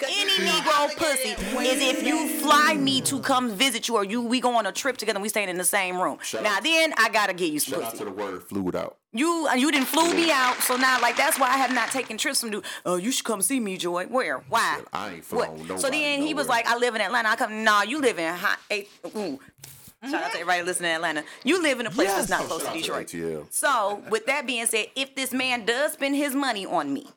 Negro 0.46 0.96
pussy 0.98 1.30
is 1.30 1.82
if 1.82 2.04
you 2.04 2.28
fly 2.42 2.76
me 2.76 3.02
to 3.02 3.20
come 3.22 3.52
visit 3.56 3.88
you, 3.88 3.96
or 3.96 4.04
you 4.04 4.22
we 4.22 4.40
go 4.42 4.56
on 4.56 4.66
a 4.66 4.72
trip 4.72 4.98
together. 4.98 5.18
and 5.18 5.24
We 5.24 5.30
staying 5.30 5.50
in 5.50 5.58
the 5.58 5.64
same 5.64 6.00
room. 6.02 6.20
Shout 6.22 6.44
now 6.44 6.58
out- 6.58 6.64
then, 6.64 6.94
I 6.98 7.10
gotta 7.10 7.34
give 7.34 7.54
you 7.54 7.60
some 7.60 7.80
Shout 7.82 7.94
out 7.94 7.98
to 8.00 8.06
the 8.06 8.12
word 8.12 8.44
fluid 8.44 8.76
out. 8.76 8.98
You 9.16 9.48
uh, 9.50 9.54
you 9.56 9.72
didn't 9.72 9.88
flew 9.88 10.14
me 10.14 10.30
out, 10.30 10.58
so 10.58 10.76
now 10.76 11.00
like 11.02 11.16
that's 11.16 11.40
why 11.40 11.48
I 11.48 11.58
have 11.58 11.74
not 11.74 11.90
taken 11.90 12.18
trips 12.18 12.42
from 12.42 12.52
dude. 12.52 12.66
Oh, 12.86 12.98
you 12.98 13.12
should 13.14 13.24
come 13.24 13.42
see 13.42 13.62
me, 13.62 13.78
Joy. 13.78 14.06
Where? 14.08 14.40
Why? 14.50 14.82
I 14.92 15.14
ain't 15.16 15.32
What? 15.32 15.58
flown 15.58 15.78
So 15.80 15.90
then 15.90 16.22
he 16.22 16.34
was 16.34 16.50
like, 16.50 16.68
I 16.68 16.78
live 16.78 16.96
in 16.96 17.02
Atlanta. 17.02 17.30
I 17.30 17.36
come. 17.38 17.64
Nah, 17.64 17.84
you 17.84 18.02
live 18.02 18.20
in 18.20 18.34
hot. 18.34 18.60
Eight, 18.70 18.90
ooh. 19.16 19.40
Shout 20.04 20.14
out 20.22 20.32
to 20.34 20.40
everybody 20.40 20.62
listening 20.64 20.90
in 20.92 20.96
Atlanta. 20.98 21.24
You 21.44 21.64
live 21.64 21.80
in 21.80 21.88
a 21.88 21.90
place 21.90 22.14
that's 22.14 22.30
not 22.30 22.42
Oh, 22.42 22.48
close 22.48 22.64
to 22.66 22.74
Detroit. 22.74 23.08
ATL. 23.08 23.46
So, 23.52 24.04
with 24.12 24.26
that 24.28 24.46
being 24.46 24.66
said, 24.68 24.88
if 24.96 25.16
this 25.16 25.32
man 25.34 25.66
does 25.66 25.94
spend 25.94 26.16
his 26.16 26.36
money 26.36 26.66
on 26.66 26.94
me, 26.94 27.08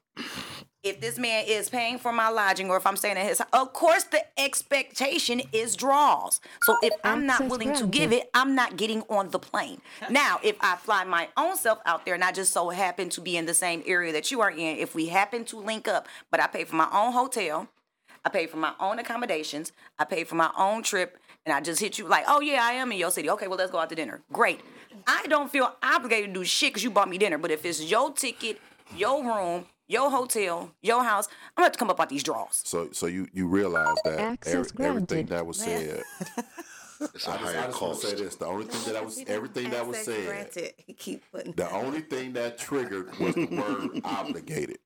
if 0.82 1.00
this 1.00 1.18
man 1.18 1.44
is 1.46 1.68
paying 1.68 1.98
for 1.98 2.12
my 2.12 2.28
lodging, 2.28 2.70
or 2.70 2.76
if 2.76 2.86
I'm 2.86 2.96
staying 2.96 3.16
at 3.16 3.26
his, 3.26 3.38
house, 3.38 3.48
of 3.52 3.72
course 3.72 4.04
the 4.04 4.24
expectation 4.38 5.42
is 5.52 5.74
draws. 5.74 6.40
So 6.62 6.74
oh, 6.74 6.78
if 6.82 6.94
I'm 7.04 7.26
not 7.26 7.48
willing 7.48 7.74
to 7.74 7.86
give 7.86 8.12
it, 8.12 8.30
I'm 8.34 8.54
not 8.54 8.76
getting 8.76 9.02
on 9.08 9.30
the 9.30 9.38
plane. 9.38 9.80
Now, 10.08 10.38
if 10.42 10.56
I 10.60 10.76
fly 10.76 11.04
my 11.04 11.28
own 11.36 11.56
self 11.56 11.80
out 11.84 12.04
there 12.04 12.14
and 12.14 12.22
I 12.22 12.32
just 12.32 12.52
so 12.52 12.70
happen 12.70 13.08
to 13.10 13.20
be 13.20 13.36
in 13.36 13.46
the 13.46 13.54
same 13.54 13.82
area 13.86 14.12
that 14.12 14.30
you 14.30 14.40
are 14.40 14.50
in, 14.50 14.78
if 14.78 14.94
we 14.94 15.08
happen 15.08 15.44
to 15.46 15.58
link 15.58 15.88
up, 15.88 16.06
but 16.30 16.40
I 16.40 16.46
pay 16.46 16.64
for 16.64 16.76
my 16.76 16.88
own 16.92 17.12
hotel, 17.12 17.68
I 18.24 18.28
pay 18.30 18.46
for 18.46 18.56
my 18.56 18.72
own 18.78 18.98
accommodations, 18.98 19.72
I 19.98 20.04
pay 20.04 20.24
for 20.24 20.34
my 20.34 20.50
own 20.56 20.82
trip, 20.82 21.18
and 21.44 21.52
I 21.52 21.60
just 21.60 21.80
hit 21.80 21.98
you 21.98 22.06
like, 22.06 22.24
oh 22.28 22.40
yeah, 22.40 22.60
I 22.62 22.72
am 22.72 22.92
in 22.92 22.98
your 22.98 23.10
city. 23.10 23.30
Okay, 23.30 23.48
well 23.48 23.58
let's 23.58 23.70
go 23.70 23.78
out 23.78 23.88
to 23.88 23.94
dinner. 23.94 24.20
Great. 24.32 24.60
I 25.06 25.26
don't 25.28 25.50
feel 25.50 25.74
obligated 25.82 26.34
to 26.34 26.40
do 26.40 26.44
shit 26.44 26.70
because 26.70 26.84
you 26.84 26.90
bought 26.90 27.08
me 27.08 27.18
dinner. 27.18 27.38
But 27.38 27.50
if 27.50 27.64
it's 27.64 27.82
your 27.82 28.12
ticket, 28.12 28.60
your 28.96 29.24
room, 29.24 29.66
your 29.88 30.10
hotel, 30.10 30.70
your 30.82 31.02
house, 31.02 31.26
I'm 31.26 31.62
gonna 31.62 31.66
have 31.66 31.72
to 31.72 31.78
come 31.78 31.90
up 31.90 31.98
out 32.00 32.08
these 32.08 32.22
draws. 32.22 32.62
So, 32.64 32.90
so 32.92 33.06
you 33.06 33.26
you 33.32 33.48
realize 33.48 33.96
that 34.04 34.20
Access 34.20 34.54
every, 34.54 34.86
everything 34.86 35.26
that 35.26 35.46
was 35.46 35.58
said. 35.58 36.02
It's 37.00 37.28
a 37.28 37.30
I 37.30 37.36
just, 37.36 37.44
I 37.44 37.52
higher 37.52 37.52
just 37.54 37.80
want 37.80 37.94
cost. 37.94 38.00
to 38.00 38.06
say 38.08 38.14
this: 38.16 38.36
the 38.36 38.46
only 38.46 38.64
thing 38.64 38.92
that 38.92 39.00
I 39.00 39.04
was, 39.04 39.24
everything 39.28 39.70
that 39.70 39.86
was 39.86 39.98
said, 39.98 40.26
granted. 40.26 40.74
Keep 40.98 41.30
putting. 41.30 41.52
the 41.52 41.70
only 41.70 42.00
thing 42.00 42.32
that 42.32 42.58
triggered 42.58 43.16
was 43.20 43.34
the 43.36 43.46
word 43.46 44.00
obligated. 44.04 44.78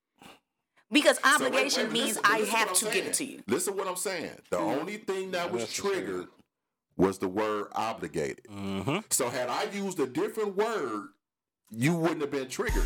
Because 0.91 1.17
So 1.17 1.23
wait, 1.25 1.35
obligation 1.35 1.83
wait, 1.85 1.91
means 1.93 2.07
listen, 2.17 2.21
I 2.25 2.39
listen 2.41 2.55
have 2.55 2.73
to 2.73 2.85
I'm 2.85 2.93
give 2.93 3.07
it 3.07 3.13
to 3.15 3.25
you. 3.25 3.43
Listen 3.47 3.75
what 3.75 3.87
I'm 3.87 3.95
saying. 3.95 4.29
The 4.51 4.57
mm-hmm. 4.57 4.79
only 4.79 4.97
thing 4.97 5.31
that 5.31 5.51
was 5.51 5.73
triggered 5.73 6.27
was 6.97 7.17
the 7.17 7.27
word 7.27 7.67
obligated. 7.71 8.45
Mm-hmm. 8.45 8.97
So 9.09 9.29
had 9.29 9.49
I 9.49 9.63
used 9.73 9.99
a 9.99 10.05
different 10.05 10.55
word, 10.55 11.07
you 11.71 11.95
wouldn't 11.95 12.21
have 12.21 12.31
been 12.31 12.47
triggered. 12.47 12.85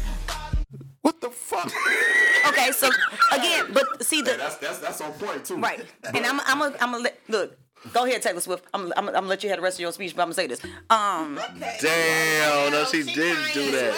What 1.49 1.63
the 1.65 1.69
fuck? 1.69 2.53
Okay, 2.53 2.71
so 2.71 2.89
again, 3.31 3.65
but 3.73 4.03
see 4.03 4.17
Hey, 4.17 4.21
the 4.33 4.37
that's 4.37 4.55
that's 4.57 4.79
that's 4.79 5.01
on 5.01 5.11
point 5.13 5.45
too. 5.45 5.57
right, 5.57 5.83
and 6.13 6.25
I'm 6.25 6.39
I'm 6.45 6.61
a, 6.61 6.65
I'm 6.79 6.91
gonna 6.91 6.99
let 7.03 7.19
look. 7.27 7.57
Go 7.93 8.05
ahead, 8.05 8.21
Taylor 8.23 8.41
Swift. 8.41 8.65
I'm, 8.73 8.91
I'm, 8.97 9.07
I'm 9.07 9.13
gonna 9.13 9.27
let 9.27 9.43
you 9.43 9.49
have 9.49 9.59
the 9.59 9.63
rest 9.63 9.77
of 9.77 9.81
your 9.81 9.91
speech, 9.91 10.15
but 10.15 10.23
I'm 10.23 10.27
gonna 10.27 10.33
say 10.33 10.47
this. 10.47 10.61
Um, 10.89 11.39
Damn, 11.79 12.71
no, 12.71 12.83
she 12.85 13.03
did 13.03 13.37
do 13.53 13.71
that. 13.71 13.93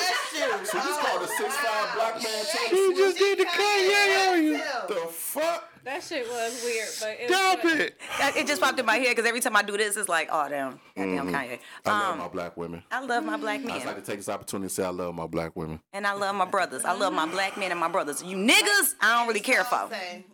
She 0.69 0.77
just 0.77 0.99
called 0.99 1.21
a 1.23 1.27
six 1.27 1.55
five 1.55 1.95
black 1.95 2.15
man. 2.15 2.45
Taylor 2.45 2.75
You 2.77 2.93
Swift. 2.95 2.97
just 2.99 3.17
did 3.17 3.39
the 3.39 3.45
Kanye 3.45 4.31
on 4.31 4.43
you. 4.43 4.57
The 4.89 5.07
fuck? 5.11 5.68
That 5.85 6.03
shit 6.03 6.27
was 6.27 6.61
weird, 6.63 6.87
but 6.99 7.17
it 7.19 7.29
Stop 7.29 7.63
was, 7.63 7.73
it. 7.73 7.97
it 8.37 8.47
just 8.47 8.61
popped 8.61 8.79
in 8.79 8.85
my 8.85 8.97
head 8.97 9.15
because 9.15 9.25
every 9.27 9.39
time 9.39 9.55
I 9.55 9.61
do 9.63 9.77
this, 9.77 9.95
it's 9.97 10.09
like, 10.09 10.29
oh 10.31 10.47
damn, 10.49 10.79
goddamn 10.95 11.31
Kanye. 11.33 11.59
I 11.85 11.89
love 11.89 12.11
Um, 12.13 12.17
my 12.19 12.27
black 12.27 12.57
women. 12.57 12.83
I 12.91 13.03
love 13.05 13.23
my 13.23 13.37
black 13.37 13.61
men. 13.63 13.81
I 13.81 13.85
like 13.85 13.95
to 13.95 14.01
take 14.01 14.17
this 14.17 14.29
opportunity 14.29 14.67
to 14.69 14.73
say 14.73 14.83
I 14.83 14.89
love 14.89 15.15
my 15.15 15.27
black 15.27 15.55
women. 15.55 15.79
and 15.93 16.05
I 16.05 16.13
love 16.13 16.35
my 16.35 16.45
brothers. 16.45 16.85
I 16.85 16.93
love 16.93 17.13
my 17.13 17.25
black 17.27 17.57
men 17.57 17.71
and 17.71 17.79
my 17.79 17.87
brothers. 17.89 18.21
You 18.23 18.35
niggas, 18.37 18.95
I 19.01 19.17
don't 19.19 19.27
really 19.27 19.39
care 19.39 19.63
for. 19.63 19.89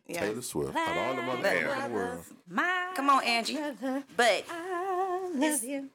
Yeah. 0.08 0.20
Taylor 0.22 0.42
Swift. 0.42 0.76
Out 0.76 0.90
of 0.90 0.98
all 0.98 1.16
the 1.16 1.22
motherfuckers 1.22 1.76
in 1.86 1.92
the 1.92 1.96
world. 1.96 2.24
My 2.50 2.92
Come 2.96 3.10
on, 3.10 3.24
Angie. 3.24 3.58
But 4.18 4.46
I 4.50 5.30
love 5.34 5.64
you. 5.64 5.90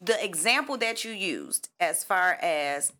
the 0.00 0.22
example 0.24 0.76
that 0.78 1.04
you 1.04 1.12
used, 1.12 1.68
as 1.80 2.04
far 2.04 2.32
as 2.42 2.92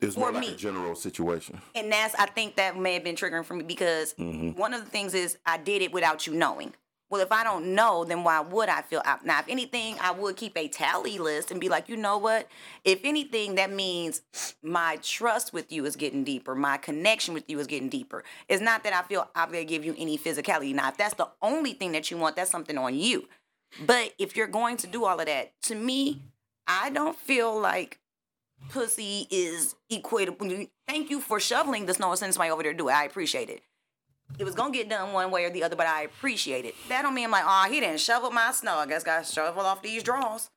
It's 0.00 0.16
more 0.16 0.30
like 0.30 0.46
me. 0.46 0.52
a 0.52 0.56
general 0.56 0.94
situation. 0.94 1.60
and 1.74 1.90
that's 1.90 2.14
I 2.14 2.26
think 2.26 2.56
that 2.56 2.76
may 2.78 2.94
have 2.94 3.04
been 3.04 3.16
triggering 3.16 3.44
for 3.44 3.54
me 3.54 3.64
because 3.64 4.14
mm-hmm. 4.14 4.58
one 4.58 4.74
of 4.74 4.84
the 4.84 4.90
things 4.90 5.14
is 5.14 5.38
I 5.44 5.58
did 5.58 5.82
it 5.82 5.92
without 5.92 6.26
you 6.26 6.34
knowing. 6.34 6.74
Well, 7.10 7.22
if 7.22 7.32
I 7.32 7.42
don't 7.42 7.74
know, 7.74 8.04
then 8.04 8.22
why 8.22 8.40
would 8.40 8.68
I 8.68 8.82
feel 8.82 9.00
out? 9.04 9.24
Now, 9.24 9.38
if 9.40 9.48
anything, 9.48 9.96
I 9.98 10.10
would 10.10 10.36
keep 10.36 10.58
a 10.58 10.68
tally 10.68 11.18
list 11.18 11.50
and 11.50 11.58
be 11.58 11.70
like, 11.70 11.88
you 11.88 11.96
know 11.96 12.18
what? 12.18 12.48
If 12.84 13.00
anything, 13.02 13.54
that 13.54 13.72
means 13.72 14.20
my 14.62 14.98
trust 15.00 15.54
with 15.54 15.72
you 15.72 15.86
is 15.86 15.96
getting 15.96 16.22
deeper. 16.22 16.54
My 16.54 16.76
connection 16.76 17.32
with 17.32 17.48
you 17.48 17.58
is 17.60 17.66
getting 17.66 17.88
deeper. 17.88 18.24
It's 18.46 18.60
not 18.60 18.84
that 18.84 18.92
I 18.92 19.02
feel 19.08 19.26
I'm 19.34 19.50
going 19.50 19.66
to 19.66 19.70
give 19.70 19.86
you 19.86 19.94
any 19.96 20.18
physicality. 20.18 20.74
Now, 20.74 20.88
if 20.88 20.98
that's 20.98 21.14
the 21.14 21.30
only 21.40 21.72
thing 21.72 21.92
that 21.92 22.10
you 22.10 22.18
want, 22.18 22.36
that's 22.36 22.50
something 22.50 22.76
on 22.76 22.94
you. 22.94 23.26
But 23.86 24.12
if 24.18 24.36
you're 24.36 24.46
going 24.46 24.76
to 24.78 24.86
do 24.86 25.06
all 25.06 25.18
of 25.18 25.26
that, 25.26 25.52
to 25.62 25.74
me, 25.74 26.20
I 26.66 26.90
don't 26.90 27.18
feel 27.18 27.58
like 27.58 28.00
pussy 28.70 29.26
is 29.30 29.74
equated. 29.90 30.38
when 30.40 30.50
you- 30.50 30.68
Thank 30.86 31.10
you 31.10 31.20
for 31.20 31.38
shoveling 31.40 31.86
the 31.86 31.94
snow 31.94 32.10
and 32.10 32.18
sending 32.18 32.32
somebody 32.32 32.50
over 32.50 32.62
there 32.62 32.72
to 32.72 32.78
do 32.78 32.88
it. 32.88 32.92
I 32.92 33.04
appreciate 33.04 33.50
it. 33.50 33.62
It 34.38 34.44
was 34.44 34.54
gonna 34.54 34.70
get 34.72 34.88
done 34.88 35.12
one 35.12 35.30
way 35.30 35.44
or 35.44 35.50
the 35.50 35.62
other, 35.64 35.76
but 35.76 35.86
I 35.86 36.02
appreciate 36.02 36.64
it. 36.66 36.74
That 36.88 37.02
don't 37.02 37.14
mean 37.14 37.24
I'm 37.26 37.30
like, 37.30 37.44
oh, 37.46 37.70
he 37.70 37.80
didn't 37.80 38.00
shovel 38.00 38.30
my 38.30 38.52
snow. 38.52 38.76
I 38.76 38.86
guess 38.86 39.02
got 39.02 39.26
shovel 39.26 39.62
off 39.64 39.80
these 39.82 40.02
drawers. 40.02 40.50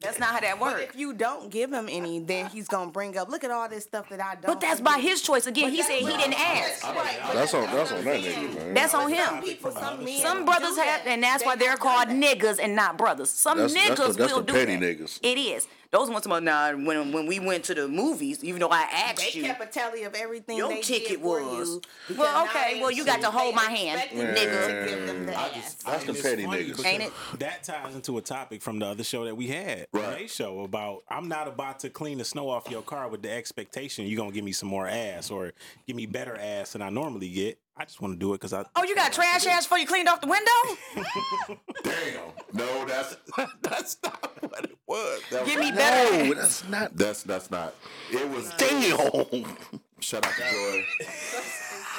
That's 0.00 0.18
not 0.18 0.30
how 0.30 0.40
that 0.40 0.58
But 0.60 0.74
works. 0.74 0.82
if 0.94 0.96
you 0.96 1.12
don't 1.12 1.50
give 1.50 1.72
him 1.72 1.88
any, 1.90 2.20
then 2.20 2.46
he's 2.46 2.68
gonna 2.68 2.90
bring 2.90 3.16
up. 3.18 3.28
Look 3.28 3.44
at 3.44 3.50
all 3.50 3.68
this 3.68 3.84
stuff 3.84 4.08
that 4.10 4.20
I 4.20 4.34
don't. 4.36 4.46
But 4.46 4.60
that's 4.60 4.80
by 4.80 4.98
his 4.98 5.20
choice. 5.22 5.46
Again, 5.46 5.70
he 5.72 5.82
said 5.82 5.98
he 6.00 6.06
didn't 6.06 6.34
ask. 6.40 6.80
That's 6.82 7.52
on 7.54 7.62
that's 7.74 7.92
on 7.92 8.04
that 8.04 8.20
nigga, 8.20 8.54
man. 8.54 8.74
That's 8.74 8.94
on 8.94 9.14
Some 9.14 9.36
him. 9.36 9.42
people, 9.42 9.72
some. 9.72 10.06
Some 10.18 10.44
brothers 10.44 10.76
have, 10.78 11.06
and 11.06 11.22
that's 11.22 11.42
They 11.42 11.46
why 11.46 11.56
they're 11.56 11.76
called 11.76 12.08
that. 12.08 12.16
niggas 12.16 12.60
and 12.62 12.74
not 12.76 12.96
brothers. 12.96 13.30
Some 13.30 13.58
That's- 13.58 13.74
niggas 13.76 13.96
that's 13.96 14.00
the- 14.16 14.22
that's 14.22 14.32
will 14.32 14.40
the 14.42 14.46
do 14.46 14.58
petty 14.58 14.76
that. 14.76 14.98
niggas. 15.00 15.18
It 15.22 15.38
is. 15.38 15.66
Those 15.92 16.08
ones 16.08 16.24
about 16.24 16.42
nah. 16.42 16.72
When 16.72 17.12
when 17.12 17.26
we 17.26 17.38
went 17.38 17.64
to 17.64 17.74
the 17.74 17.86
movies, 17.86 18.42
even 18.42 18.60
though 18.60 18.70
I 18.70 18.80
asked 18.90 19.18
They 19.18 19.38
you, 19.38 19.44
kept 19.44 19.62
a 19.62 19.66
tally 19.66 20.04
of 20.04 20.14
everything 20.14 20.56
Your 20.56 20.70
they 20.70 20.80
ticket 20.80 21.08
did 21.10 21.20
for 21.20 21.42
was. 21.42 21.68
you. 22.08 22.16
Well, 22.16 22.46
okay, 22.46 22.80
well, 22.80 22.90
you 22.90 23.04
got 23.04 23.20
to 23.20 23.30
hold 23.30 23.54
my 23.54 23.64
hand, 23.64 24.00
expect 24.00 24.14
you 24.14 24.22
nigga. 24.22 24.66
to 24.86 24.90
give 24.90 25.06
them 25.06 25.26
the 25.26 25.38
I 25.38 25.42
ass. 25.42 25.54
just, 25.54 25.84
That's 25.84 26.02
I, 26.02 26.06
the 26.06 26.12
it's 26.12 26.22
petty 26.22 26.44
funny 26.46 26.70
niggas. 26.70 26.86
Ain't 26.86 27.02
it? 27.02 27.12
That 27.40 27.62
ties 27.62 27.94
into 27.94 28.16
a 28.16 28.22
topic 28.22 28.62
from 28.62 28.78
the 28.78 28.86
other 28.86 29.04
show 29.04 29.26
that 29.26 29.36
we 29.36 29.48
had, 29.48 29.86
Right. 29.92 30.06
right. 30.08 30.30
show 30.30 30.60
about 30.60 31.02
I'm 31.10 31.28
not 31.28 31.46
about 31.46 31.80
to 31.80 31.90
clean 31.90 32.16
the 32.16 32.24
snow 32.24 32.48
off 32.48 32.70
your 32.70 32.80
car 32.82 33.10
with 33.10 33.20
the 33.20 33.30
expectation 33.30 34.06
you're 34.06 34.16
gonna 34.16 34.32
give 34.32 34.44
me 34.44 34.52
some 34.52 34.70
more 34.70 34.86
ass 34.88 35.30
or 35.30 35.52
give 35.86 35.94
me 35.94 36.06
better 36.06 36.36
ass 36.38 36.72
than 36.72 36.80
I 36.80 36.88
normally 36.88 37.28
get. 37.28 37.58
I 37.76 37.84
just 37.84 38.00
want 38.02 38.14
to 38.14 38.18
do 38.18 38.34
it 38.34 38.36
because 38.36 38.52
I. 38.52 38.64
Oh, 38.76 38.84
you 38.84 38.94
got 38.94 39.12
trash 39.12 39.46
ass 39.46 39.64
before 39.64 39.78
you 39.78 39.86
cleaned 39.86 40.08
off 40.08 40.20
the 40.20 40.26
window? 40.26 41.58
Damn. 41.82 42.20
No, 42.52 42.84
that's 42.84 43.16
that's 43.62 43.96
not 44.04 44.42
what 44.42 44.64
it 44.64 44.76
was. 44.86 45.22
That 45.30 45.46
Give 45.46 45.56
was- 45.58 45.70
me 45.70 45.76
better. 45.76 46.24
No, 46.24 46.34
that's 46.34 46.68
not. 46.68 46.96
That's 46.96 47.22
that's 47.22 47.50
not. 47.50 47.74
It 48.10 48.28
was. 48.28 48.52
Damn. 48.58 49.56
Shout 50.00 50.26
out 50.26 50.32
to 50.34 50.42
Joy. 50.42 50.84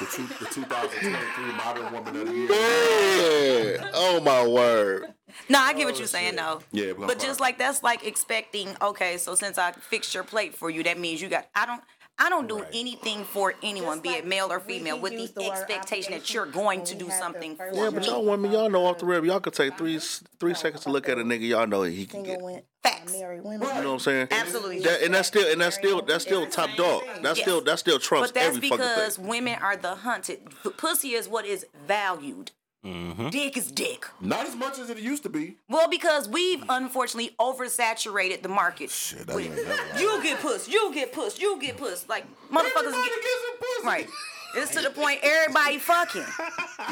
The, 0.00 0.06
two, 0.06 0.26
the 0.26 0.46
2023 0.52 1.52
Modern 1.54 1.92
Woman 1.92 2.16
of 2.16 2.26
the 2.26 2.34
Year. 2.34 3.76
Yeah. 3.78 3.90
Oh 3.94 4.20
my 4.20 4.46
word. 4.46 5.14
No, 5.48 5.58
I 5.58 5.72
get 5.72 5.86
what 5.86 5.96
you're 5.96 6.04
oh, 6.04 6.06
saying 6.06 6.36
though. 6.36 6.60
Yeah, 6.72 6.92
but 6.96 7.08
but 7.08 7.18
just 7.18 7.40
like 7.40 7.58
that's 7.58 7.82
like 7.82 8.06
expecting. 8.06 8.76
Okay, 8.80 9.16
so 9.16 9.34
since 9.34 9.58
I 9.58 9.72
fixed 9.72 10.14
your 10.14 10.24
plate 10.24 10.54
for 10.54 10.70
you, 10.70 10.82
that 10.84 10.98
means 10.98 11.20
you 11.20 11.28
got. 11.28 11.48
I 11.54 11.66
don't. 11.66 11.82
I 12.16 12.28
don't 12.28 12.46
do 12.48 12.58
Right. 12.58 12.68
anything 12.72 13.24
for 13.24 13.54
anyone, 13.62 13.94
Just 13.96 14.02
be 14.04 14.08
like 14.10 14.18
it 14.20 14.26
male 14.26 14.52
or 14.52 14.60
female, 14.60 14.98
with 15.00 15.12
the 15.12 15.26
the 15.40 15.50
expectation 15.50 16.12
that 16.12 16.32
you're 16.32 16.46
going 16.46 16.84
to 16.84 16.94
do 16.94 17.10
something 17.10 17.56
first 17.56 17.72
for 17.74 17.76
Yeah, 17.76 17.84
one. 17.86 17.94
but 17.94 18.06
y'all 18.06 18.24
women, 18.24 18.52
y'all 18.52 18.70
know 18.70 18.86
off 18.86 18.98
the 18.98 19.06
rib. 19.06 19.24
Y'all 19.24 19.40
could 19.40 19.52
take 19.54 19.76
three 19.76 19.98
three 20.38 20.54
seconds 20.54 20.84
to 20.84 20.90
look 20.90 21.08
at 21.08 21.18
a 21.18 21.22
nigga. 21.22 21.48
Y'all 21.48 21.66
know 21.66 21.82
he 21.82 22.06
can 22.06 22.22
get. 22.22 22.32
Single 22.34 22.46
win- 22.46 22.62
Facts. 22.84 23.12
married. 23.12 23.42
You 23.44 23.58
know 23.58 23.66
what 23.66 23.86
I'm 23.86 23.98
saying? 23.98 24.28
Absolutely. 24.30 24.80
That, 24.80 25.02
and 25.02 25.12
that's 25.14 25.26
still 25.28 25.50
and 25.50 25.60
that's 25.60 25.74
still 25.76 26.02
that's 26.02 26.24
still 26.24 26.46
top 26.46 26.70
dog. 26.76 27.02
That's 27.22 27.38
Yes. 27.38 27.46
still 27.46 27.60
that 27.62 27.78
still 27.80 27.98
trumps 27.98 28.28
But 28.28 28.34
that's 28.34 28.56
every 28.56 28.68
fucking 28.68 28.76
because 28.86 29.16
thing. 29.16 29.26
women 29.26 29.58
are 29.60 29.76
the 29.76 29.94
hunted. 29.96 30.40
Pussy 30.76 31.14
is 31.14 31.28
what 31.28 31.46
is 31.46 31.66
valued. 31.86 32.52
Mm-hmm. 32.84 33.30
Dick 33.30 33.56
is 33.56 33.72
dick. 33.72 34.06
Not 34.20 34.46
as 34.46 34.54
much 34.54 34.78
as 34.78 34.90
it 34.90 34.98
used 34.98 35.22
to 35.22 35.30
be. 35.30 35.56
Well, 35.68 35.88
because 35.88 36.28
we've 36.28 36.62
unfortunately 36.68 37.34
oversaturated 37.40 38.42
the 38.42 38.48
market. 38.48 38.90
Shit, 38.90 39.26
that 39.26 39.34
with, 39.36 39.46
ain't 39.46 39.54
never 39.56 40.00
you 40.00 40.22
get 40.22 40.40
puss, 40.40 40.68
you 40.68 40.92
get 40.92 41.12
puss, 41.12 41.40
you 41.40 41.58
get 41.60 41.78
puss. 41.78 42.06
Like 42.08 42.24
motherfuckers 42.50 42.92
Everybody 42.92 43.08
get 43.08 43.22
gets 43.22 43.42
some 43.46 43.58
pussy. 43.58 43.86
right. 43.86 44.08
It's 44.56 44.70
to 44.72 44.82
the 44.82 44.90
point 44.90 45.20
everybody 45.22 45.78
fucking. 45.78 46.24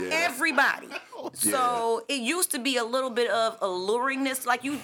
Yeah. 0.00 0.08
Everybody. 0.10 0.88
So 1.34 2.02
it 2.08 2.20
used 2.20 2.50
to 2.52 2.58
be 2.58 2.76
a 2.78 2.84
little 2.84 3.10
bit 3.10 3.30
of 3.30 3.60
alluringness, 3.60 4.46
like 4.46 4.64
you. 4.64 4.80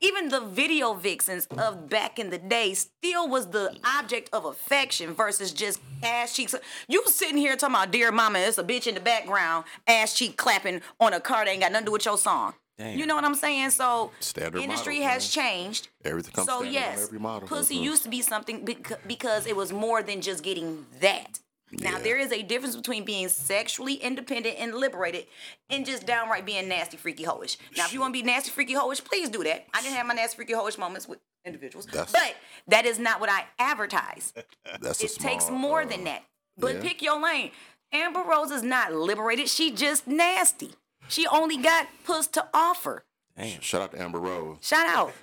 Even 0.00 0.28
the 0.28 0.40
video 0.40 0.94
vixens 0.94 1.46
of 1.56 1.88
back 1.88 2.18
in 2.18 2.30
the 2.30 2.38
day 2.38 2.74
still 2.74 3.28
was 3.28 3.48
the 3.50 3.76
object 3.98 4.28
of 4.32 4.44
affection 4.44 5.14
versus 5.14 5.52
just 5.52 5.80
ass 6.02 6.34
cheeks. 6.34 6.54
You 6.88 7.02
sitting 7.06 7.36
here 7.38 7.56
talking 7.56 7.74
about 7.74 7.90
dear 7.90 8.12
mama, 8.12 8.38
it's 8.40 8.58
a 8.58 8.64
bitch 8.64 8.86
in 8.86 8.94
the 8.94 9.00
background, 9.00 9.64
ass 9.86 10.14
cheek 10.16 10.36
clapping 10.36 10.80
on 11.00 11.12
a 11.12 11.20
car 11.20 11.44
that 11.44 11.50
ain't 11.50 11.60
got 11.60 11.72
nothing 11.72 11.84
to 11.86 11.88
do 11.88 11.92
with 11.92 12.04
your 12.04 12.18
song. 12.18 12.54
Damn. 12.78 12.98
You 12.98 13.06
know 13.06 13.14
what 13.14 13.24
I'm 13.24 13.34
saying? 13.34 13.70
So 13.70 14.10
Standard 14.20 14.60
industry 14.60 15.00
models, 15.00 15.12
has 15.14 15.28
changed. 15.30 15.88
Everything 16.04 16.32
comes 16.32 16.46
So 16.46 16.62
yes, 16.62 16.98
on 16.98 17.04
every 17.04 17.18
model. 17.18 17.48
pussy 17.48 17.76
Mhm. 17.78 17.82
used 17.84 18.02
to 18.02 18.10
be 18.10 18.20
something 18.20 18.66
bec- 18.66 19.06
because 19.06 19.46
it 19.46 19.56
was 19.56 19.72
more 19.72 20.02
than 20.02 20.20
just 20.20 20.42
getting 20.42 20.84
that. 21.00 21.38
Now 21.72 21.92
Yeah. 21.92 21.98
there 21.98 22.18
is 22.18 22.32
a 22.32 22.42
difference 22.42 22.76
between 22.76 23.04
being 23.04 23.28
sexually 23.28 23.94
independent 23.94 24.56
and 24.58 24.74
liberated 24.74 25.26
and 25.68 25.84
just 25.84 26.06
downright 26.06 26.46
being 26.46 26.68
nasty, 26.68 26.96
freaky, 26.96 27.24
hoish. 27.24 27.56
Now, 27.76 27.86
if 27.86 27.92
you 27.92 28.00
want 28.00 28.14
to 28.14 28.20
be 28.20 28.26
nasty, 28.26 28.50
freaky, 28.50 28.74
hoish, 28.74 29.04
please 29.04 29.28
do 29.28 29.42
that. 29.44 29.66
I 29.74 29.82
didn't 29.82 29.96
have 29.96 30.06
my 30.06 30.14
nasty, 30.14 30.36
freaky, 30.36 30.52
hoish 30.54 30.78
moments 30.78 31.08
with 31.08 31.18
individuals, 31.44 31.86
That's- 31.86 32.12
but 32.12 32.34
that 32.68 32.86
is 32.86 32.98
not 32.98 33.20
what 33.20 33.28
I 33.30 33.46
advertise. 33.58 34.32
That's 34.80 35.02
It 35.02 35.14
takes 35.20 35.50
more 35.50 35.82
uh, 35.82 35.86
than 35.86 36.04
that. 36.04 36.24
But 36.56 36.76
yeah. 36.76 36.82
pick 36.82 37.02
your 37.02 37.20
lane. 37.20 37.50
Amber 37.92 38.22
Rose 38.22 38.50
is 38.50 38.62
not 38.62 38.92
liberated. 38.92 39.48
She 39.48 39.70
just 39.70 40.06
nasty. 40.06 40.72
She 41.08 41.26
only 41.26 41.56
got 41.56 41.86
puss 42.04 42.26
to 42.28 42.46
offer. 42.54 43.04
Damn. 43.38 43.60
Shout 43.60 43.82
out 43.82 43.92
to 43.92 44.00
Amber 44.00 44.18
Rose. 44.18 44.56
Shout 44.62 44.86
out. 44.86 45.12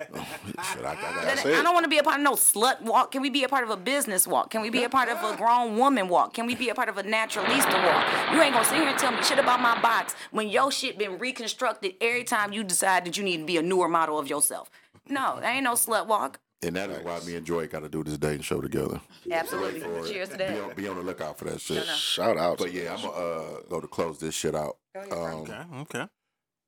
Shit, 0.72 0.84
I, 0.84 0.94
I 0.94 1.58
I 1.58 1.62
don't 1.62 1.74
want 1.74 1.82
to 1.84 1.90
be 1.90 1.98
a 1.98 2.02
part 2.04 2.16
of 2.18 2.22
no 2.22 2.34
slut 2.34 2.80
walk. 2.82 3.10
Can 3.10 3.22
we 3.22 3.28
be 3.30 3.42
a 3.42 3.48
part 3.48 3.64
of 3.64 3.70
a 3.70 3.76
business 3.76 4.26
walk? 4.26 4.50
Can 4.50 4.62
we 4.62 4.70
be 4.70 4.84
a 4.84 4.88
part 4.88 5.08
of 5.08 5.18
a 5.24 5.36
grown 5.36 5.76
woman 5.76 6.08
walk? 6.08 6.32
Can 6.32 6.46
we 6.46 6.54
be 6.54 6.68
a 6.68 6.74
part 6.76 6.88
of 6.88 6.96
a 6.96 7.02
naturalista 7.02 7.74
walk? 7.84 8.32
You 8.32 8.40
ain't 8.40 8.54
gonna 8.54 8.64
sit 8.64 8.76
here 8.76 8.88
and 8.88 8.98
tell 8.98 9.10
me 9.10 9.22
shit 9.24 9.40
about 9.40 9.60
my 9.60 9.80
box 9.82 10.14
when 10.30 10.48
your 10.48 10.70
shit 10.70 10.96
been 10.96 11.18
reconstructed 11.18 11.94
every 12.00 12.22
time 12.22 12.52
you 12.52 12.62
decide 12.62 13.04
that 13.04 13.16
you 13.16 13.24
need 13.24 13.38
to 13.38 13.44
be 13.44 13.56
a 13.56 13.62
newer 13.62 13.88
model 13.88 14.16
of 14.18 14.28
yourself. 14.28 14.70
No, 15.08 15.38
that 15.40 15.52
ain't 15.52 15.64
no 15.64 15.72
slut 15.72 16.06
walk. 16.06 16.38
And 16.62 16.76
that 16.76 16.88
is 16.90 17.04
why 17.04 17.20
me 17.26 17.34
and 17.34 17.44
Joy 17.44 17.66
got 17.66 17.80
to 17.80 17.88
do 17.90 18.02
this 18.04 18.16
dating 18.16 18.40
show 18.42 18.60
together. 18.60 19.00
Absolutely. 19.30 19.80
Cheers 20.10 20.30
to 20.30 20.38
Be 20.38 20.44
that. 20.44 20.62
on, 20.64 20.74
be 20.74 20.88
on 20.88 20.96
the 20.96 21.02
lookout 21.02 21.36
for 21.38 21.44
that 21.46 21.60
shit. 21.60 21.84
Shout 21.84 22.38
out. 22.38 22.58
But 22.58 22.72
yeah, 22.72 22.94
I'm 22.94 23.02
gonna 23.02 23.12
uh, 23.12 23.60
go 23.68 23.80
to 23.80 23.86
close 23.86 24.18
this 24.18 24.34
shit 24.34 24.54
out. 24.54 24.76
Um, 25.10 25.10
Okay. 25.12 25.62
Okay. 25.80 26.06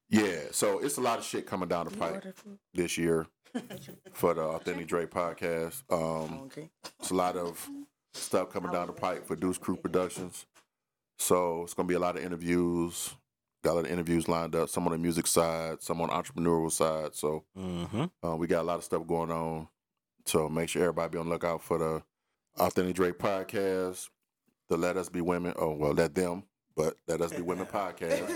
Yeah, 0.08 0.38
so 0.52 0.78
it's 0.78 0.98
a 0.98 1.00
lot 1.00 1.18
of 1.18 1.24
shit 1.24 1.46
coming 1.46 1.68
down 1.68 1.86
the 1.88 1.96
pipe 1.96 2.24
this 2.74 2.96
year 2.96 3.26
for 4.12 4.34
the 4.34 4.42
Authentic 4.42 4.86
Dre 4.86 5.06
podcast. 5.06 5.82
Um, 5.90 6.42
Okay. 6.44 6.70
it's 7.00 7.10
a 7.10 7.14
lot 7.14 7.36
of 7.36 7.68
stuff 8.14 8.50
coming 8.50 8.70
down 8.72 8.86
the 8.86 8.92
pipe 8.92 9.26
for 9.26 9.34
DeuceKru 9.36 9.82
Productions. 9.82 10.46
So 11.18 11.62
it's 11.64 11.74
gonna 11.74 11.88
be 11.88 11.94
a 11.94 11.98
lot 11.98 12.16
of 12.16 12.22
interviews. 12.24 13.14
Got 13.64 13.72
a 13.72 13.74
lot 13.74 13.84
of 13.86 13.90
interviews 13.90 14.28
lined 14.28 14.54
up. 14.54 14.68
Some 14.68 14.86
on 14.86 14.92
the 14.92 14.98
music 14.98 15.26
side, 15.26 15.82
some 15.82 16.00
on 16.00 16.08
the 16.08 16.14
entrepreneurial 16.14 16.70
side. 16.70 17.14
So 17.14 17.44
Mm-hmm. 17.58 18.04
uh, 18.24 18.36
we 18.36 18.46
got 18.46 18.60
a 18.62 18.62
lot 18.68 18.78
of 18.78 18.84
stuff 18.84 19.06
going 19.06 19.30
on. 19.32 19.66
So 20.26 20.48
make 20.48 20.68
sure 20.68 20.82
everybody 20.82 21.12
be 21.12 21.18
on 21.18 21.26
the 21.26 21.32
lookout 21.32 21.62
for 21.62 21.78
the 21.78 22.02
Authentic 22.62 22.94
Dre 22.94 23.12
podcast, 23.12 24.08
the 24.68 24.76
Let 24.76 24.96
Us 24.96 25.08
Be 25.08 25.20
Women. 25.20 25.54
Oh 25.58 25.72
well, 25.72 25.92
let 25.94 26.14
them, 26.14 26.44
but 26.76 26.94
Let 27.08 27.20
Us 27.22 27.32
Be 27.32 27.42
Women 27.42 27.66
podcast. 27.72 28.28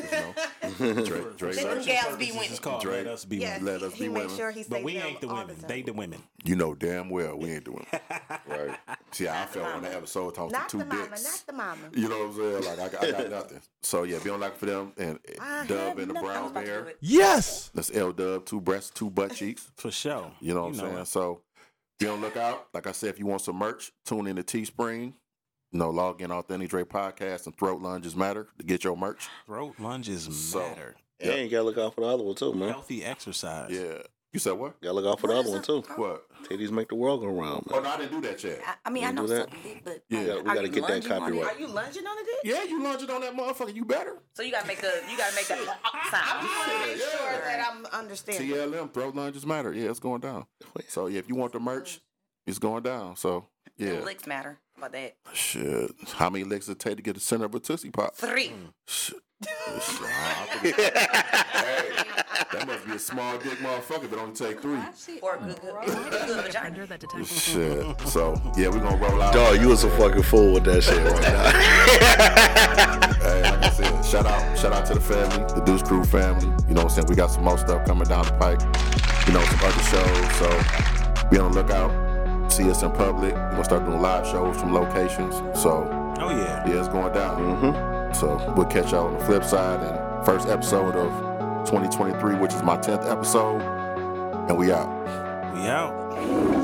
'Cause, 0.74 0.80
You 0.88 0.94
know, 0.94 1.04
Dre, 1.04 1.20
Dre, 1.36 1.52
Let 1.52 1.74
them 1.76 1.84
gals 1.84 2.16
be 2.16 2.30
women. 2.32 2.44
It's 2.50 2.58
called 2.60 2.82
Dre. 2.82 2.96
Let 3.04 3.06
Us 3.08 3.24
Be 3.24 3.36
Yes, 3.38 3.60
Women. 3.60 3.72
Let 3.74 3.82
us 3.82 3.94
he 3.94 4.02
be 4.04 4.08
made 4.08 4.20
women. 4.22 4.36
sure 4.36 4.50
he 4.50 4.64
But 4.68 4.82
we 4.82 4.96
ain't 4.96 5.20
the 5.20 5.28
women. 5.28 5.46
time. 5.56 5.64
They 5.68 5.82
the 5.82 5.92
women. 5.92 6.22
you 6.44 6.56
know 6.56 6.74
damn 6.74 7.08
well 7.10 7.36
we 7.38 7.50
ain't 7.52 7.64
doing. 7.64 7.86
it. 7.92 8.02
right. 8.46 8.78
See, 9.12 9.28
I 9.28 9.46
felt 9.46 9.66
on 9.66 9.82
the 9.82 9.94
episode 9.94 10.34
talking 10.34 10.52
Not 10.52 10.68
to 10.70 10.78
the 10.78 10.84
mama, 10.84 11.06
dicks. 11.08 11.24
not 11.24 11.42
the 11.46 11.52
mama. 11.52 11.82
You 11.94 12.08
know 12.08 12.26
what 12.28 12.44
I'm 12.46 12.62
saying? 12.64 12.78
Like 12.78 12.78
I 12.80 12.88
got, 12.88 13.04
I 13.04 13.10
got 13.22 13.30
nothing. 13.30 13.60
So 13.82 14.02
yeah, 14.04 14.18
be 14.22 14.30
on 14.30 14.40
like 14.40 14.56
for 14.56 14.66
them 14.66 14.92
and 14.96 15.18
I 15.40 15.66
Dub 15.66 15.98
and 15.98 16.10
the 16.10 16.14
Brown 16.14 16.42
was 16.44 16.50
about 16.52 16.60
to 16.60 16.66
do 16.66 16.82
Bear. 16.84 16.92
Yes. 17.00 17.70
That's 17.74 17.94
L 17.94 18.12
Dub, 18.12 18.44
two 18.46 18.60
breasts, 18.60 18.90
two 18.90 19.10
butt 19.10 19.34
cheeks. 19.34 19.70
For 19.76 19.90
sure. 19.90 20.30
You 20.40 20.54
know 20.54 20.62
what 20.62 20.68
I'm 20.68 20.74
saying? 20.74 20.96
it. 20.98 21.06
So 21.08 21.40
be 21.98 22.06
on 22.08 22.20
the 22.20 22.28
lookout. 22.28 22.68
Like 22.72 22.86
I 22.86 22.92
said, 22.92 23.10
if 23.10 23.18
you 23.18 23.26
want 23.26 23.42
some 23.42 23.56
merch, 23.56 23.92
tune 24.06 24.26
in 24.26 24.36
to 24.36 24.42
Teespring. 24.42 25.14
You 25.72 25.78
know, 25.78 25.90
log 25.90 26.20
in 26.20 26.32
Authentic 26.32 26.68
Dre 26.70 26.82
Podcast 26.84 27.46
and 27.46 27.56
Throat 27.56 27.80
Lunges 27.80 28.16
Matter 28.16 28.48
to 28.58 28.64
get 28.64 28.82
your 28.82 28.96
merch. 28.96 29.28
Throat 29.46 29.74
lunges 29.78 30.28
So- 30.50 30.58
matter. 30.58 30.96
Yeah, 31.20 31.34
you 31.36 31.48
gotta 31.50 31.64
look 31.64 31.78
out 31.78 31.94
for 31.94 32.00
the 32.00 32.06
other 32.08 32.24
one 32.24 32.34
too, 32.34 32.52
man. 32.54 32.70
Healthy 32.70 33.04
exercise. 33.04 33.70
Yeah. 33.70 34.02
You 34.32 34.38
said 34.40 34.52
what? 34.52 34.80
Gotta 34.80 34.94
look 34.94 35.06
out 35.06 35.20
for 35.20 35.26
the 35.26 35.34
other 35.34 35.50
one 35.50 35.62
too. 35.62 35.82
What? 35.96 36.24
Titties 36.44 36.70
make 36.70 36.88
the 36.88 36.94
world 36.94 37.20
go 37.20 37.26
round, 37.26 37.66
oh, 37.68 37.72
Man. 37.74 37.80
Oh 37.80 37.82
no, 37.82 37.88
I 37.90 37.96
didn't 37.98 38.12
do 38.22 38.28
that 38.28 38.42
yet. 38.42 38.60
I, 38.66 38.74
I 38.86 38.90
mean, 38.90 39.04
I 39.04 39.10
know 39.12 39.26
that? 39.26 39.50
something, 39.50 39.80
but 39.84 40.02
Yeah, 40.08 40.20
we 40.20 40.26
gotta- 40.26 40.38
we 40.42 40.54
gotta 40.54 40.68
get 40.68 40.82
that 40.86 40.90
lunging 40.90 41.12
on 41.12 41.20
copyright. 41.20 41.56
Are 41.56 41.60
you 41.60 41.66
lunging 41.68 42.06
on 42.06 42.16
the 42.16 42.22
dick? 42.24 42.34
Yeah, 42.44 42.62
you 42.64 42.82
lunging 42.82 43.10
on 43.10 43.20
that 43.20 43.36
motherfucker. 43.36 43.74
You 43.74 43.84
better. 43.84 44.18
So 44.34 44.42
you 44.42 44.50
gotta 44.50 44.66
make 44.66 44.80
the 44.80 45.02
you 45.10 45.16
gotta 45.18 45.34
make 45.36 45.46
the 45.46 45.56
sound. 45.56 46.48
Make 46.48 46.96
sure 46.98 47.40
that 47.44 47.68
I'm 47.70 47.86
understanding. 47.86 48.48
TLM, 48.50 48.92
Throat 48.94 49.14
Lunges 49.14 49.44
Matter. 49.46 49.72
Yeah, 49.74 49.90
it's 49.90 50.00
going 50.00 50.20
down. 50.22 50.46
So 50.88 51.06
yeah, 51.06 51.18
if 51.18 51.28
you 51.28 51.34
want 51.36 51.52
the 51.52 51.60
merch, 51.60 52.00
it's 52.46 52.58
going 52.58 52.82
down. 52.82 53.16
So 53.16 53.46
Yeah. 53.76 53.92
yeah. 53.94 54.00
Licks 54.00 54.26
matter 54.26 54.58
How 54.80 54.86
about 54.86 54.92
that. 54.92 55.14
Shit. 55.34 55.90
How 56.14 56.30
many 56.30 56.44
licks 56.44 56.64
does 56.66 56.72
it 56.74 56.78
take 56.78 56.96
to 56.96 57.02
get 57.02 57.12
the 57.14 57.20
center 57.20 57.44
of 57.44 57.54
a 57.54 57.60
Tootsie 57.60 57.90
Pop? 57.90 58.14
Three. 58.14 58.48
Mm. 58.48 58.72
Shit. 58.86 59.18
Shit, 59.42 60.02
I 60.02 60.58
think 60.62 60.78
it's- 60.78 61.06
hey, 61.50 61.90
that 62.52 62.66
must 62.66 62.86
be 62.86 62.92
a 62.92 62.98
small 62.98 63.38
dick 63.38 63.58
motherfucker 63.58 64.04
if 64.04 64.12
it 64.12 64.18
only 64.18 64.34
take 64.34 64.60
three. 64.60 64.78
Or 65.22 65.36
a 65.36 65.38
good, 65.38 65.60
good, 65.60 66.10
good 66.10 66.44
vagina. 66.44 66.66
Under 66.66 66.86
the 66.86 66.98
detection. 66.98 67.24
Shit. 67.24 68.00
So 68.08 68.40
yeah, 68.56 68.68
we're 68.68 68.80
gonna 68.80 68.96
roll 68.96 69.20
out. 69.22 69.32
Dog, 69.34 69.60
you 69.60 69.68
was 69.68 69.84
a 69.84 69.90
fucking 69.98 70.22
fool 70.24 70.52
with 70.54 70.64
that 70.64 70.82
shit 70.82 70.96
right 70.96 71.22
now. 71.22 73.06
Hey, 73.20 73.42
like 73.42 73.62
I 73.64 73.70
said, 73.70 74.02
shout 74.04 74.24
out, 74.26 74.58
shout 74.58 74.72
out 74.72 74.86
to 74.86 74.94
the 74.94 75.00
family, 75.00 75.36
the 75.54 75.60
DeuceKru 75.60 76.06
family. 76.06 76.46
You 76.68 76.74
know 76.74 76.82
what 76.84 76.84
I'm 76.84 76.88
saying? 76.90 77.06
We 77.08 77.14
got 77.16 77.30
some 77.30 77.44
more 77.44 77.58
stuff 77.58 77.86
coming 77.86 78.08
down 78.08 78.24
the 78.24 78.32
pike. 78.32 78.60
You 79.26 79.34
know, 79.34 79.44
some 79.44 79.60
other 79.62 79.82
shows. 79.82 80.34
So 80.36 81.28
be 81.30 81.38
on 81.38 81.52
the 81.52 81.62
lookout. 81.62 82.09
See 82.50 82.68
us 82.70 82.82
in 82.82 82.90
public. 82.90 83.34
We're 83.34 83.50
gonna 83.52 83.64
start 83.64 83.84
doing 83.86 84.00
live 84.02 84.26
shows 84.26 84.58
from 84.60 84.74
locations. 84.74 85.36
So 85.58 85.86
Oh 86.18 86.30
yeah. 86.30 86.66
yeah, 86.68 86.78
it's 86.80 86.88
going 86.88 87.12
down. 87.14 87.40
mm-hmm. 87.40 88.12
So 88.12 88.36
we'll 88.54 88.66
catch 88.66 88.90
y'all 88.92 89.06
on 89.06 89.14
the 89.18 89.24
flip 89.24 89.44
side 89.44 89.80
and 89.80 90.26
first 90.26 90.48
episode 90.48 90.96
of 90.96 91.10
2023, 91.66 92.34
which 92.34 92.52
is 92.52 92.62
my 92.62 92.76
10th 92.76 93.08
episode. 93.10 93.62
And 94.48 94.58
we 94.58 94.72
out. 94.72 94.88
We 95.54 95.68
out. 95.68 96.59